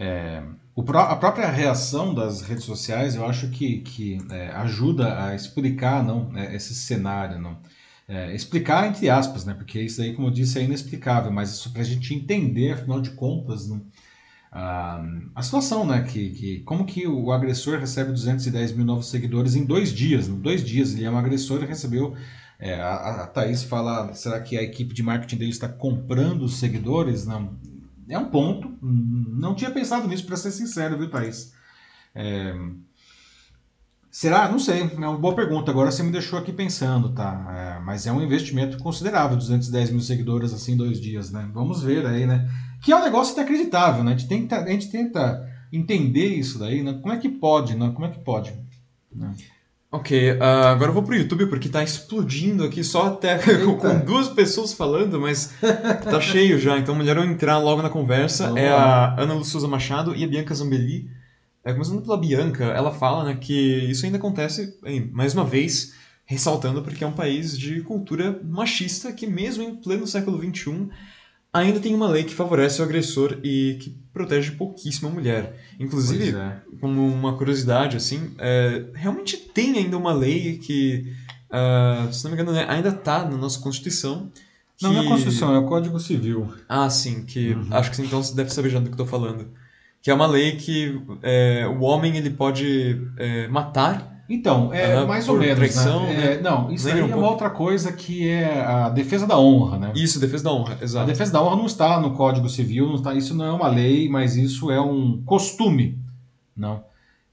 É, 0.00 0.42
o, 0.74 0.80
a 0.96 1.14
própria 1.16 1.50
reação 1.50 2.14
das 2.14 2.40
redes 2.40 2.64
sociais, 2.64 3.14
eu 3.14 3.26
acho 3.26 3.50
que, 3.50 3.80
que 3.80 4.18
é, 4.30 4.48
ajuda 4.52 5.26
a 5.26 5.34
explicar 5.34 6.02
não, 6.02 6.34
é, 6.34 6.56
esse 6.56 6.74
cenário, 6.74 7.38
não? 7.38 7.58
É, 8.08 8.34
explicar 8.34 8.88
entre 8.88 9.10
aspas, 9.10 9.44
né? 9.44 9.52
Porque 9.52 9.78
isso 9.80 10.00
aí, 10.00 10.14
como 10.14 10.28
eu 10.28 10.32
disse, 10.32 10.58
é 10.58 10.62
inexplicável, 10.64 11.30
mas 11.30 11.50
isso 11.50 11.70
para 11.70 11.82
a 11.82 11.84
gente 11.84 12.14
entender, 12.14 12.72
afinal 12.72 13.00
de 13.02 13.10
contas, 13.10 13.68
não? 13.68 13.84
A, 14.52 15.04
a 15.34 15.42
situação, 15.42 15.86
né? 15.86 16.02
Que, 16.02 16.30
que, 16.30 16.60
como 16.60 16.86
que 16.86 17.06
o 17.06 17.30
agressor 17.32 17.78
recebe 17.78 18.12
210 18.12 18.72
mil 18.72 18.86
novos 18.86 19.10
seguidores 19.10 19.54
em 19.54 19.64
dois 19.66 19.92
dias? 19.92 20.28
Em 20.28 20.40
dois 20.40 20.64
dias 20.64 20.94
ele 20.94 21.04
é 21.04 21.10
um 21.10 21.18
agressor 21.18 21.62
e 21.62 21.66
recebeu. 21.66 22.16
É, 22.58 22.74
a, 22.80 23.24
a 23.24 23.26
Thaís 23.26 23.62
fala: 23.64 24.12
será 24.14 24.40
que 24.40 24.56
a 24.56 24.62
equipe 24.62 24.94
de 24.94 25.02
marketing 25.02 25.36
dele 25.36 25.50
está 25.50 25.68
comprando 25.68 26.42
os 26.44 26.56
seguidores? 26.56 27.26
Não. 27.26 27.58
É 28.10 28.18
um 28.18 28.26
ponto. 28.26 28.76
Não 28.82 29.54
tinha 29.54 29.70
pensado 29.70 30.06
nisso, 30.08 30.26
para 30.26 30.36
ser 30.36 30.50
sincero, 30.50 30.98
viu, 30.98 31.10
Thaís? 31.10 31.52
É, 32.14 32.54
Será? 34.10 34.50
Não 34.50 34.58
sei. 34.58 34.82
É 34.82 34.84
uma 34.84 35.16
boa 35.16 35.34
pergunta. 35.34 35.70
Agora 35.70 35.90
você 35.90 36.02
me 36.02 36.10
deixou 36.10 36.38
aqui 36.38 36.52
pensando, 36.52 37.12
tá? 37.12 37.76
É, 37.78 37.80
mas 37.80 38.06
é 38.06 38.12
um 38.12 38.20
investimento 38.20 38.76
considerável, 38.78 39.36
210 39.36 39.90
mil 39.90 40.00
seguidores 40.00 40.52
assim 40.52 40.72
em 40.72 40.76
dois 40.76 41.00
dias, 41.00 41.30
né? 41.30 41.48
Vamos 41.54 41.82
ver 41.82 42.04
aí, 42.04 42.26
né? 42.26 42.50
Que 42.82 42.90
é 42.90 42.96
um 42.96 43.04
negócio 43.04 43.34
inacreditável, 43.34 44.02
né? 44.02 44.12
A 44.12 44.16
gente 44.16 44.28
tenta, 44.28 44.60
a 44.60 44.68
gente 44.68 44.90
tenta 44.90 45.48
entender 45.72 46.26
isso 46.26 46.58
daí, 46.58 46.82
né? 46.82 46.98
Como 47.00 47.14
é 47.14 47.18
que 47.18 47.28
pode, 47.28 47.76
né? 47.76 47.92
Como 47.94 48.04
é 48.04 48.10
que 48.10 48.18
pode? 48.18 48.52
Né? 49.14 49.32
Ok, 49.92 50.32
uh, 50.32 50.42
agora 50.68 50.90
eu 50.90 50.94
vou 50.94 51.02
pro 51.02 51.16
YouTube 51.16 51.46
porque 51.46 51.68
tá 51.68 51.82
explodindo 51.82 52.62
aqui 52.62 52.84
só 52.84 53.08
até 53.08 53.38
com 53.76 53.98
duas 54.04 54.28
pessoas 54.28 54.72
falando, 54.72 55.20
mas 55.20 55.52
tá 56.04 56.20
cheio 56.20 56.60
já, 56.60 56.78
então 56.78 56.94
melhor 56.94 57.16
eu 57.16 57.24
entrar 57.24 57.58
logo 57.58 57.82
na 57.82 57.90
conversa. 57.90 58.46
Vamos 58.46 58.60
é 58.60 58.70
lá. 58.70 59.06
a 59.16 59.20
Ana 59.22 59.34
Luciosa 59.34 59.66
Machado 59.66 60.14
e 60.14 60.22
a 60.22 60.28
Bianca 60.28 60.54
Zambelli 60.54 61.10
é, 61.62 61.72
começando 61.72 62.00
pela 62.00 62.16
Bianca, 62.16 62.64
ela 62.64 62.90
fala 62.90 63.24
né, 63.24 63.34
que 63.34 63.52
isso 63.90 64.06
ainda 64.06 64.16
acontece, 64.16 64.78
mais 65.12 65.34
uma 65.34 65.44
vez, 65.44 65.92
ressaltando 66.24 66.82
porque 66.82 67.04
é 67.04 67.06
um 67.06 67.12
país 67.12 67.58
de 67.58 67.82
cultura 67.82 68.40
machista 68.42 69.12
que, 69.12 69.26
mesmo 69.26 69.62
em 69.62 69.76
pleno 69.76 70.06
século 70.06 70.38
XXI, 70.38 70.88
ainda 71.52 71.80
tem 71.80 71.94
uma 71.94 72.08
lei 72.08 72.24
que 72.24 72.34
favorece 72.34 72.80
o 72.80 72.84
agressor 72.84 73.38
e 73.42 73.78
que 73.80 73.90
protege 74.12 74.52
pouquíssimo 74.52 75.08
a 75.08 75.12
mulher. 75.12 75.56
Inclusive, 75.78 76.36
é. 76.36 76.60
como 76.80 77.06
uma 77.06 77.36
curiosidade, 77.36 77.96
assim, 77.96 78.34
é, 78.38 78.86
realmente 78.94 79.36
tem 79.36 79.76
ainda 79.76 79.96
uma 79.96 80.12
lei 80.12 80.58
que, 80.58 81.12
uh, 81.50 82.12
se 82.12 82.24
não 82.24 82.30
me 82.30 82.36
engano, 82.36 82.52
né, 82.52 82.66
ainda 82.68 82.90
está 82.90 83.24
na 83.24 83.36
nossa 83.36 83.60
Constituição. 83.60 84.30
Que... 84.76 84.84
Não, 84.84 84.92
não 84.92 85.02
é 85.02 85.06
a 85.06 85.08
Constituição, 85.08 85.54
é 85.54 85.58
o 85.58 85.66
Código 85.66 86.00
Civil. 86.00 86.52
Ah, 86.68 86.88
sim, 86.88 87.24
que 87.24 87.52
uhum. 87.52 87.68
acho 87.70 87.90
que 87.90 88.02
então 88.02 88.22
você 88.22 88.34
deve 88.34 88.50
saber 88.50 88.70
já 88.70 88.78
do 88.78 88.86
que 88.86 88.92
estou 88.92 89.06
falando 89.06 89.48
que 90.02 90.10
é 90.10 90.14
uma 90.14 90.26
lei 90.26 90.56
que 90.56 91.00
é, 91.22 91.66
o 91.66 91.80
homem 91.80 92.16
ele 92.16 92.30
pode 92.30 93.06
é, 93.16 93.48
matar. 93.48 94.09
Então, 94.30 94.72
é 94.72 95.04
mais 95.04 95.28
ou 95.28 95.36
menos. 95.36 95.48
Né? 95.48 95.54
Traição, 95.56 96.04
né? 96.04 96.34
É, 96.34 96.40
não, 96.40 96.70
isso 96.70 96.86
aí 96.88 97.02
um 97.02 97.10
é 97.10 97.14
uma 97.16 97.28
outra 97.28 97.50
coisa 97.50 97.92
que 97.92 98.28
é 98.28 98.60
a 98.60 98.88
defesa 98.88 99.26
da 99.26 99.36
honra, 99.36 99.76
né? 99.76 99.92
Isso, 99.96 100.20
defesa 100.20 100.44
da 100.44 100.52
honra, 100.52 100.78
exato. 100.80 101.02
A 101.02 101.12
defesa 101.12 101.32
da 101.32 101.42
honra 101.42 101.56
não 101.56 101.66
está 101.66 102.00
no 102.00 102.12
Código 102.12 102.48
Civil, 102.48 102.86
não 102.86 102.94
está, 102.94 103.12
isso 103.12 103.34
não 103.34 103.44
é 103.44 103.50
uma 103.50 103.66
lei, 103.66 104.08
mas 104.08 104.36
isso 104.36 104.70
é 104.70 104.80
um 104.80 105.20
costume, 105.26 105.98
não? 106.56 106.84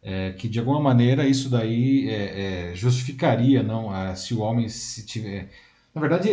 É, 0.01 0.31
que 0.31 0.49
de 0.49 0.57
alguma 0.57 0.79
maneira 0.79 1.27
isso 1.27 1.49
daí 1.49 2.09
é, 2.09 2.71
é, 2.71 2.75
justificaria, 2.75 3.61
não? 3.61 3.89
se 4.15 4.33
o 4.33 4.39
homem 4.39 4.67
se 4.67 5.05
tiver 5.05 5.49
na 5.93 6.01
verdade, 6.01 6.29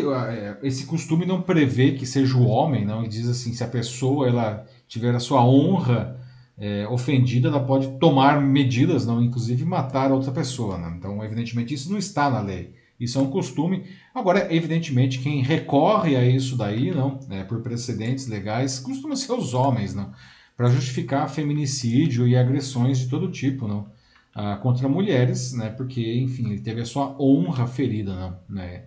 esse 0.62 0.84
costume 0.84 1.24
não 1.24 1.40
prevê 1.40 1.92
que 1.92 2.04
seja 2.04 2.36
o 2.36 2.46
homem, 2.46 2.84
não. 2.84 3.02
E 3.02 3.08
diz 3.08 3.26
assim, 3.26 3.54
se 3.54 3.64
a 3.64 3.66
pessoa 3.66 4.28
ela 4.28 4.66
tiver 4.86 5.14
a 5.14 5.18
sua 5.18 5.42
honra 5.42 6.20
é, 6.56 6.86
ofendida, 6.88 7.48
ela 7.48 7.64
pode 7.64 7.98
tomar 7.98 8.40
medidas, 8.40 9.06
não, 9.06 9.22
inclusive 9.22 9.64
matar 9.64 10.12
outra 10.12 10.30
pessoa. 10.30 10.78
Né? 10.78 10.94
Então, 10.96 11.22
evidentemente, 11.24 11.74
isso 11.74 11.90
não 11.90 11.98
está 11.98 12.30
na 12.30 12.40
lei. 12.40 12.74
Isso 12.98 13.18
é 13.18 13.22
um 13.22 13.30
costume. 13.30 13.84
Agora, 14.14 14.54
evidentemente, 14.54 15.18
quem 15.18 15.42
recorre 15.42 16.16
a 16.16 16.24
isso 16.24 16.56
daí, 16.56 16.92
não, 16.92 17.18
é, 17.30 17.42
por 17.42 17.60
precedentes 17.60 18.26
legais, 18.28 18.78
costuma 18.78 19.16
ser 19.16 19.32
os 19.32 19.52
homens, 19.52 19.94
não, 19.94 20.12
para 20.56 20.70
justificar 20.70 21.28
feminicídio 21.28 22.26
e 22.26 22.36
agressões 22.36 22.98
de 22.98 23.08
todo 23.08 23.30
tipo, 23.30 23.66
não, 23.66 23.88
ah, 24.34 24.56
contra 24.56 24.88
mulheres, 24.88 25.52
né, 25.52 25.70
porque, 25.70 26.18
enfim, 26.18 26.50
ele 26.50 26.60
teve 26.60 26.80
a 26.80 26.86
sua 26.86 27.16
honra 27.20 27.66
ferida, 27.66 28.14
não, 28.14 28.38
né. 28.48 28.84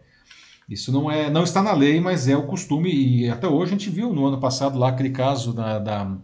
Isso 0.70 0.92
não 0.92 1.10
é, 1.10 1.30
não 1.30 1.44
está 1.44 1.62
na 1.64 1.74
lei, 1.74 2.02
mas 2.02 2.28
é 2.28 2.36
o 2.36 2.46
costume 2.46 2.94
e 2.94 3.30
até 3.30 3.48
hoje 3.48 3.74
a 3.74 3.78
gente 3.78 3.90
viu 3.90 4.14
no 4.14 4.26
ano 4.26 4.38
passado 4.38 4.78
lá 4.78 4.90
aquele 4.90 5.12
caso 5.12 5.54
da, 5.54 5.80
da 5.80 6.18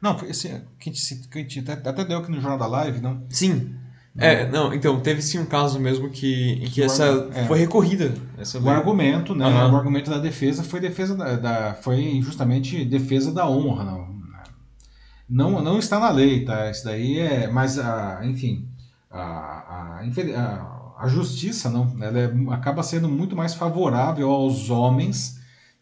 não, 0.00 0.16
foi 0.16 0.30
esse 0.30 0.48
que 0.78 0.90
a 0.90 0.92
gente, 1.42 1.64
até 1.70 2.04
deu 2.04 2.18
aqui 2.18 2.30
no 2.30 2.40
Jornal 2.40 2.58
da 2.58 2.66
Live, 2.66 3.00
não? 3.00 3.22
Sim. 3.28 3.74
É, 4.16 4.48
não, 4.48 4.74
então, 4.74 5.00
teve 5.00 5.22
sim 5.22 5.38
um 5.38 5.46
caso 5.46 5.78
mesmo 5.78 6.10
que, 6.10 6.54
em 6.54 6.68
que 6.68 6.82
essa 6.82 7.28
é. 7.34 7.44
foi 7.46 7.60
recorrida. 7.60 8.12
Essa 8.36 8.58
o 8.58 8.68
argumento, 8.68 9.34
né? 9.34 9.46
Uhum. 9.46 9.72
O 9.72 9.76
argumento 9.76 10.10
da 10.10 10.18
defesa 10.18 10.64
foi 10.64 10.80
defesa 10.80 11.16
da, 11.16 11.36
da, 11.36 11.74
foi 11.74 12.20
justamente 12.20 12.84
defesa 12.84 13.32
da 13.32 13.48
honra, 13.48 13.84
não. 13.84 14.08
Não, 15.28 15.62
não 15.62 15.78
está 15.78 16.00
na 16.00 16.10
lei, 16.10 16.44
tá? 16.44 16.70
Isso 16.70 16.84
daí 16.84 17.18
é, 17.18 17.48
mas 17.48 17.78
a, 17.78 18.20
enfim, 18.24 18.66
a, 19.10 19.20
a, 19.20 20.00
a, 20.00 21.04
a 21.04 21.08
justiça 21.08 21.68
não, 21.68 21.94
ela 22.00 22.18
é, 22.18 22.32
acaba 22.50 22.82
sendo 22.82 23.08
muito 23.08 23.36
mais 23.36 23.54
favorável 23.54 24.30
aos 24.30 24.70
homens 24.70 25.37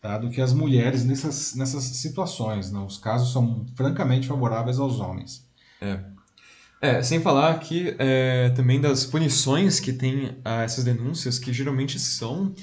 tá, 0.07 0.19
do 0.19 0.31
que 0.31 0.41
as 0.41 0.53
mulheres 0.53 1.05
nessas, 1.05 1.55
nessas 1.55 1.83
situações. 1.83 2.71
Né? 2.71 2.79
Os 2.79 2.97
casos 2.97 3.33
são 3.33 3.67
francamente 3.75 4.29
favoráveis 4.29 4.79
aos 4.79 5.01
homens. 5.01 5.47
É. 5.81 6.01
É, 6.81 7.03
sem 7.03 7.21
falar 7.21 7.53
aqui 7.53 7.97
é, 7.99 8.51
também 8.51 8.81
das 8.81 9.05
punições 9.05 9.81
que 9.81 9.93
tem 9.93 10.37
a 10.45 10.63
essas 10.63 10.85
denúncias, 10.85 11.39
que 11.39 11.53
geralmente 11.53 11.99
são 11.99 12.55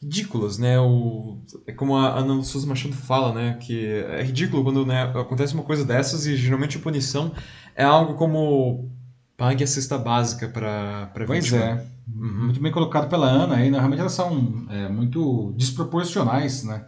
ridículas, 0.00 0.58
né? 0.58 0.80
O, 0.80 1.40
é 1.66 1.72
como 1.72 1.96
a 1.96 2.18
Ana 2.18 2.42
Souza 2.42 2.66
Machado 2.66 2.94
fala, 2.94 3.34
né? 3.34 3.58
Que 3.60 3.86
é 3.86 4.22
ridículo 4.22 4.62
quando 4.62 4.86
né, 4.86 5.02
acontece 5.02 5.54
uma 5.54 5.64
coisa 5.64 5.84
dessas 5.84 6.24
e 6.24 6.36
geralmente 6.36 6.76
a 6.76 6.80
punição 6.80 7.32
é 7.74 7.84
algo 7.84 8.14
como 8.14 8.90
pague 9.36 9.64
a 9.64 9.66
cesta 9.66 9.98
básica 9.98 10.48
para 10.48 11.10
a 11.14 11.24
Pois 11.26 11.52
é. 11.52 11.84
Uhum. 12.14 12.44
Muito 12.44 12.60
bem 12.60 12.72
colocado 12.72 13.08
pela 13.08 13.26
Ana 13.26 13.56
aí, 13.56 13.70
né? 13.70 13.78
realmente 13.78 14.00
elas 14.00 14.12
são 14.12 14.66
é, 14.70 14.88
muito 14.88 15.54
desproporcionais, 15.56 16.64
né? 16.64 16.84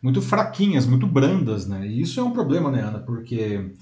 Muito 0.00 0.22
fraquinhas, 0.22 0.86
muito 0.86 1.06
brandas, 1.06 1.66
né? 1.66 1.86
E 1.86 2.00
isso 2.00 2.20
é 2.20 2.22
um 2.22 2.30
problema, 2.30 2.70
né, 2.70 2.82
Ana? 2.82 3.00
Porque 3.00 3.72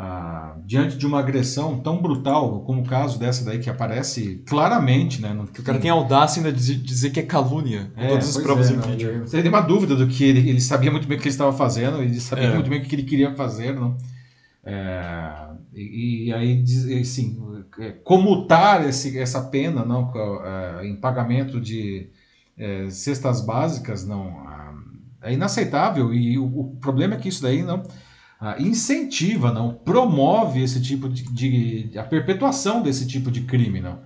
ah, 0.00 0.54
diante 0.64 0.96
de 0.96 1.04
uma 1.04 1.18
agressão 1.18 1.80
tão 1.80 2.00
brutal, 2.00 2.60
como 2.60 2.82
o 2.82 2.86
caso 2.86 3.18
dessa 3.18 3.44
daí 3.44 3.58
que 3.58 3.68
aparece 3.68 4.44
claramente, 4.46 5.20
né? 5.20 5.36
Que 5.52 5.60
o 5.60 5.64
cara 5.64 5.80
tem 5.80 5.90
audácia 5.90 6.38
ainda 6.38 6.52
de 6.52 6.76
dizer 6.76 7.10
que 7.10 7.18
é 7.18 7.24
calúnia, 7.24 7.90
é, 7.96 8.06
todas 8.06 8.36
as 8.36 8.40
provas 8.40 8.70
é, 8.70 8.74
em 8.74 8.78
vídeo. 8.78 9.26
Você 9.26 9.42
tem 9.42 9.50
uma 9.50 9.60
dúvida 9.60 9.96
do 9.96 10.06
que 10.06 10.22
ele, 10.22 10.48
ele 10.48 10.60
sabia 10.60 10.92
muito 10.92 11.08
bem 11.08 11.18
o 11.18 11.20
que 11.20 11.26
ele 11.26 11.34
estava 11.34 11.52
fazendo, 11.52 12.00
ele 12.00 12.20
sabia 12.20 12.44
é. 12.44 12.54
muito 12.54 12.70
bem 12.70 12.80
o 12.80 12.84
que 12.84 12.94
ele 12.94 13.02
queria 13.02 13.34
fazer, 13.34 13.74
não? 13.74 13.98
É, 14.64 15.48
e, 15.72 16.32
aí, 16.32 16.64
assim, 17.00 17.38
comutar 18.04 18.86
esse, 18.86 19.18
essa 19.18 19.42
pena 19.42 19.84
não, 19.84 20.12
é, 20.44 20.86
em 20.86 20.96
pagamento 20.96 21.60
de 21.60 22.10
é, 22.56 22.90
cestas 22.90 23.40
básicas 23.40 24.06
não 24.06 24.46
é 25.22 25.32
inaceitável 25.32 26.12
e 26.12 26.38
o, 26.38 26.44
o, 26.44 26.76
problema 26.80 27.14
é 27.14 27.18
que 27.18 27.28
isso 27.28 27.42
daí 27.42 27.62
não 27.62 27.82
incentiva, 28.60 29.52
não 29.52 29.74
promove 29.74 30.62
esse 30.62 30.80
tipo 30.80 31.08
de, 31.08 31.24
de, 31.88 31.98
a 31.98 32.04
perpetuação 32.04 32.82
desse 32.82 33.04
tipo 33.04 33.32
de 33.32 33.40
crime, 33.40 33.80
não. 33.80 34.00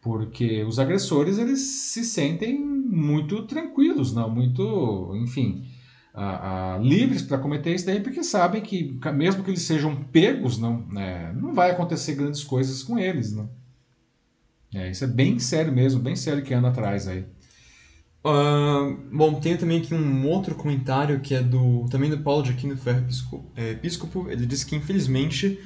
porque 0.00 0.64
os 0.64 0.78
agressores 0.78 1.38
eles 1.38 1.60
se 1.60 2.02
sentem 2.02 2.58
muito 2.58 3.42
tranquilos, 3.42 4.14
não, 4.14 4.30
muito, 4.30 5.12
enfim, 5.16 5.66
uh, 6.14 6.78
uh, 6.78 6.82
livres 6.82 7.22
para 7.22 7.38
cometer 7.38 7.74
isso 7.74 7.86
daí, 7.86 8.00
porque 8.00 8.22
sabem 8.22 8.62
que 8.62 8.98
mesmo 9.12 9.42
que 9.42 9.50
eles 9.50 9.62
sejam 9.62 9.96
pegos, 9.96 10.58
não, 10.58 10.86
né, 10.86 11.32
não 11.34 11.52
vai 11.52 11.70
acontecer 11.70 12.14
grandes 12.14 12.44
coisas 12.44 12.82
com 12.82 12.98
eles, 12.98 13.32
não. 13.32 13.50
É, 14.74 14.90
isso 14.90 15.04
é 15.04 15.06
bem 15.06 15.38
sério 15.38 15.72
mesmo, 15.72 16.00
bem 16.00 16.16
sério 16.16 16.42
que 16.42 16.52
anda 16.52 16.68
atrás 16.68 17.06
aí. 17.06 17.24
Uh, 18.24 18.96
bom, 19.12 19.34
tem 19.34 19.56
também 19.56 19.80
aqui 19.80 19.94
um 19.94 20.26
outro 20.26 20.54
comentário 20.54 21.20
que 21.20 21.34
é 21.34 21.42
do 21.42 21.86
também 21.90 22.08
do 22.08 22.18
Paulo 22.18 22.42
de 22.42 22.52
Aquino 22.52 22.76
Ferro 22.76 23.04
Episcopo. 23.56 24.30
Ele 24.30 24.46
diz 24.46 24.64
que 24.64 24.74
infelizmente 24.74 25.60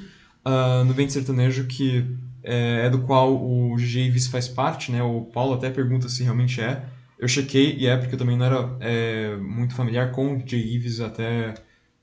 uh, 0.44 0.84
no 0.84 0.92
Vento 0.92 1.12
Sertanejo 1.12 1.66
que 1.66 2.04
é, 2.42 2.86
é, 2.86 2.90
do 2.90 3.02
qual 3.02 3.34
o 3.34 3.76
G.J. 3.78 4.06
Ives 4.06 4.26
faz 4.26 4.48
parte, 4.48 4.90
né? 4.90 5.02
O 5.02 5.22
Paulo 5.22 5.54
até 5.54 5.70
pergunta 5.70 6.08
se 6.08 6.22
realmente 6.22 6.60
é. 6.60 6.84
Eu 7.18 7.26
chequei 7.26 7.76
e 7.76 7.86
é 7.86 7.96
porque 7.96 8.14
eu 8.14 8.18
também 8.18 8.36
não 8.36 8.46
era 8.46 8.76
é, 8.80 9.36
muito 9.36 9.74
familiar 9.74 10.12
com 10.12 10.36
o 10.36 10.38
J. 10.38 10.56
Ives 10.56 11.00
até, 11.00 11.54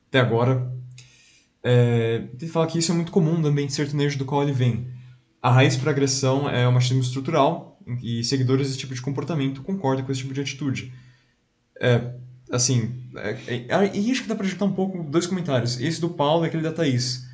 até 0.09 0.19
agora. 0.19 0.69
É, 1.63 2.27
ele 2.39 2.51
fala 2.51 2.67
que 2.67 2.77
isso 2.77 2.91
é 2.91 2.95
muito 2.95 3.11
comum 3.11 3.37
no 3.37 3.47
ambiente 3.47 3.73
sertanejo 3.73 4.17
do 4.17 4.25
qual 4.25 4.43
ele 4.43 4.51
vem. 4.51 4.87
A 5.41 5.49
raiz 5.49 5.77
para 5.77 5.91
agressão 5.91 6.49
é 6.49 6.67
o 6.67 6.71
machismo 6.71 7.01
estrutural 7.01 7.79
e 8.03 8.23
seguidores 8.23 8.67
desse 8.67 8.79
tipo 8.79 8.93
de 8.93 9.01
comportamento 9.01 9.61
concordam 9.61 10.05
com 10.05 10.11
esse 10.11 10.21
tipo 10.21 10.33
de 10.33 10.41
atitude. 10.41 10.91
É, 11.79 12.13
assim, 12.51 13.03
é, 13.15 13.65
é, 13.69 13.97
e 13.97 14.11
acho 14.11 14.23
que 14.23 14.27
dá 14.27 14.35
para 14.35 14.47
juntar 14.47 14.65
um 14.65 14.73
pouco 14.73 15.03
dois 15.03 15.27
comentários. 15.27 15.79
Esse 15.79 16.01
do 16.01 16.09
Paulo 16.09 16.45
e 16.45 16.47
aquele 16.47 16.63
da 16.63 16.71
Thaís. 16.71 17.25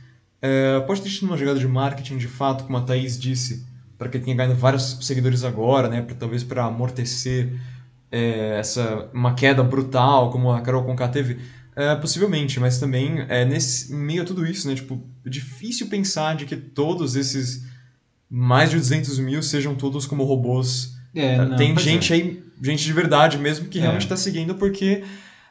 É, 0.41 0.79
pode 0.81 1.01
ter 1.01 1.09
sido 1.09 1.27
uma 1.27 1.37
jogada 1.37 1.59
de 1.59 1.67
marketing 1.67 2.17
de 2.17 2.27
fato, 2.27 2.63
como 2.63 2.77
a 2.77 2.81
Thaís 2.81 3.19
disse, 3.19 3.65
para 4.01 4.09
que 4.09 4.17
tenha 4.17 4.35
ganhado 4.35 4.55
vários 4.55 4.97
seguidores 5.01 5.43
agora, 5.43 5.87
né? 5.87 6.01
Pra, 6.01 6.15
talvez 6.15 6.43
para 6.43 6.65
amortecer 6.65 7.53
é, 8.11 8.57
essa 8.57 9.07
uma 9.13 9.35
queda 9.35 9.61
brutal, 9.61 10.31
como 10.31 10.51
a 10.51 10.59
Carol 10.59 10.83
Conká 10.83 11.07
teve. 11.07 11.37
É, 11.75 11.93
possivelmente, 11.95 12.59
mas 12.59 12.79
também 12.79 13.23
é, 13.29 13.45
nesse 13.45 13.93
meio 13.93 14.23
a 14.23 14.25
tudo 14.25 14.43
isso, 14.43 14.67
né? 14.67 14.73
Tipo, 14.73 14.99
difícil 15.23 15.85
pensar 15.87 16.35
de 16.35 16.47
que 16.47 16.55
todos 16.55 17.15
esses 17.15 17.63
mais 18.27 18.71
de 18.71 18.77
200 18.77 19.19
mil 19.19 19.43
sejam 19.43 19.75
todos 19.75 20.07
como 20.07 20.23
robôs. 20.23 20.95
É, 21.13 21.37
não, 21.37 21.55
Tem 21.55 21.77
gente 21.77 22.11
é. 22.11 22.15
aí, 22.15 22.43
gente 22.59 22.83
de 22.83 22.93
verdade 22.93 23.37
mesmo, 23.37 23.67
que 23.67 23.77
realmente 23.77 24.01
está 24.01 24.17
seguindo 24.17 24.55
porque 24.55 25.03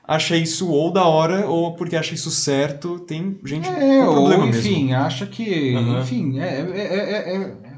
acha 0.02 0.36
isso 0.36 0.68
ou 0.68 0.92
da 0.92 1.04
hora 1.04 1.46
ou 1.46 1.76
porque 1.76 1.94
acha 1.94 2.14
isso 2.14 2.32
certo. 2.32 2.98
Tem 2.98 3.38
gente 3.44 3.68
é, 3.68 4.04
com 4.04 4.12
problema 4.12 4.42
ou, 4.42 4.48
enfim, 4.48 4.86
mesmo. 4.86 4.96
acha 4.96 5.24
que. 5.24 5.72
Uhum. 5.76 6.00
Enfim, 6.00 6.40
é, 6.40 6.60
é, 6.74 7.36
é, 7.36 7.69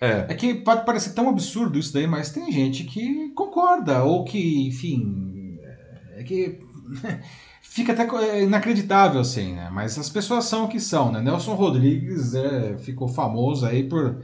é, 0.00 0.26
é. 0.28 0.34
que 0.34 0.54
pode 0.54 0.84
parecer 0.84 1.12
tão 1.12 1.28
absurdo 1.28 1.78
isso 1.78 1.92
daí, 1.92 2.06
mas 2.06 2.30
tem 2.30 2.50
gente 2.50 2.84
que 2.84 3.28
concorda, 3.30 4.02
ou 4.02 4.24
que, 4.24 4.66
enfim. 4.66 5.58
É 6.16 6.22
que. 6.22 6.60
fica 7.62 7.92
até 7.92 8.42
inacreditável, 8.42 9.20
assim, 9.20 9.54
né? 9.54 9.70
Mas 9.72 9.96
as 9.96 10.08
pessoas 10.08 10.44
são 10.44 10.64
o 10.64 10.68
que 10.68 10.80
são, 10.80 11.12
né? 11.12 11.20
Nelson 11.20 11.54
Rodrigues 11.54 12.34
é, 12.34 12.76
ficou 12.78 13.06
famoso 13.06 13.64
aí 13.64 13.84
por 13.84 14.16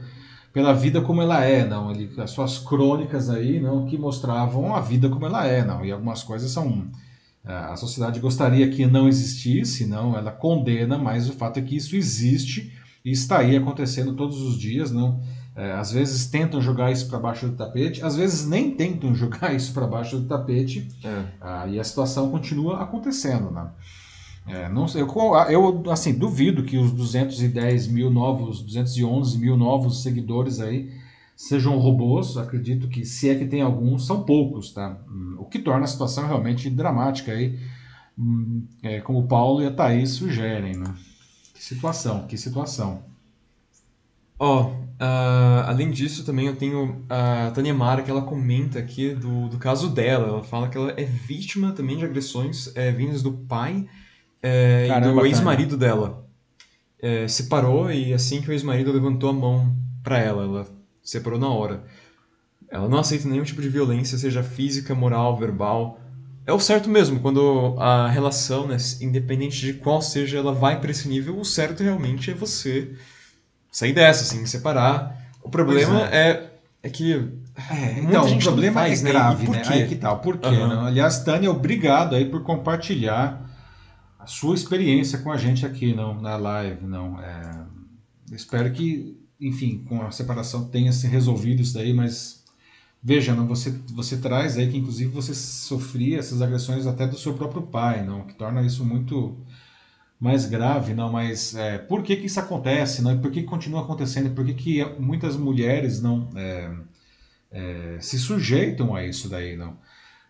pela 0.51 0.73
vida 0.73 1.01
como 1.01 1.21
ela 1.21 1.43
é, 1.43 1.63
não? 1.65 1.91
Ele, 1.91 2.09
as 2.17 2.31
suas 2.31 2.57
crônicas 2.57 3.29
aí, 3.29 3.59
não, 3.59 3.85
que 3.85 3.95
mostravam 3.95 4.75
a 4.75 4.81
vida 4.81 5.07
como 5.07 5.25
ela 5.25 5.45
é, 5.45 5.63
não? 5.63 5.85
E 5.85 5.91
algumas 5.91 6.23
coisas 6.23 6.49
são 6.49 6.89
a 7.47 7.77
sociedade 7.77 8.19
gostaria 8.19 8.69
que 8.69 8.85
não 8.85 9.07
existisse, 9.07 9.85
não, 9.85 10.17
ela 10.17 10.31
condena, 10.31 10.97
mas 10.97 11.29
o 11.29 11.33
fato 11.33 11.59
é 11.59 11.61
que 11.61 11.77
isso 11.77 11.95
existe 11.95 12.73
e 13.05 13.11
está 13.11 13.37
aí 13.37 13.55
acontecendo 13.55 14.13
todos 14.15 14.41
os 14.41 14.59
dias, 14.59 14.91
não? 14.91 15.21
É, 15.57 15.71
às 15.71 15.91
vezes 15.91 16.27
tentam 16.27 16.61
jogar 16.61 16.91
isso 16.91 17.09
para 17.09 17.17
baixo 17.17 17.47
do 17.47 17.55
tapete, 17.55 18.03
às 18.03 18.15
vezes 18.15 18.47
nem 18.47 18.69
tentam 18.75 19.13
jogar 19.15 19.55
isso 19.55 19.73
para 19.73 19.87
baixo 19.87 20.19
do 20.19 20.27
tapete, 20.27 20.87
é. 21.03 21.25
ah, 21.41 21.65
e 21.67 21.79
a 21.79 21.83
situação 21.83 22.29
continua 22.29 22.83
acontecendo, 22.83 23.49
né? 23.49 23.71
É, 24.45 24.69
não 24.69 24.87
sei, 24.87 25.01
eu, 25.01 25.09
eu 25.49 25.91
assim 25.91 26.13
duvido 26.13 26.63
que 26.63 26.77
os 26.77 26.91
210 26.91 27.87
mil 27.87 28.11
novos, 28.11 28.61
211 28.61 29.37
mil 29.39 29.57
novos 29.57 30.03
seguidores 30.03 30.61
aí 30.61 30.89
sejam 31.35 31.77
robôs, 31.77 32.37
acredito 32.37 32.87
que 32.87 33.03
se 33.03 33.27
é 33.27 33.35
que 33.35 33.45
tem 33.45 33.61
alguns, 33.61 34.05
são 34.05 34.23
poucos, 34.23 34.71
tá? 34.71 34.97
O 35.39 35.45
que 35.45 35.59
torna 35.59 35.83
a 35.85 35.87
situação 35.87 36.27
realmente 36.27 36.69
dramática 36.69 37.31
aí, 37.31 37.59
hum, 38.17 38.63
é, 38.81 39.01
como 39.01 39.19
o 39.19 39.27
Paulo 39.27 39.61
e 39.61 39.65
a 39.65 39.71
Thaís 39.71 40.11
sugerem, 40.11 40.77
né? 40.77 40.95
Que 41.53 41.63
situação, 41.63 42.25
que 42.27 42.37
situação. 42.37 43.03
Ó, 44.39 44.61
oh, 44.63 44.86
uh, 44.99 45.67
além 45.67 45.91
disso 45.91 46.25
também 46.25 46.47
eu 46.47 46.55
tenho 46.55 47.05
a 47.09 47.51
Tânia 47.51 47.73
Mara 47.73 48.01
que 48.01 48.11
ela 48.11 48.21
comenta 48.21 48.79
aqui 48.79 49.13
do, 49.13 49.47
do 49.47 49.57
caso 49.57 49.89
dela, 49.89 50.27
ela 50.27 50.43
fala 50.43 50.69
que 50.69 50.77
ela 50.77 50.93
é 50.97 51.03
vítima 51.03 51.71
também 51.71 51.97
de 51.97 52.05
agressões 52.05 52.71
é, 52.75 52.91
vindas 52.91 53.21
do 53.21 53.31
pai 53.31 53.87
é, 54.41 54.87
e 54.89 55.01
do 55.01 55.25
ex-marido 55.25 55.77
dela. 55.77 56.25
É, 56.99 57.27
separou 57.27 57.91
e 57.91 58.13
assim 58.13 58.41
que 58.41 58.49
o 58.49 58.53
ex-marido 58.53 58.91
levantou 58.91 59.29
a 59.29 59.33
mão 59.33 59.75
para 60.03 60.19
ela, 60.19 60.43
ela 60.43 60.67
separou 61.03 61.39
na 61.39 61.49
hora. 61.49 61.83
Ela 62.69 62.89
não 62.89 62.99
aceita 62.99 63.29
nenhum 63.29 63.43
tipo 63.43 63.61
de 63.61 63.69
violência, 63.69 64.17
seja 64.17 64.43
física, 64.43 64.93
moral, 64.93 65.37
verbal. 65.37 65.99
É 66.45 66.51
o 66.51 66.59
certo 66.59 66.89
mesmo, 66.89 67.19
quando 67.19 67.75
a 67.77 68.07
relação, 68.07 68.67
né, 68.67 68.77
independente 69.01 69.59
de 69.59 69.73
qual 69.73 70.01
seja, 70.01 70.37
ela 70.37 70.53
vai 70.53 70.79
para 70.79 70.91
esse 70.91 71.07
nível, 71.07 71.37
o 71.39 71.45
certo 71.45 71.83
realmente 71.83 72.31
é 72.31 72.33
você 72.33 72.95
sair 73.77 73.93
dessa, 73.93 74.23
assim, 74.23 74.43
separar. 74.47 75.15
O 75.43 75.49
problema 75.49 76.09
é. 76.09 76.17
é. 76.17 76.53
é, 76.81 76.89
que. 76.89 77.13
É, 77.69 77.99
então, 78.01 78.25
o 78.25 78.39
problema 78.39 78.81
faz, 78.81 79.01
é 79.01 79.03
né? 79.03 79.11
grave, 79.11 79.47
né? 79.49 79.61
Aí 79.67 79.87
que 79.87 79.95
tal? 79.95 80.19
Por 80.19 80.39
quê? 80.39 80.47
Uhum. 80.47 80.81
Aliás, 80.87 81.19
Tânia, 81.19 81.51
obrigado 81.51 82.15
aí 82.15 82.25
por 82.25 82.41
compartilhar 82.41 83.47
a 84.19 84.25
sua 84.25 84.55
experiência 84.55 85.19
com 85.19 85.31
a 85.31 85.37
gente 85.37 85.63
aqui 85.63 85.93
não, 85.93 86.19
na 86.19 86.37
live. 86.37 86.87
não 86.87 87.21
é, 87.21 87.51
Espero 88.31 88.71
que 88.71 89.15
enfim, 89.39 89.85
com 89.87 90.01
a 90.01 90.09
separação 90.09 90.67
tenha 90.69 90.91
se 90.91 91.05
resolvido 91.05 91.61
isso 91.61 91.75
daí, 91.75 91.93
mas 91.93 92.43
veja, 93.03 93.35
não, 93.35 93.45
você, 93.45 93.69
você 93.93 94.17
traz 94.17 94.57
aí 94.57 94.71
que 94.71 94.77
inclusive 94.77 95.11
você 95.11 95.35
sofria 95.35 96.17
essas 96.17 96.41
agressões 96.41 96.87
até 96.87 97.05
do 97.05 97.15
seu 97.15 97.35
próprio 97.35 97.61
pai, 97.61 98.03
não, 98.03 98.23
que 98.23 98.33
torna 98.33 98.63
isso 98.63 98.83
muito 98.83 99.37
mais 100.19 100.45
grave, 100.45 100.93
não, 100.93 101.11
mas 101.11 101.55
é, 101.55 101.77
por 101.77 102.01
que 102.03 102.15
que 102.15 102.25
isso 102.25 102.39
acontece, 102.39 103.01
não, 103.01 103.13
e 103.13 103.19
por 103.19 103.31
que, 103.31 103.41
que 103.41 103.47
continua 103.47 103.81
acontecendo, 103.81 104.33
por 104.33 104.45
que 104.45 104.53
que 104.53 104.85
muitas 104.99 105.37
mulheres 105.37 106.01
não 106.01 106.29
é, 106.35 106.71
é, 107.51 107.97
se 108.01 108.17
sujeitam 108.17 108.95
a 108.95 109.05
isso 109.05 109.29
daí, 109.29 109.55
não? 109.55 109.77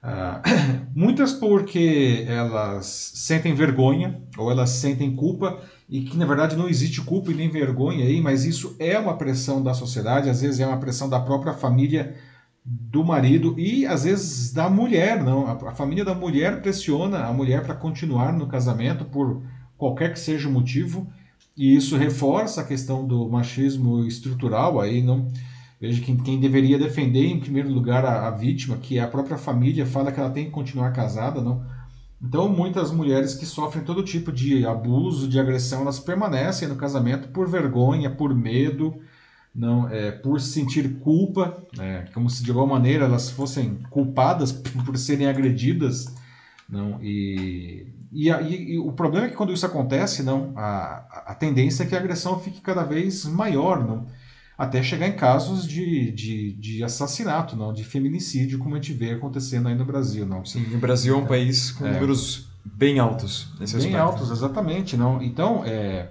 Ah, 0.02 0.42
muitas 0.94 1.34
porque 1.34 2.26
elas 2.28 3.12
sentem 3.16 3.54
vergonha 3.54 4.22
ou 4.38 4.52
elas 4.52 4.70
sentem 4.72 5.16
culpa 5.16 5.62
e 5.90 6.02
que 6.02 6.18
na 6.18 6.26
verdade 6.26 6.56
não 6.56 6.70
existe 6.70 7.02
culpa 7.02 7.32
e 7.32 7.36
nem 7.36 7.50
vergonha 7.50 8.06
aí, 8.06 8.22
mas 8.22 8.46
isso 8.46 8.76
é 8.80 8.98
uma 9.00 9.18
pressão 9.18 9.64
da 9.64 9.74
sociedade, 9.74 10.30
às 10.30 10.42
vezes 10.42 10.60
é 10.60 10.68
uma 10.68 10.80
pressão 10.80 11.10
da 11.10 11.20
própria 11.20 11.54
família 11.54 12.16
do 12.64 13.04
marido 13.04 13.58
e 13.58 13.86
às 13.86 14.04
vezes 14.04 14.52
da 14.52 14.70
mulher, 14.70 15.24
não. 15.24 15.48
A, 15.48 15.74
família 15.74 16.04
da 16.04 16.14
mulher 16.14 16.62
pressiona 16.62 17.26
a 17.26 17.34
mulher 17.34 17.64
para 17.64 17.74
continuar 17.74 18.34
no 18.34 18.48
casamento 18.48 19.06
por 19.06 19.42
qualquer 19.78 20.14
que 20.14 20.20
seja 20.20 20.50
o 20.50 20.52
motivo, 20.52 21.08
e 21.56 21.76
isso 21.76 21.98
reforça 21.98 22.62
a 22.62 22.66
questão 22.66 23.06
do 23.06 23.28
machismo 23.30 24.06
estrutural 24.06 24.80
aí, 24.80 25.02
não. 25.02 25.28
Veja 25.80 26.02
que 26.02 26.16
quem 26.18 26.40
deveria 26.40 26.78
defender 26.78 27.26
em 27.26 27.40
primeiro 27.40 27.70
lugar 27.70 28.04
a, 28.04 28.28
a 28.28 28.32
vítima, 28.32 28.78
que 28.78 28.98
é 28.98 29.02
a 29.02 29.08
própria 29.08 29.38
família, 29.38 29.86
fala 29.86 30.12
que 30.12 30.20
ela 30.20 30.30
tem 30.30 30.46
que 30.46 30.52
continuar 30.52 30.92
casada, 30.92 31.42
não? 31.42 31.64
Então, 32.22 32.50
muitas 32.50 32.92
mulheres 32.92 33.36
que 33.36 33.46
sofrem 33.46 33.84
todo 33.84 34.04
tipo 34.04 34.32
de 34.32 34.66
abuso, 34.66 35.28
de 35.28 35.40
agressão, 35.40 35.82
elas 35.82 36.00
permanecem 36.00 36.68
no 36.68 36.76
casamento 36.76 37.28
por 37.28 37.48
vergonha, 37.48 38.10
por 38.10 38.34
medo, 38.34 39.00
não, 39.54 39.88
é, 39.90 40.12
por 40.12 40.42
sentir 40.42 41.00
culpa, 41.00 41.64
é, 41.80 42.06
como 42.14 42.30
se 42.30 42.44
de 42.44 42.50
alguma 42.50 42.76
maneira 42.76 43.06
elas 43.06 43.30
fossem 43.30 43.76
culpadas 43.90 44.52
por 44.86 44.98
serem 44.98 45.28
agredidas, 45.28 46.06
não, 46.68 47.02
e, 47.04 47.88
e, 48.12 48.30
e, 48.30 48.74
e 48.74 48.80
o 48.80 48.92
problema 48.92 49.28
é 49.28 49.30
que 49.30 49.36
quando 49.36 49.54
isso 49.54 49.66
acontece, 49.66 50.24
não, 50.24 50.54
a, 50.56 51.24
a 51.28 51.36
tendência 51.36 51.84
é 51.84 51.86
que 51.86 51.96
a 51.96 52.00
agressão 52.00 52.40
fique 52.40 52.62
cada 52.62 52.84
vez 52.84 53.26
maior, 53.26 53.86
não, 53.86 54.06
até 54.58 54.82
chegar 54.82 55.08
em 55.08 55.16
casos 55.16 55.68
de, 55.68 56.12
de, 56.12 56.54
de, 56.54 56.84
assassinato, 56.84 57.56
não, 57.56 57.72
de 57.72 57.84
feminicídio, 57.84 58.58
como 58.60 58.76
a 58.76 58.78
gente 58.80 58.94
vê 58.94 59.12
acontecendo 59.12 59.68
aí 59.68 59.76
no 59.76 59.86
Brasil, 59.86 60.26
não. 60.26 60.44
Sim, 60.46 60.66
o 60.74 60.80
Brasil 60.80 61.16
é 61.16 61.18
um 61.18 61.26
país 61.26 61.72
com 61.72 61.86
é. 61.86 61.94
números 61.94 62.48
bem 62.66 63.00
altos 63.00 63.54
nesse 63.60 63.78
bem 63.78 63.88
aspecto. 63.88 64.02
altos, 64.02 64.32
exatamente, 64.32 64.98
não. 64.98 65.22
Então, 65.22 65.64
é, 65.66 66.10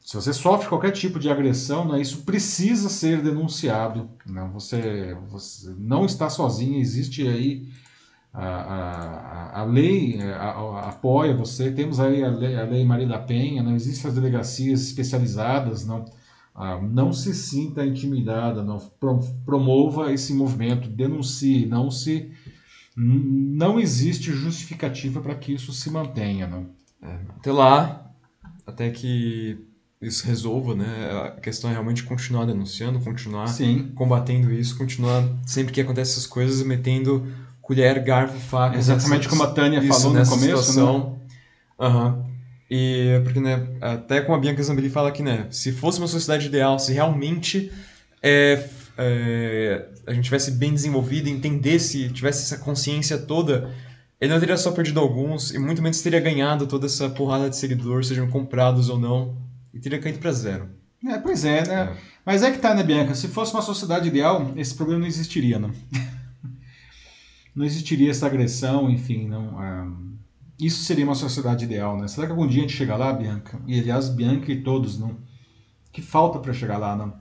se 0.00 0.14
você 0.14 0.32
sofre 0.32 0.68
qualquer 0.68 0.90
tipo 0.90 1.18
de 1.18 1.30
agressão, 1.30 1.84
não, 1.84 2.00
isso 2.00 2.22
precisa 2.22 2.88
ser 2.88 3.22
denunciado, 3.22 4.10
não. 4.26 4.50
Você, 4.52 5.16
você 5.28 5.74
não 5.78 6.04
está 6.04 6.28
sozinho, 6.28 6.80
existe 6.80 7.26
aí 7.26 7.68
a, 8.32 8.46
a, 8.46 9.60
a 9.60 9.64
lei 9.64 10.18
é, 10.20 10.32
a, 10.32 10.50
a, 10.50 10.88
apoia 10.90 11.34
você, 11.34 11.70
temos 11.70 11.98
aí 11.98 12.22
a 12.22 12.30
lei, 12.30 12.56
a 12.56 12.64
lei 12.64 12.84
Maria 12.84 13.06
da 13.06 13.18
Penha, 13.18 13.62
não 13.62 13.74
existem 13.74 14.08
as 14.08 14.14
delegacias 14.14 14.82
especializadas, 14.82 15.86
não 15.86 16.04
ah, 16.54 16.80
não 16.82 17.12
se 17.12 17.32
sinta 17.34 17.86
intimidada, 17.86 18.64
não 18.64 18.78
promova 19.46 20.12
esse 20.12 20.34
movimento, 20.34 20.88
denuncie, 20.88 21.66
não 21.66 21.88
se 21.88 22.32
não 22.96 23.78
existe 23.78 24.32
justificativa 24.32 25.20
para 25.20 25.36
que 25.36 25.54
isso 25.54 25.72
se 25.72 25.88
mantenha, 25.88 26.48
não. 26.48 26.66
É, 27.00 27.18
até 27.36 27.52
lá, 27.52 28.12
até 28.66 28.90
que 28.90 29.56
isso 30.02 30.26
resolva, 30.26 30.74
né? 30.74 30.86
A 31.26 31.40
questão 31.40 31.70
é 31.70 31.74
realmente 31.74 32.02
continuar 32.02 32.44
denunciando, 32.44 32.98
continuar 32.98 33.46
Sim. 33.46 33.92
combatendo 33.94 34.52
isso, 34.52 34.76
continuar 34.76 35.22
sempre 35.46 35.72
que 35.72 35.80
acontecem 35.80 36.12
essas 36.12 36.26
coisas 36.26 36.60
metendo 36.66 37.32
colher, 37.68 38.02
garfo, 38.02 38.38
faca. 38.38 38.78
Exatamente 38.78 39.28
como 39.28 39.42
a 39.42 39.48
Tânia 39.48 39.82
falou 39.82 40.14
no 40.14 40.26
começo, 40.26 40.36
né? 40.36 40.56
situação. 40.56 41.18
né? 41.78 41.86
Uhum. 41.86 42.24
E 42.70 43.20
porque, 43.24 43.40
né, 43.40 43.66
até 43.80 44.22
como 44.22 44.36
a 44.36 44.40
Bianca 44.40 44.62
Zambelli 44.62 44.88
fala 44.88 45.10
aqui, 45.10 45.22
né, 45.22 45.46
se 45.50 45.70
fosse 45.72 45.98
uma 45.98 46.08
sociedade 46.08 46.46
ideal, 46.46 46.78
se 46.78 46.92
realmente 46.92 47.70
é, 48.22 48.64
é, 48.96 49.86
a 50.06 50.12
gente 50.12 50.24
tivesse 50.24 50.50
bem 50.52 50.72
desenvolvido, 50.72 51.28
entendesse, 51.28 52.08
tivesse 52.08 52.42
essa 52.42 52.62
consciência 52.62 53.18
toda, 53.18 53.70
ele 54.20 54.32
não 54.32 54.40
teria 54.40 54.56
só 54.56 54.72
perdido 54.72 55.00
alguns, 55.00 55.54
e 55.54 55.58
muito 55.58 55.82
menos 55.82 56.00
teria 56.00 56.20
ganhado 56.20 56.66
toda 56.66 56.86
essa 56.86 57.08
porrada 57.08 57.48
de 57.48 57.56
seguidores, 57.56 58.08
sejam 58.08 58.28
comprados 58.28 58.88
ou 58.88 58.98
não, 58.98 59.36
e 59.72 59.78
teria 59.78 59.98
caído 59.98 60.18
para 60.18 60.32
zero. 60.32 60.68
É, 61.06 61.16
pois 61.18 61.44
é, 61.44 61.66
né? 61.66 61.74
É. 61.74 61.96
Mas 62.26 62.42
é 62.42 62.50
que 62.50 62.58
tá, 62.58 62.74
né, 62.74 62.82
Bianca? 62.82 63.14
Se 63.14 63.28
fosse 63.28 63.54
uma 63.54 63.62
sociedade 63.62 64.08
ideal, 64.08 64.52
esse 64.56 64.74
problema 64.74 65.00
não 65.00 65.06
existiria, 65.06 65.58
não. 65.58 65.70
não 67.58 67.64
existiria 67.64 68.12
essa 68.12 68.24
agressão, 68.24 68.88
enfim, 68.88 69.26
não. 69.26 69.58
Ah, 69.58 69.90
isso 70.60 70.84
seria 70.84 71.04
uma 71.04 71.16
sociedade 71.16 71.64
ideal, 71.64 71.98
né? 71.98 72.06
Será 72.06 72.26
que 72.26 72.32
algum 72.32 72.46
dia 72.46 72.60
a 72.60 72.62
gente 72.62 72.76
chega 72.76 72.96
lá, 72.96 73.12
Bianca? 73.12 73.60
E 73.66 73.80
aliás, 73.80 74.08
Bianca 74.08 74.52
e 74.52 74.62
todos, 74.62 74.96
não? 74.96 75.16
Que 75.92 76.00
falta 76.00 76.38
para 76.38 76.52
chegar 76.52 76.78
lá, 76.78 76.94
não? 76.94 77.12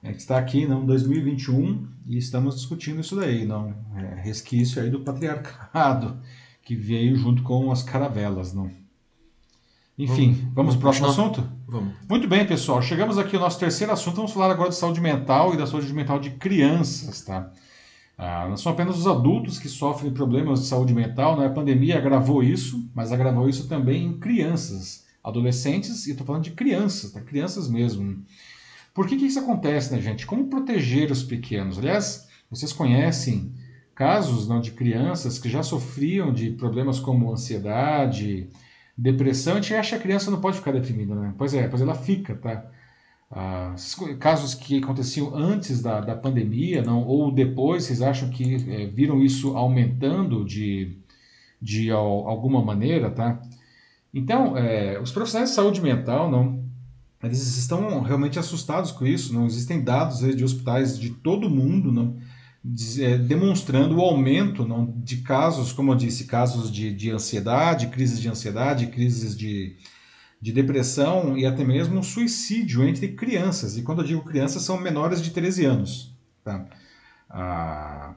A 0.00 0.06
gente 0.06 0.20
está 0.20 0.38
aqui, 0.38 0.64
não, 0.64 0.86
2021 0.86 1.88
e 2.06 2.16
estamos 2.16 2.54
discutindo 2.54 3.00
isso 3.00 3.16
daí, 3.16 3.44
não? 3.44 3.74
É, 3.96 4.20
resquício 4.22 4.80
aí 4.80 4.90
do 4.90 5.00
patriarcado 5.00 6.20
que 6.62 6.76
veio 6.76 7.16
junto 7.16 7.42
com 7.42 7.72
as 7.72 7.82
caravelas, 7.82 8.54
não? 8.54 8.70
Enfim, 9.98 10.34
vamos, 10.34 10.54
vamos 10.54 10.76
para 10.76 10.78
o 10.78 10.82
próximo 10.82 11.06
assunto? 11.08 11.48
Vamos. 11.66 11.94
Muito 12.08 12.28
bem, 12.28 12.46
pessoal. 12.46 12.80
Chegamos 12.80 13.18
aqui 13.18 13.34
ao 13.34 13.42
nosso 13.42 13.58
terceiro 13.58 13.92
assunto. 13.92 14.14
Vamos 14.14 14.30
falar 14.30 14.52
agora 14.52 14.68
de 14.68 14.76
saúde 14.76 15.00
mental 15.00 15.52
e 15.52 15.56
da 15.56 15.66
saúde 15.66 15.92
mental 15.92 16.20
de 16.20 16.30
crianças, 16.30 17.22
tá? 17.22 17.52
Ah, 18.20 18.48
não 18.48 18.56
são 18.56 18.72
apenas 18.72 18.98
os 18.98 19.06
adultos 19.06 19.60
que 19.60 19.68
sofrem 19.68 20.12
problemas 20.12 20.62
de 20.62 20.66
saúde 20.66 20.92
mental, 20.92 21.38
né? 21.38 21.46
a 21.46 21.50
pandemia 21.50 21.98
agravou 21.98 22.42
isso, 22.42 22.90
mas 22.92 23.12
agravou 23.12 23.48
isso 23.48 23.68
também 23.68 24.06
em 24.06 24.18
crianças, 24.18 25.06
adolescentes, 25.22 26.04
e 26.04 26.10
estou 26.10 26.26
falando 26.26 26.42
de 26.42 26.50
crianças, 26.50 27.12
tá? 27.12 27.20
crianças 27.20 27.68
mesmo. 27.70 28.24
Por 28.92 29.06
que, 29.06 29.16
que 29.16 29.26
isso 29.26 29.38
acontece, 29.38 29.94
né, 29.94 30.00
gente? 30.00 30.26
Como 30.26 30.48
proteger 30.48 31.12
os 31.12 31.22
pequenos? 31.22 31.78
Aliás, 31.78 32.28
vocês 32.50 32.72
conhecem 32.72 33.52
casos 33.94 34.48
não, 34.48 34.60
de 34.60 34.72
crianças 34.72 35.38
que 35.38 35.48
já 35.48 35.62
sofriam 35.62 36.32
de 36.32 36.50
problemas 36.50 36.98
como 36.98 37.32
ansiedade, 37.32 38.50
depressão, 38.96 39.52
a 39.52 39.60
gente 39.60 39.74
acha 39.74 39.90
que 39.90 39.94
a 39.96 40.02
criança 40.02 40.28
não 40.28 40.40
pode 40.40 40.56
ficar 40.56 40.72
deprimida, 40.72 41.14
né? 41.14 41.32
Pois 41.38 41.54
é, 41.54 41.68
pois 41.68 41.80
ela 41.80 41.94
fica, 41.94 42.34
tá? 42.34 42.68
Casos 44.18 44.54
que 44.54 44.78
aconteciam 44.78 45.34
antes 45.36 45.82
da, 45.82 46.00
da 46.00 46.16
pandemia, 46.16 46.82
não, 46.82 47.04
ou 47.06 47.30
depois, 47.30 47.84
vocês 47.84 48.00
acham 48.00 48.30
que 48.30 48.54
é, 48.54 48.86
viram 48.86 49.22
isso 49.22 49.54
aumentando 49.54 50.44
de, 50.46 50.96
de 51.60 51.90
alguma 51.90 52.64
maneira, 52.64 53.10
tá? 53.10 53.40
Então, 54.14 54.56
é, 54.56 54.98
os 54.98 55.12
profissionais 55.12 55.50
de 55.50 55.56
saúde 55.56 55.82
mental, 55.82 56.30
não, 56.30 56.64
eles 57.22 57.58
estão 57.58 58.00
realmente 58.00 58.38
assustados 58.38 58.92
com 58.92 59.06
isso. 59.06 59.34
Não 59.34 59.44
existem 59.44 59.82
dados 59.82 60.20
de 60.34 60.42
hospitais 60.42 60.98
de 60.98 61.10
todo 61.10 61.50
mundo, 61.50 61.92
não, 61.92 62.16
é, 63.00 63.18
demonstrando 63.18 63.96
o 63.96 64.00
aumento 64.00 64.66
não, 64.66 64.86
de 64.96 65.18
casos, 65.18 65.72
como 65.72 65.92
eu 65.92 65.96
disse, 65.96 66.24
casos 66.24 66.70
de, 66.70 66.94
de 66.94 67.10
ansiedade, 67.10 67.88
crises 67.88 68.20
de 68.20 68.28
ansiedade, 68.28 68.86
crises 68.86 69.36
de 69.36 69.76
de 70.40 70.52
depressão 70.52 71.36
e 71.36 71.44
até 71.44 71.64
mesmo 71.64 72.02
suicídio 72.02 72.86
entre 72.86 73.08
crianças. 73.08 73.76
E 73.76 73.82
quando 73.82 74.02
eu 74.02 74.06
digo 74.06 74.24
crianças, 74.24 74.62
são 74.62 74.78
menores 74.78 75.20
de 75.20 75.30
13 75.30 75.64
anos. 75.64 76.14
Tá? 76.44 76.64
Ah, 77.28 78.14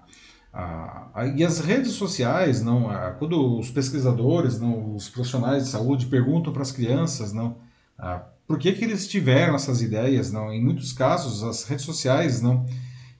ah, 0.54 1.26
e 1.36 1.44
as 1.44 1.60
redes 1.60 1.94
sociais, 1.94 2.62
não, 2.62 2.90
ah, 2.90 3.12
quando 3.18 3.58
os 3.58 3.72
pesquisadores, 3.72 4.60
não, 4.60 4.96
os 4.96 5.10
profissionais 5.10 5.64
de 5.64 5.70
saúde 5.70 6.08
perguntam 6.08 6.52
para 6.52 6.62
as 6.62 6.72
crianças, 6.72 7.32
não, 7.32 7.58
ah, 7.98 8.24
por 8.48 8.60
que, 8.60 8.74
que 8.74 8.84
eles 8.84 9.08
tiveram 9.08 9.56
essas 9.56 9.82
ideias, 9.82 10.32
não? 10.32 10.52
Em 10.52 10.62
muitos 10.62 10.92
casos, 10.92 11.42
as 11.44 11.64
redes 11.64 11.86
sociais 11.86 12.42
não 12.42 12.66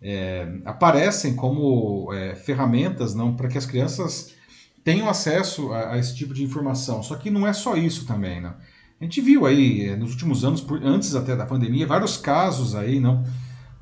é, 0.02 0.60
aparecem 0.66 1.36
como 1.36 2.12
é, 2.14 2.36
ferramentas, 2.36 3.16
não, 3.16 3.36
para 3.36 3.48
que 3.48 3.58
as 3.58 3.66
crianças 3.66 4.34
tenham 4.84 5.08
acesso 5.08 5.72
a, 5.72 5.94
a, 5.94 5.98
esse 5.98 6.16
tipo 6.16 6.34
de 6.34 6.44
informação. 6.44 7.02
Só 7.02 7.16
que 7.16 7.30
não 7.30 7.48
é 7.48 7.54
só 7.54 7.78
isso 7.78 8.06
também, 8.06 8.42
não. 8.42 8.54
A 9.02 9.04
gente 9.04 9.20
viu 9.20 9.48
aí 9.48 9.90
eh, 9.90 9.96
nos 9.96 10.12
últimos 10.12 10.46
anos, 10.46 10.64
antes 10.84 11.16
até 11.16 11.36
da 11.36 11.44
pandemia, 11.44 11.88
vários 11.88 12.18
casos 12.18 12.76
aí, 12.76 13.00
não? 13.00 13.24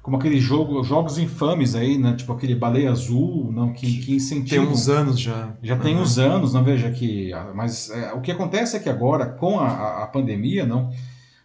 Como 0.01 0.15
aqueles 0.15 0.41
jogo, 0.41 0.81
jogos 0.81 1.17
infames 1.17 1.75
aí, 1.75 1.97
né? 1.97 2.15
Tipo 2.15 2.31
aquele 2.31 2.55
baleia 2.55 2.89
azul, 2.89 3.51
não? 3.51 3.73
Que, 3.73 3.99
que 3.99 4.15
incentivam. 4.15 4.63
Tem 4.65 4.73
uns 4.73 4.87
anos 4.87 5.19
já. 5.19 5.53
Já 5.61 5.75
uhum. 5.75 5.81
tem 5.81 5.97
uns 5.97 6.17
anos, 6.17 6.53
não 6.53 6.63
veja 6.63 6.89
que. 6.89 7.33
Ah, 7.33 7.51
mas 7.53 7.89
é, 7.89 8.13
o 8.13 8.21
que 8.21 8.31
acontece 8.31 8.77
é 8.77 8.79
que 8.79 8.87
agora, 8.87 9.25
com 9.25 9.59
a, 9.59 10.03
a 10.03 10.07
pandemia, 10.07 10.65
não? 10.65 10.89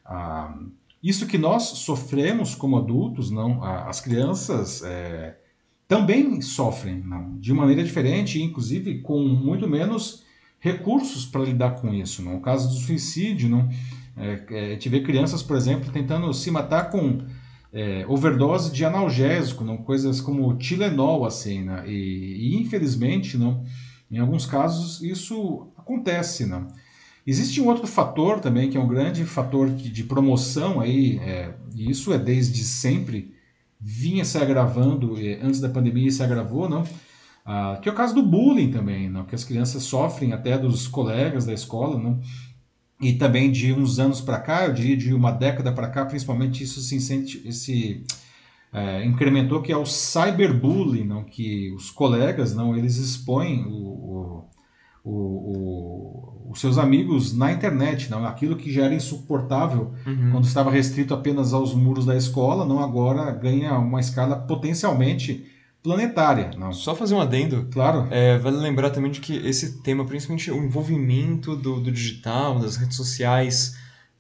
Ah, 0.07 0.57
isso 1.03 1.27
que 1.27 1.37
nós 1.37 1.65
sofremos 1.65 2.55
como 2.55 2.79
adultos, 2.79 3.29
não? 3.29 3.63
As 3.65 4.01
crianças 4.01 4.85
é, 4.85 5.37
também 5.89 6.41
sofrem, 6.41 7.03
não? 7.05 7.37
De 7.41 7.53
maneira 7.53 7.83
diferente, 7.83 8.41
inclusive 8.41 9.01
com 9.01 9.19
muito 9.19 9.69
menos 9.69 10.24
recursos 10.65 11.27
para 11.27 11.43
lidar 11.43 11.73
com 11.73 11.93
isso. 11.93 12.23
No 12.23 12.41
caso 12.41 12.71
do 12.71 12.75
suicídio, 12.75 13.51
não, 13.51 13.69
é, 14.17 14.43
é, 14.51 14.67
a 14.69 14.71
gente 14.71 14.89
vê 14.89 15.03
crianças, 15.03 15.43
por 15.43 15.59
exemplo, 15.59 15.93
tentando 15.93 16.33
se 16.33 16.51
matar 16.51 16.91
com 16.91 17.19
é, 17.71 18.07
overdose 18.09 18.73
de 18.73 18.83
analgésico, 18.83 19.63
não, 19.63 19.77
coisas 19.77 20.23
como 20.23 20.57
Tilenol, 20.57 21.27
assim, 21.27 21.65
né? 21.65 21.85
e, 21.87 22.55
e, 22.55 22.57
infelizmente, 22.57 23.37
não, 23.37 23.63
em 24.11 24.19
alguns 24.19 24.47
casos 24.47 25.03
isso 25.03 25.69
acontece, 25.77 26.47
não. 26.47 26.67
Existe 27.27 27.61
um 27.61 27.69
outro 27.69 27.87
fator 27.87 28.41
também 28.41 28.71
que 28.71 28.79
é 28.79 28.81
um 28.81 28.89
grande 28.89 29.23
fator 29.27 29.69
de 29.69 30.05
promoção 30.05 30.81
aí, 30.81 31.19
é, 31.19 31.53
e 31.75 31.91
isso 31.91 32.11
é 32.11 32.19
desde 32.19 32.65
sempre 32.65 33.35
vinha 33.79 34.25
se 34.25 34.39
agravando 34.39 35.21
é, 35.21 35.41
antes 35.43 35.61
da 35.61 35.69
pandemia 35.69 36.11
se 36.11 36.23
agravou, 36.23 36.71
não? 36.71 36.85
Ah, 37.45 37.79
que 37.81 37.89
é 37.89 37.93
o 37.93 37.95
caso 37.95 38.15
do 38.15 38.23
bullying 38.23 38.71
também, 38.71 39.11
não? 39.11 39.25
que 39.25 39.35
as 39.35 39.45
crianças 39.45 39.83
sofrem 39.83 40.33
até 40.33 40.57
dos 40.57 40.89
colegas 40.89 41.45
da 41.45 41.53
escola, 41.53 41.99
não? 41.99 42.19
e 42.99 43.13
também 43.13 43.53
de 43.53 43.71
uns 43.73 43.99
anos 43.99 44.21
para 44.23 44.41
cá, 44.41 44.65
eu 44.65 44.73
diria 44.73 44.97
de 44.97 45.13
uma 45.13 45.31
década 45.31 45.71
para 45.71 45.89
cá, 45.89 46.07
principalmente 46.07 46.65
isso 46.65 46.81
se 46.81 48.05
é, 48.73 49.05
incrementou 49.05 49.61
que 49.61 49.71
é 49.71 49.77
o 49.77 49.85
cyberbullying, 49.85 51.05
não? 51.05 51.23
que 51.23 51.71
os 51.73 51.91
colegas 51.91 52.55
não 52.55 52.75
eles 52.75 52.97
expõem 52.97 53.67
o, 53.67 54.49
o, 55.05 55.13
o, 55.13 56.51
os 56.51 56.61
seus 56.61 56.79
amigos 56.79 57.37
na 57.37 57.53
internet, 57.53 58.11
não 58.11 58.25
aquilo 58.25 58.57
que 58.57 58.73
já 58.73 58.87
era 58.87 58.95
insuportável 58.95 59.93
uhum. 60.07 60.31
quando 60.33 60.45
estava 60.45 60.71
restrito 60.71 61.13
apenas 61.13 61.53
aos 61.53 61.75
muros 61.75 62.07
da 62.07 62.17
escola, 62.17 62.65
não 62.65 62.81
agora 62.81 63.31
ganha 63.33 63.79
uma 63.79 64.01
escala 64.01 64.35
potencialmente 64.35 65.53
planetária. 65.85 66.51
Não. 66.57 66.73
Só 66.73 66.97
fazer 66.97 67.15
um 67.15 67.21
adendo. 67.21 67.69
Claro. 67.71 68.09
É, 68.11 68.39
vale 68.39 68.57
lembrar 68.57 68.89
também 68.89 69.13
de 69.13 69.21
que 69.21 69.37
esse 69.47 69.83
tema, 69.83 70.05
principalmente 70.07 70.51
o 70.51 70.65
envolvimento 70.65 71.55
do, 71.55 71.79
do 71.79 71.93
digital, 71.93 72.59
das 72.59 72.77
redes 72.77 72.97
sociais, 72.97 73.77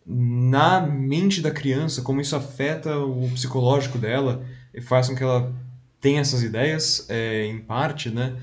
na 0.06 0.82
mente 0.82 1.40
da 1.40 1.50
criança, 1.50 2.02
como 2.02 2.20
isso 2.20 2.36
afeta 2.36 2.98
o 2.98 3.30
psicológico 3.30 3.96
dela 3.96 4.44
e 4.74 4.80
faz 4.82 5.08
com 5.08 5.16
que 5.16 5.22
ela 5.22 5.50
tenha 5.98 6.20
essas 6.20 6.42
ideias, 6.42 7.06
é, 7.08 7.46
em 7.46 7.58
parte, 7.58 8.10
né? 8.10 8.36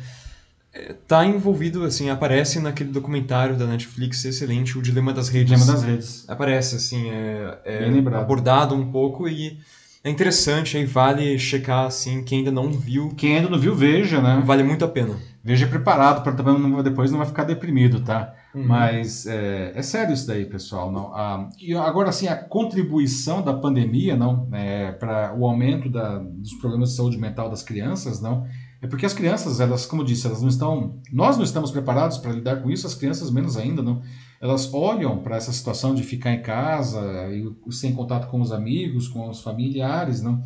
É, 0.73 0.93
tá 1.07 1.23
envolvido, 1.23 1.83
assim, 1.83 2.09
aparece 2.09 2.59
naquele 2.59 2.89
documentário 2.89 3.55
da 3.55 3.67
Netflix 3.67 4.25
excelente, 4.25 4.79
O 4.79 4.81
Dilema 4.81 5.13
das 5.13 5.29
Redes. 5.29 5.53
Dilema 5.53 5.71
das 5.71 5.83
Redes. 5.83 6.25
Aparece, 6.27 6.75
assim, 6.75 7.09
é, 7.11 7.59
é 7.65 8.17
abordado 8.17 8.73
um 8.73 8.91
pouco 8.91 9.29
e 9.29 9.59
é 10.03 10.09
interessante, 10.09 10.77
aí 10.77 10.85
vale 10.85 11.37
checar 11.37 11.85
assim, 11.85 12.23
quem 12.23 12.39
ainda 12.39 12.51
não 12.51 12.71
viu. 12.71 13.09
Quem 13.15 13.37
ainda 13.37 13.49
não 13.49 13.59
viu, 13.59 13.75
veja, 13.75 14.19
né? 14.19 14.41
Vale 14.43 14.63
muito 14.63 14.83
a 14.83 14.87
pena. 14.87 15.15
Veja 15.43 15.67
preparado 15.67 16.23
para 16.23 16.33
também 16.33 16.57
não, 16.59 16.81
depois 16.81 17.11
não 17.11 17.19
vai 17.19 17.27
ficar 17.27 17.43
deprimido, 17.43 18.01
tá? 18.01 18.33
Uhum. 18.53 18.67
Mas 18.67 19.27
é, 19.27 19.71
é, 19.75 19.81
sério 19.81 20.13
isso 20.13 20.25
daí, 20.25 20.45
pessoal. 20.45 20.91
Não, 20.91 21.13
ah, 21.13 21.49
e 21.59 21.73
agora, 21.75 22.09
assim, 22.09 22.27
a 22.27 22.35
contribuição 22.35 23.43
da 23.43 23.53
pandemia, 23.53 24.15
não, 24.15 24.47
é, 24.53 24.91
para 24.91 25.35
o 25.37 25.45
aumento 25.45 25.87
da, 25.87 26.17
dos 26.17 26.53
problemas 26.53 26.89
de 26.89 26.95
saúde 26.95 27.17
mental 27.17 27.49
das 27.49 27.61
crianças, 27.61 28.19
não, 28.19 28.45
é 28.81 28.87
porque 28.87 29.05
as 29.05 29.13
crianças, 29.13 29.59
elas, 29.59 29.85
como 29.85 30.03
disse, 30.03 30.25
elas 30.25 30.41
não 30.41 30.49
estão, 30.49 30.99
nós 31.11 31.37
não 31.37 31.43
estamos 31.43 31.69
preparados 31.69 32.17
para 32.17 32.31
lidar 32.31 32.57
com 32.57 32.71
isso, 32.71 32.87
as 32.87 32.95
crianças 32.95 33.31
menos 33.31 33.55
ainda, 33.55 33.83
não. 33.83 34.01
Elas 34.41 34.73
olham 34.73 35.19
para 35.19 35.35
essa 35.35 35.53
situação 35.53 35.93
de 35.93 36.01
ficar 36.01 36.33
em 36.33 36.41
casa 36.41 36.99
e 37.31 37.71
sem 37.71 37.93
contato 37.93 38.27
com 38.27 38.41
os 38.41 38.51
amigos, 38.51 39.07
com 39.07 39.29
os 39.29 39.41
familiares, 39.41 40.21
não? 40.21 40.41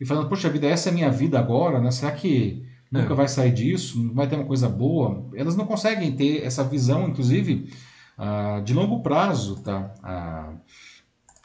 E 0.00 0.06
falando, 0.06 0.28
poxa 0.28 0.48
vida, 0.48 0.68
essa 0.68 0.88
é 0.88 0.92
a 0.92 0.94
minha 0.94 1.10
vida 1.10 1.38
agora, 1.38 1.80
né? 1.80 1.90
Será 1.90 2.12
que 2.12 2.64
nunca 2.90 3.12
é. 3.12 3.16
vai 3.16 3.28
sair 3.28 3.52
disso? 3.52 4.00
Não 4.00 4.14
vai 4.14 4.28
ter 4.28 4.36
uma 4.36 4.44
coisa 4.44 4.68
boa? 4.68 5.28
Elas 5.34 5.56
não 5.56 5.66
conseguem 5.66 6.12
ter 6.12 6.44
essa 6.44 6.62
visão, 6.62 7.08
inclusive, 7.08 7.68
uh, 8.16 8.62
de 8.62 8.72
longo 8.72 9.02
prazo, 9.02 9.56
tá? 9.56 9.92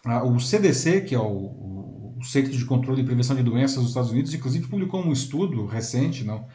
Uh, 0.05 0.09
uh, 0.09 0.31
o 0.31 0.39
CDC, 0.39 1.01
que 1.01 1.15
é 1.15 1.19
o, 1.19 2.15
o 2.17 2.23
Centro 2.23 2.51
de 2.51 2.65
Controle 2.65 3.01
e 3.01 3.05
Prevenção 3.05 3.35
de 3.35 3.43
Doenças 3.43 3.77
dos 3.77 3.89
Estados 3.89 4.11
Unidos, 4.11 4.31
inclusive 4.33 4.67
publicou 4.67 5.01
um 5.01 5.11
estudo 5.11 5.65
recente, 5.65 6.23
não? 6.23 6.45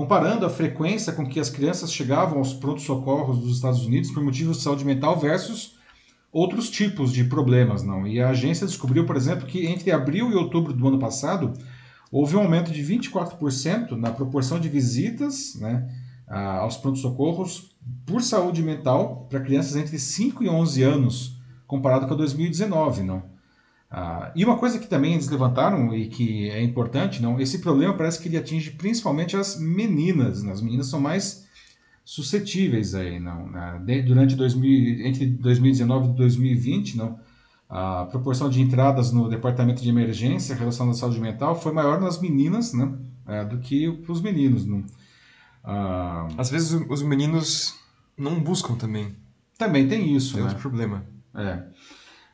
Comparando 0.00 0.46
a 0.46 0.48
frequência 0.48 1.12
com 1.12 1.26
que 1.26 1.38
as 1.38 1.50
crianças 1.50 1.92
chegavam 1.92 2.38
aos 2.38 2.54
prontos-socorros 2.54 3.38
dos 3.38 3.56
Estados 3.56 3.84
Unidos 3.84 4.10
por 4.10 4.24
motivos 4.24 4.56
de 4.56 4.62
saúde 4.62 4.82
mental 4.82 5.20
versus 5.20 5.76
outros 6.32 6.70
tipos 6.70 7.12
de 7.12 7.24
problemas, 7.24 7.82
não. 7.82 8.06
E 8.06 8.18
a 8.18 8.30
agência 8.30 8.66
descobriu, 8.66 9.04
por 9.04 9.14
exemplo, 9.14 9.46
que 9.46 9.66
entre 9.66 9.92
abril 9.92 10.30
e 10.30 10.34
outubro 10.36 10.72
do 10.72 10.88
ano 10.88 10.98
passado 10.98 11.52
houve 12.10 12.34
um 12.34 12.40
aumento 12.40 12.72
de 12.72 12.82
24% 12.82 13.90
na 13.90 14.10
proporção 14.10 14.58
de 14.58 14.70
visitas, 14.70 15.56
né, 15.56 15.86
aos 16.26 16.78
prontos-socorros 16.78 17.76
por 18.06 18.22
saúde 18.22 18.62
mental 18.62 19.26
para 19.28 19.40
crianças 19.40 19.76
entre 19.76 19.98
5 19.98 20.42
e 20.42 20.48
11 20.48 20.82
anos, 20.82 21.38
comparado 21.66 22.06
com 22.06 22.16
2019, 22.16 23.02
não. 23.02 23.22
Ah, 23.90 24.30
e 24.36 24.44
uma 24.44 24.56
coisa 24.56 24.78
que 24.78 24.86
também 24.86 25.14
eles 25.14 25.28
levantaram 25.28 25.92
e 25.94 26.06
que 26.06 26.48
é 26.48 26.62
importante, 26.62 27.20
não, 27.20 27.40
esse 27.40 27.58
problema 27.58 27.94
parece 27.94 28.20
que 28.20 28.28
ele 28.28 28.36
atinge 28.36 28.70
principalmente 28.70 29.36
as 29.36 29.58
meninas. 29.58 30.42
Né? 30.42 30.52
As 30.52 30.62
meninas 30.62 30.86
são 30.86 31.00
mais 31.00 31.48
suscetíveis 32.04 32.94
aí, 32.94 33.18
não. 33.18 33.48
Né? 33.50 34.02
Durante 34.06 34.36
2000, 34.36 35.06
entre 35.06 35.26
2019 35.26 36.10
e 36.10 36.12
2020, 36.12 36.96
não, 36.96 37.18
a 37.68 38.04
proporção 38.04 38.48
de 38.48 38.60
entradas 38.60 39.12
no 39.12 39.28
departamento 39.28 39.82
de 39.82 39.88
emergência 39.88 40.54
relacionada 40.54 40.96
à 40.96 40.98
saúde 40.98 41.20
mental 41.20 41.60
foi 41.60 41.72
maior 41.72 42.00
nas 42.00 42.20
meninas, 42.20 42.72
né, 42.72 42.92
é, 43.28 43.44
do 43.44 43.58
que 43.58 43.88
os 44.08 44.20
meninos, 44.20 44.66
não. 44.66 44.84
Ah, 45.62 46.26
Às 46.36 46.50
vezes 46.50 46.72
os 46.88 47.02
meninos 47.02 47.74
não 48.16 48.40
buscam 48.40 48.74
também. 48.74 49.14
Também 49.56 49.86
tem 49.86 50.16
isso, 50.16 50.36
é 50.36 50.40
né? 50.40 50.46
outro 50.46 50.58
problema. 50.58 51.04
É. 51.34 51.62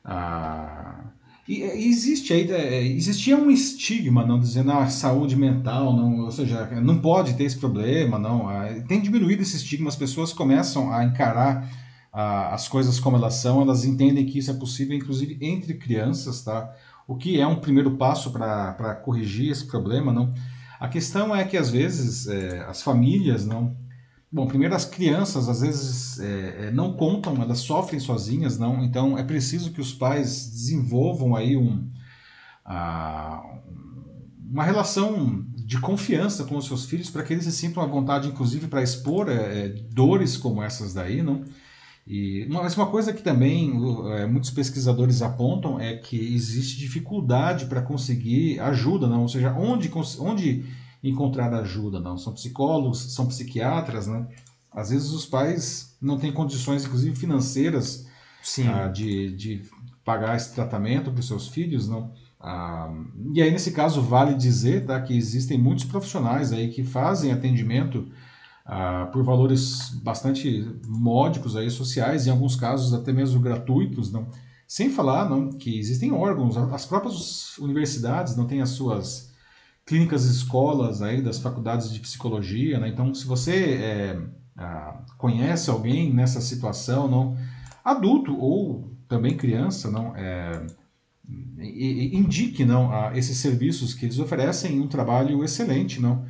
Ah, 0.04 1.04
e, 1.48 1.62
existe 1.62 2.32
aí, 2.32 2.50
é, 2.50 2.82
existia 2.84 3.36
um 3.36 3.50
estigma, 3.50 4.26
não 4.26 4.38
dizendo 4.38 4.72
a 4.72 4.82
ah, 4.82 4.88
saúde 4.88 5.36
mental, 5.36 5.96
não, 5.96 6.24
ou 6.24 6.30
seja, 6.32 6.66
não 6.80 6.98
pode 6.98 7.34
ter 7.34 7.44
esse 7.44 7.56
problema, 7.56 8.18
não. 8.18 8.48
Tem 8.88 9.00
diminuído 9.00 9.42
esse 9.42 9.56
estigma, 9.56 9.88
as 9.88 9.96
pessoas 9.96 10.32
começam 10.32 10.92
a 10.92 11.04
encarar 11.04 11.68
a, 12.12 12.54
as 12.54 12.66
coisas 12.66 12.98
como 12.98 13.16
elas 13.16 13.34
são, 13.34 13.60
elas 13.60 13.84
entendem 13.84 14.26
que 14.26 14.38
isso 14.38 14.50
é 14.50 14.54
possível, 14.54 14.96
inclusive 14.96 15.38
entre 15.40 15.74
crianças, 15.74 16.42
tá? 16.42 16.72
O 17.06 17.14
que 17.14 17.38
é 17.40 17.46
um 17.46 17.56
primeiro 17.60 17.92
passo 17.92 18.32
para 18.32 18.94
corrigir 19.04 19.52
esse 19.52 19.66
problema, 19.66 20.12
não. 20.12 20.34
A 20.80 20.88
questão 20.88 21.34
é 21.34 21.44
que 21.44 21.56
às 21.56 21.70
vezes 21.70 22.26
é, 22.26 22.64
as 22.68 22.82
famílias 22.82 23.46
não 23.46 23.76
Bom, 24.36 24.46
primeiro 24.46 24.74
as 24.74 24.84
crianças 24.84 25.48
às 25.48 25.62
vezes 25.62 26.20
é, 26.20 26.66
é, 26.66 26.70
não 26.70 26.92
contam, 26.92 27.40
elas 27.40 27.60
sofrem 27.60 27.98
sozinhas, 27.98 28.58
não. 28.58 28.84
Então 28.84 29.16
é 29.16 29.22
preciso 29.22 29.72
que 29.72 29.80
os 29.80 29.94
pais 29.94 30.50
desenvolvam 30.50 31.34
aí 31.34 31.56
um, 31.56 31.90
uma 34.50 34.62
relação 34.62 35.42
de 35.54 35.80
confiança 35.80 36.44
com 36.44 36.54
os 36.58 36.66
seus 36.66 36.84
filhos 36.84 37.08
para 37.08 37.22
que 37.22 37.32
eles 37.32 37.46
se 37.46 37.52
sintam 37.52 37.82
à 37.82 37.86
vontade, 37.86 38.28
inclusive, 38.28 38.66
para 38.66 38.82
expor 38.82 39.30
é, 39.30 39.32
é, 39.34 39.68
dores 39.90 40.36
como 40.36 40.62
essas 40.62 40.92
daí, 40.92 41.22
não? 41.22 41.42
E, 42.06 42.46
mas 42.50 42.76
uma 42.76 42.88
coisa 42.88 43.14
que 43.14 43.22
também 43.22 43.72
é, 44.18 44.26
muitos 44.26 44.50
pesquisadores 44.50 45.22
apontam 45.22 45.80
é 45.80 45.96
que 45.96 46.34
existe 46.34 46.76
dificuldade 46.78 47.64
para 47.64 47.80
conseguir 47.80 48.60
ajuda, 48.60 49.06
não? 49.06 49.22
Ou 49.22 49.28
seja, 49.30 49.54
onde, 49.54 49.90
onde 50.20 50.66
encontrar 51.02 51.52
ajuda, 51.54 52.00
não. 52.00 52.16
São 52.18 52.32
psicólogos, 52.32 53.14
são 53.14 53.26
psiquiatras, 53.26 54.06
né? 54.06 54.26
Às 54.72 54.90
vezes 54.90 55.10
os 55.10 55.24
pais 55.24 55.96
não 56.00 56.18
têm 56.18 56.32
condições, 56.32 56.84
inclusive 56.84 57.16
financeiras, 57.16 58.06
ah, 58.68 58.88
de, 58.88 59.34
de 59.34 59.62
pagar 60.04 60.36
esse 60.36 60.54
tratamento 60.54 61.10
para 61.10 61.20
os 61.20 61.26
seus 61.26 61.48
filhos, 61.48 61.88
não. 61.88 62.12
Ah, 62.40 62.92
e 63.34 63.42
aí 63.42 63.50
nesse 63.50 63.72
caso 63.72 64.02
vale 64.02 64.34
dizer, 64.34 64.84
tá, 64.84 65.00
que 65.00 65.16
existem 65.16 65.58
muitos 65.58 65.84
profissionais 65.84 66.52
aí 66.52 66.68
que 66.68 66.84
fazem 66.84 67.32
atendimento 67.32 68.08
ah, 68.64 69.08
por 69.12 69.24
valores 69.24 69.90
bastante 70.02 70.70
módicos 70.86 71.56
aí 71.56 71.70
sociais, 71.70 72.26
em 72.26 72.30
alguns 72.30 72.54
casos 72.54 72.92
até 72.92 73.12
mesmo 73.12 73.40
gratuitos, 73.40 74.12
não. 74.12 74.28
Sem 74.68 74.90
falar, 74.90 75.28
não, 75.30 75.50
que 75.52 75.78
existem 75.78 76.12
órgãos, 76.12 76.56
as 76.56 76.84
próprias 76.84 77.56
universidades 77.58 78.36
não 78.36 78.46
têm 78.46 78.60
as 78.60 78.70
suas 78.70 79.32
clínicas 79.86 80.24
escolas 80.24 81.00
aí 81.00 81.22
das 81.22 81.38
faculdades 81.38 81.92
de 81.92 82.00
psicologia, 82.00 82.78
né? 82.80 82.88
Então, 82.88 83.14
se 83.14 83.24
você 83.24 83.78
é, 83.80 84.18
conhece 85.16 85.70
alguém 85.70 86.12
nessa 86.12 86.40
situação, 86.40 87.08
não 87.08 87.36
adulto 87.84 88.36
ou 88.36 88.90
também 89.08 89.36
criança, 89.36 89.88
não 89.88 90.14
é, 90.16 90.66
indique 91.58 92.64
não 92.64 92.92
a 92.92 93.16
esses 93.16 93.38
serviços 93.38 93.94
que 93.94 94.06
eles 94.06 94.18
oferecem 94.18 94.80
um 94.80 94.88
trabalho 94.88 95.44
excelente, 95.44 96.00
não 96.00 96.24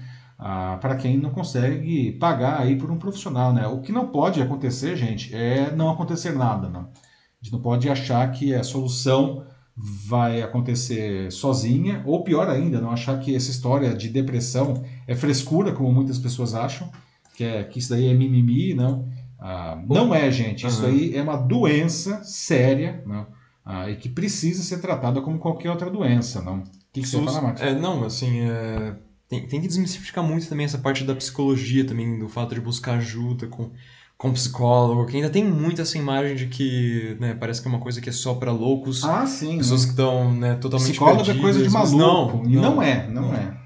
para 0.81 0.97
quem 0.97 1.17
não 1.17 1.31
consegue 1.31 2.13
pagar 2.13 2.61
aí 2.61 2.77
por 2.77 2.91
um 2.91 2.99
profissional, 2.99 3.55
né? 3.55 3.67
O 3.67 3.81
que 3.81 3.91
não 3.91 4.09
pode 4.09 4.43
acontecer, 4.43 4.95
gente, 4.95 5.35
é 5.35 5.75
não 5.75 5.89
acontecer 5.89 6.33
nada, 6.33 6.69
não. 6.69 6.83
A 6.83 7.43
gente 7.45 7.53
não 7.53 7.61
pode 7.61 7.89
achar 7.89 8.31
que 8.33 8.55
a 8.55 8.63
solução 8.63 9.47
vai 9.77 10.41
acontecer 10.41 11.31
sozinha, 11.31 12.03
ou 12.07 12.25
pior 12.25 12.49
ainda, 12.49 12.81
não 12.81 12.91
achar 12.91 13.21
que 13.21 13.37
essa 13.37 13.51
história 13.51 13.95
de 13.95 14.09
depressão 14.09 14.83
é 15.07 15.15
frescura, 15.15 15.73
como 15.73 15.93
muitas 15.93 16.19
pessoas 16.19 16.55
acham, 16.55 16.91
que, 17.35 17.45
é, 17.45 17.63
que 17.65 17.79
isso 17.79 17.91
daí 17.91 18.09
é 18.09 18.15
mimimi, 18.15 18.73
não. 18.73 19.07
Ah, 19.39 19.79
não 19.87 20.15
é, 20.15 20.31
gente. 20.31 20.65
Uhum. 20.65 20.71
Isso 20.71 20.87
aí 20.87 21.15
é 21.15 21.23
uma 21.23 21.37
doença 21.37 22.25
séria, 22.25 23.03
não? 23.07 23.27
Ah, 23.65 23.91
e 23.91 23.97
que 23.97 24.09
precisa 24.09 24.63
ser 24.63 24.79
tratada 24.79 25.21
como 25.21 25.39
qualquer 25.39 25.71
outra 25.71 25.91
doença, 25.91 26.41
não? 26.41 26.61
O 26.61 26.65
que, 26.93 27.03
que 27.03 27.09
você 27.09 27.23
fala, 27.23 27.43
Max? 27.43 27.61
É, 27.61 27.75
não, 27.75 28.05
assim, 28.05 28.41
é... 28.41 28.97
tem, 29.29 29.47
tem 29.47 29.61
que 29.61 29.69
desmistificar 29.69 30.25
muito 30.25 30.49
também 30.49 30.65
essa 30.65 30.79
parte 30.79 31.05
da 31.05 31.15
psicologia 31.15 31.85
também, 31.85 32.19
do 32.19 32.29
fato 32.29 32.55
de 32.55 32.61
buscar 32.63 32.95
ajuda 32.95 33.47
com 33.49 33.73
com 34.19 34.33
psicólogo, 34.33 35.07
que 35.07 35.17
ainda 35.17 35.29
tem 35.29 35.45
muito 35.45 35.83
essa 35.83 35.99
imagem 35.99 36.37
de 36.37 36.47
que 36.47 37.17
né, 37.21 37.35
parece 37.35 37.61
que 37.61 37.69
é 37.69 37.71
uma 37.71 37.81
coisa 37.81 38.01
que 38.01 38.09
é 38.09 38.13
só 38.13 38.35
para 38.35 38.51
loucos. 38.51 39.05
Ah, 39.05 39.27
sim. 39.27 39.59
Pessoas 39.59 39.83
né? 39.83 39.87
que 39.87 39.91
estão 39.93 40.33
né, 40.33 40.55
totalmente 40.55 40.91
Psicólogo 40.91 41.25
perdidas, 41.25 41.39
é 41.39 41.43
coisa 41.43 41.63
de 41.63 41.69
maluco. 41.69 41.99
Não, 41.99 42.43
não, 42.45 42.63
não, 42.63 42.83
é, 42.83 43.09
não, 43.09 43.23
não 43.23 43.35
é. 43.35 43.61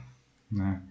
Né? 0.50 0.82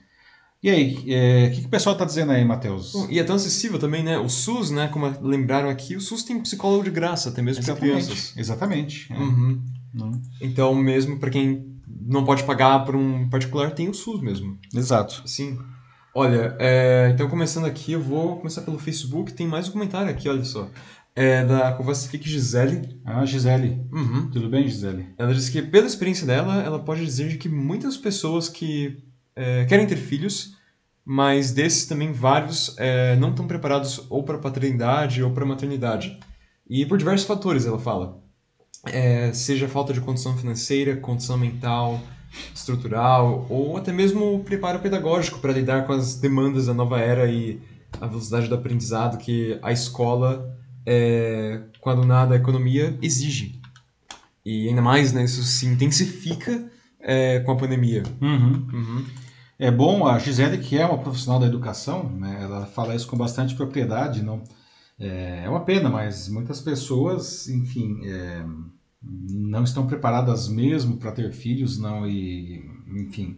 E 0.61 0.69
aí, 0.69 0.93
o 0.93 1.03
é, 1.07 1.49
que, 1.49 1.61
que 1.61 1.67
o 1.67 1.69
pessoal 1.69 1.93
está 1.93 2.03
dizendo 2.03 2.33
aí, 2.33 2.43
Matheus? 2.43 2.93
E 3.09 3.17
é 3.17 3.23
tão 3.23 3.35
acessível 3.35 3.79
também, 3.79 4.03
né? 4.03 4.17
O 4.17 4.27
SUS, 4.27 4.71
né? 4.71 4.89
Como 4.89 5.07
lembraram 5.21 5.69
aqui, 5.69 5.95
o 5.95 6.01
SUS 6.01 6.23
tem 6.23 6.39
psicólogo 6.41 6.83
de 6.83 6.91
graça, 6.91 7.29
até 7.29 7.41
mesmo 7.41 7.63
para 7.63 7.75
crianças. 7.75 8.33
Exatamente. 8.35 9.11
É. 9.11 9.17
Uhum. 9.17 9.61
Uhum. 9.95 10.21
Então, 10.41 10.75
mesmo 10.75 11.17
para 11.17 11.29
quem 11.29 11.79
não 11.87 12.25
pode 12.25 12.43
pagar 12.43 12.85
por 12.85 12.95
um 12.95 13.29
particular, 13.29 13.71
tem 13.71 13.87
o 13.87 13.93
SUS 13.93 14.21
mesmo. 14.21 14.57
Exato. 14.73 15.21
Sim. 15.25 15.57
Olha, 16.13 16.55
é, 16.59 17.11
então 17.13 17.29
começando 17.29 17.65
aqui, 17.65 17.91
eu 17.91 18.01
vou 18.01 18.37
começar 18.37 18.61
pelo 18.61 18.79
Facebook. 18.79 19.33
Tem 19.33 19.47
mais 19.47 19.69
um 19.69 19.71
comentário 19.71 20.09
aqui, 20.09 20.27
olha 20.27 20.43
só. 20.43 20.69
É 21.15 21.43
da 21.45 21.73
Conversa 21.73 22.09
Fique 22.09 22.29
Gisele. 22.29 22.99
Ah, 23.05 23.25
Gisele. 23.25 23.81
Uhum. 23.91 24.29
Tudo 24.31 24.49
bem, 24.49 24.67
Gisele? 24.67 25.07
Ela 25.17 25.33
diz 25.33 25.49
que, 25.49 25.61
pela 25.61 25.85
experiência 25.85 26.25
dela, 26.25 26.63
ela 26.63 26.79
pode 26.79 27.03
dizer 27.03 27.37
que 27.37 27.49
muitas 27.49 27.97
pessoas 27.97 28.49
que 28.49 29.03
é, 29.35 29.65
querem 29.65 29.85
ter 29.85 29.97
filhos, 29.97 30.55
mas 31.05 31.51
desses 31.51 31.85
também 31.85 32.11
vários 32.11 32.75
é, 32.77 33.15
não 33.15 33.29
estão 33.31 33.47
preparados 33.47 34.05
ou 34.09 34.23
para 34.23 34.37
paternidade 34.37 35.21
ou 35.21 35.31
para 35.31 35.45
maternidade. 35.45 36.19
E 36.69 36.85
por 36.85 36.97
diversos 36.97 37.27
fatores, 37.27 37.65
ela 37.65 37.79
fala. 37.79 38.21
É, 38.85 39.33
seja 39.33 39.67
falta 39.67 39.91
de 39.91 40.01
condição 40.01 40.37
financeira, 40.37 40.95
condição 40.95 41.37
mental, 41.37 42.01
estrutural 42.53 43.45
ou 43.49 43.77
até 43.77 43.91
mesmo 43.91 44.43
preparo 44.43 44.79
pedagógico 44.79 45.39
para 45.39 45.53
lidar 45.53 45.85
com 45.85 45.93
as 45.93 46.15
demandas 46.15 46.67
da 46.67 46.73
nova 46.73 46.99
era 46.99 47.29
e 47.31 47.61
a 47.99 48.07
velocidade 48.07 48.47
do 48.47 48.55
aprendizado 48.55 49.17
que 49.17 49.57
a 49.61 49.71
escola, 49.71 50.55
é, 50.85 51.61
quando 51.81 52.05
nada 52.05 52.35
a 52.35 52.37
economia, 52.37 52.97
exige. 53.01 53.59
E 54.45 54.67
ainda 54.69 54.81
mais, 54.81 55.11
né, 55.11 55.23
isso 55.23 55.43
se 55.43 55.65
intensifica 55.65 56.69
é, 56.99 57.39
com 57.39 57.51
a 57.51 57.55
pandemia. 57.55 58.03
Uhum. 58.21 58.67
Uhum. 58.71 59.05
É 59.57 59.69
bom, 59.69 60.07
a 60.07 60.17
Gisele, 60.17 60.57
que 60.57 60.77
é 60.77 60.85
uma 60.85 60.97
profissional 60.97 61.39
da 61.39 61.47
educação, 61.47 62.09
né, 62.09 62.39
ela 62.41 62.65
fala 62.65 62.95
isso 62.95 63.07
com 63.07 63.17
bastante 63.17 63.55
propriedade, 63.55 64.21
não? 64.21 64.43
É, 64.97 65.43
é 65.45 65.49
uma 65.49 65.65
pena, 65.65 65.89
mas 65.89 66.27
muitas 66.29 66.61
pessoas, 66.61 67.47
enfim, 67.47 68.05
é, 68.05 68.45
não 69.01 69.63
estão 69.63 69.87
preparadas 69.87 70.47
mesmo 70.47 70.97
para 70.97 71.11
ter 71.11 71.31
filhos, 71.31 71.77
não, 71.77 72.07
e 72.07 72.63
enfim, 72.87 73.37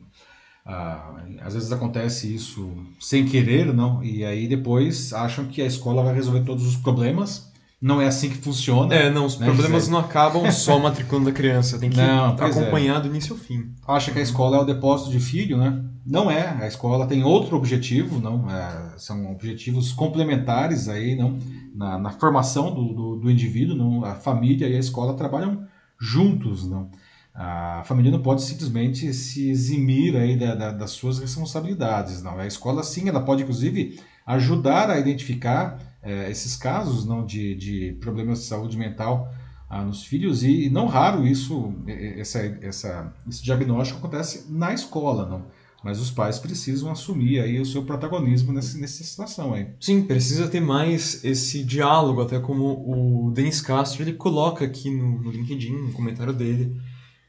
ah, 0.65 1.23
às 1.41 1.53
vezes 1.53 1.71
acontece 1.71 2.33
isso 2.33 2.71
sem 2.99 3.25
querer, 3.25 3.73
não, 3.73 4.03
e 4.03 4.23
aí 4.25 4.47
depois 4.47 5.13
acham 5.13 5.45
que 5.45 5.61
a 5.61 5.65
escola 5.65 6.03
vai 6.03 6.13
resolver 6.13 6.43
todos 6.43 6.65
os 6.65 6.75
problemas 6.77 7.51
não 7.81 7.99
é 7.99 8.05
assim 8.05 8.29
que 8.29 8.37
funciona. 8.37 8.93
É, 8.93 9.09
não, 9.09 9.25
os 9.25 9.39
né, 9.39 9.47
problemas 9.47 9.85
Gisele? 9.85 9.93
não 9.93 9.99
acabam 9.99 10.51
só 10.51 10.77
matriculando 10.77 11.29
a 11.29 11.31
criança, 11.31 11.79
tem 11.79 11.89
que 11.89 11.97
Não, 11.97 12.35
pois 12.35 12.55
é. 12.55 12.99
do 12.99 13.07
início 13.07 13.33
ao 13.33 13.39
fim. 13.39 13.71
Acha 13.87 14.11
que 14.11 14.19
a 14.19 14.21
escola 14.21 14.57
é 14.57 14.59
o 14.59 14.63
depósito 14.63 15.09
de 15.09 15.19
filho, 15.19 15.57
né? 15.57 15.83
Não 16.05 16.29
é. 16.29 16.57
A 16.61 16.67
escola 16.67 17.07
tem 17.07 17.23
outro 17.23 17.57
objetivo, 17.57 18.19
não. 18.19 18.47
É, 18.49 18.93
são 18.97 19.31
objetivos 19.31 19.91
complementares 19.91 20.87
aí, 20.87 21.15
não, 21.15 21.39
na, 21.73 21.97
na 21.97 22.09
formação 22.11 22.73
do, 22.73 22.93
do, 22.93 23.15
do 23.17 23.31
indivíduo, 23.31 23.75
não. 23.75 24.05
A 24.05 24.15
família 24.15 24.67
e 24.67 24.75
a 24.75 24.79
escola 24.79 25.15
trabalham 25.15 25.65
juntos, 25.99 26.67
não. 26.69 26.89
A 27.33 27.81
família 27.85 28.11
não 28.11 28.21
pode 28.21 28.41
simplesmente 28.41 29.13
se 29.13 29.49
eximir 29.49 30.15
aí 30.17 30.37
da, 30.37 30.53
da- 30.53 30.71
das 30.71 30.91
suas 30.91 31.19
responsabilidades, 31.19 32.21
não. 32.21 32.37
A 32.37 32.45
escola 32.45 32.83
sim, 32.83 33.07
ela 33.07 33.21
pode 33.21 33.43
inclusive 33.43 33.99
ajudar 34.25 34.89
a 34.89 34.99
identificar 34.99 35.79
eh, 36.03 36.29
esses 36.29 36.55
casos, 36.55 37.05
não, 37.05 37.25
de, 37.25 37.55
de 37.55 37.93
problemas 38.01 38.39
de 38.39 38.45
saúde 38.45 38.77
mental 38.77 39.31
ah, 39.69 39.83
nos 39.83 40.03
filhos 40.03 40.43
e, 40.43 40.69
não 40.69 40.85
raro 40.87 41.25
isso, 41.25 41.73
essa, 41.87 42.39
essa, 42.61 43.13
esse 43.27 43.41
diagnóstico 43.43 43.99
acontece 43.99 44.51
na 44.51 44.73
escola, 44.73 45.25
não. 45.25 45.45
Mas 45.83 45.99
os 45.99 46.11
pais 46.11 46.37
precisam 46.37 46.91
assumir 46.91 47.39
aí 47.39 47.59
o 47.59 47.65
seu 47.65 47.83
protagonismo 47.83 48.53
nessa, 48.53 48.77
nessa 48.77 49.03
situação 49.03 49.53
aí. 49.53 49.67
Sim, 49.79 50.03
precisa 50.03 50.47
ter 50.47 50.59
mais 50.61 51.23
esse 51.23 51.63
diálogo, 51.63 52.21
até 52.21 52.39
como 52.39 52.83
o 52.85 53.31
Denis 53.31 53.61
Castro 53.61 54.03
ele 54.03 54.13
coloca 54.13 54.63
aqui 54.63 54.91
no, 54.91 55.19
no 55.19 55.31
LinkedIn, 55.31 55.73
no 55.73 55.91
comentário 55.91 56.33
dele, 56.33 56.75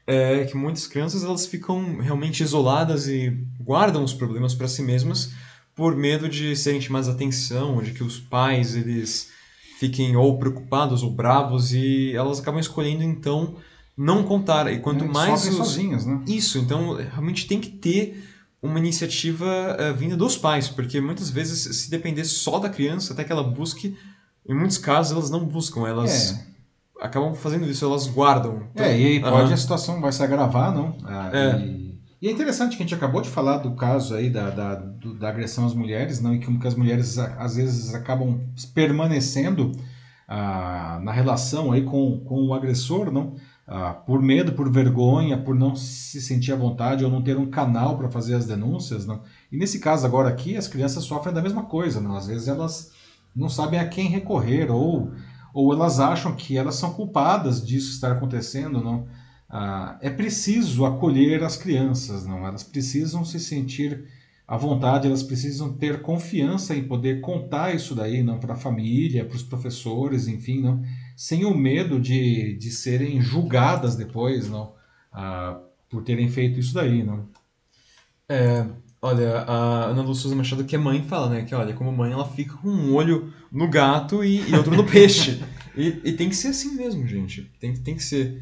é 0.05 0.45
que 0.45 0.55
muitas 0.55 0.85
crianças 0.85 1.23
elas 1.23 1.47
ficam 1.47 1.97
realmente 1.97 2.43
isoladas 2.43 3.07
e 3.07 3.31
guardam 3.59 4.03
os 4.03 4.13
problemas 4.13 4.53
para 4.53 4.67
si 4.67 4.83
mesmas 4.83 5.31
por 5.75 5.95
medo 5.95 6.29
de 6.29 6.55
serem 6.55 6.79
chamadas 6.79 7.09
atenção, 7.09 7.81
de 7.81 7.91
que 7.91 8.03
os 8.03 8.19
pais 8.19 8.75
eles 8.75 9.29
fiquem 9.79 10.15
ou 10.15 10.37
preocupados 10.37 11.01
ou 11.01 11.09
bravos 11.09 11.73
e 11.73 12.11
elas 12.13 12.39
acabam 12.39 12.59
escolhendo 12.59 13.03
então 13.03 13.55
não 13.97 14.23
contar. 14.23 14.71
E 14.71 14.79
quanto 14.79 15.05
Eh, 15.05 15.07
mais 15.07 15.47
os, 15.47 15.55
sozinhas, 15.55 16.05
né? 16.05 16.21
Isso, 16.27 16.59
então 16.59 16.95
realmente 16.95 17.47
tem 17.47 17.59
que 17.59 17.69
ter 17.69 18.23
uma 18.63 18.79
iniciativa 18.79 19.75
eh, 19.77 19.93
vinda 19.93 20.15
dos 20.17 20.37
pais, 20.37 20.69
porque 20.69 21.01
muitas 21.01 21.29
vezes, 21.29 21.77
se 21.77 21.89
depender 21.89 22.23
só 22.25 22.59
da 22.59 22.69
criança, 22.69 23.13
até 23.13 23.23
que 23.23 23.31
ela 23.31 23.43
busque, 23.43 23.93
em 24.47 24.53
muitos 24.55 24.77
casos 24.77 25.11
elas 25.11 25.29
não 25.29 25.45
buscam, 25.45 25.87
elas 25.87 26.33
acabam 26.99 27.33
fazendo 27.35 27.65
isso, 27.69 27.83
elas 27.85 28.07
guardam. 28.07 28.67
Então, 28.73 28.85
É, 28.85 28.97
e 28.97 29.05
aí 29.05 29.19
pode 29.19 29.35
aham. 29.35 29.53
a 29.53 29.57
situação 29.57 29.99
vai 30.01 30.11
se 30.11 30.23
agravar, 30.23 30.73
não? 30.73 30.97
Ah, 31.03 31.29
É. 31.33 31.55
E, 31.57 31.95
e 32.21 32.27
é 32.27 32.31
interessante 32.31 32.77
que 32.77 32.83
a 32.83 32.85
gente 32.85 32.95
acabou 32.95 33.21
de 33.21 33.29
falar 33.29 33.57
do 33.57 33.75
caso 33.75 34.15
aí 34.15 34.29
da, 34.29 34.49
da, 34.49 34.75
do- 34.75 35.13
da 35.13 35.27
agressão 35.27 35.65
às 35.65 35.73
mulheres, 35.73 36.21
não? 36.21 36.33
E 36.33 36.39
como 36.39 36.57
que 36.59 36.67
as 36.67 36.75
mulheres 36.75 37.17
às 37.17 37.55
vezes 37.55 37.93
acabam 37.93 38.39
permanecendo 38.73 39.71
ah, 40.27 40.99
na 41.03 41.11
relação 41.11 41.71
aí 41.71 41.81
com, 41.83 42.23
com 42.23 42.47
o 42.47 42.53
agressor, 42.53 43.11
não? 43.11 43.35
Ah, 43.65 43.93
por 43.93 44.21
medo, 44.21 44.53
por 44.53 44.69
vergonha, 44.69 45.37
por 45.41 45.55
não 45.55 45.75
se 45.75 46.21
sentir 46.21 46.51
à 46.51 46.55
vontade 46.55 47.05
ou 47.05 47.09
não 47.09 47.21
ter 47.21 47.37
um 47.37 47.49
canal 47.49 47.97
para 47.97 48.09
fazer 48.09 48.35
as 48.35 48.45
denúncias, 48.45 49.05
não? 49.05 49.23
E 49.51 49.57
nesse 49.57 49.79
caso 49.79 50.05
agora 50.05 50.29
aqui, 50.29 50.57
as 50.57 50.67
crianças 50.67 51.05
sofrem 51.05 51.33
da 51.33 51.41
mesma 51.41 51.63
coisa, 51.63 52.01
não? 52.01 52.15
Às 52.15 52.27
vezes 52.27 52.47
elas 52.49 52.91
não 53.35 53.47
sabem 53.49 53.79
a 53.79 53.87
quem 53.87 54.09
recorrer 54.09 54.69
ou 54.69 55.11
ou 55.53 55.71
elas 55.71 55.99
acham 55.99 56.35
que 56.35 56.57
elas 56.57 56.75
são 56.75 56.93
culpadas 56.93 57.65
disso 57.65 57.91
estar 57.91 58.11
acontecendo, 58.11 58.83
não? 58.83 59.07
Ah, 59.49 59.97
é 60.01 60.09
preciso 60.09 60.83
acolher 60.83 61.43
as 61.43 61.55
crianças, 61.55 62.25
não? 62.25 62.45
Elas 62.45 62.63
precisam 62.63 63.23
se 63.23 63.39
sentir 63.39 64.05
à 64.47 64.57
vontade, 64.57 65.07
elas 65.07 65.21
precisam 65.21 65.71
ter 65.73 66.01
confiança 66.01 66.75
em 66.75 66.87
poder 66.87 67.21
contar 67.21 67.73
isso 67.73 67.93
daí, 67.93 68.23
não? 68.23 68.39
Para 68.39 68.53
a 68.53 68.57
família, 68.57 69.23
para 69.25 69.35
os 69.35 69.43
professores, 69.43 70.27
enfim, 70.27 70.61
não? 70.61 70.81
Sem 71.15 71.45
o 71.45 71.55
medo 71.55 71.99
de, 71.99 72.57
de 72.57 72.71
serem 72.71 73.21
julgadas 73.21 73.95
depois, 73.95 74.49
não? 74.49 74.73
Ah, 75.11 75.59
por 75.89 76.03
terem 76.03 76.29
feito 76.29 76.59
isso 76.59 76.73
daí, 76.73 77.03
não? 77.03 77.27
É, 78.27 78.65
olha, 79.01 79.39
a 79.41 79.85
Ana 79.85 80.01
Lúcia 80.01 80.23
Souza 80.23 80.35
Machado, 80.35 80.63
que 80.63 80.75
é 80.75 80.79
mãe, 80.79 81.03
fala, 81.03 81.29
né, 81.29 81.43
que 81.43 81.53
olha, 81.53 81.73
como 81.73 81.91
mãe 81.91 82.11
ela 82.11 82.27
fica 82.27 82.55
com 82.57 82.69
um 82.69 82.93
olho 82.93 83.31
no 83.51 83.69
gato 83.69 84.23
e, 84.23 84.49
e 84.49 84.55
outro 84.55 84.75
no 84.75 84.85
peixe. 84.85 85.41
E, 85.75 85.99
e 86.03 86.11
tem 86.13 86.29
que 86.29 86.35
ser 86.35 86.49
assim 86.49 86.75
mesmo, 86.75 87.07
gente. 87.07 87.51
Tem, 87.59 87.73
tem 87.73 87.95
que 87.95 88.03
ser. 88.03 88.39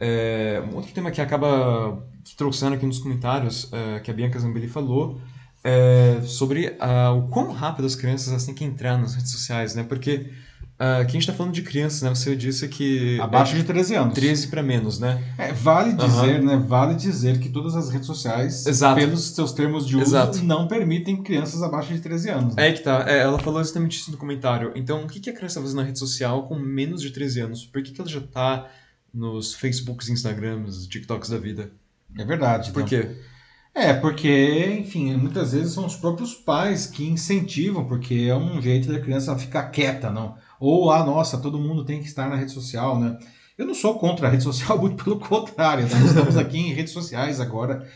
É, 0.00 0.62
um 0.72 0.76
outro 0.76 0.90
tema 0.94 1.10
que 1.10 1.20
acaba 1.20 2.02
trouxendo 2.38 2.74
aqui 2.74 2.86
nos 2.86 2.98
comentários, 2.98 3.70
é, 3.70 4.00
que 4.00 4.10
a 4.10 4.14
Bianca 4.14 4.38
Zambelli 4.38 4.66
falou, 4.66 5.20
é 5.62 6.22
sobre 6.22 6.74
ah, 6.80 7.12
o 7.12 7.28
quão 7.28 7.52
rápido 7.52 7.84
as 7.84 7.94
crianças 7.94 8.46
têm 8.46 8.54
que 8.54 8.64
entrar 8.64 8.96
nas 8.96 9.14
redes 9.14 9.30
sociais, 9.30 9.74
né? 9.74 9.82
Porque 9.82 10.30
ah, 10.82 11.00
aqui 11.00 11.10
a 11.10 11.20
gente 11.20 11.26
tá 11.26 11.34
falando 11.34 11.52
de 11.52 11.60
crianças, 11.60 12.00
né? 12.00 12.08
Você 12.08 12.34
disse 12.34 12.66
que 12.66 13.20
Abaixo 13.20 13.54
é 13.54 13.58
de 13.58 13.64
13 13.64 13.94
anos. 13.96 14.14
13 14.14 14.48
para 14.48 14.62
menos, 14.62 14.98
né? 14.98 15.22
É, 15.36 15.52
vale 15.52 15.92
dizer, 15.92 16.42
né? 16.42 16.56
Vale 16.56 16.94
dizer 16.94 17.38
que 17.38 17.50
todas 17.50 17.76
as 17.76 17.90
redes 17.90 18.06
sociais, 18.06 18.64
Exato. 18.64 18.98
pelos 18.98 19.22
seus 19.22 19.52
termos 19.52 19.86
de 19.86 19.94
uso, 19.96 20.04
Exato. 20.16 20.42
não 20.42 20.66
permitem 20.66 21.22
crianças 21.22 21.62
abaixo 21.62 21.92
de 21.92 22.00
13 22.00 22.30
anos. 22.30 22.56
né? 22.56 22.68
É 22.68 22.72
que 22.72 22.80
tá. 22.80 23.04
É, 23.06 23.18
ela 23.18 23.38
falou 23.38 23.60
exatamente 23.60 23.98
isso 24.00 24.10
no 24.10 24.16
comentário. 24.16 24.72
Então, 24.74 25.04
o 25.04 25.06
que, 25.06 25.20
que 25.20 25.28
a 25.28 25.34
criança 25.34 25.56
tá 25.56 25.60
fazendo 25.60 25.80
na 25.80 25.84
rede 25.84 25.98
social 25.98 26.44
com 26.48 26.58
menos 26.58 27.02
de 27.02 27.10
13 27.10 27.40
anos? 27.40 27.66
Por 27.66 27.82
que, 27.82 27.92
que 27.92 28.00
ela 28.00 28.08
já 28.08 28.22
tá 28.22 28.66
nos 29.12 29.52
Facebooks, 29.52 30.08
Instagrams, 30.08 30.86
TikToks 30.86 31.28
da 31.28 31.36
vida? 31.36 31.70
É 32.18 32.24
verdade. 32.24 32.70
Por 32.72 32.84
então. 32.84 32.88
quê? 32.88 33.16
É, 33.74 33.92
porque, 33.92 34.78
enfim, 34.80 35.14
muitas 35.14 35.52
vezes 35.52 35.72
são 35.72 35.86
os 35.86 35.94
próprios 35.94 36.34
pais 36.34 36.86
que 36.86 37.06
incentivam, 37.06 37.84
porque 37.84 38.26
é 38.28 38.34
um 38.34 38.60
jeito 38.60 38.90
da 38.90 38.98
criança 38.98 39.36
ficar 39.38 39.64
quieta, 39.64 40.10
não? 40.10 40.36
Ou, 40.60 40.90
ah, 40.90 41.04
nossa, 41.04 41.38
todo 41.38 41.58
mundo 41.58 41.84
tem 41.84 42.00
que 42.00 42.06
estar 42.06 42.28
na 42.28 42.36
rede 42.36 42.52
social, 42.52 43.00
né? 43.00 43.18
Eu 43.56 43.66
não 43.66 43.74
sou 43.74 43.98
contra 43.98 44.28
a 44.28 44.30
rede 44.30 44.42
social, 44.42 44.76
muito 44.80 45.02
pelo 45.02 45.18
contrário? 45.18 45.88
Nós 45.88 46.04
estamos 46.04 46.36
aqui 46.36 46.58
em 46.58 46.72
redes 46.74 46.92
sociais 46.92 47.40
agora. 47.40 47.88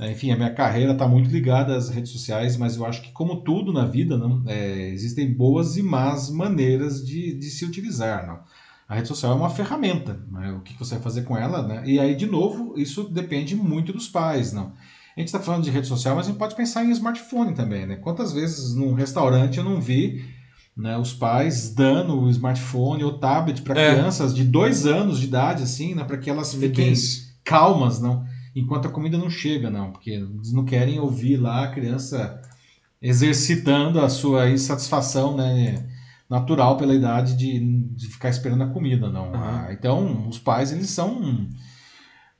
É, 0.00 0.10
Enfim, 0.10 0.32
a 0.32 0.36
minha 0.36 0.52
carreira 0.52 0.92
está 0.92 1.06
muito 1.06 1.30
ligada 1.30 1.76
às 1.76 1.88
redes 1.88 2.10
sociais, 2.10 2.56
mas 2.56 2.76
eu 2.76 2.84
acho 2.84 3.02
que, 3.02 3.12
como 3.12 3.42
tudo 3.42 3.72
na 3.72 3.84
vida, 3.84 4.16
não, 4.16 4.42
é, 4.46 4.90
existem 4.90 5.32
boas 5.32 5.76
e 5.76 5.82
más 5.82 6.28
maneiras 6.28 7.06
de, 7.06 7.34
de 7.34 7.50
se 7.50 7.64
utilizar. 7.64 8.26
Não? 8.26 8.40
A 8.88 8.96
rede 8.96 9.08
social 9.08 9.32
é 9.32 9.34
uma 9.36 9.50
ferramenta, 9.50 10.20
né? 10.30 10.52
o 10.52 10.60
que 10.60 10.78
você 10.78 10.94
vai 10.94 11.04
fazer 11.04 11.22
com 11.22 11.36
ela, 11.36 11.66
né? 11.66 11.82
E 11.84 12.00
aí, 12.00 12.16
de 12.16 12.26
novo, 12.26 12.74
isso 12.76 13.04
depende 13.04 13.54
muito 13.54 13.92
dos 13.92 14.08
pais, 14.08 14.52
não? 14.52 14.72
A 15.16 15.20
gente 15.20 15.28
está 15.28 15.40
falando 15.40 15.64
de 15.64 15.70
rede 15.70 15.88
social, 15.88 16.14
mas 16.14 16.26
a 16.26 16.30
gente 16.30 16.38
pode 16.38 16.54
pensar 16.54 16.84
em 16.84 16.90
smartphone 16.90 17.52
também, 17.52 17.86
né? 17.86 17.96
Quantas 17.96 18.32
vezes 18.32 18.74
num 18.74 18.94
restaurante 18.94 19.58
eu 19.58 19.64
não 19.64 19.80
vi 19.80 20.24
né, 20.78 20.96
os 20.96 21.12
pais 21.12 21.74
dando 21.74 22.20
o 22.20 22.30
smartphone 22.30 23.02
ou 23.02 23.18
tablet 23.18 23.62
para 23.62 23.80
É. 23.80 23.94
crianças 23.94 24.32
de 24.32 24.44
dois 24.44 24.86
anos 24.86 25.18
de 25.18 25.26
idade, 25.26 25.64
assim, 25.64 25.94
né? 25.94 26.04
Para 26.04 26.16
que 26.16 26.30
elas 26.30 26.54
fiquem 26.54 26.94
calmas, 27.44 28.00
não? 28.00 28.24
Enquanto 28.54 28.86
a 28.86 28.90
comida 28.90 29.18
não 29.18 29.28
chega, 29.28 29.68
não, 29.68 29.90
porque 29.90 30.10
eles 30.10 30.52
não 30.52 30.64
querem 30.64 31.00
ouvir 31.00 31.36
lá 31.36 31.64
a 31.64 31.68
criança 31.68 32.40
exercitando 33.02 34.00
a 34.00 34.08
sua 34.08 34.50
insatisfação, 34.50 35.36
né, 35.36 35.86
natural 36.28 36.76
pela 36.76 36.94
idade 36.94 37.36
de, 37.36 37.58
de 37.94 38.06
ficar 38.08 38.28
esperando 38.28 38.62
a 38.62 38.68
comida, 38.68 39.08
não. 39.10 39.26
Uhum. 39.26 39.34
Ah, 39.34 39.68
então, 39.70 40.28
os 40.28 40.38
pais 40.38 40.72
eles 40.72 40.90
são 40.90 41.48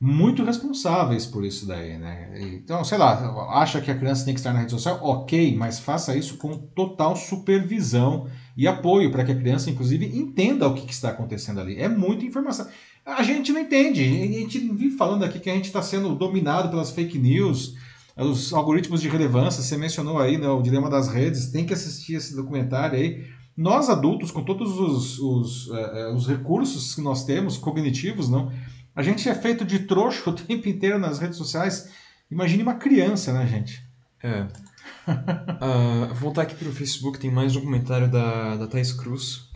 muito 0.01 0.45
responsáveis 0.45 1.25
por 1.25 1.43
isso 1.43 1.65
daí, 1.65 1.97
né? 1.97 2.31
Então, 2.53 2.83
sei 2.85 2.97
lá, 2.97 3.51
acha 3.51 3.81
que 3.81 3.91
a 3.91 3.97
criança 3.97 4.23
tem 4.23 4.33
que 4.33 4.39
estar 4.39 4.53
na 4.53 4.59
rede 4.59 4.71
social? 4.71 4.97
Ok, 5.01 5.55
mas 5.57 5.79
faça 5.79 6.15
isso 6.15 6.37
com 6.37 6.57
total 6.57 7.17
supervisão 7.17 8.27
e 8.55 8.65
apoio 8.65 9.11
para 9.11 9.25
que 9.25 9.33
a 9.33 9.35
criança, 9.35 9.69
inclusive, 9.69 10.05
entenda 10.17 10.67
o 10.67 10.73
que, 10.73 10.85
que 10.85 10.93
está 10.93 11.09
acontecendo 11.09 11.59
ali. 11.59 11.77
É 11.77 11.89
muita 11.89 12.23
informação. 12.23 12.65
A 13.05 13.23
gente 13.23 13.51
não 13.51 13.59
entende. 13.59 14.01
A 14.03 14.39
gente 14.39 14.59
vive 14.59 14.95
falando 14.95 15.23
aqui 15.23 15.39
que 15.39 15.49
a 15.49 15.55
gente 15.55 15.65
está 15.65 15.81
sendo 15.81 16.15
dominado 16.15 16.69
pelas 16.69 16.91
fake 16.91 17.19
news, 17.19 17.75
os 18.15 18.53
algoritmos 18.53 19.01
de 19.01 19.09
relevância. 19.09 19.61
Você 19.61 19.75
mencionou 19.75 20.17
aí 20.17 20.37
né, 20.37 20.47
o 20.47 20.61
dilema 20.61 20.89
das 20.89 21.09
redes. 21.09 21.47
Tem 21.47 21.65
que 21.65 21.73
assistir 21.73 22.15
esse 22.15 22.35
documentário 22.35 22.97
aí. 22.97 23.25
Nós 23.55 23.89
adultos, 23.89 24.31
com 24.31 24.43
todos 24.43 24.79
os, 24.79 25.19
os, 25.19 25.69
eh, 25.73 25.91
eh, 25.95 26.13
os 26.13 26.25
recursos 26.25 26.95
que 26.95 27.01
nós 27.01 27.25
temos, 27.25 27.57
cognitivos, 27.57 28.29
não, 28.29 28.49
a 28.99 29.01
gente 29.01 29.29
é 29.29 29.33
feito 29.33 29.63
de 29.63 29.79
trouxa 29.79 30.29
o 30.29 30.33
tempo 30.35 30.67
inteiro 30.67 30.99
nas 30.99 31.19
redes 31.19 31.37
sociais. 31.37 31.89
Imagine 32.29 32.63
uma 32.63 32.75
criança, 32.75 33.31
né, 33.31 33.47
gente? 33.47 33.81
É. 34.21 34.45
Vou 36.09 36.15
voltar 36.15 36.41
aqui 36.41 36.53
pro 36.53 36.69
Facebook, 36.69 37.17
tem 37.17 37.31
mais 37.31 37.55
um 37.55 37.61
comentário 37.61 38.09
da, 38.09 38.57
da 38.57 38.67
Thais 38.67 38.91
Cruz. 38.91 39.47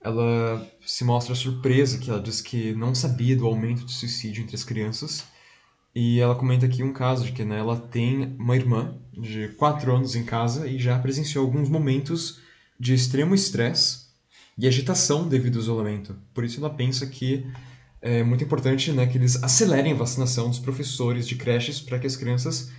Ela 0.00 0.64
se 0.86 1.02
mostra 1.02 1.34
surpresa, 1.34 1.98
que 1.98 2.10
ela 2.10 2.22
diz 2.22 2.40
que 2.40 2.74
não 2.74 2.94
sabia 2.94 3.36
do 3.36 3.44
aumento 3.44 3.84
de 3.84 3.90
suicídio 3.90 4.44
entre 4.44 4.54
as 4.54 4.62
crianças. 4.62 5.24
E 5.92 6.20
ela 6.20 6.36
comenta 6.36 6.66
aqui 6.66 6.84
um 6.84 6.92
caso 6.92 7.24
de 7.24 7.32
que 7.32 7.44
né, 7.44 7.58
ela 7.58 7.76
tem 7.76 8.36
uma 8.38 8.54
irmã 8.54 8.94
de 9.12 9.48
4 9.58 9.96
anos 9.96 10.14
em 10.14 10.24
casa 10.24 10.68
e 10.68 10.78
já 10.78 10.96
presenciou 11.00 11.44
alguns 11.44 11.68
momentos 11.68 12.40
de 12.78 12.94
extremo 12.94 13.34
estresse 13.34 14.06
e 14.56 14.68
agitação 14.68 15.28
devido 15.28 15.56
ao 15.56 15.62
isolamento. 15.62 16.16
Por 16.32 16.44
isso 16.44 16.60
ela 16.60 16.70
pensa 16.70 17.04
que 17.04 17.44
é 18.02 18.22
muito 18.22 18.42
importante 18.44 18.92
né, 18.92 19.06
que 19.06 19.16
eles 19.16 19.42
acelerem 19.42 19.92
a 19.92 19.96
vacinação 19.96 20.48
dos 20.48 20.58
professores 20.58 21.26
de 21.26 21.36
creches 21.36 21.80
para 21.80 21.98
que 21.98 22.06
as 22.06 22.16
crianças 22.16 22.70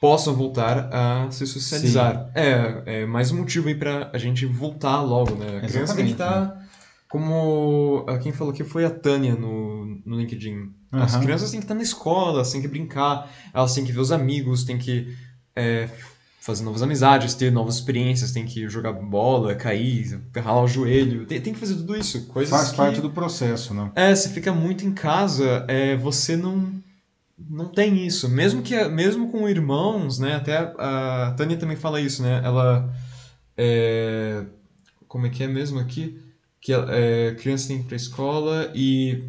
possam 0.00 0.34
voltar 0.34 0.88
a 0.92 1.30
se 1.30 1.46
socializar. 1.46 2.30
É, 2.34 3.00
é 3.02 3.06
mais 3.06 3.32
um 3.32 3.38
motivo 3.38 3.68
aí 3.68 3.74
para 3.74 4.10
a 4.14 4.18
gente 4.18 4.46
voltar 4.46 5.02
logo, 5.02 5.34
né? 5.34 5.58
A 5.58 5.60
criança 5.66 5.96
tem 5.96 6.06
que 6.06 6.12
Exatamente, 6.12 6.12
estar 6.12 6.68
como 7.08 8.04
ah, 8.08 8.18
quem 8.18 8.32
falou 8.32 8.52
que 8.52 8.62
foi 8.62 8.84
a 8.84 8.90
Tânia 8.90 9.34
no, 9.34 10.00
no 10.06 10.16
LinkedIn. 10.16 10.72
As 10.92 11.14
Aham. 11.14 11.22
crianças 11.24 11.50
têm 11.50 11.58
que 11.60 11.64
estar 11.64 11.74
na 11.74 11.82
escola, 11.82 12.34
elas 12.36 12.52
têm 12.52 12.60
que 12.60 12.68
brincar, 12.68 13.28
elas 13.52 13.74
têm 13.74 13.84
que 13.84 13.92
ver 13.92 14.00
os 14.00 14.12
amigos, 14.12 14.64
têm 14.64 14.78
que 14.78 15.12
é, 15.56 15.88
fazer 16.48 16.64
novas 16.64 16.80
amizades, 16.82 17.34
ter 17.34 17.52
novas 17.52 17.74
experiências, 17.74 18.32
têm 18.32 18.46
que 18.46 18.66
jogar 18.70 18.94
bola, 18.94 19.54
cair, 19.54 20.18
ralar 20.34 20.62
o 20.62 20.66
joelho, 20.66 21.26
tem, 21.26 21.38
tem 21.42 21.52
que 21.52 21.58
fazer 21.60 21.74
tudo 21.74 21.94
isso. 21.94 22.26
Coisas 22.28 22.50
Faz 22.50 22.70
que... 22.70 22.76
parte 22.76 23.02
do 23.02 23.10
processo, 23.10 23.74
não? 23.74 23.92
É, 23.94 24.14
você 24.14 24.30
fica 24.30 24.50
muito 24.50 24.86
em 24.86 24.92
casa, 24.92 25.66
é, 25.68 25.94
você 25.94 26.36
não 26.36 26.72
não 27.38 27.68
tem 27.68 28.04
isso. 28.04 28.28
Mesmo 28.30 28.62
que 28.62 28.82
mesmo 28.88 29.30
com 29.30 29.46
irmãos, 29.46 30.18
né? 30.18 30.36
Até 30.36 30.56
a 30.56 31.34
Tânia 31.36 31.58
também 31.58 31.76
fala 31.76 32.00
isso, 32.00 32.22
né? 32.22 32.40
Ela 32.42 32.92
é, 33.54 34.44
como 35.06 35.26
é 35.26 35.28
que 35.28 35.42
é 35.42 35.46
mesmo 35.46 35.78
aqui? 35.78 36.18
Que 36.62 36.72
é, 36.72 37.36
criança 37.38 37.68
tem 37.68 37.78
que 37.78 37.84
ir 37.84 37.88
pra 37.88 37.96
escola 37.96 38.72
e 38.74 39.22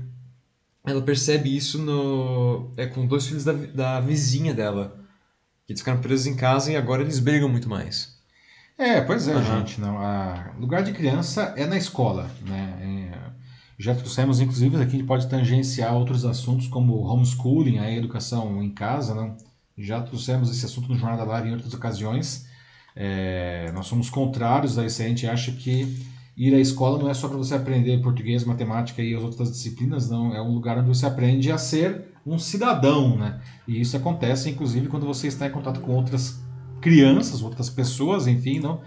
ela 0.85 1.01
percebe 1.01 1.55
isso 1.55 1.79
no 1.79 2.71
é 2.77 2.87
com 2.87 3.05
dois 3.05 3.27
filhos 3.27 3.43
da, 3.43 3.51
da 3.51 3.99
vizinha 3.99 4.53
dela. 4.53 4.97
Que 5.69 5.73
eles 5.73 5.81
ficaram 5.81 6.01
presos 6.01 6.25
em 6.25 6.35
casa 6.35 6.71
e 6.71 6.75
agora 6.75 7.03
eles 7.03 7.19
brigam 7.19 7.47
muito 7.47 7.69
mais. 7.69 8.17
É, 8.75 9.01
pois 9.01 9.27
é, 9.27 9.33
Aham. 9.33 9.59
gente. 9.59 9.79
Não, 9.79 9.99
a 9.99 10.51
lugar 10.57 10.81
de 10.81 10.91
criança 10.91 11.53
é 11.55 11.67
na 11.67 11.77
escola, 11.77 12.27
né? 12.47 13.11
É, 13.13 13.31
já 13.77 13.93
trouxemos, 13.93 14.39
inclusive, 14.39 14.77
aqui 14.77 14.95
a 14.95 14.97
gente 14.97 15.03
pode 15.03 15.29
tangenciar 15.29 15.93
outros 15.93 16.25
assuntos 16.25 16.65
como 16.65 16.95
homeschooling, 17.03 17.77
a 17.77 17.91
educação 17.91 18.63
em 18.63 18.71
casa, 18.71 19.13
não? 19.13 19.37
Já 19.77 20.01
trouxemos 20.01 20.49
esse 20.49 20.65
assunto 20.65 20.89
no 20.89 20.97
Jornada 20.97 21.23
Live 21.23 21.49
em 21.49 21.53
outras 21.53 21.75
ocasiões. 21.75 22.47
É, 22.95 23.71
nós 23.71 23.85
somos 23.85 24.09
contrários 24.09 24.75
a 24.79 24.87
isso, 24.87 25.03
a 25.03 25.05
gente 25.05 25.27
acha 25.27 25.51
que 25.51 26.03
ir 26.35 26.55
à 26.55 26.59
escola 26.59 26.97
não 26.97 27.11
é 27.11 27.13
só 27.13 27.27
para 27.27 27.37
você 27.37 27.53
aprender 27.53 28.01
português, 28.01 28.43
matemática 28.43 29.03
e 29.03 29.13
as 29.13 29.21
outras 29.21 29.51
disciplinas, 29.51 30.09
não. 30.09 30.35
É 30.35 30.41
um 30.41 30.51
lugar 30.51 30.79
onde 30.79 30.87
você 30.87 31.05
aprende 31.05 31.51
a 31.51 31.59
ser 31.59 32.05
um 32.33 32.39
cidadão, 32.39 33.17
né? 33.17 33.41
E 33.67 33.79
isso 33.81 33.97
acontece, 33.97 34.49
inclusive, 34.49 34.87
quando 34.87 35.05
você 35.05 35.27
está 35.27 35.47
em 35.47 35.51
contato 35.51 35.79
com 35.79 35.93
outras 35.93 36.41
crianças, 36.81 37.41
outras 37.41 37.69
pessoas, 37.69 38.27
enfim, 38.27 38.59
não 38.59 38.81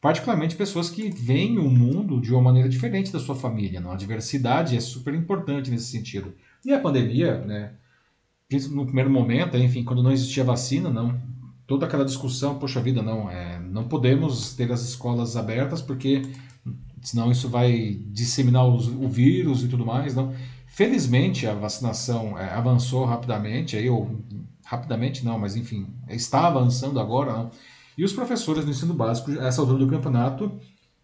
particularmente 0.00 0.54
pessoas 0.54 0.90
que 0.90 1.10
veem 1.10 1.58
o 1.58 1.68
mundo 1.68 2.20
de 2.20 2.32
uma 2.32 2.42
maneira 2.42 2.68
diferente 2.68 3.12
da 3.12 3.18
sua 3.18 3.34
família. 3.34 3.80
Não? 3.80 3.90
A 3.90 3.96
diversidade 3.96 4.76
é 4.76 4.80
super 4.80 5.14
importante 5.14 5.68
nesse 5.68 5.86
sentido. 5.86 6.32
E 6.64 6.72
a 6.72 6.78
pandemia, 6.78 7.38
né, 7.38 7.72
no 8.70 8.84
primeiro 8.84 9.10
momento, 9.10 9.56
enfim, 9.56 9.82
quando 9.82 10.02
não 10.02 10.12
existia 10.12 10.44
vacina, 10.44 10.90
não, 10.90 11.20
toda 11.66 11.86
aquela 11.86 12.04
discussão, 12.04 12.58
poxa 12.58 12.80
vida, 12.80 13.02
não, 13.02 13.28
é, 13.28 13.58
não 13.58 13.88
podemos 13.88 14.54
ter 14.54 14.70
as 14.70 14.82
escolas 14.82 15.36
abertas 15.36 15.82
porque 15.82 16.22
senão 17.02 17.30
isso 17.30 17.48
vai 17.48 18.00
disseminar 18.06 18.64
os, 18.64 18.86
o 18.86 19.08
vírus 19.08 19.64
e 19.64 19.68
tudo 19.68 19.84
mais, 19.84 20.14
não. 20.14 20.32
Felizmente 20.66 21.46
a 21.46 21.54
vacinação 21.54 22.38
é, 22.38 22.52
avançou 22.52 23.04
rapidamente, 23.04 23.76
aí, 23.76 23.88
ou 23.88 24.20
rapidamente 24.64 25.24
não, 25.24 25.38
mas 25.38 25.56
enfim, 25.56 25.86
está 26.08 26.46
avançando 26.46 27.00
agora, 27.00 27.32
não. 27.32 27.50
E 27.96 28.04
os 28.04 28.12
professores 28.12 28.64
do 28.64 28.70
ensino 28.70 28.92
básico, 28.92 29.30
a 29.40 29.46
essa 29.46 29.60
altura 29.60 29.78
do 29.78 29.88
campeonato, 29.88 30.52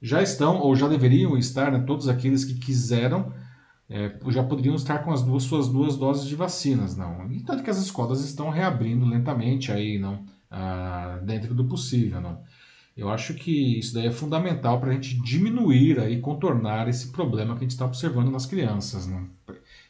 já 0.00 0.20
estão, 0.20 0.58
ou 0.58 0.74
já 0.76 0.88
deveriam 0.88 1.38
estar, 1.38 1.70
né, 1.70 1.78
todos 1.86 2.08
aqueles 2.08 2.44
que 2.44 2.54
quiseram, 2.54 3.32
é, 3.88 4.12
já 4.28 4.42
poderiam 4.42 4.74
estar 4.74 4.98
com 4.98 5.12
as 5.12 5.22
duas, 5.22 5.44
suas 5.44 5.68
duas 5.68 5.96
doses 5.96 6.26
de 6.26 6.34
vacinas, 6.34 6.96
não. 6.96 7.30
E 7.30 7.40
tanto 7.40 7.62
que 7.62 7.70
as 7.70 7.78
escolas 7.78 8.20
estão 8.20 8.50
reabrindo 8.50 9.06
lentamente 9.06 9.70
aí, 9.70 9.98
não, 9.98 10.24
ah, 10.50 11.20
dentro 11.22 11.54
do 11.54 11.64
possível, 11.64 12.20
não. 12.20 12.42
Eu 12.96 13.08
acho 13.08 13.34
que 13.34 13.78
isso 13.78 13.94
daí 13.94 14.06
é 14.06 14.12
fundamental 14.12 14.78
para 14.78 14.90
a 14.90 14.92
gente 14.92 15.20
diminuir 15.22 15.98
aí, 15.98 16.20
contornar 16.20 16.88
esse 16.88 17.08
problema 17.08 17.54
que 17.54 17.60
a 17.60 17.62
gente 17.62 17.70
está 17.70 17.86
observando 17.86 18.30
nas 18.30 18.44
crianças, 18.44 19.06
né? 19.06 19.24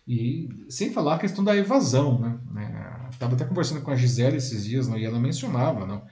E 0.06 0.48
sem 0.68 0.92
falar 0.92 1.16
a 1.16 1.18
questão 1.18 1.42
da 1.42 1.56
evasão, 1.56 2.18
né? 2.18 3.08
Estava 3.10 3.34
até 3.34 3.44
conversando 3.44 3.82
com 3.82 3.90
a 3.90 3.96
Gisele 3.96 4.36
esses 4.36 4.64
dias, 4.64 4.88
não, 4.88 4.96
e 4.96 5.04
ela 5.04 5.18
mencionava, 5.18 5.84
não, 5.86 6.02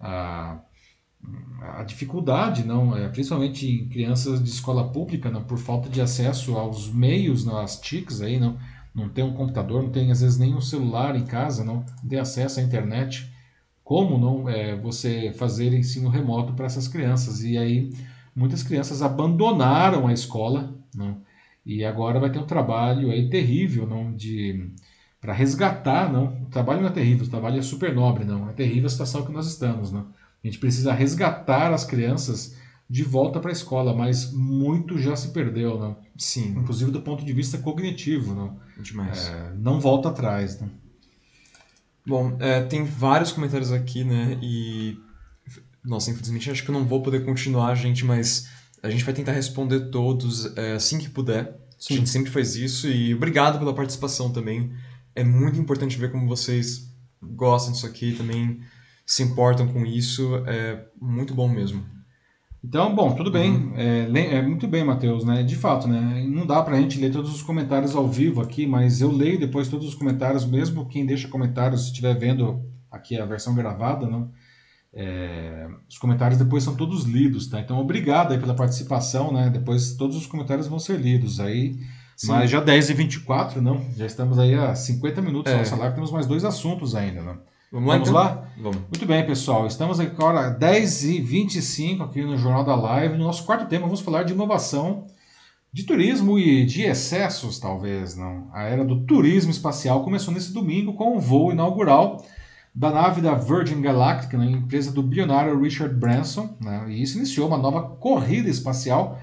a, 0.00 0.58
a 1.60 1.82
dificuldade, 1.82 2.64
não, 2.64 2.96
é, 2.96 3.08
principalmente 3.08 3.68
em 3.68 3.88
crianças 3.88 4.42
de 4.42 4.48
escola 4.48 4.90
pública, 4.90 5.30
não, 5.30 5.44
por 5.44 5.58
falta 5.58 5.88
de 5.88 6.00
acesso 6.00 6.56
aos 6.56 6.92
meios, 6.92 7.44
não, 7.44 7.58
às 7.58 7.80
TICs 7.80 8.20
aí, 8.20 8.38
não, 8.38 8.58
não 8.94 9.08
tem 9.08 9.24
um 9.24 9.34
computador, 9.34 9.82
não 9.82 9.90
tem 9.90 10.10
às 10.10 10.20
vezes 10.20 10.38
nem 10.38 10.54
um 10.54 10.60
celular 10.60 11.16
em 11.16 11.24
casa, 11.24 11.64
não, 11.64 11.84
não 12.02 12.08
tem 12.08 12.18
acesso 12.18 12.60
à 12.60 12.62
internet. 12.62 13.30
Como 13.86 14.18
não 14.18 14.48
é, 14.48 14.74
você 14.74 15.32
fazer 15.34 15.72
ensino 15.72 16.08
remoto 16.08 16.54
para 16.54 16.66
essas 16.66 16.88
crianças? 16.88 17.44
E 17.44 17.56
aí 17.56 17.88
muitas 18.34 18.60
crianças 18.64 19.00
abandonaram 19.00 20.08
a 20.08 20.12
escola, 20.12 20.74
não, 20.92 21.22
e 21.64 21.84
agora 21.84 22.18
vai 22.18 22.28
ter 22.28 22.40
um 22.40 22.46
trabalho 22.46 23.12
aí 23.12 23.30
terrível, 23.30 23.86
não, 23.86 24.12
de 24.12 24.68
para 25.20 25.32
resgatar, 25.32 26.12
não. 26.12 26.36
O 26.42 26.46
trabalho 26.46 26.80
não 26.80 26.88
é 26.88 26.92
terrível, 26.92 27.26
o 27.26 27.30
trabalho 27.30 27.60
é 27.60 27.62
super 27.62 27.94
nobre, 27.94 28.24
não. 28.24 28.50
É 28.50 28.52
terrível 28.52 28.86
a 28.86 28.90
situação 28.90 29.24
que 29.24 29.30
nós 29.30 29.46
estamos, 29.46 29.92
não. 29.92 30.00
A 30.42 30.46
gente 30.46 30.58
precisa 30.58 30.92
resgatar 30.92 31.72
as 31.72 31.84
crianças 31.84 32.56
de 32.90 33.04
volta 33.04 33.38
para 33.38 33.52
a 33.52 33.52
escola, 33.52 33.94
mas 33.94 34.32
muito 34.32 34.98
já 34.98 35.14
se 35.14 35.28
perdeu, 35.28 35.78
não. 35.78 35.96
Sim, 36.18 36.56
Inclusive 36.58 36.90
do 36.90 37.02
ponto 37.02 37.24
de 37.24 37.32
vista 37.32 37.56
cognitivo, 37.56 38.34
não. 38.34 38.58
demais. 38.82 39.28
É, 39.28 39.52
não 39.54 39.78
volta 39.78 40.08
atrás, 40.08 40.58
né? 40.58 40.68
Bom, 42.06 42.36
é, 42.38 42.62
tem 42.62 42.84
vários 42.84 43.32
comentários 43.32 43.72
aqui, 43.72 44.04
né? 44.04 44.38
E. 44.40 44.98
Nossa, 45.84 46.10
infelizmente 46.10 46.50
acho 46.50 46.64
que 46.64 46.70
eu 46.70 46.72
não 46.72 46.84
vou 46.84 47.02
poder 47.02 47.24
continuar, 47.24 47.74
gente, 47.74 48.04
mas 48.04 48.48
a 48.82 48.90
gente 48.90 49.04
vai 49.04 49.14
tentar 49.14 49.32
responder 49.32 49.90
todos 49.90 50.56
é, 50.56 50.72
assim 50.74 50.98
que 50.98 51.08
puder. 51.08 51.56
Sim. 51.78 51.94
A 51.94 51.96
gente 51.98 52.10
sempre 52.10 52.30
faz 52.30 52.56
isso 52.56 52.88
e 52.88 53.14
obrigado 53.14 53.58
pela 53.58 53.74
participação 53.74 54.32
também. 54.32 54.72
É 55.14 55.22
muito 55.22 55.58
importante 55.58 55.98
ver 55.98 56.10
como 56.10 56.28
vocês 56.28 56.92
gostam 57.22 57.72
disso 57.72 57.86
aqui, 57.86 58.14
também 58.14 58.60
se 59.04 59.22
importam 59.22 59.68
com 59.72 59.84
isso. 59.84 60.42
É 60.46 60.84
muito 61.00 61.34
bom 61.34 61.48
mesmo. 61.48 61.84
Então, 62.68 62.94
bom, 62.94 63.14
tudo 63.14 63.30
bem. 63.30 63.72
É, 63.76 64.06
le- 64.08 64.26
é 64.26 64.42
muito 64.42 64.66
bem, 64.66 64.82
Matheus, 64.84 65.24
né? 65.24 65.42
De 65.44 65.54
fato, 65.54 65.86
né? 65.86 66.24
Não 66.28 66.44
dá 66.44 66.60
pra 66.62 66.80
gente 66.80 66.98
ler 66.98 67.12
todos 67.12 67.32
os 67.32 67.40
comentários 67.42 67.94
ao 67.94 68.08
vivo 68.08 68.40
aqui, 68.40 68.66
mas 68.66 69.00
eu 69.00 69.10
leio 69.12 69.38
depois 69.38 69.68
todos 69.68 69.86
os 69.86 69.94
comentários, 69.94 70.44
mesmo 70.44 70.86
quem 70.86 71.06
deixa 71.06 71.28
comentários, 71.28 71.82
se 71.82 71.86
estiver 71.88 72.18
vendo 72.18 72.60
aqui 72.90 73.18
a 73.18 73.24
versão 73.24 73.54
gravada, 73.54 74.08
não? 74.08 74.30
É, 74.92 75.68
os 75.88 75.96
comentários 75.98 76.38
depois 76.38 76.64
são 76.64 76.74
todos 76.74 77.04
lidos, 77.04 77.46
tá? 77.46 77.60
Então, 77.60 77.78
obrigado 77.78 78.32
aí 78.32 78.38
pela 78.40 78.54
participação, 78.54 79.32
né? 79.32 79.48
Depois 79.50 79.92
todos 79.94 80.16
os 80.16 80.26
comentários 80.26 80.66
vão 80.66 80.78
ser 80.80 80.98
lidos. 80.98 81.38
Aí, 81.38 81.76
Sim. 82.16 82.28
mas 82.28 82.50
já 82.50 82.60
10 82.60 82.90
e 82.90 82.94
24 82.94 83.62
não? 83.62 83.80
Já 83.96 84.06
estamos 84.06 84.38
aí 84.38 84.54
a 84.54 84.74
50 84.74 85.22
minutos 85.22 85.52
É. 85.52 85.56
nossa 85.58 85.76
live, 85.76 85.94
temos 85.94 86.10
mais 86.10 86.26
dois 86.26 86.44
assuntos 86.44 86.94
ainda, 86.96 87.22
né? 87.22 87.36
Vamos 87.72 87.88
lá, 87.88 87.94
Vamos 87.94 88.08
então? 88.08 88.20
lá? 88.20 88.48
Vamos. 88.56 88.76
Muito 88.78 89.06
bem, 89.06 89.26
pessoal. 89.26 89.66
Estamos 89.66 89.98
agora 89.98 90.50
10 90.50 91.04
e 91.04 91.20
25 91.20 92.04
aqui 92.04 92.22
no 92.22 92.36
Jornal 92.36 92.64
da 92.64 92.76
Live. 92.76 93.18
No 93.18 93.24
nosso 93.24 93.44
quarto 93.44 93.68
tema, 93.68 93.86
vamos 93.86 94.00
falar 94.00 94.22
de 94.22 94.32
inovação, 94.32 95.06
de 95.72 95.82
turismo 95.82 96.38
e 96.38 96.64
de 96.64 96.82
excessos, 96.82 97.58
talvez, 97.58 98.16
não. 98.16 98.48
A 98.52 98.62
era 98.62 98.84
do 98.84 99.04
turismo 99.04 99.50
espacial 99.50 100.04
começou 100.04 100.32
nesse 100.32 100.52
domingo 100.52 100.94
com 100.94 101.16
o 101.16 101.20
voo 101.20 101.50
inaugural 101.50 102.24
da 102.72 102.90
nave 102.90 103.20
da 103.20 103.34
Virgin 103.34 103.80
Galactic, 103.80 104.34
né, 104.34 104.46
empresa 104.46 104.92
do 104.92 105.02
bilionário 105.02 105.58
Richard 105.58 105.94
Branson, 105.94 106.54
né, 106.60 106.84
e 106.88 107.02
isso 107.02 107.16
iniciou 107.16 107.48
uma 107.48 107.56
nova 107.56 107.82
corrida 107.82 108.50
espacial 108.50 109.18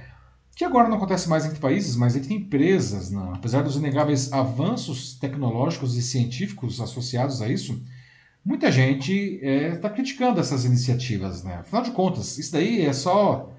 que 0.55 0.65
agora 0.65 0.87
não 0.87 0.97
acontece 0.97 1.29
mais 1.29 1.45
entre 1.45 1.59
países, 1.59 1.95
mas 1.95 2.15
entre 2.15 2.33
empresas. 2.33 3.09
Né? 3.09 3.31
Apesar 3.33 3.63
dos 3.63 3.75
inegáveis 3.75 4.31
avanços 4.31 5.15
tecnológicos 5.15 5.95
e 5.95 6.01
científicos 6.01 6.79
associados 6.79 7.41
a 7.41 7.47
isso, 7.47 7.81
muita 8.45 8.71
gente 8.71 9.13
está 9.43 9.89
criticando 9.89 10.39
essas 10.39 10.65
iniciativas. 10.65 11.43
Né? 11.43 11.55
Afinal 11.55 11.83
de 11.83 11.91
contas, 11.91 12.37
isso 12.37 12.51
daí 12.51 12.85
é 12.85 12.93
só 12.93 13.51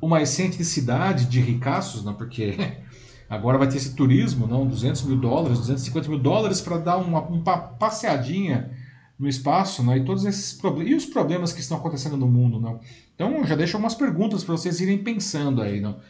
uma 0.00 0.20
excentricidade 0.20 1.26
de 1.26 1.40
ricaços, 1.40 2.04
não? 2.04 2.14
porque 2.14 2.56
agora 3.28 3.58
vai 3.58 3.68
ter 3.68 3.76
esse 3.76 3.94
turismo, 3.94 4.46
não 4.46 4.66
200 4.66 5.02
mil 5.02 5.16
dólares, 5.16 5.58
250 5.58 6.08
mil 6.08 6.18
dólares 6.18 6.60
para 6.60 6.78
dar 6.78 6.96
uma, 6.96 7.20
uma 7.20 7.58
passeadinha 7.58 8.70
no 9.18 9.28
espaço, 9.28 9.84
né? 9.84 9.98
E 9.98 10.04
todos 10.04 10.24
esses 10.24 10.52
problemas 10.52 10.90
e 10.90 10.94
os 10.96 11.06
problemas 11.06 11.52
que 11.52 11.60
estão 11.60 11.78
acontecendo 11.78 12.16
no 12.16 12.26
mundo, 12.26 12.58
não? 12.58 12.80
Então 13.14 13.44
já 13.44 13.54
deixo 13.54 13.76
algumas 13.76 13.94
perguntas 13.94 14.42
para 14.42 14.56
vocês 14.56 14.80
irem 14.80 14.98
pensando 14.98 15.62
aí, 15.62 15.80
não? 15.80 16.00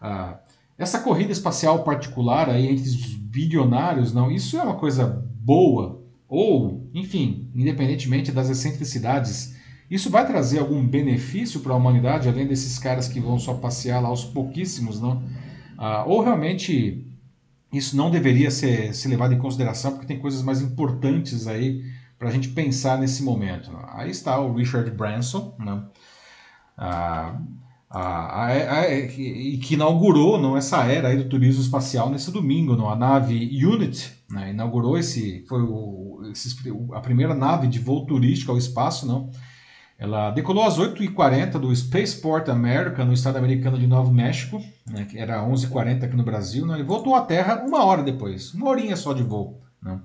Ah, 0.00 0.38
essa 0.76 1.00
corrida 1.00 1.32
espacial 1.32 1.82
particular 1.82 2.50
aí 2.50 2.66
entre 2.68 2.82
os 2.82 3.14
bilionários, 3.14 4.12
não? 4.12 4.30
Isso 4.30 4.58
é 4.58 4.62
uma 4.62 4.74
coisa 4.74 5.24
boa 5.40 5.97
ou, 6.28 6.86
enfim, 6.92 7.48
independentemente 7.54 8.30
das 8.30 8.50
excentricidades, 8.50 9.54
isso 9.90 10.10
vai 10.10 10.26
trazer 10.26 10.58
algum 10.58 10.86
benefício 10.86 11.60
para 11.60 11.72
a 11.72 11.76
humanidade 11.76 12.28
além 12.28 12.46
desses 12.46 12.78
caras 12.78 13.08
que 13.08 13.18
vão 13.18 13.38
só 13.38 13.54
passear 13.54 14.00
lá 14.00 14.08
aos 14.08 14.24
pouquíssimos, 14.24 15.00
não? 15.00 15.22
Ah, 15.78 16.04
ou 16.06 16.22
realmente 16.22 17.06
isso 17.72 17.96
não 17.96 18.10
deveria 18.10 18.50
ser, 18.50 18.94
ser 18.94 19.08
levado 19.08 19.32
em 19.32 19.38
consideração 19.38 19.92
porque 19.92 20.06
tem 20.06 20.18
coisas 20.18 20.42
mais 20.42 20.60
importantes 20.60 21.46
aí 21.46 21.82
para 22.18 22.28
a 22.28 22.32
gente 22.32 22.48
pensar 22.48 22.98
nesse 22.98 23.22
momento. 23.22 23.70
Aí 23.92 24.10
está 24.10 24.38
o 24.38 24.52
Richard 24.54 24.90
Branson, 24.90 25.54
né? 25.58 25.82
ah, 26.76 27.40
a, 27.88 28.00
a, 28.00 28.80
a, 28.80 28.94
e 28.94 29.56
que 29.58 29.74
inaugurou 29.74 30.38
não, 30.38 30.56
essa 30.56 30.84
era 30.84 31.08
aí 31.08 31.16
do 31.16 31.28
turismo 31.28 31.62
espacial 31.62 32.10
nesse 32.10 32.30
domingo, 32.30 32.76
não, 32.76 32.90
a 32.90 32.96
nave 32.96 33.64
Unity 33.64 34.17
né, 34.30 34.50
inaugurou 34.50 34.98
esse 34.98 35.44
foi 35.48 35.62
o, 35.62 36.20
esse, 36.30 36.56
a 36.92 37.00
primeira 37.00 37.34
nave 37.34 37.66
de 37.66 37.78
voo 37.78 38.04
turístico 38.06 38.52
ao 38.52 38.58
espaço, 38.58 39.06
não. 39.06 39.30
Ela 39.98 40.30
decolou 40.30 40.62
às 40.62 40.78
8h40 40.78 41.58
do 41.58 41.74
Spaceport 41.74 42.48
America, 42.48 43.04
no 43.04 43.12
estado 43.12 43.36
americano 43.36 43.76
de 43.76 43.86
Novo 43.86 44.12
México, 44.12 44.62
né, 44.88 45.04
que 45.04 45.18
era 45.18 45.42
11h40 45.42 46.04
aqui 46.04 46.16
no 46.16 46.22
Brasil, 46.22 46.64
né, 46.64 46.78
e 46.78 46.84
voltou 46.84 47.14
à 47.16 47.22
Terra 47.22 47.64
uma 47.66 47.84
hora 47.84 48.02
depois, 48.02 48.54
uma 48.54 48.68
horinha 48.68 48.96
só 48.96 49.12
de 49.12 49.24
voo. 49.24 49.60
Né. 49.82 49.98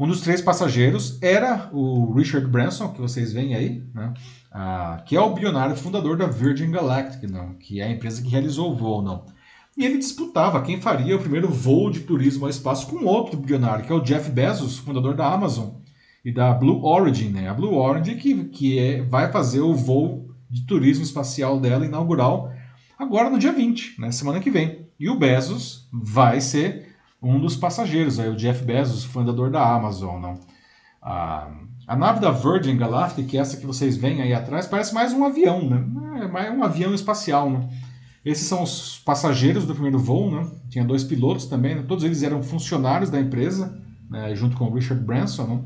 Um 0.00 0.06
dos 0.06 0.22
três 0.22 0.40
passageiros 0.40 1.18
era 1.20 1.68
o 1.74 2.14
Richard 2.14 2.46
Branson, 2.46 2.88
que 2.88 3.02
vocês 3.02 3.34
veem 3.34 3.54
aí, 3.54 3.84
né? 3.92 4.14
ah, 4.50 5.02
que 5.04 5.14
é 5.14 5.20
o 5.20 5.34
bilionário 5.34 5.76
fundador 5.76 6.16
da 6.16 6.26
Virgin 6.26 6.70
Galactic, 6.70 7.28
não? 7.30 7.52
que 7.56 7.82
é 7.82 7.84
a 7.84 7.90
empresa 7.90 8.22
que 8.22 8.30
realizou 8.30 8.72
o 8.72 8.74
voo. 8.74 9.02
Não? 9.02 9.26
E 9.76 9.84
ele 9.84 9.98
disputava 9.98 10.62
quem 10.62 10.80
faria 10.80 11.16
o 11.16 11.20
primeiro 11.20 11.48
voo 11.48 11.90
de 11.90 12.00
turismo 12.00 12.44
ao 12.44 12.50
espaço 12.50 12.86
com 12.88 13.04
outro 13.04 13.38
bilionário, 13.38 13.84
que 13.84 13.92
é 13.92 13.94
o 13.94 14.02
Jeff 14.02 14.30
Bezos, 14.30 14.78
fundador 14.78 15.14
da 15.14 15.32
Amazon 15.32 15.68
e 16.24 16.32
da 16.32 16.52
Blue 16.52 16.84
Origin. 16.84 17.30
Né? 17.30 17.48
A 17.48 17.54
Blue 17.54 17.74
Origin 17.74 18.16
que, 18.16 18.44
que 18.44 18.78
é, 18.78 19.02
vai 19.02 19.30
fazer 19.30 19.60
o 19.60 19.74
voo 19.74 20.34
de 20.50 20.66
turismo 20.66 21.04
espacial 21.04 21.60
dela 21.60 21.86
inaugural 21.86 22.52
agora 22.98 23.30
no 23.30 23.38
dia 23.38 23.52
20, 23.52 24.00
né? 24.00 24.10
semana 24.10 24.40
que 24.40 24.50
vem. 24.50 24.86
E 24.98 25.08
o 25.08 25.18
Bezos 25.18 25.88
vai 25.92 26.40
ser 26.40 26.90
um 27.22 27.38
dos 27.38 27.56
passageiros, 27.56 28.18
aí, 28.18 28.28
o 28.28 28.36
Jeff 28.36 28.64
Bezos, 28.64 29.04
fundador 29.04 29.50
da 29.50 29.62
Amazon. 29.62 30.36
A, 31.00 31.50
a 31.86 31.96
nave 31.96 32.20
da 32.20 32.30
Virgin 32.30 32.76
Galactic, 32.76 33.34
é 33.34 33.38
essa 33.38 33.56
que 33.56 33.66
vocês 33.66 33.96
veem 33.96 34.22
aí 34.22 34.32
atrás, 34.32 34.66
parece 34.66 34.94
mais 34.94 35.12
um 35.12 35.24
avião, 35.24 35.68
né? 35.68 36.22
É 36.22 36.28
mais 36.28 36.54
um 36.54 36.62
avião 36.62 36.94
espacial, 36.94 37.50
né? 37.50 37.68
Esses 38.24 38.46
são 38.46 38.62
os 38.62 38.98
passageiros 38.98 39.64
do 39.64 39.72
primeiro 39.72 39.98
voo, 39.98 40.30
né? 40.30 40.46
Tinha 40.68 40.84
dois 40.84 41.02
pilotos 41.02 41.46
também, 41.46 41.74
né? 41.74 41.84
todos 41.86 42.04
eles 42.04 42.22
eram 42.22 42.42
funcionários 42.42 43.10
da 43.10 43.18
empresa, 43.18 43.80
né? 44.10 44.34
junto 44.34 44.56
com 44.56 44.66
o 44.66 44.74
Richard 44.74 45.02
Branson. 45.02 45.46
Né? 45.46 45.60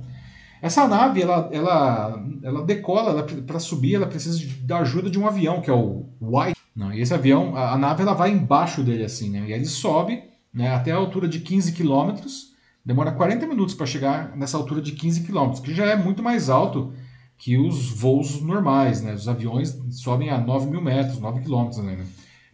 Essa 0.63 0.87
nave, 0.87 1.21
ela, 1.21 1.51
ela, 1.53 2.25
ela 2.43 2.65
decola, 2.65 3.23
para 3.47 3.59
subir, 3.59 3.97
ela 3.97 4.07
precisa 4.07 4.39
de, 4.39 4.47
da 4.47 4.79
ajuda 4.79 5.11
de 5.11 5.19
um 5.19 5.27
avião, 5.27 5.61
que 5.61 5.69
é 5.69 5.75
o 5.75 6.07
White. 6.21 6.59
Não, 6.75 6.93
e 6.93 7.01
esse 7.01 7.13
avião, 7.13 7.57
a, 7.57 7.73
a 7.73 7.79
nave, 7.79 8.03
ela 8.03 8.15
vai 8.15 8.31
embaixo 8.31 8.83
dele 8.83 9.05
assim, 9.05 9.31
né? 9.31 9.45
E 9.49 9.53
ele 9.53 9.67
sobe 9.67 10.23
né, 10.53 10.75
até 10.75 10.93
a 10.93 10.97
altura 10.97 11.29
de 11.29 11.41
15 11.41 11.73
quilômetros. 11.73 12.55
Demora 12.85 13.13
40 13.13 13.47
minutos 13.47 13.75
para 13.75 13.87
chegar 13.87 14.37
nessa 14.37 14.57
altura 14.57 14.81
de 14.81 14.93
15 14.93 15.25
quilômetros, 15.25 15.61
que 15.61 15.75
já 15.75 15.87
é 15.87 15.97
muito 15.97 16.23
mais 16.23 16.49
alto 16.49 16.93
que 17.37 17.59
os 17.59 17.91
voos 17.91 18.41
normais. 18.41 19.03
Né? 19.03 19.13
Os 19.13 19.29
aviões 19.29 19.79
sobem 19.91 20.31
a 20.31 20.39
9 20.39 20.71
mil 20.71 20.81
metros, 20.81 21.19
9 21.19 21.41
quilômetros. 21.41 21.83
Né? 21.83 21.99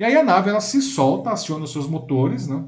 E 0.01 0.05
aí 0.05 0.17
a 0.17 0.23
nave 0.23 0.49
ela 0.49 0.63
se 0.63 0.81
solta, 0.81 1.29
aciona 1.29 1.65
os 1.65 1.73
seus 1.73 1.87
motores, 1.87 2.49
né? 2.49 2.65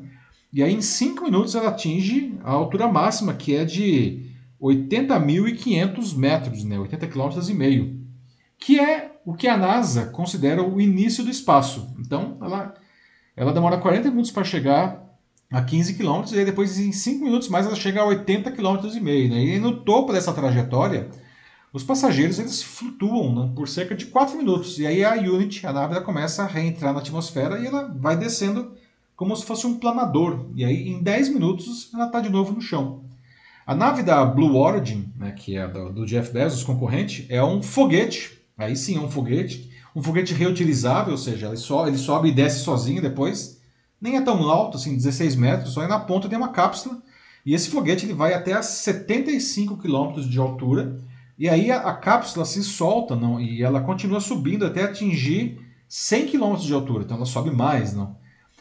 e 0.53 0.63
aí 0.63 0.75
em 0.75 0.83
5 0.83 1.25
minutos 1.25 1.55
ela 1.55 1.71
atinge 1.71 2.39
a 2.45 2.51
altura 2.51 2.87
máxima, 2.87 3.33
que 3.33 3.57
é 3.57 3.65
de 3.65 4.31
80.500 4.61 6.15
metros, 6.15 6.63
né? 6.63 6.79
80 6.79 7.07
km 7.07 7.31
e 7.49 7.55
meio, 7.55 8.01
que 8.59 8.79
é 8.79 9.13
o 9.25 9.33
que 9.33 9.49
a 9.49 9.57
NASA 9.57 10.07
considera 10.09 10.63
o 10.63 10.79
início 10.79 11.25
do 11.25 11.31
espaço. 11.31 11.97
Então 11.99 12.37
ela, 12.43 12.75
ela 13.35 13.55
demora 13.55 13.79
40 13.79 14.11
minutos 14.11 14.31
para 14.31 14.45
chegar 14.45 15.03
a 15.51 15.63
15 15.63 15.95
km, 15.95 16.31
e 16.33 16.45
depois 16.45 16.79
em 16.79 16.93
5 16.93 17.25
minutos 17.25 17.49
mais 17.49 17.65
ela 17.65 17.75
chega 17.75 18.03
a 18.03 18.07
80 18.07 18.51
km 18.51 18.95
e 18.95 19.01
meio. 19.01 19.31
Né? 19.31 19.43
E 19.43 19.59
no 19.59 19.83
topo 19.83 20.13
dessa 20.13 20.35
trajetória, 20.35 21.09
os 21.73 21.83
passageiros 21.83 22.39
eles 22.39 22.63
flutuam 22.63 23.35
né, 23.35 23.53
por 23.55 23.69
cerca 23.69 23.95
de 23.95 24.07
4 24.07 24.37
minutos. 24.37 24.79
E 24.79 24.87
aí 24.87 25.05
a 25.05 25.15
Unity, 25.15 25.67
a 25.67 25.73
nave, 25.73 25.95
ela 25.95 26.05
começa 26.05 26.43
a 26.43 26.47
reentrar 26.47 26.93
na 26.93 27.01
atmosfera 27.01 27.59
e 27.59 27.67
ela 27.67 27.93
vai 27.99 28.17
descendo 28.17 28.73
como 29.17 29.37
se 29.37 29.45
fosse 29.45 29.67
um 29.67 29.79
planador. 29.79 30.47
E 30.55 30.65
aí 30.65 30.89
em 30.89 31.03
10 31.03 31.31
minutos 31.31 31.91
ela 31.95 32.07
está 32.07 32.21
de 32.21 32.29
novo 32.29 32.53
no 32.53 32.61
chão. 32.61 33.05
A 33.67 33.75
nave 33.75 34.03
da 34.03 34.25
Blue 34.25 34.57
Origin, 34.57 35.13
né, 35.17 35.33
que 35.33 35.57
é 35.57 35.67
do, 35.69 35.93
do 35.93 36.07
Jeff 36.07 36.33
Bezos, 36.33 36.65
concorrente, 36.65 37.27
é 37.29 37.43
um 37.43 37.63
foguete. 37.63 38.39
Aí 38.59 38.77
sim 38.77 38.97
é 38.97 39.01
um 39.01 39.11
foguete. 39.11 39.71
Um 39.95 40.03
foguete 40.03 40.35
reutilizável, 40.35 41.13
ou 41.13 41.19
seja, 41.19 41.47
ele, 41.47 41.57
so, 41.57 41.87
ele 41.87 41.99
sobe 41.99 42.29
e 42.29 42.33
desce 42.33 42.65
sozinho 42.65 43.01
depois 43.01 43.63
nem 44.03 44.17
é 44.17 44.21
tão 44.21 44.51
alto, 44.51 44.77
assim, 44.77 44.97
16 44.97 45.37
metros, 45.37 45.75
só 45.75 45.87
na 45.87 46.01
ponta 46.01 46.29
tem 46.29 46.37
uma 46.37 46.49
cápsula. 46.49 47.01
E 47.47 47.55
esse 47.55 47.71
foguete 47.71 48.05
ele 48.05 48.13
vai 48.13 48.35
até 48.35 48.53
a 48.53 48.61
75 48.61 49.79
quilômetros 49.79 50.29
de 50.29 50.41
altura. 50.41 51.01
E 51.43 51.49
aí 51.49 51.73
a, 51.73 51.79
a, 51.79 51.95
cápsula 51.97 52.45
se 52.45 52.63
solta 52.63 53.17
não, 53.17 53.41
e 53.41 53.65
ela 53.65 53.81
continua 53.81 54.21
subindo 54.21 54.65
até 54.65 54.85
atingir 54.85 55.59
100 55.89 56.27
quilômetros 56.27 56.65
de 56.65 56.73
altura. 56.73 57.03
Então 57.03 57.17
ela 57.17 57.27
sobe 57.27 57.51
mais. 57.51 57.93
não. 57.93 58.17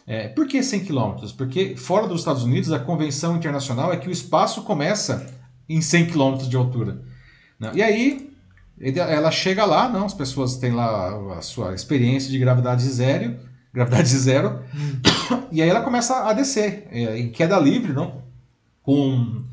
É, 0.08 0.30
por 0.30 0.48
que 0.48 0.64
100 0.64 0.86
quilômetros? 0.86 1.32
Porque 1.32 1.76
fora 1.76 2.08
dos 2.08 2.22
Estados 2.22 2.41
Unidos 2.41 2.72
a 2.72 2.80
convenção 2.80 3.38
internacional 3.38 3.94
é 3.94 3.98
que 3.98 4.10
o 4.10 4.12
espaço 4.12 4.64
começa 4.64 5.32
em 5.70 5.80
100 5.80 6.08
quilômetros 6.08 6.49
de 6.49 6.58
altura. 6.58 7.03
Não. 7.60 7.72
E 7.76 7.84
aí 7.84 8.32
ela 8.82 9.30
chega 9.30 9.64
lá, 9.64 9.88
não, 9.88 10.08
as 10.08 10.16
pessoas 10.16 10.58
têm 10.58 10.72
lá 10.72 11.38
a 11.38 11.41
sua 11.44 11.76
experiência 11.76 12.32
de 12.32 12.40
gravidade 12.40 12.82
zero, 12.82 13.38
gravidade 13.72 14.10
zero. 14.10 14.60
e 15.52 15.62
aí 15.62 15.70
ela 15.70 15.82
começa 15.82 16.28
a 16.28 16.34
descer, 16.34 16.88
é, 16.90 17.20
em 17.20 17.30
queda 17.30 17.60
livre, 17.60 17.94
não? 17.94 18.24
Com 18.82 19.44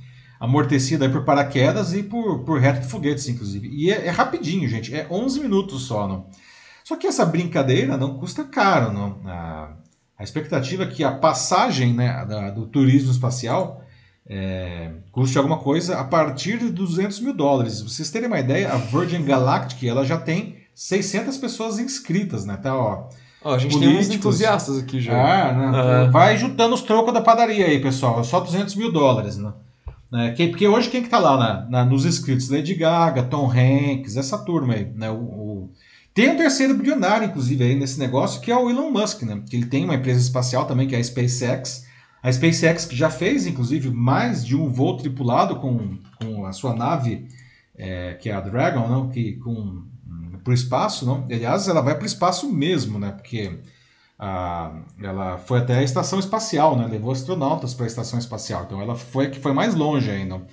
amortecida 0.40 1.08
por 1.08 1.24
paraquedas 1.24 1.92
e 1.92 2.02
por, 2.02 2.40
por 2.40 2.60
reto 2.60 2.80
de 2.80 2.88
foguetes, 2.88 3.28
inclusive. 3.28 3.68
E 3.68 3.90
é, 3.90 4.06
é, 4.06 4.10
rapidinho, 4.10 4.68
gente, 4.68 4.94
é 4.94 5.06
11 5.10 5.40
minutos 5.40 5.82
só, 5.82 6.06
não? 6.06 6.26
Só 6.84 6.96
que 6.96 7.06
essa 7.06 7.26
brincadeira 7.26 7.96
não 7.96 8.18
custa 8.18 8.44
caro, 8.44 8.92
não? 8.92 9.20
A, 9.26 9.70
a 10.18 10.22
expectativa 10.22 10.84
é 10.84 10.86
que 10.86 11.04
a 11.04 11.12
passagem 11.12 11.92
né, 11.92 12.24
da, 12.24 12.50
do 12.50 12.66
turismo 12.66 13.10
espacial 13.10 13.84
é, 14.26 14.92
custe 15.10 15.36
alguma 15.38 15.58
coisa 15.58 15.98
a 15.98 16.04
partir 16.04 16.58
de 16.58 16.70
200 16.70 17.20
mil 17.20 17.34
dólares. 17.34 17.80
vocês 17.80 18.10
terem 18.10 18.28
uma 18.28 18.38
ideia, 18.38 18.72
a 18.72 18.76
Virgin 18.76 19.24
Galactic 19.24 19.84
ela 19.84 20.04
já 20.04 20.18
tem 20.18 20.56
600 20.74 21.36
pessoas 21.38 21.78
inscritas, 21.78 22.44
né? 22.44 22.56
Tá, 22.56 22.76
ó, 22.76 23.08
Ó, 23.42 23.54
a 23.54 23.58
gente 23.58 23.72
políticos. 23.72 24.06
tem 24.06 24.14
uns 24.14 24.16
entusiastas 24.16 24.78
aqui 24.78 25.00
já. 25.00 25.14
Ah, 25.14 25.52
né? 25.52 26.10
Vai 26.10 26.36
juntando 26.36 26.74
os 26.74 26.82
trocos 26.82 27.14
da 27.14 27.20
padaria 27.20 27.66
aí, 27.66 27.80
pessoal. 27.80 28.20
É 28.20 28.24
só 28.24 28.40
200 28.40 28.74
mil 28.74 28.92
dólares, 28.92 29.36
né? 29.36 29.52
É, 30.12 30.30
porque 30.46 30.66
hoje 30.66 30.88
quem 30.88 31.02
que 31.02 31.08
tá 31.08 31.18
lá 31.18 31.36
na, 31.36 31.70
na, 31.70 31.84
nos 31.84 32.06
inscritos? 32.06 32.48
Lady 32.48 32.74
Gaga, 32.74 33.22
Tom 33.22 33.50
Hanks, 33.50 34.16
essa 34.16 34.38
turma 34.38 34.74
aí, 34.74 34.90
né? 34.94 35.10
O, 35.10 35.16
o... 35.16 35.70
Tem 36.14 36.30
um 36.30 36.36
terceiro 36.36 36.74
bilionário, 36.74 37.26
inclusive, 37.26 37.62
aí 37.62 37.74
nesse 37.74 37.98
negócio, 37.98 38.40
que 38.40 38.50
é 38.50 38.56
o 38.56 38.70
Elon 38.70 38.90
Musk, 38.90 39.22
né? 39.22 39.42
Que 39.48 39.56
ele 39.56 39.66
tem 39.66 39.84
uma 39.84 39.94
empresa 39.94 40.20
espacial 40.20 40.64
também, 40.66 40.88
que 40.88 40.96
é 40.96 40.98
a 40.98 41.04
SpaceX. 41.04 41.86
A 42.22 42.32
SpaceX 42.32 42.86
que 42.86 42.96
já 42.96 43.10
fez, 43.10 43.46
inclusive, 43.46 43.90
mais 43.90 44.44
de 44.44 44.56
um 44.56 44.72
voo 44.72 44.96
tripulado 44.96 45.56
com, 45.56 45.98
com 46.18 46.46
a 46.46 46.52
sua 46.52 46.74
nave, 46.74 47.28
é, 47.76 48.14
que 48.14 48.30
é 48.30 48.32
a 48.32 48.40
Dragon, 48.40 48.88
não? 48.88 49.08
Que, 49.10 49.34
com 49.34 49.84
para 50.48 50.52
o 50.52 50.54
espaço, 50.54 51.04
não? 51.04 51.26
Aliás, 51.30 51.68
ela 51.68 51.82
vai 51.82 51.94
para 51.94 52.04
o 52.04 52.06
espaço 52.06 52.50
mesmo, 52.50 52.98
né? 52.98 53.12
Porque 53.12 53.58
a, 54.18 54.72
ela 55.00 55.38
foi 55.38 55.60
até 55.60 55.78
a 55.78 55.82
estação 55.82 56.18
espacial, 56.18 56.76
né? 56.76 56.86
Levou 56.86 57.12
astronautas 57.12 57.72
para 57.74 57.84
a 57.84 57.86
estação 57.86 58.18
espacial. 58.18 58.64
Então 58.64 58.80
ela 58.80 58.96
foi 58.96 59.26
a 59.26 59.30
que 59.30 59.38
foi 59.38 59.52
mais 59.52 59.74
longe 59.74 60.10
ainda. 60.10 60.44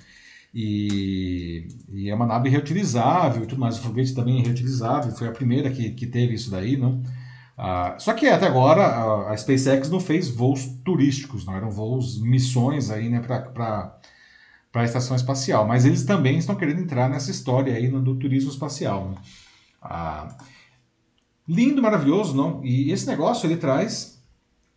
E, 0.54 1.68
e, 1.92 2.08
é 2.08 2.14
uma 2.14 2.26
nave 2.26 2.48
reutilizável 2.48 3.42
e 3.42 3.46
tudo 3.46 3.60
mais. 3.60 3.78
O 3.78 3.82
foguete 3.82 4.14
também 4.14 4.40
é 4.40 4.44
reutilizável. 4.44 5.12
Foi 5.12 5.28
a 5.28 5.32
primeira 5.32 5.70
que, 5.70 5.90
que 5.90 6.06
teve 6.06 6.34
isso 6.34 6.50
daí, 6.50 6.76
não? 6.76 7.02
Ah, 7.58 7.96
só 7.98 8.12
que 8.12 8.26
até 8.26 8.46
agora 8.46 8.82
a, 8.82 9.32
a, 9.32 9.36
SpaceX 9.36 9.88
não 9.90 9.98
fez 9.98 10.28
voos 10.28 10.66
turísticos, 10.84 11.46
não 11.46 11.56
eram 11.56 11.70
voos 11.70 12.20
missões 12.20 12.90
aí, 12.90 13.08
né, 13.08 13.20
para 13.20 13.98
a 14.74 14.84
estação 14.84 15.16
espacial. 15.16 15.66
Mas 15.66 15.84
eles 15.84 16.04
também 16.04 16.38
estão 16.38 16.54
querendo 16.54 16.80
entrar 16.80 17.08
nessa 17.08 17.30
história 17.30 17.74
aí 17.74 17.88
no, 17.88 18.00
do 18.02 18.14
turismo 18.16 18.50
espacial. 18.50 19.10
Né? 19.10 19.16
Ah, 19.82 20.36
lindo, 21.48 21.82
maravilhoso, 21.82 22.34
não? 22.34 22.64
E 22.64 22.90
esse 22.90 23.06
negócio 23.06 23.46
ele 23.46 23.56
traz 23.56 24.22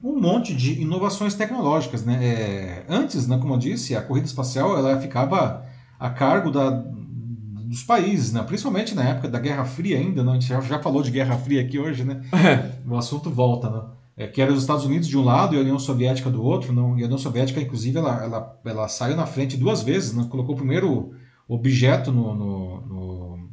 um 0.02 0.20
monte 0.20 0.56
de 0.56 0.82
inovações 0.82 1.34
tecnológicas, 1.34 2.06
né? 2.06 2.24
É, 2.24 2.86
antes, 2.88 3.28
né, 3.28 3.38
como 3.38 3.54
eu 3.54 3.58
disse, 3.58 3.96
a 3.96 4.02
corrida 4.02 4.28
espacial 4.28 4.78
ela 4.78 5.00
ficava 5.00 5.66
a 6.00 6.10
cargo 6.10 6.50
da, 6.50 6.70
dos 6.70 7.84
países, 7.84 8.32
né? 8.32 8.42
Principalmente 8.44 8.96
na 8.96 9.04
época 9.04 9.28
da 9.28 9.40
Guerra 9.40 9.66
Fria 9.66 9.98
ainda, 9.98 10.24
não? 10.24 10.34
A 10.34 10.36
gente 10.36 10.48
já, 10.48 10.62
já 10.62 10.80
falou 10.80 11.04
de 11.04 11.12
Guerra 11.12 11.38
Fria 11.38 11.62
aqui 11.62 11.78
hoje, 11.78 12.04
né? 12.04 12.22
o 12.88 12.96
assunto 12.96 13.30
volta, 13.30 13.70
né? 13.70 13.82
É, 14.18 14.28
que 14.28 14.42
era 14.42 14.52
os 14.52 14.60
Estados 14.60 14.86
Unidos 14.86 15.08
de 15.08 15.18
um 15.18 15.24
lado 15.24 15.56
e 15.56 15.58
a 15.58 15.62
União 15.62 15.80
Soviética 15.80 16.30
do 16.30 16.44
outro, 16.44 16.74
não? 16.74 16.98
E 16.98 17.04
a 17.04 17.06
União 17.06 17.18
Soviética, 17.18 17.62
inclusive, 17.62 17.98
ela, 17.98 18.24
ela, 18.24 18.60
ela 18.66 18.88
saiu 18.88 19.16
na 19.16 19.26
frente 19.26 19.56
duas 19.56 19.82
vezes, 19.82 20.14
né? 20.14 20.26
Colocou 20.30 20.56
o 20.56 20.58
primeiro 20.58 21.14
objeto 21.48 22.12
no, 22.12 22.36
no, 22.36 22.82
no 22.82 23.09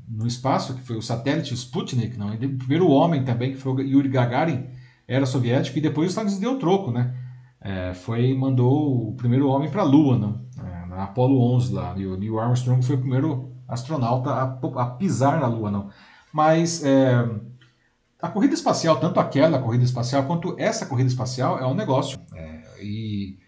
no 0.08 0.26
espaço, 0.26 0.74
que 0.74 0.82
foi 0.82 0.96
o 0.96 1.02
satélite 1.02 1.54
Sputnik, 1.54 2.16
não? 2.16 2.32
O 2.32 2.58
primeiro 2.58 2.88
homem 2.88 3.24
também, 3.24 3.52
que 3.52 3.58
foi 3.58 3.72
o 3.72 3.80
Yuri 3.80 4.08
Gagarin, 4.08 4.66
era 5.06 5.26
soviético, 5.26 5.78
e 5.78 5.80
depois 5.80 6.06
os 6.06 6.12
Estados 6.12 6.32
Unidos 6.32 6.50
deu 6.50 6.58
troco, 6.58 6.90
né? 6.90 7.14
É, 7.60 7.94
foi 7.94 8.34
mandou 8.34 9.08
o 9.08 9.14
primeiro 9.14 9.48
homem 9.48 9.70
para 9.70 9.82
a 9.82 9.84
Lua, 9.84 10.16
não? 10.16 10.40
É, 10.58 10.86
na 10.86 11.04
Apollo 11.04 11.40
11 11.54 11.72
lá, 11.72 11.94
e 11.96 12.06
o 12.06 12.16
Neil 12.16 12.38
Armstrong 12.38 12.84
foi 12.84 12.96
o 12.96 13.00
primeiro 13.00 13.52
astronauta 13.68 14.30
a, 14.30 14.82
a 14.82 14.86
pisar 14.86 15.40
na 15.40 15.48
Lua, 15.48 15.70
não? 15.70 15.90
Mas 16.32 16.84
é, 16.84 17.28
a 18.20 18.28
corrida 18.28 18.54
espacial, 18.54 18.98
tanto 18.98 19.20
aquela 19.20 19.58
corrida 19.58 19.84
espacial 19.84 20.24
quanto 20.24 20.54
essa 20.58 20.86
corrida 20.86 21.08
espacial, 21.08 21.58
é 21.58 21.66
um 21.66 21.74
negócio. 21.74 22.18
É, 22.34 22.62
e... 22.82 23.38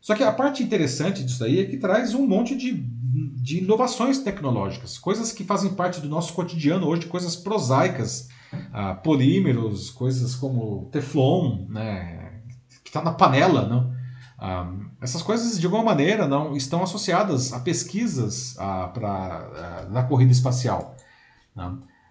Só 0.00 0.14
que 0.14 0.22
a 0.22 0.32
parte 0.32 0.62
interessante 0.62 1.24
disso 1.24 1.44
aí 1.44 1.60
é 1.60 1.64
que 1.64 1.76
traz 1.76 2.14
um 2.14 2.26
monte 2.26 2.56
de, 2.56 2.72
de 3.10 3.58
inovações 3.58 4.18
tecnológicas, 4.18 4.98
coisas 4.98 5.32
que 5.32 5.44
fazem 5.44 5.72
parte 5.72 6.00
do 6.00 6.08
nosso 6.08 6.34
cotidiano 6.34 6.86
hoje, 6.86 7.06
coisas 7.06 7.34
prosaicas, 7.34 8.28
ah, 8.72 8.94
polímeros, 8.94 9.90
coisas 9.90 10.34
como 10.34 10.88
Teflon, 10.92 11.66
né, 11.68 12.42
que 12.84 12.90
está 12.90 13.02
na 13.02 13.12
panela, 13.12 13.66
não? 13.66 13.96
Ah, 14.38 14.70
essas 15.00 15.22
coisas 15.22 15.58
de 15.58 15.64
alguma 15.64 15.84
maneira 15.84 16.28
não 16.28 16.54
estão 16.54 16.82
associadas 16.82 17.52
a 17.52 17.60
pesquisas 17.60 18.56
ah, 18.58 18.88
para 18.92 19.86
na 19.90 20.02
corrida 20.02 20.32
espacial. 20.32 20.94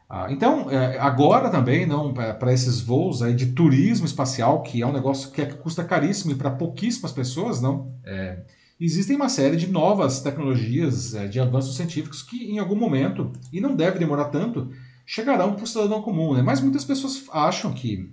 Ah, 0.10 0.28
então, 0.30 0.72
é, 0.72 0.98
agora 1.00 1.50
também, 1.50 1.86
não 1.86 2.14
para 2.14 2.54
esses 2.54 2.80
voos 2.80 3.22
aí 3.22 3.34
de 3.34 3.48
turismo 3.48 4.06
espacial, 4.06 4.64
que 4.64 4.82
é 4.82 4.88
um 4.88 4.94
negócio 4.94 5.32
que, 5.32 5.42
é, 5.42 5.46
que 5.46 5.56
custa 5.56 5.84
caríssimo 5.84 6.32
e 6.32 6.36
para 6.36 6.50
pouquíssimas 6.50 7.12
pessoas, 7.12 7.62
não, 7.62 7.94
é, 8.06 8.40
existem 8.80 9.16
uma 9.16 9.30
série 9.30 9.56
de 9.56 9.68
novas 9.68 10.22
tecnologias 10.22 11.16
é, 11.16 11.28
de 11.28 11.40
avanços 11.40 11.76
científicos 11.76 12.22
que, 12.22 12.52
em 12.52 12.60
algum 12.60 12.76
momento, 12.76 13.32
e 13.52 13.60
não 13.60 13.76
deve 13.76 14.00
demorar 14.00 14.26
tanto, 14.26 14.72
chegarão 15.06 15.56
para 15.56 15.64
o 15.64 15.68
cidadão 15.68 16.02
comum. 16.02 16.34
Né? 16.34 16.42
Mas 16.42 16.62
muitas 16.62 16.86
pessoas 16.86 17.24
acham 17.32 17.74
que 17.74 18.12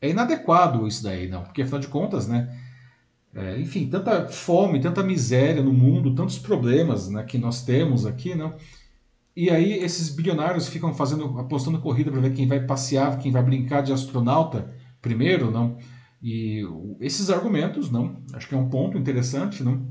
é 0.00 0.10
inadequado 0.10 0.86
isso 0.86 1.02
daí, 1.02 1.28
não, 1.28 1.42
porque 1.42 1.62
afinal 1.62 1.80
de 1.80 1.88
contas, 1.88 2.26
né, 2.26 2.58
é, 3.34 3.58
enfim, 3.60 3.88
tanta 3.88 4.28
fome, 4.28 4.80
tanta 4.80 5.02
miséria 5.02 5.62
no 5.62 5.72
mundo, 5.72 6.14
tantos 6.14 6.38
problemas 6.38 7.08
né, 7.08 7.22
que 7.22 7.38
nós 7.38 7.62
temos 7.62 8.04
aqui, 8.04 8.34
não 8.34 8.54
e 9.34 9.50
aí 9.50 9.72
esses 9.72 10.10
bilionários 10.10 10.68
ficam 10.68 10.92
fazendo, 10.92 11.38
apostando 11.38 11.80
corrida 11.80 12.10
para 12.10 12.20
ver 12.20 12.34
quem 12.34 12.46
vai 12.46 12.60
passear, 12.60 13.18
quem 13.18 13.32
vai 13.32 13.42
brincar 13.42 13.82
de 13.82 13.92
astronauta 13.92 14.74
primeiro, 15.00 15.50
não? 15.50 15.78
E 16.22 16.62
esses 17.00 17.30
argumentos, 17.30 17.90
não? 17.90 18.22
Acho 18.34 18.46
que 18.46 18.54
é 18.54 18.58
um 18.58 18.68
ponto 18.68 18.98
interessante, 18.98 19.62
não? 19.62 19.86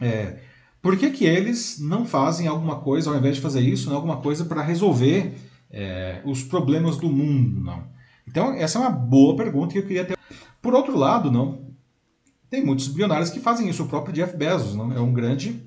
É, 0.00 0.38
por 0.80 0.96
que, 0.96 1.10
que 1.10 1.24
eles 1.24 1.78
não 1.80 2.04
fazem 2.04 2.46
alguma 2.46 2.76
coisa, 2.76 3.10
ao 3.10 3.16
invés 3.16 3.36
de 3.36 3.42
fazer 3.42 3.60
isso, 3.60 3.88
não, 3.88 3.96
alguma 3.96 4.18
coisa 4.18 4.44
para 4.44 4.62
resolver 4.62 5.34
é, 5.70 6.20
os 6.24 6.42
problemas 6.42 6.96
do 6.96 7.10
mundo, 7.10 7.60
não? 7.60 7.84
Então 8.26 8.52
essa 8.52 8.78
é 8.78 8.82
uma 8.82 8.90
boa 8.90 9.36
pergunta 9.36 9.72
que 9.72 9.78
eu 9.78 9.86
queria 9.86 10.04
ter. 10.04 10.18
Por 10.60 10.74
outro 10.74 10.96
lado, 10.96 11.30
não? 11.30 11.68
Tem 12.50 12.64
muitos 12.64 12.88
bilionários 12.88 13.30
que 13.30 13.40
fazem 13.40 13.68
isso. 13.68 13.82
O 13.82 13.88
próprio 13.88 14.14
Jeff 14.14 14.36
Bezos, 14.36 14.74
não? 14.74 14.92
É 14.92 15.00
um 15.00 15.12
grande 15.12 15.62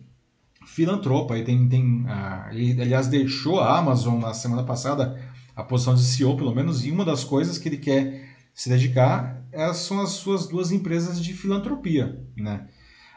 filantropo. 0.65 1.33
Aí 1.33 1.43
tem, 1.43 1.67
tem 1.67 2.05
ah, 2.07 2.49
ele, 2.51 2.81
aliás, 2.81 3.07
deixou 3.07 3.59
a 3.59 3.77
Amazon 3.77 4.19
na 4.19 4.33
semana 4.33 4.63
passada 4.63 5.19
a 5.55 5.63
posição 5.63 5.93
de 5.93 6.01
CEO, 6.01 6.37
pelo 6.37 6.55
menos, 6.55 6.85
e 6.85 6.91
uma 6.91 7.05
das 7.05 7.23
coisas 7.23 7.57
que 7.57 7.67
ele 7.69 7.77
quer 7.77 8.29
se 8.53 8.69
dedicar 8.69 9.43
é, 9.51 9.73
são 9.73 10.01
as 10.01 10.11
suas 10.11 10.47
duas 10.47 10.71
empresas 10.71 11.21
de 11.21 11.33
filantropia, 11.33 12.25
né? 12.35 12.67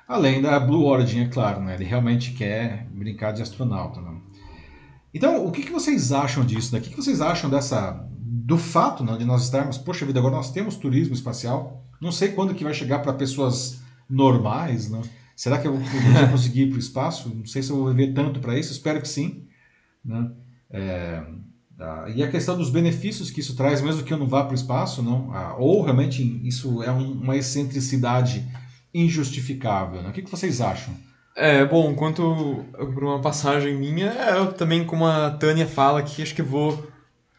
Além 0.07 0.43
da 0.43 0.61
Blue 0.61 0.85
Origin, 0.85 1.21
é 1.21 1.29
claro, 1.29 1.61
né? 1.63 1.75
Ele 1.75 1.85
realmente 1.85 2.33
quer 2.33 2.87
brincar 2.93 3.33
de 3.33 3.43
astronauta, 3.43 4.01
né? 4.01 4.15
Então, 5.13 5.47
o 5.47 5.51
que, 5.51 5.63
que 5.63 5.73
vocês 5.73 6.13
acham 6.13 6.45
disso? 6.45 6.73
Né? 6.73 6.81
O 6.81 6.83
que, 6.83 6.91
que 6.91 6.97
vocês 6.97 7.21
acham 7.21 7.49
dessa 7.49 8.05
do 8.45 8.59
fato 8.59 9.03
né, 9.03 9.17
de 9.17 9.25
nós 9.25 9.45
estarmos, 9.45 9.79
poxa 9.79 10.05
vida, 10.05 10.19
agora 10.19 10.35
nós 10.35 10.51
temos 10.51 10.77
turismo 10.77 11.15
espacial, 11.15 11.83
não 12.01 12.13
sei 12.13 12.33
quando 12.33 12.55
que 12.55 12.65
vai 12.65 12.75
chegar 12.75 12.99
para 12.99 13.13
pessoas 13.13 13.81
normais, 14.11 14.91
né? 14.91 15.01
Será 15.35 15.59
que 15.59 15.67
eu 15.67 15.77
vou 15.77 16.31
conseguir 16.31 16.63
ir 16.63 16.69
para 16.69 16.77
o 16.77 16.81
espaço? 16.81 17.29
Não 17.35 17.47
sei 17.47 17.63
se 17.63 17.71
eu 17.71 17.77
vou 17.77 17.89
viver 17.89 18.13
tanto 18.13 18.41
para 18.41 18.59
isso, 18.59 18.73
espero 18.73 19.01
que 19.01 19.09
sim. 19.09 19.45
Né? 20.05 20.31
É, 20.71 21.23
e 22.15 22.23
a 22.23 22.31
questão 22.31 22.57
dos 22.57 22.71
benefícios 22.71 23.31
que 23.31 23.41
isso 23.41 23.57
traz, 23.57 23.81
mesmo 23.81 24.03
que 24.03 24.13
eu 24.13 24.19
não 24.19 24.29
vá 24.29 24.45
para 24.45 24.53
o 24.53 24.55
espaço, 24.55 25.03
não? 25.03 25.33
ou 25.59 25.83
realmente 25.83 26.23
isso 26.47 26.83
é 26.83 26.93
um, 26.93 27.13
uma 27.13 27.37
excentricidade 27.37 28.47
injustificável. 28.95 30.03
Né? 30.03 30.09
O 30.09 30.13
que, 30.13 30.23
que 30.23 30.31
vocês 30.31 30.61
acham? 30.61 30.95
É, 31.37 31.65
bom, 31.65 31.95
quanto 31.95 32.65
para 32.73 33.05
uma 33.05 33.21
passagem 33.21 33.77
minha, 33.77 34.13
eu 34.37 34.53
também, 34.53 34.85
como 34.85 35.05
a 35.05 35.31
Tânia 35.31 35.67
fala 35.67 35.99
aqui, 35.99 36.23
acho 36.23 36.35
que 36.35 36.43
vou 36.43 36.87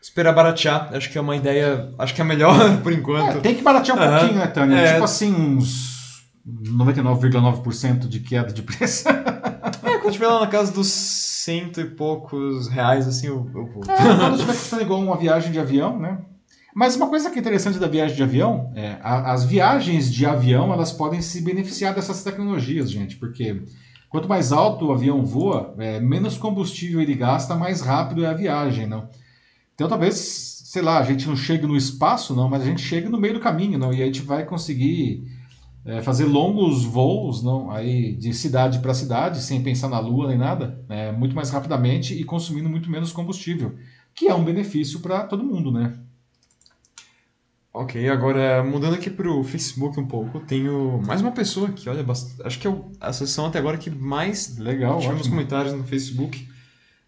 esperar 0.01 0.33
baratear. 0.33 0.89
Acho 0.93 1.09
que 1.09 1.17
é 1.17 1.21
uma 1.21 1.35
ideia, 1.35 1.93
acho 1.97 2.13
que 2.13 2.19
é 2.19 2.23
melhor 2.23 2.53
por 2.83 2.91
enquanto. 2.91 3.37
É, 3.37 3.41
tem 3.41 3.55
que 3.55 3.63
baratear 3.63 3.97
um 3.97 4.01
uhum. 4.01 4.19
pouquinho, 4.19 4.39
né, 4.39 4.47
Tânia? 4.47 4.77
É, 4.77 4.93
tipo 4.93 5.05
assim, 5.05 5.33
uns 5.33 6.23
99,9% 6.45 8.07
de 8.07 8.19
queda 8.19 8.51
de 8.51 8.61
preço. 8.61 9.07
é, 9.07 9.97
quando 9.97 10.07
estiver 10.07 10.27
lá 10.27 10.41
na 10.41 10.47
casa 10.47 10.73
dos 10.73 10.87
cento 10.87 11.79
e 11.79 11.85
poucos 11.85 12.67
reais, 12.67 13.07
assim, 13.07 13.27
eu, 13.27 13.49
eu 13.55 13.65
vou. 13.65 13.83
É, 13.87 13.95
quando 13.95 14.33
estiver 14.33 14.53
custando 14.53 14.81
igual 14.81 14.99
uma 14.99 15.17
viagem 15.17 15.51
de 15.51 15.59
avião, 15.59 15.97
né? 15.97 16.19
Mas 16.75 16.97
uma 16.97 17.07
coisa 17.07 17.31
que 17.31 17.37
é 17.37 17.41
interessante 17.41 17.79
da 17.79 17.87
viagem 17.87 18.17
de 18.17 18.23
avião 18.23 18.73
é 18.75 18.97
a, 19.01 19.31
as 19.31 19.45
viagens 19.45 20.11
de 20.11 20.25
avião 20.25 20.73
elas 20.73 20.91
podem 20.91 21.21
se 21.21 21.39
beneficiar 21.39 21.95
dessas 21.95 22.21
tecnologias, 22.21 22.91
gente, 22.91 23.15
porque 23.15 23.63
quanto 24.09 24.27
mais 24.27 24.51
alto 24.51 24.87
o 24.87 24.91
avião 24.91 25.25
voa, 25.25 25.73
é, 25.79 26.01
menos 26.01 26.37
combustível 26.37 26.99
ele 26.99 27.15
gasta, 27.15 27.55
mais 27.55 27.79
rápido 27.79 28.25
é 28.25 28.27
a 28.27 28.33
viagem, 28.33 28.87
não? 28.87 29.07
Então 29.73 29.87
talvez, 29.87 30.15
sei 30.65 30.81
lá, 30.81 30.99
a 30.99 31.03
gente 31.03 31.25
não 31.29 31.35
chegue 31.37 31.65
no 31.65 31.77
espaço, 31.77 32.35
não, 32.35 32.49
mas 32.49 32.63
a 32.63 32.65
gente 32.65 32.81
chegue 32.81 33.07
no 33.07 33.17
meio 33.17 33.35
do 33.35 33.39
caminho, 33.39 33.79
não, 33.79 33.93
e 33.93 34.03
a 34.03 34.05
gente 34.05 34.21
vai 34.21 34.43
conseguir 34.43 35.23
é, 35.85 36.01
fazer 36.01 36.25
longos 36.25 36.83
voos 36.83 37.41
não, 37.41 37.71
aí 37.71 38.17
de 38.17 38.33
cidade 38.33 38.79
para 38.79 38.93
cidade, 38.93 39.41
sem 39.41 39.63
pensar 39.63 39.87
na 39.87 39.99
Lua 39.99 40.27
nem 40.27 40.37
nada, 40.37 40.83
é, 40.89 41.13
muito 41.13 41.37
mais 41.37 41.49
rapidamente 41.51 42.13
e 42.13 42.25
consumindo 42.25 42.67
muito 42.67 42.91
menos 42.91 43.13
combustível, 43.13 43.75
que 44.13 44.27
é 44.27 44.35
um 44.35 44.43
benefício 44.43 44.99
para 44.99 45.23
todo 45.23 45.41
mundo, 45.41 45.71
né? 45.71 45.93
Ok, 47.77 48.07
agora 48.07 48.63
mudando 48.63 48.93
aqui 48.93 49.09
para 49.09 49.29
o 49.29 49.43
Facebook 49.43 49.99
um 49.99 50.07
pouco, 50.07 50.39
tenho 50.39 51.01
mais 51.05 51.19
uma 51.19 51.33
pessoa 51.33 51.67
aqui, 51.67 51.89
olha, 51.89 52.05
acho 52.45 52.57
que 52.57 52.65
é 52.65 52.73
a 53.01 53.11
sessão 53.11 53.47
até 53.47 53.59
agora 53.59 53.77
que 53.77 53.89
mais 53.89 54.57
Legal, 54.57 54.97
tivemos 54.97 55.23
ótimo. 55.23 55.35
comentários 55.35 55.73
no 55.73 55.83
Facebook. 55.83 56.47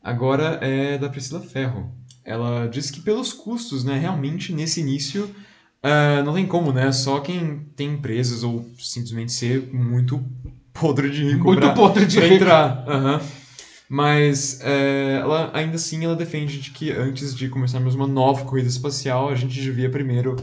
Agora 0.04 0.60
é 0.62 0.98
da 0.98 1.08
Priscila 1.08 1.40
Ferro. 1.40 1.90
Ela 2.22 2.68
disse 2.68 2.92
que 2.92 3.00
pelos 3.00 3.32
custos, 3.32 3.86
né, 3.86 3.98
realmente 3.98 4.52
nesse 4.52 4.82
início 4.82 5.34
Uh, 5.78 6.24
não 6.26 6.34
tem 6.34 6.46
como, 6.46 6.74
né? 6.74 6.92
Só 6.92 7.20
quem 7.20 7.60
tem 7.76 7.94
empresas 7.94 8.44
ou 8.44 8.68
simplesmente 8.80 9.32
ser 9.32 9.70
muito 9.72 10.22
podre 10.74 11.10
de 11.10 11.24
rico 11.24 11.46
muito 11.46 11.60
pra, 11.62 11.74
podre 11.74 12.06
de 12.06 12.20
rico. 12.20 12.34
entrar. 12.34 12.84
Uhum. 12.88 13.20
Mas 13.90 14.60
é, 14.62 15.20
ela, 15.22 15.50
ainda 15.54 15.76
assim 15.76 16.04
ela 16.04 16.16
defende 16.16 16.60
de 16.60 16.72
que 16.72 16.92
antes 16.92 17.34
de 17.34 17.48
começarmos 17.48 17.96
uma 17.96 18.08
nova 18.08 18.44
corrida 18.44 18.68
espacial, 18.68 19.30
a 19.30 19.36
gente 19.36 19.60
devia 19.62 19.90
primeiro 19.90 20.36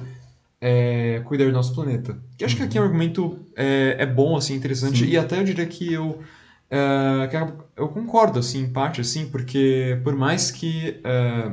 é, 0.61 1.21
cuidar 1.27 1.45
do 1.45 1.53
nosso 1.53 1.75
planeta. 1.75 2.19
Que 2.39 2.45
acho 2.45 2.57
que 2.57 2.63
aqui 2.63 2.79
é 2.79 2.81
um 2.81 2.85
argumento 2.85 3.39
é, 3.55 3.97
é 3.99 4.07
bom, 4.07 4.37
assim, 4.37 4.55
interessante, 4.55 5.05
Sim. 5.05 5.11
e 5.11 5.19
até 5.19 5.39
eu 5.39 5.45
diria 5.45 5.67
que 5.67 5.93
eu, 5.93 6.23
é, 6.71 7.29
que 7.29 7.37
eu 7.77 7.89
concordo, 7.89 8.39
assim, 8.39 8.63
em 8.63 8.73
parte, 8.73 9.03
assim, 9.03 9.27
porque 9.27 10.01
por 10.03 10.17
mais 10.17 10.51
que 10.51 11.01
é, 11.05 11.53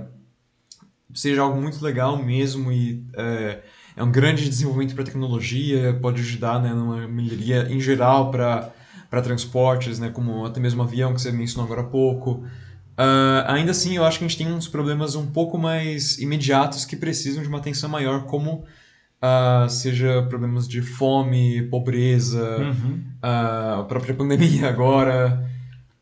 seja 1.14 1.42
algo 1.42 1.62
muito 1.62 1.84
legal 1.84 2.18
mesmo 2.24 2.72
e 2.72 3.04
é, 3.16 3.60
é 3.98 4.04
um 4.04 4.12
grande 4.12 4.48
desenvolvimento 4.48 4.96
para 4.96 5.04
tecnologia, 5.04 5.98
pode 6.02 6.22
ajudar 6.22 6.62
né, 6.62 6.74
numa 6.74 7.06
melhoria 7.06 7.68
em 7.70 7.82
geral 7.82 8.32
para 8.32 8.72
para 9.12 9.22
transportes, 9.22 10.00
né, 10.00 10.10
como 10.10 10.46
até 10.46 10.62
mesmo 10.62 10.82
avião 10.82 11.14
que 11.14 11.22
você 11.22 11.34
mencionou 11.34 11.66
agora 11.66 11.86
há 11.86 11.92
pouco. 11.92 12.46
Uh, 12.98 13.44
ainda 13.46 13.72
assim, 13.72 13.98
eu 13.98 14.06
acho 14.06 14.18
que 14.18 14.24
a 14.24 14.28
gente 14.28 14.38
tem 14.38 14.48
uns 14.52 14.70
problemas 14.70 15.16
um 15.16 15.28
pouco 15.28 15.58
mais 15.58 16.18
imediatos 16.18 16.86
que 16.86 16.96
precisam 16.96 17.44
de 17.44 17.50
uma 17.50 17.58
atenção 17.58 17.90
maior, 17.90 18.24
como 18.24 18.64
uh, 19.22 19.70
seja 19.70 20.24
problemas 20.30 20.66
de 20.66 20.82
fome, 20.82 21.62
pobreza, 21.64 22.58
uhum. 22.58 23.04
uh, 23.22 23.82
a 23.82 23.86
própria 23.88 24.16
pandemia 24.16 24.70
agora. 24.70 25.46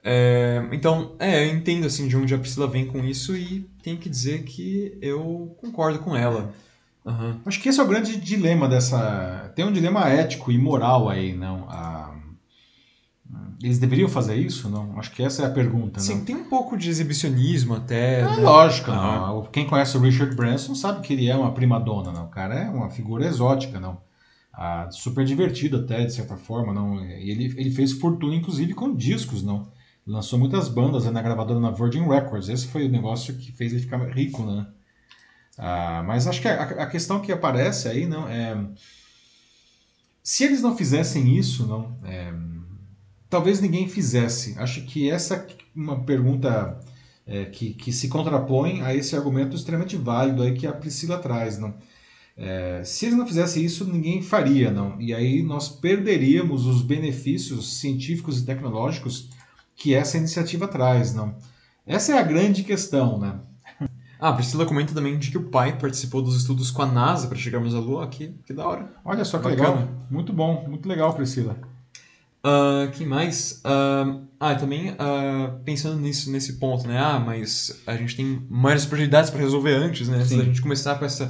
É, 0.03 0.63
então, 0.71 1.15
é, 1.19 1.45
eu 1.45 1.53
entendo 1.53 1.85
assim 1.85 2.07
de 2.07 2.15
onde 2.15 2.33
a 2.33 2.37
Priscila 2.37 2.67
vem 2.67 2.85
com 2.85 3.03
isso 3.03 3.35
e 3.35 3.69
tenho 3.83 3.97
que 3.97 4.09
dizer 4.09 4.43
que 4.43 4.97
eu 5.01 5.55
concordo 5.59 5.99
com 5.99 6.15
ela. 6.15 6.53
Uhum. 7.05 7.39
Acho 7.45 7.61
que 7.61 7.69
esse 7.69 7.79
é 7.79 7.83
o 7.83 7.87
grande 7.87 8.17
dilema 8.17 8.67
dessa. 8.67 9.51
Tem 9.55 9.65
um 9.65 9.71
dilema 9.71 10.07
ético 10.07 10.51
e 10.51 10.57
moral 10.57 11.09
aí, 11.09 11.35
não? 11.35 11.65
A... 11.69 11.98
Eles 13.61 13.77
deveriam 13.77 14.07
fazer 14.07 14.35
isso, 14.35 14.69
não? 14.69 14.97
Acho 14.97 15.11
que 15.11 15.21
essa 15.21 15.43
é 15.43 15.45
a 15.45 15.49
pergunta, 15.49 15.99
Sim, 15.99 16.15
não? 16.15 16.25
tem 16.25 16.35
um 16.35 16.45
pouco 16.45 16.77
de 16.77 16.89
exibicionismo 16.89 17.75
até. 17.75 18.21
É 18.21 18.23
né? 18.23 18.37
lógico, 18.37 18.89
não. 18.89 19.43
Quem 19.51 19.67
conhece 19.67 19.97
o 19.97 19.99
Richard 19.99 20.33
Branson 20.33 20.73
sabe 20.73 21.01
que 21.01 21.11
ele 21.11 21.27
é 21.27 21.35
uma 21.35 21.51
prima 21.51 21.77
dona, 21.77 22.11
não? 22.11 22.25
O 22.25 22.29
cara 22.29 22.55
é 22.55 22.69
uma 22.69 22.89
figura 22.89 23.25
exótica, 23.25 23.79
não? 23.79 24.01
Ah, 24.53 24.87
super 24.91 25.25
divertido 25.25 25.77
até, 25.77 26.05
de 26.05 26.13
certa 26.13 26.37
forma, 26.37 26.73
não? 26.73 27.03
E 27.03 27.29
ele, 27.29 27.53
ele 27.57 27.71
fez 27.71 27.91
fortuna, 27.91 28.33
inclusive, 28.33 28.73
com 28.73 28.95
discos, 28.95 29.43
não? 29.43 29.69
Lançou 30.07 30.39
muitas 30.39 30.69
bandas 30.69 31.05
na 31.05 31.21
gravadora 31.21 31.59
na 31.59 31.71
Virgin 31.71 32.07
Records. 32.07 32.47
Esse 32.47 32.67
foi 32.67 32.87
o 32.87 32.91
negócio 32.91 33.35
que 33.35 33.51
fez 33.51 33.73
ele 33.73 33.81
ficar 33.81 33.99
rico, 34.09 34.43
né? 34.45 34.67
Ah, 35.57 36.01
mas 36.07 36.27
acho 36.27 36.41
que 36.41 36.47
a, 36.47 36.63
a, 36.63 36.87
questão 36.87 37.19
que 37.19 37.31
aparece 37.31 37.89
aí 37.89 38.05
não 38.07 38.25
é 38.29 38.57
se 40.29 40.43
eles 40.43 40.61
não 40.61 40.77
fizessem 40.77 41.35
isso, 41.37 41.65
não, 41.65 41.97
é, 42.03 42.31
talvez 43.29 43.61
ninguém 43.61 43.87
fizesse. 43.87 44.55
Acho 44.57 44.81
que 44.81 45.09
essa 45.09 45.35
é 45.35 45.47
uma 45.75 46.03
pergunta 46.03 46.79
é, 47.25 47.45
que, 47.45 47.73
que 47.73 47.93
se 47.93 48.07
contrapõem 48.07 48.81
a 48.81 48.93
esse 48.95 49.15
argumento 49.15 49.55
extremamente 49.55 49.95
válido 49.95 50.41
aí 50.41 50.53
que 50.53 50.65
a 50.65 50.73
Priscila 50.73 51.19
traz. 51.19 51.59
Não? 51.59 51.75
É, 52.35 52.81
se 52.83 53.05
eles 53.05 53.17
não 53.17 53.27
fizessem 53.27 53.63
isso, 53.63 53.85
ninguém 53.85 54.21
faria, 54.21 54.71
não. 54.71 54.99
E 54.99 55.13
aí 55.13 55.43
nós 55.43 55.69
perderíamos 55.69 56.65
os 56.65 56.81
benefícios 56.81 57.79
científicos 57.79 58.39
e 58.39 58.45
tecnológicos 58.45 59.29
que 59.75 59.93
essa 59.93 60.17
iniciativa 60.17 60.67
traz, 60.67 61.13
não. 61.13 61.35
Essa 61.85 62.13
é 62.13 62.17
a 62.17 62.23
grande 62.23 62.63
questão, 62.63 63.19
né? 63.19 63.39
Ah, 64.21 64.31
a 64.31 64.33
Priscila 64.33 64.65
comenta 64.65 64.93
também 64.93 65.17
de 65.17 65.31
que 65.31 65.37
o 65.37 65.43
pai 65.43 65.79
participou 65.79 66.21
dos 66.21 66.35
estudos 66.35 66.69
com 66.71 66.81
a 66.81 66.85
NASA 66.85 67.25
para 67.29 67.37
chegarmos 67.37 67.73
à 67.73 67.79
Lua. 67.79 68.05
Que, 68.05 68.33
que 68.45 68.51
da 68.51 68.67
hora. 68.67 68.93
Olha 69.05 69.23
só 69.23 69.37
que 69.37 69.45
Bacana. 69.45 69.69
legal. 69.69 69.87
Muito 70.11 70.33
bom, 70.33 70.65
muito 70.67 70.89
legal, 70.89 71.13
Priscila. 71.13 71.57
Uh, 72.45 72.89
que 72.91 73.05
mais? 73.05 73.61
Uh, 73.65 74.25
ah, 74.39 74.55
também 74.55 74.91
uh, 74.91 75.59
pensando 75.65 75.99
nisso, 75.99 76.31
nesse 76.31 76.53
ponto, 76.53 76.87
né? 76.87 76.97
Ah, 76.97 77.19
mas 77.19 77.81
a 77.85 77.95
gente 77.97 78.15
tem 78.15 78.45
mais 78.49 78.85
prioridades 78.85 79.29
para 79.29 79.41
resolver 79.41 79.73
antes, 79.73 80.07
né? 80.07 80.17
Antes 80.17 80.37
da 80.37 80.43
gente 80.45 80.61
começar 80.61 80.97
com 80.97 81.03
essa 81.03 81.27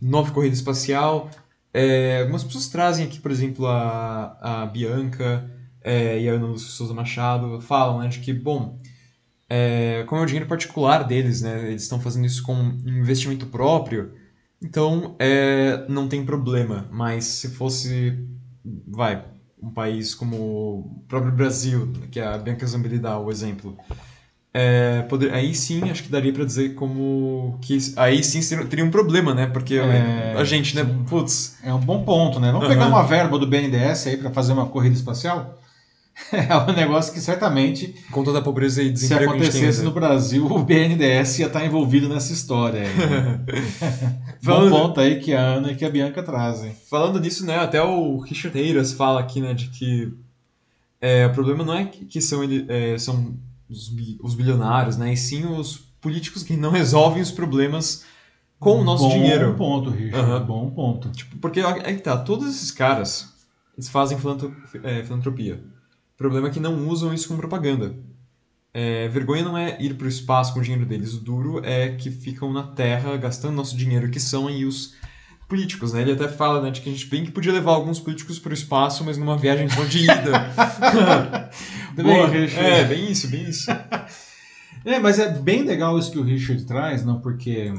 nova 0.00 0.32
corrida 0.32 0.54
espacial. 0.54 1.30
É, 1.72 2.22
algumas 2.22 2.42
pessoas 2.42 2.68
trazem 2.68 3.06
aqui, 3.06 3.20
por 3.20 3.30
exemplo, 3.30 3.66
a, 3.66 4.62
a 4.62 4.66
Bianca 4.66 5.48
é, 5.80 6.20
e 6.20 6.28
a 6.28 6.32
Ana 6.32 6.56
Souza 6.58 6.92
Machado, 6.92 7.60
falam 7.60 8.00
né, 8.00 8.08
de 8.08 8.18
que, 8.18 8.32
bom, 8.32 8.80
é, 9.48 10.04
como 10.08 10.20
é 10.20 10.24
o 10.24 10.26
dinheiro 10.26 10.48
particular 10.48 11.04
deles, 11.04 11.42
né? 11.42 11.68
Eles 11.68 11.82
estão 11.82 12.00
fazendo 12.00 12.26
isso 12.26 12.42
com 12.42 12.54
investimento 12.84 13.46
próprio, 13.46 14.12
então 14.60 15.14
é, 15.20 15.86
não 15.88 16.08
tem 16.08 16.24
problema. 16.24 16.88
Mas 16.90 17.24
se 17.24 17.48
fosse, 17.50 18.18
vai, 18.86 19.24
um 19.62 19.70
país 19.70 20.14
como 20.14 20.36
o 20.36 21.04
próprio 21.08 21.32
Brasil, 21.32 21.92
que 22.10 22.20
é 22.20 22.26
a 22.26 22.38
Bianca 22.38 22.66
Zambelli 22.66 22.98
dá 22.98 23.18
o 23.18 23.30
exemplo, 23.30 23.76
é, 24.52 25.02
poder, 25.02 25.32
aí 25.32 25.54
sim 25.54 25.90
acho 25.90 26.02
que 26.02 26.10
daria 26.10 26.32
para 26.32 26.44
dizer 26.44 26.74
como 26.74 27.58
que 27.60 27.76
aí 27.96 28.24
sim 28.24 28.40
teria 28.66 28.84
um 28.84 28.90
problema, 28.90 29.34
né? 29.34 29.46
Porque 29.46 29.74
é, 29.74 30.34
a 30.36 30.44
gente, 30.44 30.74
né? 30.74 30.86
Putz. 31.08 31.58
É 31.62 31.72
um 31.72 31.80
bom 31.80 32.02
ponto, 32.02 32.40
né? 32.40 32.48
Vamos 32.50 32.66
uhum. 32.66 32.72
pegar 32.72 32.86
uma 32.86 33.02
verba 33.02 33.38
do 33.38 33.46
BNDES 33.46 34.06
aí 34.06 34.16
para 34.16 34.30
fazer 34.30 34.52
uma 34.52 34.66
corrida 34.66 34.96
espacial? 34.96 35.57
É 36.32 36.56
um 36.56 36.74
negócio 36.74 37.12
que 37.12 37.20
certamente. 37.20 37.94
Com 38.10 38.22
toda 38.22 38.40
a 38.40 38.42
pobreza 38.42 38.82
e 38.82 38.90
desemprego. 38.90 39.32
Se 39.32 39.36
acontecesse 39.38 39.82
no 39.82 39.90
Brasil, 39.90 40.46
o 40.46 40.58
BNDES 40.62 41.38
ia 41.38 41.46
estar 41.46 41.64
envolvido 41.64 42.08
nessa 42.08 42.32
história. 42.32 42.82
Né? 42.82 43.40
Falando... 44.42 44.70
Bom 44.70 44.88
ponto 44.88 45.00
aí 45.00 45.20
que 45.20 45.32
a 45.32 45.40
Ana 45.40 45.72
e 45.72 45.76
que 45.76 45.84
a 45.84 45.90
Bianca 45.90 46.22
trazem. 46.22 46.74
Falando 46.90 47.20
disso, 47.20 47.46
né? 47.46 47.56
Até 47.56 47.82
o 47.82 48.18
Richard 48.18 48.58
Eiras 48.58 48.92
fala 48.92 49.20
aqui, 49.20 49.40
né? 49.40 49.54
De 49.54 49.68
que 49.68 50.12
é, 51.00 51.26
o 51.26 51.32
problema 51.32 51.64
não 51.64 51.74
é 51.74 51.84
que 51.84 52.20
são, 52.20 52.40
é, 52.68 52.98
são 52.98 53.34
os, 53.68 53.92
os 54.22 54.34
bilionários, 54.34 54.96
né? 54.96 55.12
E 55.12 55.16
sim 55.16 55.46
os 55.46 55.78
políticos 56.00 56.42
que 56.42 56.56
não 56.56 56.70
resolvem 56.70 57.22
os 57.22 57.30
problemas 57.30 58.04
com 58.58 58.80
o 58.80 58.84
nosso 58.84 59.04
bom 59.04 59.10
dinheiro. 59.10 59.52
Bom 59.52 59.56
ponto, 59.56 59.90
Richard. 59.90 60.30
Uhum. 60.30 60.44
Bom 60.44 60.70
ponto. 60.70 61.10
Tipo, 61.10 61.36
porque 61.38 61.60
é 61.60 61.94
que 61.94 62.02
tá, 62.02 62.16
todos 62.16 62.48
esses 62.48 62.70
caras, 62.70 63.28
eles 63.76 63.88
fazem 63.88 64.18
é, 64.82 65.04
filantropia. 65.04 65.62
O 66.18 66.20
problema 66.20 66.48
é 66.48 66.50
que 66.50 66.58
não 66.58 66.88
usam 66.88 67.14
isso 67.14 67.28
como 67.28 67.38
propaganda. 67.38 67.94
É, 68.74 69.06
vergonha 69.06 69.44
não 69.44 69.56
é 69.56 69.80
ir 69.80 69.94
para 69.94 70.06
o 70.06 70.08
espaço 70.08 70.52
com 70.52 70.58
o 70.58 70.62
dinheiro 70.62 70.84
deles, 70.84 71.14
o 71.14 71.20
duro 71.20 71.64
é 71.64 71.90
que 71.90 72.10
ficam 72.10 72.52
na 72.52 72.64
Terra 72.64 73.16
gastando 73.16 73.54
nosso 73.54 73.76
dinheiro, 73.76 74.10
que 74.10 74.18
são 74.18 74.48
aí 74.48 74.64
os 74.64 74.96
políticos, 75.48 75.92
né? 75.92 76.02
Ele 76.02 76.14
até 76.14 76.26
fala 76.26 76.60
né, 76.60 76.72
de 76.72 76.80
que 76.80 76.90
a 76.90 76.92
gente 76.92 77.06
bem 77.06 77.24
que 77.24 77.30
podia 77.30 77.52
levar 77.52 77.70
alguns 77.70 78.00
políticos 78.00 78.40
para 78.40 78.50
o 78.50 78.54
espaço, 78.54 79.04
mas 79.04 79.16
numa 79.16 79.38
viagem 79.38 79.68
só 79.68 79.84
de 79.84 80.02
ida. 80.02 80.50
Boa, 81.94 82.26
bem, 82.26 82.48
é, 82.56 82.84
bem 82.84 83.12
isso, 83.12 83.28
bem 83.28 83.48
isso. 83.48 83.70
é, 84.84 84.98
mas 84.98 85.20
é 85.20 85.30
bem 85.30 85.62
legal 85.62 85.96
isso 85.96 86.10
que 86.10 86.18
o 86.18 86.24
Richard 86.24 86.64
traz, 86.64 87.04
não? 87.04 87.20
Porque 87.20 87.72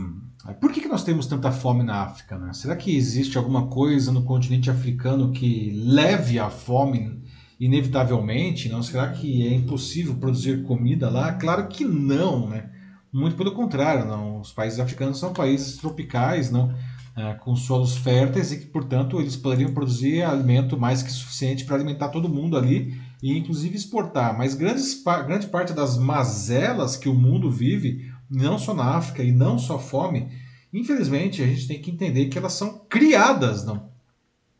por 0.61 0.71
que, 0.71 0.79
que 0.79 0.87
nós 0.87 1.03
temos 1.03 1.27
tanta 1.27 1.51
fome 1.51 1.83
na 1.83 2.03
África? 2.03 2.37
Né? 2.37 2.53
Será 2.53 2.73
que 2.77 2.95
existe 2.95 3.37
alguma 3.37 3.67
coisa 3.67 4.13
no 4.13 4.23
continente 4.23 4.69
africano 4.69 5.33
que 5.33 5.73
leve 5.75 6.39
à 6.39 6.49
fome 6.49 7.18
inevitavelmente? 7.59 8.69
Não? 8.69 8.81
Será 8.81 9.09
que 9.09 9.45
é 9.45 9.53
impossível 9.53 10.15
produzir 10.15 10.63
comida 10.63 11.09
lá? 11.09 11.33
Claro 11.33 11.67
que 11.67 11.83
não, 11.83 12.47
né? 12.47 12.69
Muito 13.11 13.35
pelo 13.35 13.53
contrário, 13.53 14.05
não. 14.05 14.39
Os 14.39 14.51
países 14.51 14.79
africanos 14.79 15.19
são 15.19 15.33
países 15.33 15.77
tropicais, 15.77 16.49
não, 16.51 16.73
é, 17.17 17.33
com 17.33 17.55
solos 17.55 17.97
férteis 17.97 18.51
e 18.51 18.59
que, 18.59 18.67
portanto, 18.67 19.19
eles 19.19 19.35
poderiam 19.35 19.73
produzir 19.73 20.21
alimento 20.21 20.77
mais 20.77 21.03
que 21.03 21.11
suficiente 21.11 21.65
para 21.65 21.75
alimentar 21.75 22.09
todo 22.09 22.29
mundo 22.29 22.55
ali 22.55 22.97
e, 23.21 23.37
inclusive, 23.37 23.75
exportar. 23.75 24.37
Mas 24.37 24.53
grandes, 24.53 25.03
grande 25.03 25.47
parte 25.47 25.73
das 25.73 25.97
mazelas 25.97 26.95
que 26.95 27.09
o 27.09 27.15
mundo 27.15 27.51
vive, 27.51 28.09
não 28.29 28.57
só 28.57 28.73
na 28.73 28.95
África 28.95 29.23
e 29.23 29.31
não 29.31 29.57
só 29.57 29.79
fome, 29.79 30.29
infelizmente, 30.71 31.41
a 31.41 31.47
gente 31.47 31.67
tem 31.67 31.81
que 31.81 31.91
entender 31.91 32.27
que 32.27 32.37
elas 32.37 32.53
são 32.53 32.85
criadas, 32.87 33.65
não, 33.65 33.89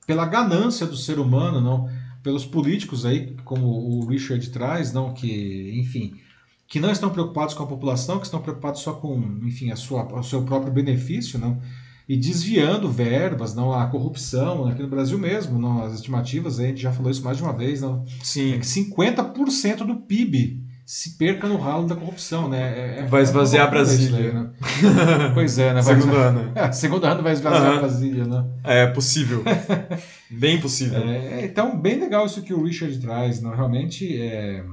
pela 0.08 0.26
ganância 0.26 0.88
do 0.88 0.98
ser 0.98 1.20
humano, 1.20 1.62
não 1.62 1.88
pelos 2.24 2.46
políticos 2.46 3.06
aí, 3.06 3.36
como 3.44 3.68
o 3.68 4.06
Richard 4.06 4.50
traz, 4.50 4.92
não 4.94 5.14
que, 5.14 5.72
enfim, 5.80 6.16
que 6.68 6.80
não 6.80 6.92
estão 6.92 7.10
preocupados 7.10 7.54
com 7.54 7.64
a 7.64 7.68
população, 7.68 8.20
que 8.20 8.26
estão 8.26 8.42
preocupados 8.42 8.82
só 8.82 8.94
com, 8.94 9.40
enfim, 9.44 9.72
a 9.72 9.76
sua, 9.76 10.04
o 10.20 10.24
seu 10.24 10.44
próprio 10.44 10.72
benefício, 10.72 11.40
não? 11.40 11.60
E 12.08 12.18
desviando 12.18 12.90
verbas, 12.90 13.54
não 13.54 13.72
a 13.72 13.86
corrupção, 13.86 14.68
aqui 14.68 14.82
no 14.82 14.90
Brasil 14.90 15.18
mesmo, 15.20 15.60
não 15.60 15.84
as 15.84 15.94
estimativas, 15.94 16.60
a 16.60 16.66
gente 16.66 16.82
já 16.82 16.92
falou 16.92 17.12
isso 17.12 17.24
mais 17.24 17.38
de 17.38 17.44
uma 17.44 17.54
vez, 17.54 17.82
não? 17.82 18.04
Sim. 18.24 18.54
É 18.54 18.58
que 18.58 18.66
50% 18.66 19.86
do 19.86 19.96
PIB 19.96 20.69
se 20.90 21.12
perca 21.12 21.48
no 21.48 21.58
ralo 21.58 21.86
da 21.86 21.96
corrupção, 21.96 22.50
né? 22.50 22.98
É, 22.98 23.00
é 23.02 23.06
vai 23.06 23.22
esvaziar 23.22 23.68
é 23.68 23.70
Brasília. 23.70 24.34
né? 24.34 24.50
pois 25.36 25.60
é, 25.60 25.72
né? 25.72 25.84
Vai 25.84 25.96
segundo 25.96 26.16
ano. 26.16 26.52
É, 26.58 26.72
segundo 26.72 27.06
ano 27.06 27.22
vai 27.22 27.34
esvaziar 27.34 27.74
uhum. 27.74 27.78
Brasília, 27.78 28.26
né? 28.26 28.46
É 28.64 28.88
possível. 28.88 29.44
bem 30.32 30.60
possível. 30.60 30.98
É, 31.08 31.46
então, 31.46 31.80
bem 31.80 32.00
legal 32.00 32.26
isso 32.26 32.42
que 32.42 32.56
o 32.56 32.64
Richard 32.64 32.98
traz, 32.98 33.40
não? 33.40 33.56
Realmente, 33.56 34.20
é... 34.20 34.66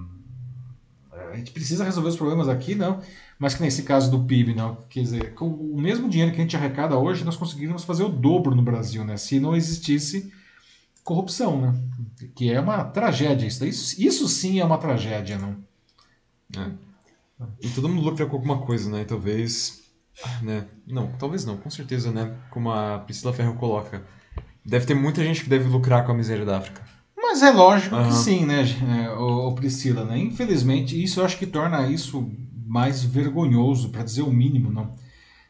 a 1.12 1.36
gente 1.36 1.50
precisa 1.50 1.84
resolver 1.84 2.08
os 2.08 2.16
problemas 2.16 2.48
aqui, 2.48 2.74
não? 2.74 2.98
Mas 3.38 3.54
que 3.54 3.62
nesse 3.62 3.82
caso 3.82 4.10
do 4.10 4.24
PIB, 4.24 4.54
não? 4.54 4.78
Quer 4.88 5.00
dizer, 5.00 5.34
com 5.34 5.46
o 5.46 5.78
mesmo 5.78 6.08
dinheiro 6.08 6.32
que 6.32 6.38
a 6.38 6.42
gente 6.42 6.56
arrecada 6.56 6.96
hoje, 6.96 7.26
nós 7.26 7.36
conseguiríamos 7.36 7.84
fazer 7.84 8.04
o 8.04 8.08
dobro 8.08 8.54
no 8.54 8.62
Brasil, 8.62 9.04
né? 9.04 9.18
Se 9.18 9.38
não 9.38 9.54
existisse 9.54 10.32
corrupção, 11.04 11.60
né? 11.60 11.74
Que 12.34 12.50
é 12.50 12.58
uma 12.58 12.84
tragédia. 12.84 13.46
Isso, 13.46 13.66
isso, 13.66 14.00
isso 14.00 14.26
sim 14.28 14.60
é 14.60 14.64
uma 14.64 14.78
tragédia, 14.78 15.36
não? 15.36 15.66
É. 16.54 16.70
E 17.62 17.68
todo 17.70 17.88
mundo 17.88 18.02
lucra 18.02 18.26
com 18.26 18.36
alguma 18.36 18.58
coisa, 18.58 18.90
né? 18.90 19.04
Talvez. 19.04 19.82
Né? 20.42 20.66
Não, 20.86 21.08
talvez 21.18 21.44
não, 21.44 21.56
com 21.56 21.68
certeza, 21.68 22.10
né? 22.10 22.34
Como 22.50 22.70
a 22.70 22.98
Priscila 23.00 23.32
Ferro 23.32 23.54
coloca. 23.54 24.02
Deve 24.64 24.86
ter 24.86 24.94
muita 24.94 25.22
gente 25.22 25.44
que 25.44 25.50
deve 25.50 25.68
lucrar 25.68 26.04
com 26.04 26.12
a 26.12 26.14
miséria 26.14 26.44
da 26.44 26.58
África. 26.58 26.82
Mas 27.16 27.42
é 27.42 27.50
lógico 27.50 27.94
uhum. 27.94 28.08
que 28.08 28.14
sim, 28.14 28.46
né, 28.46 28.64
o, 29.18 29.52
Priscila, 29.52 30.04
né? 30.04 30.18
Infelizmente, 30.18 31.02
isso 31.02 31.20
eu 31.20 31.24
acho 31.24 31.38
que 31.38 31.46
torna 31.46 31.86
isso 31.86 32.30
mais 32.66 33.04
vergonhoso, 33.04 33.90
para 33.90 34.02
dizer 34.02 34.22
o 34.22 34.30
mínimo, 34.30 34.70
não. 34.70 34.94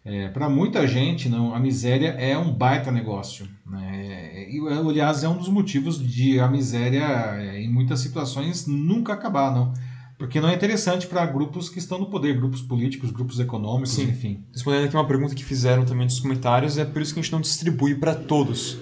É, 0.05 0.29
para 0.29 0.49
muita 0.49 0.87
gente, 0.87 1.29
não, 1.29 1.55
a 1.55 1.59
miséria 1.59 2.09
é 2.11 2.37
um 2.39 2.53
baita 2.53 2.93
negócio. 2.93 3.49
Né? 3.67 4.49
E, 4.49 4.61
aliás, 4.69 5.25
é 5.25 5.29
um 5.29 5.37
dos 5.37 5.49
motivos 5.49 5.99
de 5.99 6.39
a 6.39 6.49
miséria, 6.49 7.05
é, 7.39 7.61
em 7.61 7.69
muitas 7.69 8.01
situações, 8.01 8.67
nunca 8.67 9.13
acabar. 9.13 9.53
Não? 9.53 9.73
Porque 10.19 10.41
não 10.41 10.49
é 10.49 10.55
interessante 10.55 11.07
para 11.07 11.27
grupos 11.27 11.69
que 11.69 11.79
estão 11.79 11.99
no 11.99 12.07
poder, 12.07 12.37
grupos 12.37 12.63
políticos, 12.63 13.11
grupos 13.11 13.39
econômicos, 13.39 13.93
Sim. 13.93 14.09
enfim. 14.09 14.45
Respondendo 14.53 14.87
aqui 14.87 14.97
uma 14.97 15.07
pergunta 15.07 15.35
que 15.35 15.45
fizeram 15.45 15.85
também 15.85 16.05
nos 16.05 16.19
comentários, 16.21 16.79
é 16.79 16.85
por 16.87 17.03
isso 17.03 17.13
que 17.13 17.21
a 17.21 17.23
gente 17.23 17.33
não 17.33 17.41
distribui 17.41 17.95
para 17.97 18.15
todos. 18.15 18.79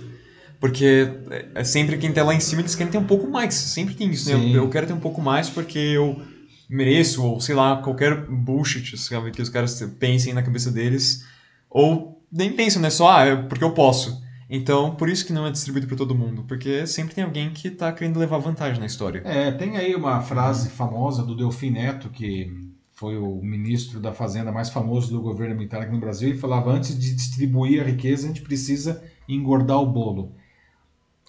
Porque 0.61 1.09
é 1.55 1.65
sempre 1.65 1.99
quem 1.99 2.11
está 2.11 2.23
lá 2.23 2.35
em 2.35 2.41
cima, 2.41 2.63
eles 2.63 2.75
querem 2.75 2.91
ter 2.91 2.99
um 2.99 3.05
pouco 3.05 3.29
mais. 3.29 3.55
Sempre 3.55 3.95
tem 3.95 4.09
isso, 4.11 4.31
né? 4.31 4.37
Eu, 4.37 4.63
eu, 4.63 4.71
quero 4.71 4.87
ter 4.87 4.93
um 4.93 5.01
pouco 5.01 5.21
mais 5.21 5.51
porque 5.51 5.79
eu 5.79 6.23
mereço, 6.71 7.23
ou 7.23 7.41
sei 7.41 7.55
lá, 7.55 7.83
qualquer 7.83 8.27
bullshit 8.27 8.97
sabe, 8.97 9.33
que 9.33 9.43
os 9.43 9.49
caras 9.49 9.83
pensem 9.99 10.33
na 10.33 10.43
cabeça 10.43 10.71
deles. 10.71 11.25
Ou 11.69 12.23
nem 12.31 12.53
pensam, 12.53 12.81
né? 12.81 12.91
Só, 12.91 13.11
ah, 13.11 13.25
é 13.25 13.37
porque 13.37 13.65
eu 13.65 13.73
posso. 13.73 14.24
Então, 14.55 14.95
por 14.95 15.09
isso 15.09 15.27
que 15.27 15.33
não 15.33 15.45
é 15.45 15.51
distribuído 15.51 15.89
para 15.89 15.97
todo 15.97 16.15
mundo, 16.15 16.45
porque 16.47 16.87
sempre 16.87 17.13
tem 17.13 17.25
alguém 17.25 17.51
que 17.53 17.67
está 17.67 17.93
querendo 17.93 18.21
levar 18.21 18.39
vantagem 18.39 18.79
na 18.79 18.87
história. 18.87 19.21
É, 19.25 19.51
tem 19.51 19.77
aí 19.77 19.97
uma 19.97 20.21
frase 20.21 20.71
famosa 20.71 21.25
do 21.25 21.35
Delfim 21.35 21.71
Neto, 21.71 22.09
que 22.09 22.53
foi 22.93 23.19
o 23.19 23.43
ministro 23.43 23.99
da 23.99 24.13
Fazenda 24.13 24.53
mais 24.53 24.71
famoso 24.71 25.11
do 25.11 25.21
governo 25.21 25.57
militar 25.57 25.83
aqui 25.83 25.91
no 25.93 25.99
Brasil, 25.99 26.31
e 26.31 26.39
falava: 26.39 26.71
antes 26.71 26.97
de 26.97 27.17
distribuir 27.17 27.83
a 27.83 27.85
riqueza, 27.85 28.27
a 28.27 28.29
gente 28.29 28.43
precisa 28.43 29.03
engordar 29.29 29.81
o 29.81 29.87
bolo. 29.87 30.33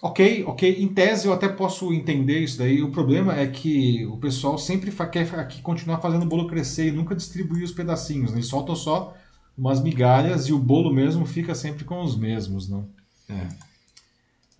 Ok, 0.00 0.44
ok, 0.46 0.76
em 0.80 0.86
tese 0.86 1.26
eu 1.26 1.32
até 1.32 1.48
posso 1.48 1.92
entender 1.92 2.38
isso 2.38 2.58
daí. 2.58 2.80
O 2.80 2.92
problema 2.92 3.36
é 3.36 3.48
que 3.48 4.06
o 4.06 4.18
pessoal 4.18 4.56
sempre 4.56 4.92
quer 5.10 5.34
aqui 5.34 5.60
continuar 5.62 5.98
fazendo 5.98 6.22
o 6.22 6.28
bolo 6.28 6.46
crescer 6.46 6.88
e 6.88 6.92
nunca 6.92 7.16
distribuir 7.16 7.64
os 7.64 7.72
pedacinhos. 7.72 8.30
Né? 8.30 8.36
Eles 8.36 8.46
soltam 8.46 8.76
só 8.76 9.16
umas 9.58 9.82
migalhas 9.82 10.46
e 10.46 10.52
o 10.52 10.60
bolo 10.60 10.94
mesmo 10.94 11.26
fica 11.26 11.56
sempre 11.56 11.84
com 11.84 12.04
os 12.04 12.16
mesmos. 12.16 12.68
Não? 12.68 12.88
É. 13.28 13.66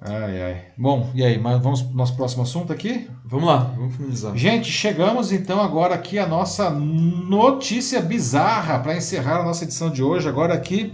Ai, 0.01 0.43
ai. 0.43 0.64
Bom, 0.76 1.10
e 1.14 1.24
aí, 1.24 1.38
mas 1.38 1.62
vamos 1.62 1.80
pro 1.80 1.97
nosso 1.97 2.14
próximo 2.16 2.43
assunto 2.43 2.72
aqui? 2.72 3.09
Vamos 3.24 3.47
lá, 3.47 3.72
vamos 3.76 3.97
finalizar. 3.97 4.36
Gente, 4.36 4.70
chegamos 4.70 5.32
então 5.32 5.60
agora 5.60 5.94
aqui 5.94 6.18
a 6.18 6.26
nossa 6.26 6.68
notícia 6.68 8.02
bizarra 8.02 8.78
para 8.78 8.94
encerrar 8.97 9.40
a 9.40 9.44
nossa 9.44 9.64
edição 9.64 9.90
de 9.90 10.02
hoje. 10.02 10.28
Agora 10.28 10.52
aqui, 10.52 10.93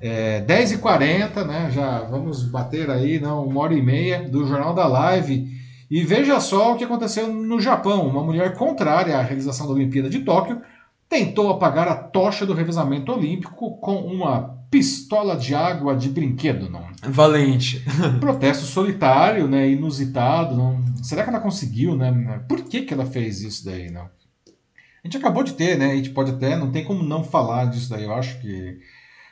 é, 0.00 0.40
10h40, 0.42 1.44
né? 1.44 1.70
Já 1.72 2.00
vamos 2.02 2.44
bater 2.44 2.88
aí, 2.90 3.18
não, 3.18 3.44
uma 3.44 3.60
hora 3.60 3.74
e 3.74 3.82
meia 3.82 4.28
do 4.28 4.46
Jornal 4.46 4.72
da 4.72 4.86
Live. 4.86 5.52
E 5.90 6.04
veja 6.04 6.38
só 6.38 6.72
o 6.72 6.76
que 6.76 6.84
aconteceu 6.84 7.26
no 7.26 7.60
Japão. 7.60 8.06
Uma 8.06 8.22
mulher 8.22 8.54
contrária 8.54 9.18
à 9.18 9.22
realização 9.22 9.66
da 9.66 9.72
Olimpíada 9.72 10.08
de 10.08 10.20
Tóquio 10.20 10.62
tentou 11.08 11.50
apagar 11.50 11.88
a 11.88 11.94
tocha 11.94 12.46
do 12.46 12.54
revezamento 12.54 13.12
olímpico 13.12 13.78
com 13.78 13.96
uma 13.96 14.53
pistola 14.74 15.36
de 15.36 15.54
água 15.54 15.94
de 15.94 16.08
brinquedo, 16.08 16.68
não? 16.68 16.84
Valente. 17.04 17.80
Protesto 18.18 18.64
solitário, 18.64 19.46
né? 19.46 19.70
Inusitado. 19.70 20.56
Não? 20.56 20.84
Será 21.00 21.22
que 21.22 21.30
ela 21.30 21.38
conseguiu, 21.38 21.94
né? 21.94 22.42
Por 22.48 22.64
que, 22.64 22.82
que 22.82 22.92
ela 22.92 23.06
fez 23.06 23.40
isso 23.40 23.64
daí, 23.64 23.88
não? 23.88 24.02
A 24.02 25.06
gente 25.06 25.16
acabou 25.16 25.44
de 25.44 25.52
ter, 25.52 25.78
né? 25.78 25.92
A 25.92 25.94
gente 25.94 26.10
pode 26.10 26.32
até, 26.32 26.56
não 26.56 26.72
tem 26.72 26.82
como 26.82 27.04
não 27.04 27.22
falar 27.22 27.66
disso 27.66 27.88
daí. 27.88 28.02
Eu 28.02 28.12
acho 28.14 28.40
que 28.40 28.80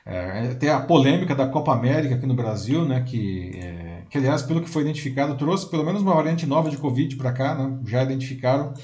é, 0.06 0.54
tem 0.54 0.68
a 0.68 0.78
polêmica 0.78 1.34
da 1.34 1.48
Copa 1.48 1.72
América 1.72 2.14
aqui 2.14 2.26
no 2.26 2.34
Brasil, 2.34 2.84
né? 2.84 3.02
Que, 3.04 3.50
é, 3.56 4.02
que 4.08 4.18
aliás, 4.18 4.42
pelo 4.42 4.62
que 4.62 4.70
foi 4.70 4.82
identificado, 4.82 5.36
trouxe 5.36 5.68
pelo 5.68 5.84
menos 5.84 6.02
uma 6.02 6.14
variante 6.14 6.46
nova 6.46 6.70
de 6.70 6.76
Covid 6.76 7.16
para 7.16 7.32
cá, 7.32 7.56
né? 7.56 7.80
Já 7.84 8.04
identificaram, 8.04 8.74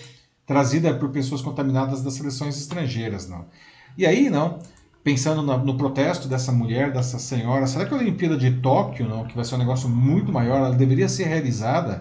trazida 0.45 0.93
por 0.93 1.11
pessoas 1.11 1.41
contaminadas 1.41 2.03
das 2.03 2.15
seleções 2.15 2.59
estrangeiras, 2.59 3.29
não? 3.29 3.47
E 3.97 4.05
aí, 4.05 4.29
não? 4.29 4.59
Pensando 5.03 5.43
no, 5.43 5.59
no, 5.59 5.77
protesto 5.77 6.29
dessa 6.29 6.53
mulher, 6.53 6.93
dessa 6.93 7.19
senhora, 7.19 7.67
será 7.67 7.87
que 7.87 7.95
a 7.95 7.97
Olimpíada 7.97 8.37
de 8.37 8.61
Tóquio, 8.61 9.09
não, 9.09 9.25
que 9.25 9.37
vai 9.37 9.45
ser 9.45 9.55
um 9.55 9.59
negócio 9.59 9.89
muito 9.89 10.33
maior, 10.33 10.57
ela 10.57 10.75
deveria 10.75 11.09
ser 11.09 11.25
realizada? 11.25 12.01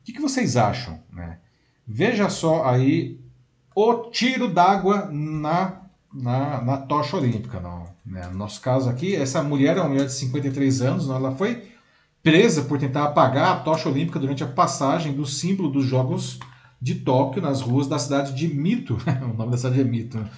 O 0.00 0.04
que, 0.04 0.12
que 0.12 0.20
vocês 0.20 0.56
acham? 0.56 1.00
Né? 1.12 1.38
Veja 1.86 2.28
só 2.28 2.64
aí 2.64 3.20
o 3.74 4.10
tiro 4.10 4.48
d'água 4.48 5.08
na, 5.10 5.82
na, 6.12 6.62
na, 6.62 6.76
tocha 6.78 7.16
olímpica. 7.16 7.60
Não, 7.60 7.84
né? 8.04 8.26
No 8.28 8.38
nosso 8.38 8.60
caso 8.60 8.88
aqui, 8.88 9.14
essa 9.14 9.42
mulher 9.42 9.76
é 9.76 9.80
uma 9.80 9.90
mulher 9.90 10.06
de 10.06 10.12
53 10.12 10.82
anos, 10.82 11.06
não, 11.06 11.16
ela 11.16 11.34
foi 11.34 11.70
presa 12.22 12.62
por 12.62 12.78
tentar 12.78 13.04
apagar 13.04 13.52
a 13.52 13.60
tocha 13.60 13.88
olímpica 13.88 14.18
durante 14.18 14.42
a 14.42 14.48
passagem 14.48 15.12
do 15.12 15.24
símbolo 15.24 15.70
dos 15.70 15.84
Jogos 15.84 16.40
de 16.80 16.96
Tóquio, 16.96 17.42
nas 17.42 17.60
ruas 17.60 17.86
da 17.86 17.98
cidade 17.98 18.34
de 18.34 18.48
Mito, 18.48 18.98
o 19.22 19.36
nome 19.36 19.50
da 19.50 19.56
cidade 19.56 19.80
é 19.80 19.84
Mito, 19.84 20.18
né? 20.18 20.28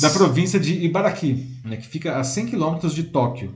da 0.00 0.10
província 0.10 0.58
de 0.58 0.84
Ibaraki, 0.84 1.60
né, 1.64 1.76
que 1.76 1.86
fica 1.86 2.18
a 2.18 2.24
100 2.24 2.46
quilômetros 2.46 2.94
de 2.94 3.04
Tóquio. 3.04 3.54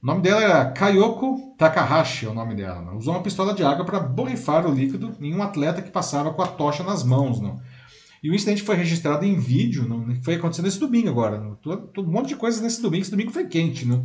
O 0.00 0.06
nome 0.06 0.22
dela 0.22 0.40
era 0.40 0.64
Kayoko 0.70 1.54
Takahashi, 1.58 2.26
é 2.26 2.28
o 2.28 2.34
nome 2.34 2.54
dela. 2.54 2.80
Né? 2.82 2.92
Usou 2.92 3.14
uma 3.14 3.22
pistola 3.22 3.52
de 3.52 3.64
água 3.64 3.84
para 3.84 3.98
borrifar 3.98 4.64
o 4.64 4.72
líquido 4.72 5.16
em 5.20 5.34
um 5.34 5.42
atleta 5.42 5.82
que 5.82 5.90
passava 5.90 6.32
com 6.32 6.40
a 6.40 6.46
tocha 6.46 6.84
nas 6.84 7.02
mãos. 7.02 7.40
Né? 7.40 7.56
E 8.22 8.30
o 8.30 8.34
incidente 8.34 8.62
foi 8.62 8.76
registrado 8.76 9.24
em 9.24 9.36
vídeo, 9.36 9.88
né? 9.88 10.16
foi 10.22 10.36
acontecendo 10.36 10.68
esse 10.68 10.78
domingo 10.78 11.08
agora. 11.08 11.40
Né? 11.40 11.52
Todo, 11.60 11.90
um 12.08 12.12
monte 12.12 12.28
de 12.28 12.36
coisas 12.36 12.60
nesse 12.60 12.80
domingo, 12.80 13.02
esse 13.02 13.10
domingo 13.10 13.32
foi 13.32 13.46
quente. 13.46 13.84
Né? 13.84 14.00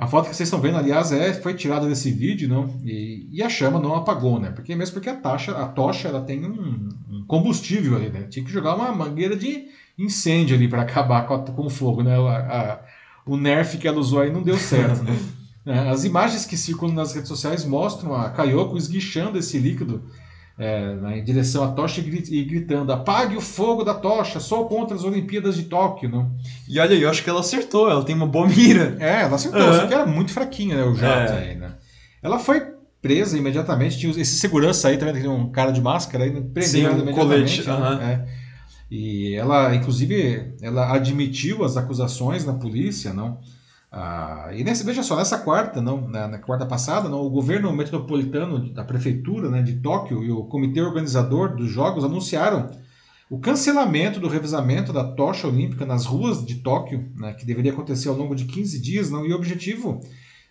A 0.00 0.06
foto 0.06 0.30
que 0.30 0.34
vocês 0.34 0.46
estão 0.46 0.62
vendo, 0.62 0.78
aliás, 0.78 1.12
é, 1.12 1.34
foi 1.34 1.52
tirada 1.52 1.86
desse 1.86 2.10
vídeo, 2.10 2.48
não? 2.48 2.74
E, 2.82 3.28
e, 3.30 3.42
a 3.42 3.50
chama 3.50 3.78
não 3.78 3.94
apagou, 3.94 4.40
né? 4.40 4.50
Porque 4.50 4.74
mesmo 4.74 4.94
porque 4.94 5.10
a 5.10 5.14
taxa, 5.14 5.52
a 5.52 5.68
tocha, 5.68 6.08
ela 6.08 6.22
tem 6.22 6.42
um, 6.42 6.88
um 7.10 7.24
combustível 7.26 7.96
ali, 7.96 8.08
né? 8.08 8.22
Tinha 8.22 8.42
que 8.42 8.50
jogar 8.50 8.76
uma 8.76 8.90
mangueira 8.92 9.36
de 9.36 9.66
incêndio 9.98 10.56
ali 10.56 10.68
para 10.68 10.80
acabar 10.88 11.26
com, 11.26 11.34
a, 11.34 11.38
com, 11.40 11.66
o 11.66 11.68
fogo, 11.68 12.02
né? 12.02 12.16
A, 12.16 12.38
a, 12.38 12.78
o 13.26 13.36
nerf 13.36 13.76
que 13.76 13.86
ela 13.86 13.98
usou 13.98 14.20
aí 14.20 14.32
não 14.32 14.42
deu 14.42 14.56
certo, 14.56 15.02
né? 15.04 15.14
É, 15.66 15.90
as 15.90 16.04
imagens 16.04 16.46
que 16.46 16.56
circulam 16.56 16.94
nas 16.94 17.14
redes 17.14 17.28
sociais 17.28 17.66
mostram 17.66 18.14
a 18.14 18.30
Kayoko 18.30 18.78
esguichando 18.78 19.36
esse 19.36 19.58
líquido 19.58 20.02
é, 20.60 20.94
né, 20.94 21.18
em 21.18 21.24
direção 21.24 21.64
à 21.64 21.68
tocha 21.68 22.02
e 22.02 22.44
gritando: 22.44 22.92
apague 22.92 23.34
o 23.34 23.40
fogo 23.40 23.82
da 23.82 23.94
tocha, 23.94 24.38
sou 24.38 24.66
contra 24.66 24.94
as 24.94 25.04
Olimpíadas 25.04 25.56
de 25.56 25.62
Tóquio. 25.62 26.10
Não? 26.10 26.30
E 26.68 26.78
olha, 26.78 26.92
eu 26.92 27.08
acho 27.08 27.24
que 27.24 27.30
ela 27.30 27.40
acertou, 27.40 27.90
ela 27.90 28.04
tem 28.04 28.14
uma 28.14 28.26
boa 28.26 28.46
mira. 28.46 28.94
É, 29.00 29.22
ela 29.22 29.36
acertou, 29.36 29.62
uhum. 29.62 29.72
só 29.72 29.86
que 29.86 29.94
era 29.94 30.04
muito 30.04 30.32
fraquinha 30.32 30.76
né, 30.76 30.84
o 30.84 30.94
jato 30.94 31.32
é. 31.32 31.38
aí, 31.38 31.54
né? 31.54 31.72
Ela 32.22 32.38
foi 32.38 32.62
presa 33.00 33.38
imediatamente, 33.38 33.98
tinha 33.98 34.12
esse 34.12 34.38
segurança 34.38 34.88
aí 34.88 34.98
também, 34.98 35.14
tem 35.14 35.30
um 35.30 35.50
cara 35.50 35.70
de 35.70 35.80
máscara 35.80 36.24
aí, 36.24 36.30
né, 36.30 36.42
prendeu 36.52 36.70
Sim, 36.70 36.86
um 36.86 37.00
imediatamente. 37.00 37.62
Colete. 37.62 37.70
Uhum. 37.70 38.02
É. 38.02 38.28
E 38.90 39.34
ela, 39.36 39.74
inclusive, 39.74 40.52
ela 40.60 40.92
admitiu 40.92 41.64
as 41.64 41.78
acusações 41.78 42.44
na 42.44 42.52
polícia, 42.52 43.14
não? 43.14 43.38
Ah, 43.92 44.50
e 44.54 44.62
nesse, 44.62 44.84
veja 44.84 45.02
só, 45.02 45.16
nessa 45.16 45.38
quarta, 45.38 45.82
não, 45.82 46.06
na, 46.08 46.28
na, 46.28 46.38
quarta 46.38 46.64
passada, 46.64 47.08
não, 47.08 47.22
o 47.22 47.30
governo 47.30 47.72
metropolitano 47.72 48.72
da 48.72 48.84
prefeitura 48.84 49.50
né, 49.50 49.62
de 49.62 49.80
Tóquio 49.80 50.22
e 50.22 50.30
o 50.30 50.44
comitê 50.44 50.80
organizador 50.80 51.56
dos 51.56 51.68
Jogos 51.68 52.04
anunciaram 52.04 52.70
o 53.28 53.40
cancelamento 53.40 54.20
do 54.20 54.28
revezamento 54.28 54.92
da 54.92 55.02
tocha 55.02 55.48
olímpica 55.48 55.84
nas 55.84 56.06
ruas 56.06 56.44
de 56.44 56.56
Tóquio, 56.56 57.10
né, 57.16 57.32
que 57.32 57.44
deveria 57.44 57.72
acontecer 57.72 58.08
ao 58.08 58.14
longo 58.14 58.36
de 58.36 58.44
15 58.44 58.80
dias, 58.80 59.10
não, 59.10 59.26
e 59.26 59.32
o 59.32 59.36
objetivo 59.36 60.00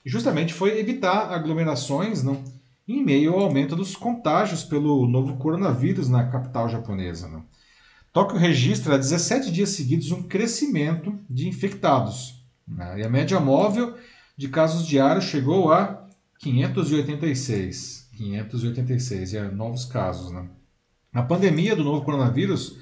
justamente 0.05 0.53
foi 0.53 0.77
evitar 0.77 1.31
aglomerações 1.31 2.21
não, 2.21 2.43
em 2.85 3.01
meio 3.01 3.33
ao 3.33 3.41
aumento 3.41 3.73
dos 3.73 3.95
contágios 3.95 4.65
pelo 4.65 5.07
novo 5.07 5.37
coronavírus 5.37 6.09
na 6.09 6.27
capital 6.27 6.67
japonesa. 6.67 7.29
Não. 7.29 7.45
Tóquio 8.11 8.37
registra 8.37 8.95
há 8.95 8.97
17 8.97 9.49
dias 9.49 9.69
seguidos 9.69 10.11
um 10.11 10.23
crescimento 10.23 11.17
de 11.29 11.47
infectados 11.47 12.38
né? 12.38 12.38
E 12.97 13.03
a 13.03 13.09
média 13.09 13.39
móvel 13.39 13.95
de 14.37 14.47
casos 14.47 14.85
diários 14.85 15.25
chegou 15.25 15.71
a 15.71 16.07
586. 16.39 18.09
586 18.15 19.33
é, 19.33 19.49
novos 19.49 19.85
casos. 19.85 20.31
Né? 20.31 20.47
A 21.13 21.21
pandemia 21.21 21.75
do 21.75 21.83
novo 21.83 22.03
coronavírus 22.03 22.77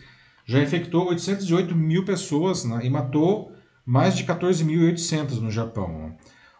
já 0.45 0.61
infectou 0.61 1.09
808 1.09 1.76
mil 1.76 2.05
pessoas 2.05 2.64
né? 2.64 2.80
e 2.84 2.89
matou 2.89 3.51
mais 3.85 4.15
de 4.15 4.23
14.800 4.23 5.39
no 5.39 5.51
Japão. 5.51 5.88
Né? 5.88 6.14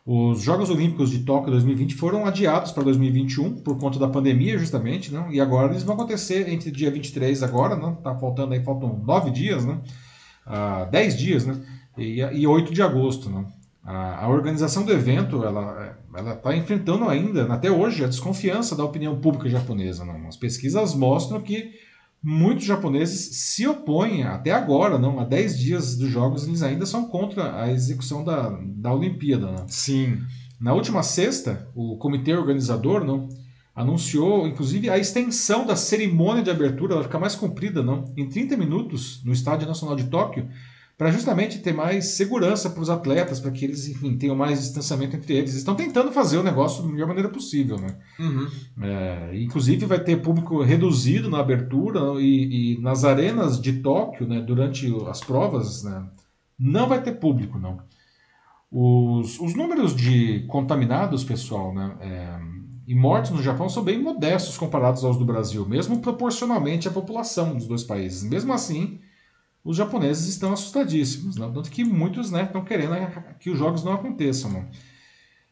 Os 0.06 0.42
Jogos 0.42 0.70
Olímpicos 0.70 1.10
de 1.10 1.20
Tóquio 1.20 1.52
2020 1.52 1.96
foram 1.96 2.26
adiados 2.26 2.72
para 2.72 2.84
2021 2.84 3.56
por 3.56 3.78
conta 3.78 4.00
da 4.00 4.08
pandemia, 4.08 4.58
justamente, 4.58 5.14
né? 5.14 5.28
e 5.32 5.42
agora 5.42 5.72
eles 5.72 5.84
vão 5.84 5.96
acontecer 5.96 6.48
entre 6.50 6.72
dia 6.72 6.90
23 6.90 7.44
agora, 7.44 7.76
né? 7.76 7.98
tá 8.02 8.16
faltando 8.16 8.54
aí, 8.54 8.64
faltam 8.64 8.98
nove 9.06 9.32
dias, 9.32 9.66
né? 9.66 9.82
Ah, 10.46 10.88
dez 10.90 11.18
dias, 11.18 11.46
né? 11.46 11.62
E, 11.98 12.20
e 12.20 12.48
8 12.48 12.74
de 12.74 12.82
agosto. 12.82 13.30
Né? 13.30 13.46
A, 13.84 14.26
a 14.26 14.30
organização 14.30 14.84
do 14.84 14.92
evento 14.92 15.44
ela 15.44 15.98
está 16.34 16.56
enfrentando 16.56 17.08
ainda, 17.08 17.46
até 17.46 17.72
hoje, 17.72 18.04
a 18.04 18.08
desconfiança 18.08 18.76
da 18.76 18.84
opinião 18.84 19.20
pública 19.20 19.50
japonesa. 19.50 20.04
Né? 20.06 20.26
As 20.28 20.38
pesquisas 20.38 20.94
mostram 20.94 21.42
que 21.42 21.72
muitos 22.22 22.66
japoneses 22.66 23.38
se 23.38 23.68
opõem, 23.68 24.24
até 24.24 24.52
agora, 24.52 24.98
não, 24.98 25.20
há 25.20 25.24
10 25.24 25.58
dias 25.58 25.98
dos 25.98 26.10
Jogos, 26.10 26.48
eles 26.48 26.64
ainda 26.64 26.86
são 26.86 27.08
contra 27.08 27.62
a 27.62 27.72
execução 27.72 28.24
da, 28.24 28.50
da 28.62 28.94
Olimpíada. 28.94 29.52
Né? 29.52 29.66
Sim. 29.68 30.20
Na 30.60 30.74
última 30.74 31.04
sexta, 31.04 31.70
o 31.76 31.98
comitê 31.98 32.34
organizador 32.34 33.06
não, 33.06 33.30
anunciou, 33.76 34.48
inclusive, 34.48 34.90
a 34.90 34.98
extensão 34.98 35.64
da 35.64 35.76
cerimônia 35.76 36.42
de 36.42 36.50
abertura, 36.50 36.96
ela 36.96 37.04
fica 37.04 37.20
mais 37.20 37.36
comprida, 37.36 37.84
não, 37.84 38.12
em 38.18 38.28
30 38.28 38.58
minutos, 38.58 39.24
no 39.24 39.32
Estádio 39.32 39.68
Nacional 39.68 39.96
de 39.96 40.06
Tóquio, 40.06 40.50
para 40.98 41.12
justamente 41.12 41.60
ter 41.60 41.74
mais 41.74 42.06
segurança 42.06 42.72
para 42.72 42.82
os 42.82 42.90
atletas, 42.90 43.40
para 43.40 43.52
que 43.52 43.64
eles 43.64 43.88
enfim, 43.88 44.18
tenham 44.18 44.36
mais 44.36 44.60
distanciamento 44.60 45.16
entre 45.16 45.34
eles. 45.34 45.52
Eles 45.52 45.60
estão 45.60 45.76
tentando 45.76 46.12
fazer 46.12 46.38
o 46.40 46.44
negócio 46.44 46.82
da 46.82 46.90
melhor 46.90 47.08
maneira 47.08 47.30
possível. 47.30 47.78
Né? 47.78 47.96
Uhum. 48.20 48.48
É, 48.82 49.32
inclusive 49.40 49.86
vai 49.86 50.04
ter 50.04 50.22
público 50.24 50.64
reduzido 50.64 51.30
na 51.30 51.40
abertura 51.40 52.00
e, 52.20 52.78
e, 52.78 52.82
nas 52.82 53.04
arenas 53.04 53.62
de 53.62 53.74
Tóquio, 53.74 54.28
né, 54.28 54.42
durante 54.42 54.92
as 55.08 55.20
provas, 55.20 55.84
né, 55.84 56.04
não 56.58 56.88
vai 56.88 57.02
ter 57.04 57.14
público. 57.14 57.60
não. 57.60 57.78
Os, 58.72 59.40
os 59.40 59.56
números 59.56 59.96
de 59.96 60.46
contaminados, 60.48 61.24
pessoal, 61.24 61.74
né, 61.74 61.96
é, 62.02 62.40
e 62.88 62.96
mortes 62.96 63.32
no 63.32 63.44
Japão 63.44 63.70
são 63.70 63.84
bem 63.84 64.02
modestos 64.02 64.58
comparados 64.58 65.04
aos 65.04 65.18
do 65.18 65.26
Brasil, 65.26 65.66
mesmo 65.68 66.00
proporcionalmente 66.00 66.88
à 66.88 66.92
população 66.92 67.54
dos 67.54 67.68
dois 67.68 67.84
países. 67.84 68.24
Mesmo 68.24 68.52
assim, 68.52 69.00
os 69.64 69.76
japoneses 69.76 70.28
estão 70.28 70.54
assustadíssimos, 70.54 71.36
né? 71.36 71.50
tanto 71.54 71.70
que 71.70 71.84
muitos 71.84 72.32
né, 72.32 72.44
estão 72.44 72.64
querendo 72.64 72.96
que 73.40 73.50
os 73.50 73.60
jogos 73.60 73.84
não 73.84 73.94
aconteçam. 73.94 74.52
Né? 74.52 74.66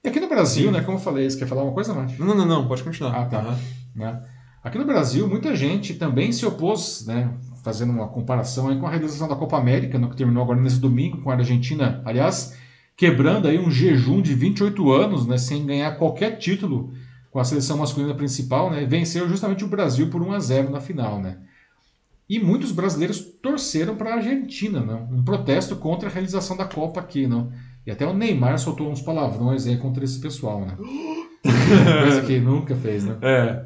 E 0.04 0.08
aqui 0.08 0.20
no 0.20 0.30
Brasil, 0.30 0.72
né, 0.72 0.82
como 0.82 0.98
eu 0.98 1.02
falei, 1.02 1.30
você 1.30 1.38
quer 1.38 1.48
falar 1.48 1.64
uma 1.64 1.74
coisa, 1.74 1.94
Márcio? 1.94 2.24
Não, 2.24 2.36
não, 2.36 2.46
não, 2.46 2.68
pode 2.68 2.84
continuar. 2.84 3.16
Ah, 3.16 3.26
tá. 3.26 3.42
Uhum. 3.42 3.56
Né? 3.96 4.24
Aqui 4.64 4.78
no 4.80 4.86
Brasil, 4.86 5.28
muita 5.28 5.56
gente 5.56 5.94
também 5.94 6.32
se 6.32 6.46
opôs, 6.46 7.06
né, 7.06 7.32
fazendo 7.64 7.92
uma 7.92 8.08
comparação 8.08 8.68
aí 8.68 8.80
com 8.80 8.88
a 8.88 8.90
realização 8.90 9.28
da 9.28 9.36
Copa 9.36 9.58
América, 9.58 10.00
no 10.00 10.10
que 10.10 10.16
terminou 10.16 10.44
agora 10.44 10.60
nesse 10.60 10.80
domingo, 10.80 11.22
com 11.22 11.30
a 11.30 11.36
Argentina, 11.36 12.02
aliás, 12.04 12.58
quebrando 12.98 13.48
aí 13.48 13.60
um 13.60 13.70
jejum 13.70 14.22
de 14.22 14.34
28 14.34 14.92
anos, 14.92 15.28
né, 15.28 15.38
sem 15.38 15.66
ganhar 15.66 15.98
qualquer 15.98 16.38
título 16.38 16.94
com 17.30 17.40
a 17.40 17.44
seleção 17.44 17.78
masculina 17.78 18.16
principal, 18.16 18.72
né, 18.72 18.86
venceu 18.86 19.28
justamente 19.30 19.64
o 19.64 19.68
Brasil 19.68 20.10
por 20.10 20.22
1 20.22 20.32
a 20.32 20.40
0 20.40 20.70
na 20.72 20.80
final, 20.80 21.22
né. 21.22 21.38
E 22.28 22.40
muitos 22.40 22.72
brasileiros 22.72 23.22
torceram 23.22 23.96
para 23.96 24.12
a 24.12 24.16
Argentina, 24.16 24.80
não? 24.80 25.04
um 25.12 25.24
protesto 25.24 25.76
contra 25.76 26.10
a 26.10 26.12
realização 26.12 26.58
da 26.58 26.66
Copa 26.66 27.00
aqui. 27.00 27.28
Não? 27.28 27.52
E 27.86 27.92
até 27.92 28.06
o 28.06 28.14
Neymar 28.14 28.58
soltou 28.58 28.92
uns 28.92 29.02
palavrões 29.02 29.68
aí 29.68 29.78
contra 29.78 30.04
esse 30.04 30.20
pessoal. 30.20 30.62
Né? 30.62 30.76
Coisa 32.02 32.22
que 32.24 32.40
nunca 32.40 32.76
fez, 32.76 33.04
né? 33.04 33.18
É. 33.22 33.66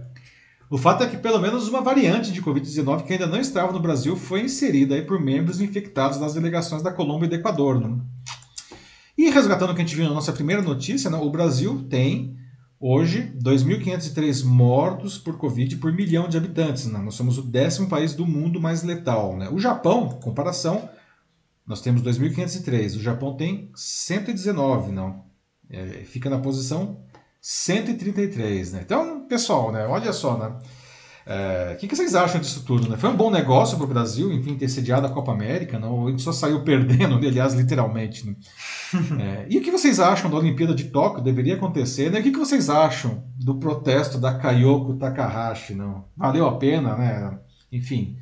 O 0.69 0.77
fato 0.77 1.03
é 1.03 1.07
que 1.07 1.17
pelo 1.17 1.39
menos 1.39 1.67
uma 1.67 1.81
variante 1.81 2.31
de 2.31 2.41
Covid-19 2.41 3.03
que 3.03 3.13
ainda 3.13 3.25
não 3.25 3.39
estava 3.39 3.71
no 3.71 3.79
Brasil 3.79 4.15
foi 4.15 4.41
inserida 4.41 4.93
aí 4.93 5.01
por 5.01 5.19
membros 5.19 5.61
infectados 5.61 6.19
nas 6.19 6.33
delegações 6.33 6.83
da 6.83 6.91
Colômbia 6.91 7.25
e 7.25 7.29
do 7.29 7.35
Equador. 7.35 7.79
Né? 7.79 7.97
E 9.17 9.29
resgatando 9.29 9.71
o 9.71 9.75
que 9.75 9.81
a 9.81 9.85
gente 9.85 9.95
viu 9.95 10.07
na 10.07 10.13
nossa 10.13 10.31
primeira 10.31 10.61
notícia, 10.61 11.09
né, 11.09 11.17
o 11.17 11.29
Brasil 11.31 11.87
tem 11.89 12.37
hoje 12.79 13.33
2.503 13.43 14.43
mortos 14.45 15.17
por 15.17 15.37
Covid 15.37 15.75
por 15.77 15.91
milhão 15.91 16.29
de 16.29 16.37
habitantes. 16.37 16.85
Né? 16.85 16.99
Nós 16.99 17.15
somos 17.15 17.37
o 17.37 17.41
décimo 17.41 17.89
país 17.89 18.13
do 18.13 18.25
mundo 18.25 18.61
mais 18.61 18.83
letal. 18.83 19.35
Né? 19.35 19.49
O 19.49 19.59
Japão, 19.59 20.09
comparação, 20.21 20.89
nós 21.65 21.81
temos 21.81 22.01
2.503. 22.01 22.95
O 22.95 23.01
Japão 23.01 23.35
tem 23.35 23.69
119, 23.75 24.91
não. 24.91 25.25
É, 25.69 26.03
fica 26.05 26.29
na 26.29 26.39
posição 26.39 27.03
133, 27.41 28.73
né? 28.73 28.81
Então, 28.83 29.27
pessoal, 29.27 29.71
né? 29.71 29.85
Olha 29.85 30.11
só, 30.11 30.37
né? 30.37 30.57
É, 31.31 31.73
o 31.73 31.77
que, 31.77 31.87
que, 31.87 31.95
vocês 31.95 32.15
acham 32.15 32.41
disso 32.41 32.63
tudo? 32.65 32.89
Né? 32.89 32.97
Foi 32.97 33.07
um 33.07 33.15
bom 33.15 33.29
negócio 33.29 33.77
para 33.77 33.85
o 33.85 33.87
Brasil, 33.87 34.33
enfim, 34.33 34.55
ter 34.55 34.67
sediado 34.67 35.05
a 35.05 35.11
Copa 35.11 35.31
América, 35.31 35.77
não? 35.77 36.07
a 36.07 36.09
gente 36.09 36.23
só 36.23 36.31
saiu 36.31 36.63
perdendo, 36.63 37.15
aliás, 37.23 37.53
literalmente. 37.53 38.25
Né? 38.25 38.35
é, 39.21 39.45
e 39.47 39.59
o 39.59 39.61
que 39.61 39.69
vocês 39.69 39.99
acham 39.99 40.27
da 40.27 40.37
Olimpíada 40.37 40.73
de 40.73 40.85
Tóquio? 40.85 41.23
Deveria 41.23 41.53
acontecer, 41.53 42.09
né? 42.09 42.19
O 42.19 42.23
que, 42.23 42.31
que 42.31 42.39
vocês 42.39 42.67
acham 42.67 43.23
do 43.37 43.53
protesto 43.59 44.17
da 44.17 44.39
Kayoko 44.39 44.95
Takahashi? 44.95 45.75
Não? 45.75 46.05
Valeu 46.17 46.47
a 46.47 46.57
pena, 46.57 46.95
né? 46.95 47.37
Enfim, 47.71 48.17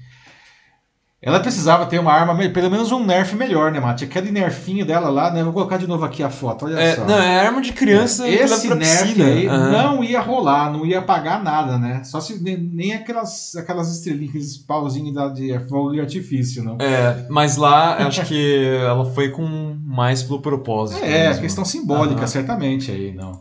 ela 1.19 1.39
precisava 1.39 1.88
ter 1.88 1.98
uma 1.99 2.14
arma, 2.14 2.35
pelo 2.49 2.69
menos 2.69 2.91
um 2.91 3.03
nerf 3.03 3.35
melhor, 3.35 3.72
né, 3.72 3.80
Mate? 3.80 4.03
Aquele 4.03 4.30
nerfinho 4.30 4.85
dela 4.85 5.10
lá, 5.10 5.31
né? 5.31 5.44
Vou 5.44 5.52
colocar 5.52 5.77
de 5.77 5.88
novo 5.88 6.06
aqui 6.06 6.22
a 6.22 6.30
foto, 6.30 6.65
olha 6.65 6.80
é, 6.80 6.95
só. 6.95 7.06
Não, 7.06 7.18
é 7.18 7.39
arma 7.39 7.60
de 7.60 7.73
criança. 7.73 8.27
É. 8.27 8.35
Esse 8.35 8.72
nerf 8.76 9.23
aí 9.23 9.48
uhum. 9.48 9.72
não 9.72 10.03
ia 10.03 10.22
rolar, 10.22 10.72
não 10.72 10.85
ia 10.85 11.02
pagar 11.02 11.44
nada, 11.44 11.80
né? 11.80 12.03
Só 12.03 12.22
se 12.22 12.41
nem, 12.44 12.56
nem 12.56 12.94
aquelas, 12.94 13.56
aquelas 13.56 13.91
estrelinhas, 13.91 14.57
pauzinhos 14.57 15.34
de 15.34 15.57
fogo 15.68 15.91
de 15.91 16.02
artifício, 16.02 16.64
não. 16.64 16.77
É, 16.80 17.26
mas 17.30 17.57
lá 17.57 17.95
acho 18.06 18.23
que 18.26 18.65
ela 18.80 19.06
foi 19.06 19.30
com 19.30 19.76
mais 19.84 20.22
pelo 20.22 20.39
propósito. 20.39 21.03
É, 21.03 21.30
mesmo. 21.30 21.41
questão 21.41 21.65
simbólica, 21.65 22.22
uhum. 22.22 22.27
certamente 22.27 22.91
aí, 22.91 23.11
não. 23.11 23.31
O 23.31 23.39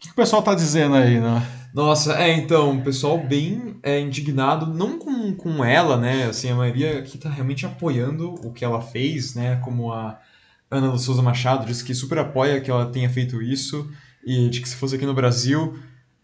que, 0.00 0.08
que 0.08 0.12
o 0.12 0.16
pessoal 0.16 0.42
tá 0.42 0.54
dizendo 0.54 0.96
aí, 0.96 1.20
não? 1.20 1.40
Nossa, 1.72 2.14
é, 2.20 2.32
então, 2.32 2.78
o 2.78 2.82
pessoal 2.82 3.18
bem 3.18 3.76
é, 3.82 4.00
indignado, 4.00 4.66
não 4.66 4.98
com, 4.98 5.34
com 5.34 5.64
ela, 5.64 5.96
né? 5.96 6.24
Assim, 6.24 6.50
a 6.50 6.54
maioria 6.54 6.98
aqui 6.98 7.18
tá 7.18 7.28
realmente 7.28 7.66
apoiando 7.66 8.34
o 8.46 8.52
que 8.52 8.64
ela 8.64 8.80
fez, 8.80 9.34
né? 9.34 9.56
Como 9.64 9.92
a 9.92 10.18
Ana 10.70 10.96
Souza 10.98 11.22
Machado 11.22 11.66
disse 11.66 11.84
que 11.84 11.94
super 11.94 12.18
apoia 12.18 12.60
que 12.60 12.70
ela 12.70 12.86
tenha 12.86 13.10
feito 13.10 13.42
isso 13.42 13.90
e 14.24 14.48
de 14.48 14.60
que 14.60 14.68
se 14.68 14.76
fosse 14.76 14.96
aqui 14.96 15.06
no 15.06 15.14
Brasil 15.14 15.78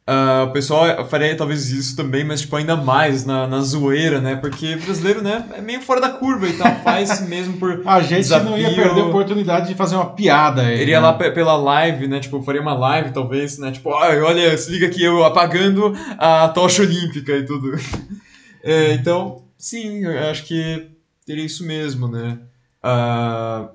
Uh, 0.04 0.48
o 0.48 0.52
pessoal 0.52 1.06
faria 1.06 1.36
talvez 1.36 1.70
isso 1.70 1.94
também, 1.94 2.24
mas 2.24 2.40
tipo, 2.40 2.56
ainda 2.56 2.74
mais 2.74 3.24
na, 3.24 3.46
na 3.46 3.60
zoeira, 3.60 4.20
né? 4.20 4.34
Porque 4.34 4.74
brasileiro, 4.74 5.22
né, 5.22 5.48
é 5.54 5.60
meio 5.60 5.80
fora 5.80 6.00
da 6.00 6.08
curva 6.10 6.48
e 6.48 6.54
tal, 6.54 6.74
faz 6.82 7.20
mesmo 7.28 7.56
por. 7.56 7.82
A 7.86 8.02
gente 8.02 8.22
desafio. 8.22 8.50
não 8.50 8.58
ia 8.58 8.74
perder 8.74 9.00
a 9.00 9.04
oportunidade 9.04 9.68
de 9.68 9.76
fazer 9.76 9.94
uma 9.94 10.06
piada 10.06 10.62
aí. 10.62 10.82
Iria 10.82 11.00
né? 11.00 11.06
lá 11.06 11.12
pela 11.12 11.56
live, 11.56 12.08
né? 12.08 12.18
Tipo, 12.18 12.42
faria 12.42 12.60
uma 12.60 12.74
live, 12.74 13.12
talvez, 13.12 13.58
né? 13.58 13.70
Tipo, 13.70 13.90
olha, 13.90 14.58
se 14.58 14.72
liga 14.72 14.86
aqui, 14.86 15.04
eu 15.04 15.24
apagando 15.24 15.96
a 16.18 16.48
tocha 16.48 16.82
olímpica 16.82 17.36
e 17.36 17.46
tudo. 17.46 17.72
é, 18.64 18.94
então, 18.94 19.44
sim, 19.56 20.04
eu 20.04 20.30
acho 20.30 20.44
que 20.46 20.88
teria 21.24 21.44
isso 21.44 21.64
mesmo, 21.64 22.08
né? 22.08 22.38
Uh, 22.84 23.68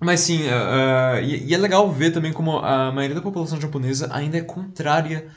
mas 0.00 0.20
sim, 0.20 0.42
uh, 0.44 1.22
e, 1.22 1.48
e, 1.48 1.54
é 1.54 1.58
legal 1.58 1.90
ver 1.92 2.10
também 2.10 2.32
como 2.32 2.58
a 2.58 2.90
maioria 2.90 3.14
da 3.14 3.22
população 3.22 3.60
japonesa 3.60 4.08
ainda 4.10 4.38
é 4.38 4.40
contrária 4.40 5.28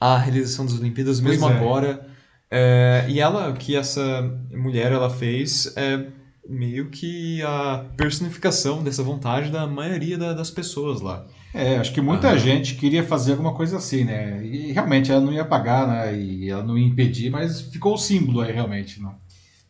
à 0.00 0.16
realização 0.16 0.64
das 0.64 0.78
Olimpíadas, 0.78 1.20
mesmo 1.20 1.48
é. 1.48 1.52
agora. 1.52 2.06
É, 2.50 3.04
e 3.08 3.20
ela, 3.20 3.50
o 3.50 3.54
que 3.54 3.76
essa 3.76 4.22
mulher 4.52 4.92
ela 4.92 5.10
fez 5.10 5.72
é 5.76 6.06
meio 6.48 6.90
que 6.90 7.42
a 7.42 7.84
personificação 7.96 8.82
dessa 8.82 9.02
vontade 9.02 9.50
da 9.50 9.66
maioria 9.66 10.16
da, 10.16 10.32
das 10.32 10.50
pessoas 10.50 11.00
lá. 11.00 11.26
É, 11.52 11.76
acho 11.76 11.92
que 11.92 12.00
muita 12.00 12.30
ah. 12.30 12.36
gente 12.36 12.74
queria 12.74 13.02
fazer 13.02 13.32
alguma 13.32 13.54
coisa 13.54 13.78
assim, 13.78 14.04
né? 14.04 14.44
E 14.44 14.72
realmente 14.72 15.10
ela 15.10 15.20
não 15.20 15.32
ia 15.32 15.44
pagar, 15.44 15.88
né? 15.88 16.16
E 16.16 16.48
ela 16.48 16.62
não 16.62 16.78
ia 16.78 16.86
impedir, 16.86 17.30
mas 17.30 17.62
ficou 17.62 17.94
o 17.94 17.98
símbolo 17.98 18.40
aí 18.40 18.52
realmente, 18.52 19.00
não. 19.00 19.14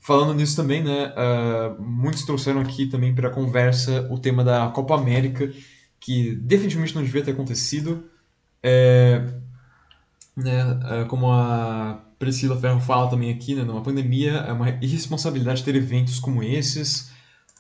Falando 0.07 0.35
nisso 0.35 0.55
também, 0.55 0.85
né, 0.85 1.13
uh, 1.17 1.83
muitos 1.83 2.23
trouxeram 2.23 2.61
aqui 2.61 2.87
também 2.87 3.13
para 3.13 3.27
a 3.27 3.33
conversa 3.33 4.07
o 4.09 4.17
tema 4.17 4.45
da 4.45 4.69
Copa 4.69 4.95
América, 4.95 5.53
que 5.99 6.37
definitivamente 6.37 6.95
não 6.95 7.03
devia 7.03 7.25
ter 7.25 7.33
acontecido. 7.33 8.05
É, 8.63 9.21
né, 10.37 10.65
uh, 10.65 11.07
como 11.09 11.33
a 11.33 12.05
Priscila 12.21 12.57
Ferro 12.57 12.79
fala 12.79 13.11
também 13.11 13.33
aqui, 13.33 13.57
né, 13.57 13.65
numa 13.65 13.83
pandemia 13.83 14.35
é 14.47 14.53
uma 14.53 14.71
irresponsabilidade 14.81 15.65
ter 15.65 15.75
eventos 15.75 16.21
como 16.21 16.41
esses, 16.41 17.11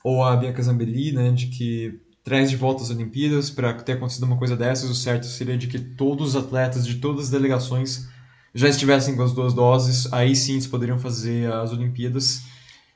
ou 0.05 0.23
a 0.23 0.37
Bianca 0.37 0.63
Zambelli, 0.63 1.11
né, 1.11 1.33
de 1.33 1.47
que 1.47 2.01
traz 2.23 2.49
de 2.49 2.55
volta 2.55 2.81
as 2.85 2.91
Olimpíadas 2.91 3.51
para 3.51 3.75
ter 3.75 3.95
acontecido 3.95 4.23
uma 4.23 4.39
coisa 4.39 4.57
dessas, 4.57 4.89
o 4.89 4.95
certo 4.95 5.27
seria 5.27 5.59
de 5.59 5.67
que 5.67 5.81
todos 5.81 6.29
os 6.29 6.37
atletas 6.37 6.87
de 6.87 6.95
todas 6.95 7.25
as 7.25 7.31
delegações 7.31 8.09
já 8.57 8.69
estivessem 8.69 9.15
com 9.15 9.23
as 9.23 9.33
duas 9.33 9.53
doses, 9.53 10.11
aí 10.13 10.35
sim 10.35 10.53
eles 10.53 10.67
poderiam 10.67 10.99
fazer 10.99 11.53
as 11.53 11.73
Olimpíadas. 11.73 12.43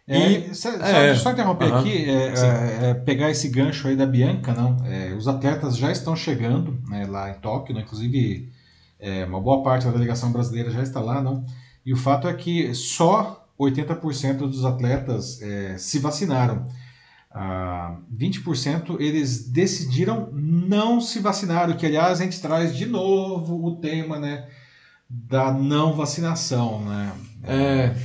É, 0.09 0.31
e, 0.31 0.55
só, 0.55 0.71
é, 0.71 1.15
só 1.15 1.31
interromper 1.31 1.67
uh 1.67 1.75
-huh, 1.75 1.81
aqui, 1.81 2.11
é, 2.11 2.13
é, 2.13 2.91
é, 2.91 2.95
pegar 2.95 3.31
esse 3.31 3.49
gancho 3.49 3.87
aí 3.87 3.95
da 3.95 4.07
Bianca, 4.07 4.55
não? 4.55 4.77
É, 4.87 5.13
os 5.13 5.29
atletas 5.29 5.77
já 5.77 5.93
estão 5.93 6.17
chegando 6.17 6.81
né, 6.89 7.07
lá 7.07 7.31
em 7.31 7.35
Tóquio, 7.35 7.75
né? 7.75 7.83
inclusive 7.83 8.51
é, 8.99 9.25
uma 9.27 9.41
boa 9.41 9.63
parte 9.63 9.85
da 9.85 9.93
delegação 9.93 10.33
brasileira 10.33 10.71
já 10.71 10.83
está 10.83 10.99
lá, 10.99 11.21
não? 11.21 11.45
E 11.85 11.93
o 11.93 11.97
fato 11.97 12.27
é 12.27 12.33
que 12.33 12.75
só 12.75 13.47
80% 13.59 14.39
dos 14.39 14.65
atletas 14.65 15.41
se 15.79 15.99
vacinaram. 15.99 16.67
Ah, 17.33 17.97
20% 18.13 18.97
eles 18.99 19.49
decidiram 19.49 20.31
não 20.33 21.01
se 21.01 21.21
vacinar, 21.21 21.71
o 21.71 21.77
que 21.77 21.87
aliás 21.87 22.21
a 22.21 22.25
gente 22.25 22.41
traz 22.41 22.77
de 22.77 22.87
novo 22.87 23.65
o 23.65 23.77
tema, 23.77 24.19
né? 24.19 24.49
Da 25.11 25.53
não 25.53 25.95
vacinação, 25.95 26.85
né? 26.85 27.13
É, 27.43 27.97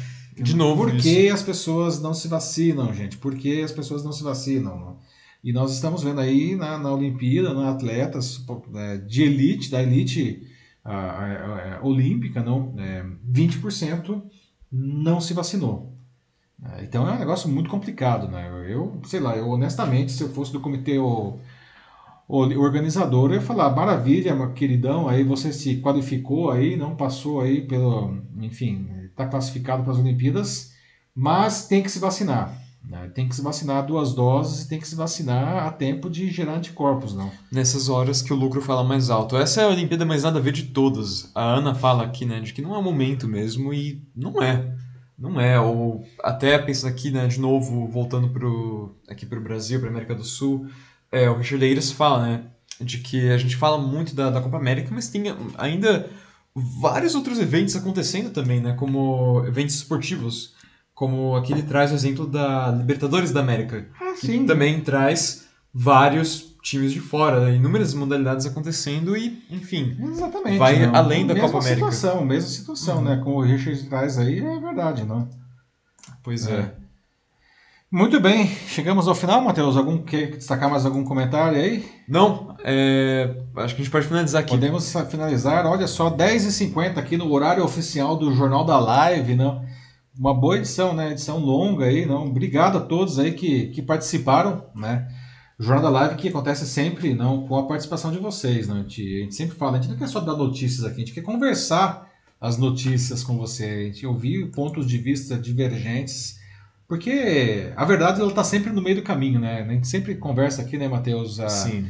de 0.42 0.56
novo. 0.56 0.84
Por 0.84 0.98
que 0.98 1.30
as 1.30 1.44
pessoas 1.44 2.02
não 2.02 2.16
se 2.16 2.28
vacinam, 2.28 2.92
gente? 2.92 3.18
Por 3.18 3.36
que 3.36 3.62
as 3.62 3.72
pessoas 3.72 4.04
não 4.04 4.12
se 4.12 4.24
vacinam? 4.24 4.98
E 5.44 5.54
nós 5.54 5.72
estamos 5.72 6.02
vendo 6.02 6.20
aí 6.20 6.56
na, 6.56 6.80
na 6.80 6.92
Olimpíada, 6.92 7.54
na 7.54 7.70
atletas 7.70 8.44
é, 8.74 8.98
de 8.98 9.22
elite, 9.22 9.70
da 9.70 9.84
elite 9.84 10.48
a, 10.84 10.96
a, 10.96 11.78
a, 11.78 11.86
olímpica, 11.86 12.42
não, 12.42 12.74
é, 12.80 13.06
20% 13.32 14.24
não 14.72 15.22
se 15.22 15.36
vacinou. 15.36 15.96
É, 16.74 16.84
então 16.84 17.08
é 17.08 17.12
um 17.12 17.20
negócio 17.20 17.48
muito 17.48 17.70
complicado, 17.70 18.28
né? 18.28 18.66
Eu, 18.68 19.00
sei 19.06 19.20
lá, 19.20 19.38
eu 19.38 19.48
honestamente, 19.50 20.12
se 20.12 20.24
eu 20.24 20.30
fosse 20.30 20.52
do 20.52 20.60
comitê 20.60 20.98
o 22.28 22.62
organizador 22.62 23.32
ia 23.32 23.42
falar, 23.42 23.76
maravilha, 23.76 24.36
queridão, 24.50 25.08
aí 25.08 25.24
você 25.24 25.54
se 25.54 25.78
qualificou 25.78 26.50
aí, 26.50 26.76
não 26.76 26.96
passou 26.96 27.40
aí 27.40 27.62
pelo, 27.62 28.18
enfim, 28.40 28.90
está 29.06 29.28
classificado 29.28 29.84
para 29.84 29.92
as 29.92 30.00
Olimpíadas, 30.00 30.74
mas 31.14 31.68
tem 31.68 31.84
que 31.84 31.92
se 31.92 32.00
vacinar. 32.00 32.66
Né? 32.84 33.10
Tem 33.14 33.28
que 33.28 33.36
se 33.36 33.42
vacinar 33.42 33.86
duas 33.86 34.14
doses 34.14 34.64
e 34.64 34.70
tem 34.70 34.80
que 34.80 34.88
se 34.88 34.96
vacinar 34.96 35.66
a 35.66 35.72
tempo 35.72 36.10
de 36.10 36.30
gerar 36.30 36.56
anticorpos, 36.56 37.16
não. 37.16 37.32
Nessas 37.52 37.90
horas 37.90 38.22
que 38.22 38.32
o 38.32 38.36
lucro 38.36 38.62
fala 38.62 38.84
mais 38.84 39.10
alto. 39.10 39.38
Essa 39.38 39.62
é 39.62 39.64
a 39.66 39.70
Olimpíada 39.70 40.06
mais 40.06 40.24
nada 40.24 40.40
a 40.40 40.42
ver 40.42 40.52
de 40.52 40.64
todas. 40.64 41.32
A 41.34 41.44
Ana 41.44 41.74
fala 41.74 42.04
aqui, 42.04 42.26
né, 42.26 42.40
de 42.40 42.54
que 42.54 42.62
não 42.62 42.76
é 42.76 42.78
o 42.78 42.84
momento 42.84 43.28
mesmo 43.28 43.74
e 43.74 44.02
não 44.16 44.42
é. 44.42 44.76
Não 45.18 45.40
é, 45.40 45.60
ou 45.60 46.04
até 46.22 46.60
pensando 46.60 46.92
aqui, 46.92 47.10
né, 47.10 47.26
de 47.28 47.40
novo, 47.40 47.88
voltando 47.88 48.30
pro, 48.30 48.94
aqui 49.08 49.26
para 49.26 49.40
o 49.40 49.44
Brasil, 49.44 49.80
para 49.80 49.90
América 49.90 50.14
do 50.14 50.26
Sul, 50.26 50.68
é, 51.16 51.30
o 51.30 51.38
Richard 51.38 51.64
Eiras 51.64 51.92
fala, 51.92 52.26
né? 52.26 52.44
De 52.82 52.98
que 52.98 53.32
a 53.32 53.38
gente 53.38 53.56
fala 53.56 53.78
muito 53.78 54.14
da, 54.14 54.30
da 54.30 54.42
Copa 54.42 54.58
América, 54.58 54.90
mas 54.92 55.08
tem 55.08 55.24
ainda 55.58 56.10
vários 56.54 57.16
outros 57.16 57.40
eventos 57.40 57.76
acontecendo 57.76 58.32
também, 58.32 58.60
né? 58.60 58.74
Como 58.74 59.44
eventos 59.48 59.76
esportivos. 59.76 60.54
Como 60.94 61.36
aqui 61.36 61.54
ele 61.54 61.64
traz 61.64 61.92
o 61.92 61.96
exemplo 61.96 62.28
da 62.28 62.72
Libertadores 62.72 63.32
da 63.32 63.40
América. 63.40 63.88
Ah, 64.00 64.14
sim. 64.16 64.42
Que 64.42 64.46
também 64.46 64.82
traz 64.82 65.46
vários 65.74 66.56
times 66.62 66.92
de 66.92 67.00
fora, 67.00 67.42
né? 67.42 67.56
inúmeras 67.56 67.94
modalidades 67.94 68.46
acontecendo 68.46 69.16
e, 69.16 69.44
enfim, 69.52 69.96
Exatamente, 70.02 70.58
vai 70.58 70.86
não. 70.86 70.96
além 70.96 71.28
da 71.28 71.34
mesma 71.34 71.50
Copa 71.50 71.64
América. 71.64 71.92
Situação, 71.92 72.26
mesma 72.26 72.50
situação, 72.50 72.98
uhum. 72.98 73.04
né? 73.04 73.22
Como 73.24 73.38
o 73.38 73.42
Richard 73.42 73.84
traz 73.84 74.18
aí, 74.18 74.40
é 74.40 74.60
verdade, 74.60 75.04
não? 75.04 75.30
Pois 76.24 76.48
é. 76.48 76.54
é. 76.54 76.85
Muito 77.92 78.20
bem, 78.20 78.48
chegamos 78.48 79.08
ao 79.08 79.16
final, 79.16 79.42
Matheus. 79.42 79.78
Algum 79.78 80.00
quer 80.00 80.32
destacar 80.32 80.70
mais 80.70 80.86
algum 80.86 81.04
comentário 81.04 81.58
aí? 81.58 81.86
Não, 82.10 82.56
é... 82.64 83.38
acho 83.58 83.76
que 83.76 83.82
a 83.82 83.84
gente 83.84 83.92
pode 83.92 84.08
finalizar 84.08 84.42
aqui. 84.42 84.50
Podemos 84.50 84.92
finalizar. 85.10 85.66
Olha 85.66 85.88
só, 85.88 86.10
10h50 86.10 86.98
aqui 86.98 87.16
no 87.16 87.32
horário 87.32 87.64
oficial 87.64 88.18
do 88.18 88.34
Jornal 88.34 88.66
da 88.66 88.80
Live, 88.80 89.36
não? 89.36 89.64
Uma 90.18 90.34
boa 90.34 90.58
edição, 90.58 90.94
né? 90.94 91.12
Edição 91.12 91.38
longa 91.38 91.86
aí, 91.86 92.06
não? 92.06 92.26
Obrigado 92.26 92.80
a 92.80 92.82
todos 92.82 93.20
aí 93.20 93.34
que, 93.34 93.68
que 93.68 93.82
participaram, 93.82 94.66
né? 94.76 95.08
Jornada 95.58 95.90
Live 95.90 96.16
que 96.16 96.28
acontece 96.28 96.68
sempre 96.68 97.14
não 97.14 97.48
com 97.48 97.56
a 97.56 97.68
participação 97.68 98.12
de 98.12 98.18
vocês. 98.18 98.68
Não? 98.68 98.78
A, 98.78 98.80
gente, 98.80 99.02
a 99.02 99.24
gente 99.24 99.36
sempre 99.36 99.56
fala, 99.56 99.78
a 99.78 99.82
gente 99.82 99.92
não 99.92 99.98
quer 99.98 100.08
só 100.08 100.20
dar 100.20 100.36
notícias 100.36 100.84
aqui, 100.84 100.96
a 100.96 101.06
gente 101.06 101.14
quer 101.14 101.22
conversar 101.22 102.12
as 102.42 102.58
notícias 102.58 103.24
com 103.24 103.38
você, 103.38 103.64
a 103.64 103.84
gente 103.86 104.06
ouvir 104.06 104.52
pontos 104.52 104.86
de 104.86 104.98
vista 104.98 105.38
divergentes, 105.38 106.38
porque 106.88 107.72
a 107.76 107.86
verdade 107.86 108.20
ela 108.20 108.30
está 108.30 108.44
sempre 108.44 108.72
no 108.72 108.82
meio 108.82 108.98
do 108.98 109.02
caminho, 109.02 109.40
né? 109.40 109.62
A 109.62 109.74
gente 109.74 109.88
sempre 109.88 110.16
conversa 110.16 110.62
aqui, 110.62 110.78
né, 110.78 110.88
Matheus? 110.88 111.38
Sim. 111.50 111.88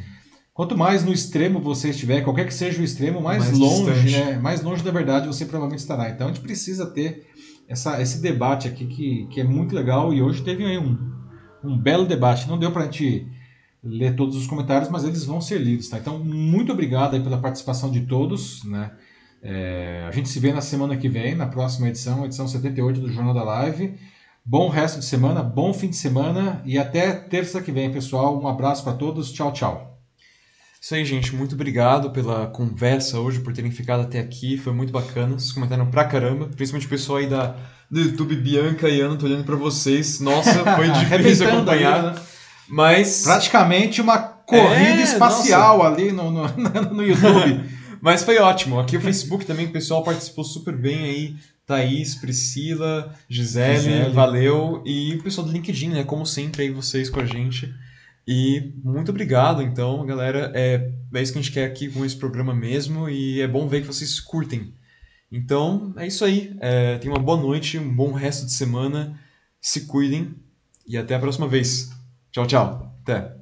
Quanto 0.54 0.76
mais 0.76 1.04
no 1.04 1.12
extremo 1.12 1.60
você 1.60 1.90
estiver, 1.90 2.22
qualquer 2.22 2.46
que 2.46 2.54
seja 2.54 2.80
o 2.80 2.84
extremo, 2.84 3.20
mais, 3.20 3.44
mais 3.44 3.58
longe, 3.58 4.02
distante. 4.02 4.30
né? 4.30 4.38
Mais 4.38 4.62
longe 4.62 4.82
da 4.82 4.90
verdade 4.90 5.26
você 5.26 5.44
provavelmente 5.44 5.80
estará. 5.80 6.08
Então 6.08 6.28
a 6.28 6.32
gente 6.32 6.42
precisa 6.42 6.86
ter 6.86 7.26
essa, 7.68 8.00
esse 8.00 8.22
debate 8.22 8.66
aqui 8.66 8.86
que, 8.86 9.26
que 9.26 9.40
é 9.40 9.44
muito 9.44 9.74
legal 9.74 10.14
e 10.14 10.22
hoje 10.22 10.42
teve 10.42 10.64
aí 10.64 10.78
um, 10.78 10.96
um 11.62 11.76
belo 11.76 12.06
debate. 12.06 12.48
Não 12.48 12.58
deu 12.58 12.72
para 12.72 12.82
a 12.82 12.84
gente 12.86 13.26
ler 13.84 14.16
todos 14.16 14.34
os 14.34 14.46
comentários, 14.46 14.90
mas 14.90 15.04
eles 15.04 15.24
vão 15.24 15.40
ser 15.40 15.58
lidos, 15.58 15.88
tá? 15.88 15.98
Então, 15.98 16.18
muito 16.18 16.72
obrigado 16.72 17.14
aí 17.14 17.22
pela 17.22 17.38
participação 17.38 17.90
de 17.90 18.00
todos, 18.00 18.64
né? 18.64 18.92
É, 19.42 20.06
a 20.08 20.10
gente 20.10 20.28
se 20.28 20.40
vê 20.40 20.52
na 20.52 20.60
semana 20.60 20.96
que 20.96 21.08
vem, 21.08 21.34
na 21.34 21.46
próxima 21.46 21.88
edição, 21.88 22.24
edição 22.24 22.48
78 22.48 23.00
do 23.00 23.12
Jornal 23.12 23.34
da 23.34 23.44
Live. 23.44 23.94
Bom 24.48 24.68
resto 24.68 25.00
de 25.00 25.04
semana, 25.04 25.42
bom 25.42 25.74
fim 25.74 25.90
de 25.90 25.96
semana 25.96 26.62
e 26.64 26.78
até 26.78 27.10
terça 27.10 27.60
que 27.60 27.72
vem, 27.72 27.90
pessoal. 27.90 28.40
Um 28.40 28.46
abraço 28.46 28.84
para 28.84 28.92
todos. 28.92 29.32
Tchau, 29.32 29.52
tchau. 29.52 29.98
Isso 30.80 30.94
aí, 30.94 31.04
gente. 31.04 31.34
Muito 31.34 31.56
obrigado 31.56 32.12
pela 32.12 32.46
conversa 32.46 33.18
hoje, 33.18 33.40
por 33.40 33.52
terem 33.52 33.72
ficado 33.72 34.02
até 34.02 34.20
aqui. 34.20 34.56
Foi 34.56 34.72
muito 34.72 34.92
bacana. 34.92 35.36
Vocês 35.36 35.50
comentaram 35.50 35.90
pra 35.90 36.04
caramba. 36.04 36.46
Principalmente 36.46 36.86
o 36.86 36.90
pessoal 36.90 37.18
aí 37.18 37.26
da, 37.26 37.56
do 37.90 37.98
YouTube, 37.98 38.36
Bianca 38.36 38.88
e 38.88 39.00
Ana, 39.00 39.16
tô 39.16 39.26
olhando 39.26 39.42
pra 39.42 39.56
vocês. 39.56 40.20
Nossa, 40.20 40.62
foi 40.76 40.90
difícil 40.92 41.48
acompanhar. 41.48 42.04
Aí, 42.04 42.14
né? 42.14 42.22
Mas. 42.68 43.24
Praticamente 43.24 44.00
uma 44.00 44.16
corrida 44.16 45.00
é, 45.00 45.02
espacial 45.02 45.78
nossa. 45.78 45.90
ali 45.90 46.12
no, 46.12 46.30
no, 46.30 46.46
no 46.94 47.02
YouTube. 47.02 47.68
Mas 48.00 48.22
foi 48.22 48.38
ótimo. 48.38 48.78
Aqui 48.78 48.96
o 48.96 49.00
Facebook 49.00 49.44
também, 49.44 49.66
o 49.66 49.72
pessoal 49.72 50.04
participou 50.04 50.44
super 50.44 50.76
bem 50.76 51.02
aí. 51.02 51.36
Thaís, 51.66 52.14
Priscila, 52.14 53.12
Gisele, 53.28 53.76
Gisele, 53.76 54.12
valeu. 54.12 54.82
E 54.86 55.14
o 55.16 55.22
pessoal 55.22 55.46
do 55.46 55.52
LinkedIn, 55.52 55.88
né? 55.88 56.04
Como 56.04 56.24
sempre, 56.24 56.62
aí 56.62 56.70
vocês 56.70 57.10
com 57.10 57.20
a 57.20 57.26
gente. 57.26 57.74
E 58.26 58.72
muito 58.82 59.10
obrigado, 59.10 59.62
então, 59.62 60.04
galera. 60.06 60.52
É, 60.54 60.90
é 61.12 61.22
isso 61.22 61.32
que 61.32 61.38
a 61.38 61.42
gente 61.42 61.52
quer 61.52 61.64
aqui 61.64 61.88
com 61.88 62.04
esse 62.04 62.16
programa 62.16 62.54
mesmo. 62.54 63.08
E 63.08 63.40
é 63.40 63.48
bom 63.48 63.66
ver 63.66 63.80
que 63.80 63.86
vocês 63.86 64.20
curtem. 64.20 64.72
Então, 65.30 65.92
é 65.96 66.06
isso 66.06 66.24
aí. 66.24 66.56
É, 66.60 66.98
tenham 66.98 67.14
uma 67.14 67.22
boa 67.22 67.40
noite, 67.40 67.78
um 67.78 67.94
bom 67.94 68.12
resto 68.12 68.46
de 68.46 68.52
semana. 68.52 69.18
Se 69.60 69.86
cuidem 69.86 70.34
e 70.86 70.96
até 70.96 71.16
a 71.16 71.20
próxima 71.20 71.48
vez. 71.48 71.90
Tchau, 72.30 72.46
tchau. 72.46 72.96
Até. 73.02 73.35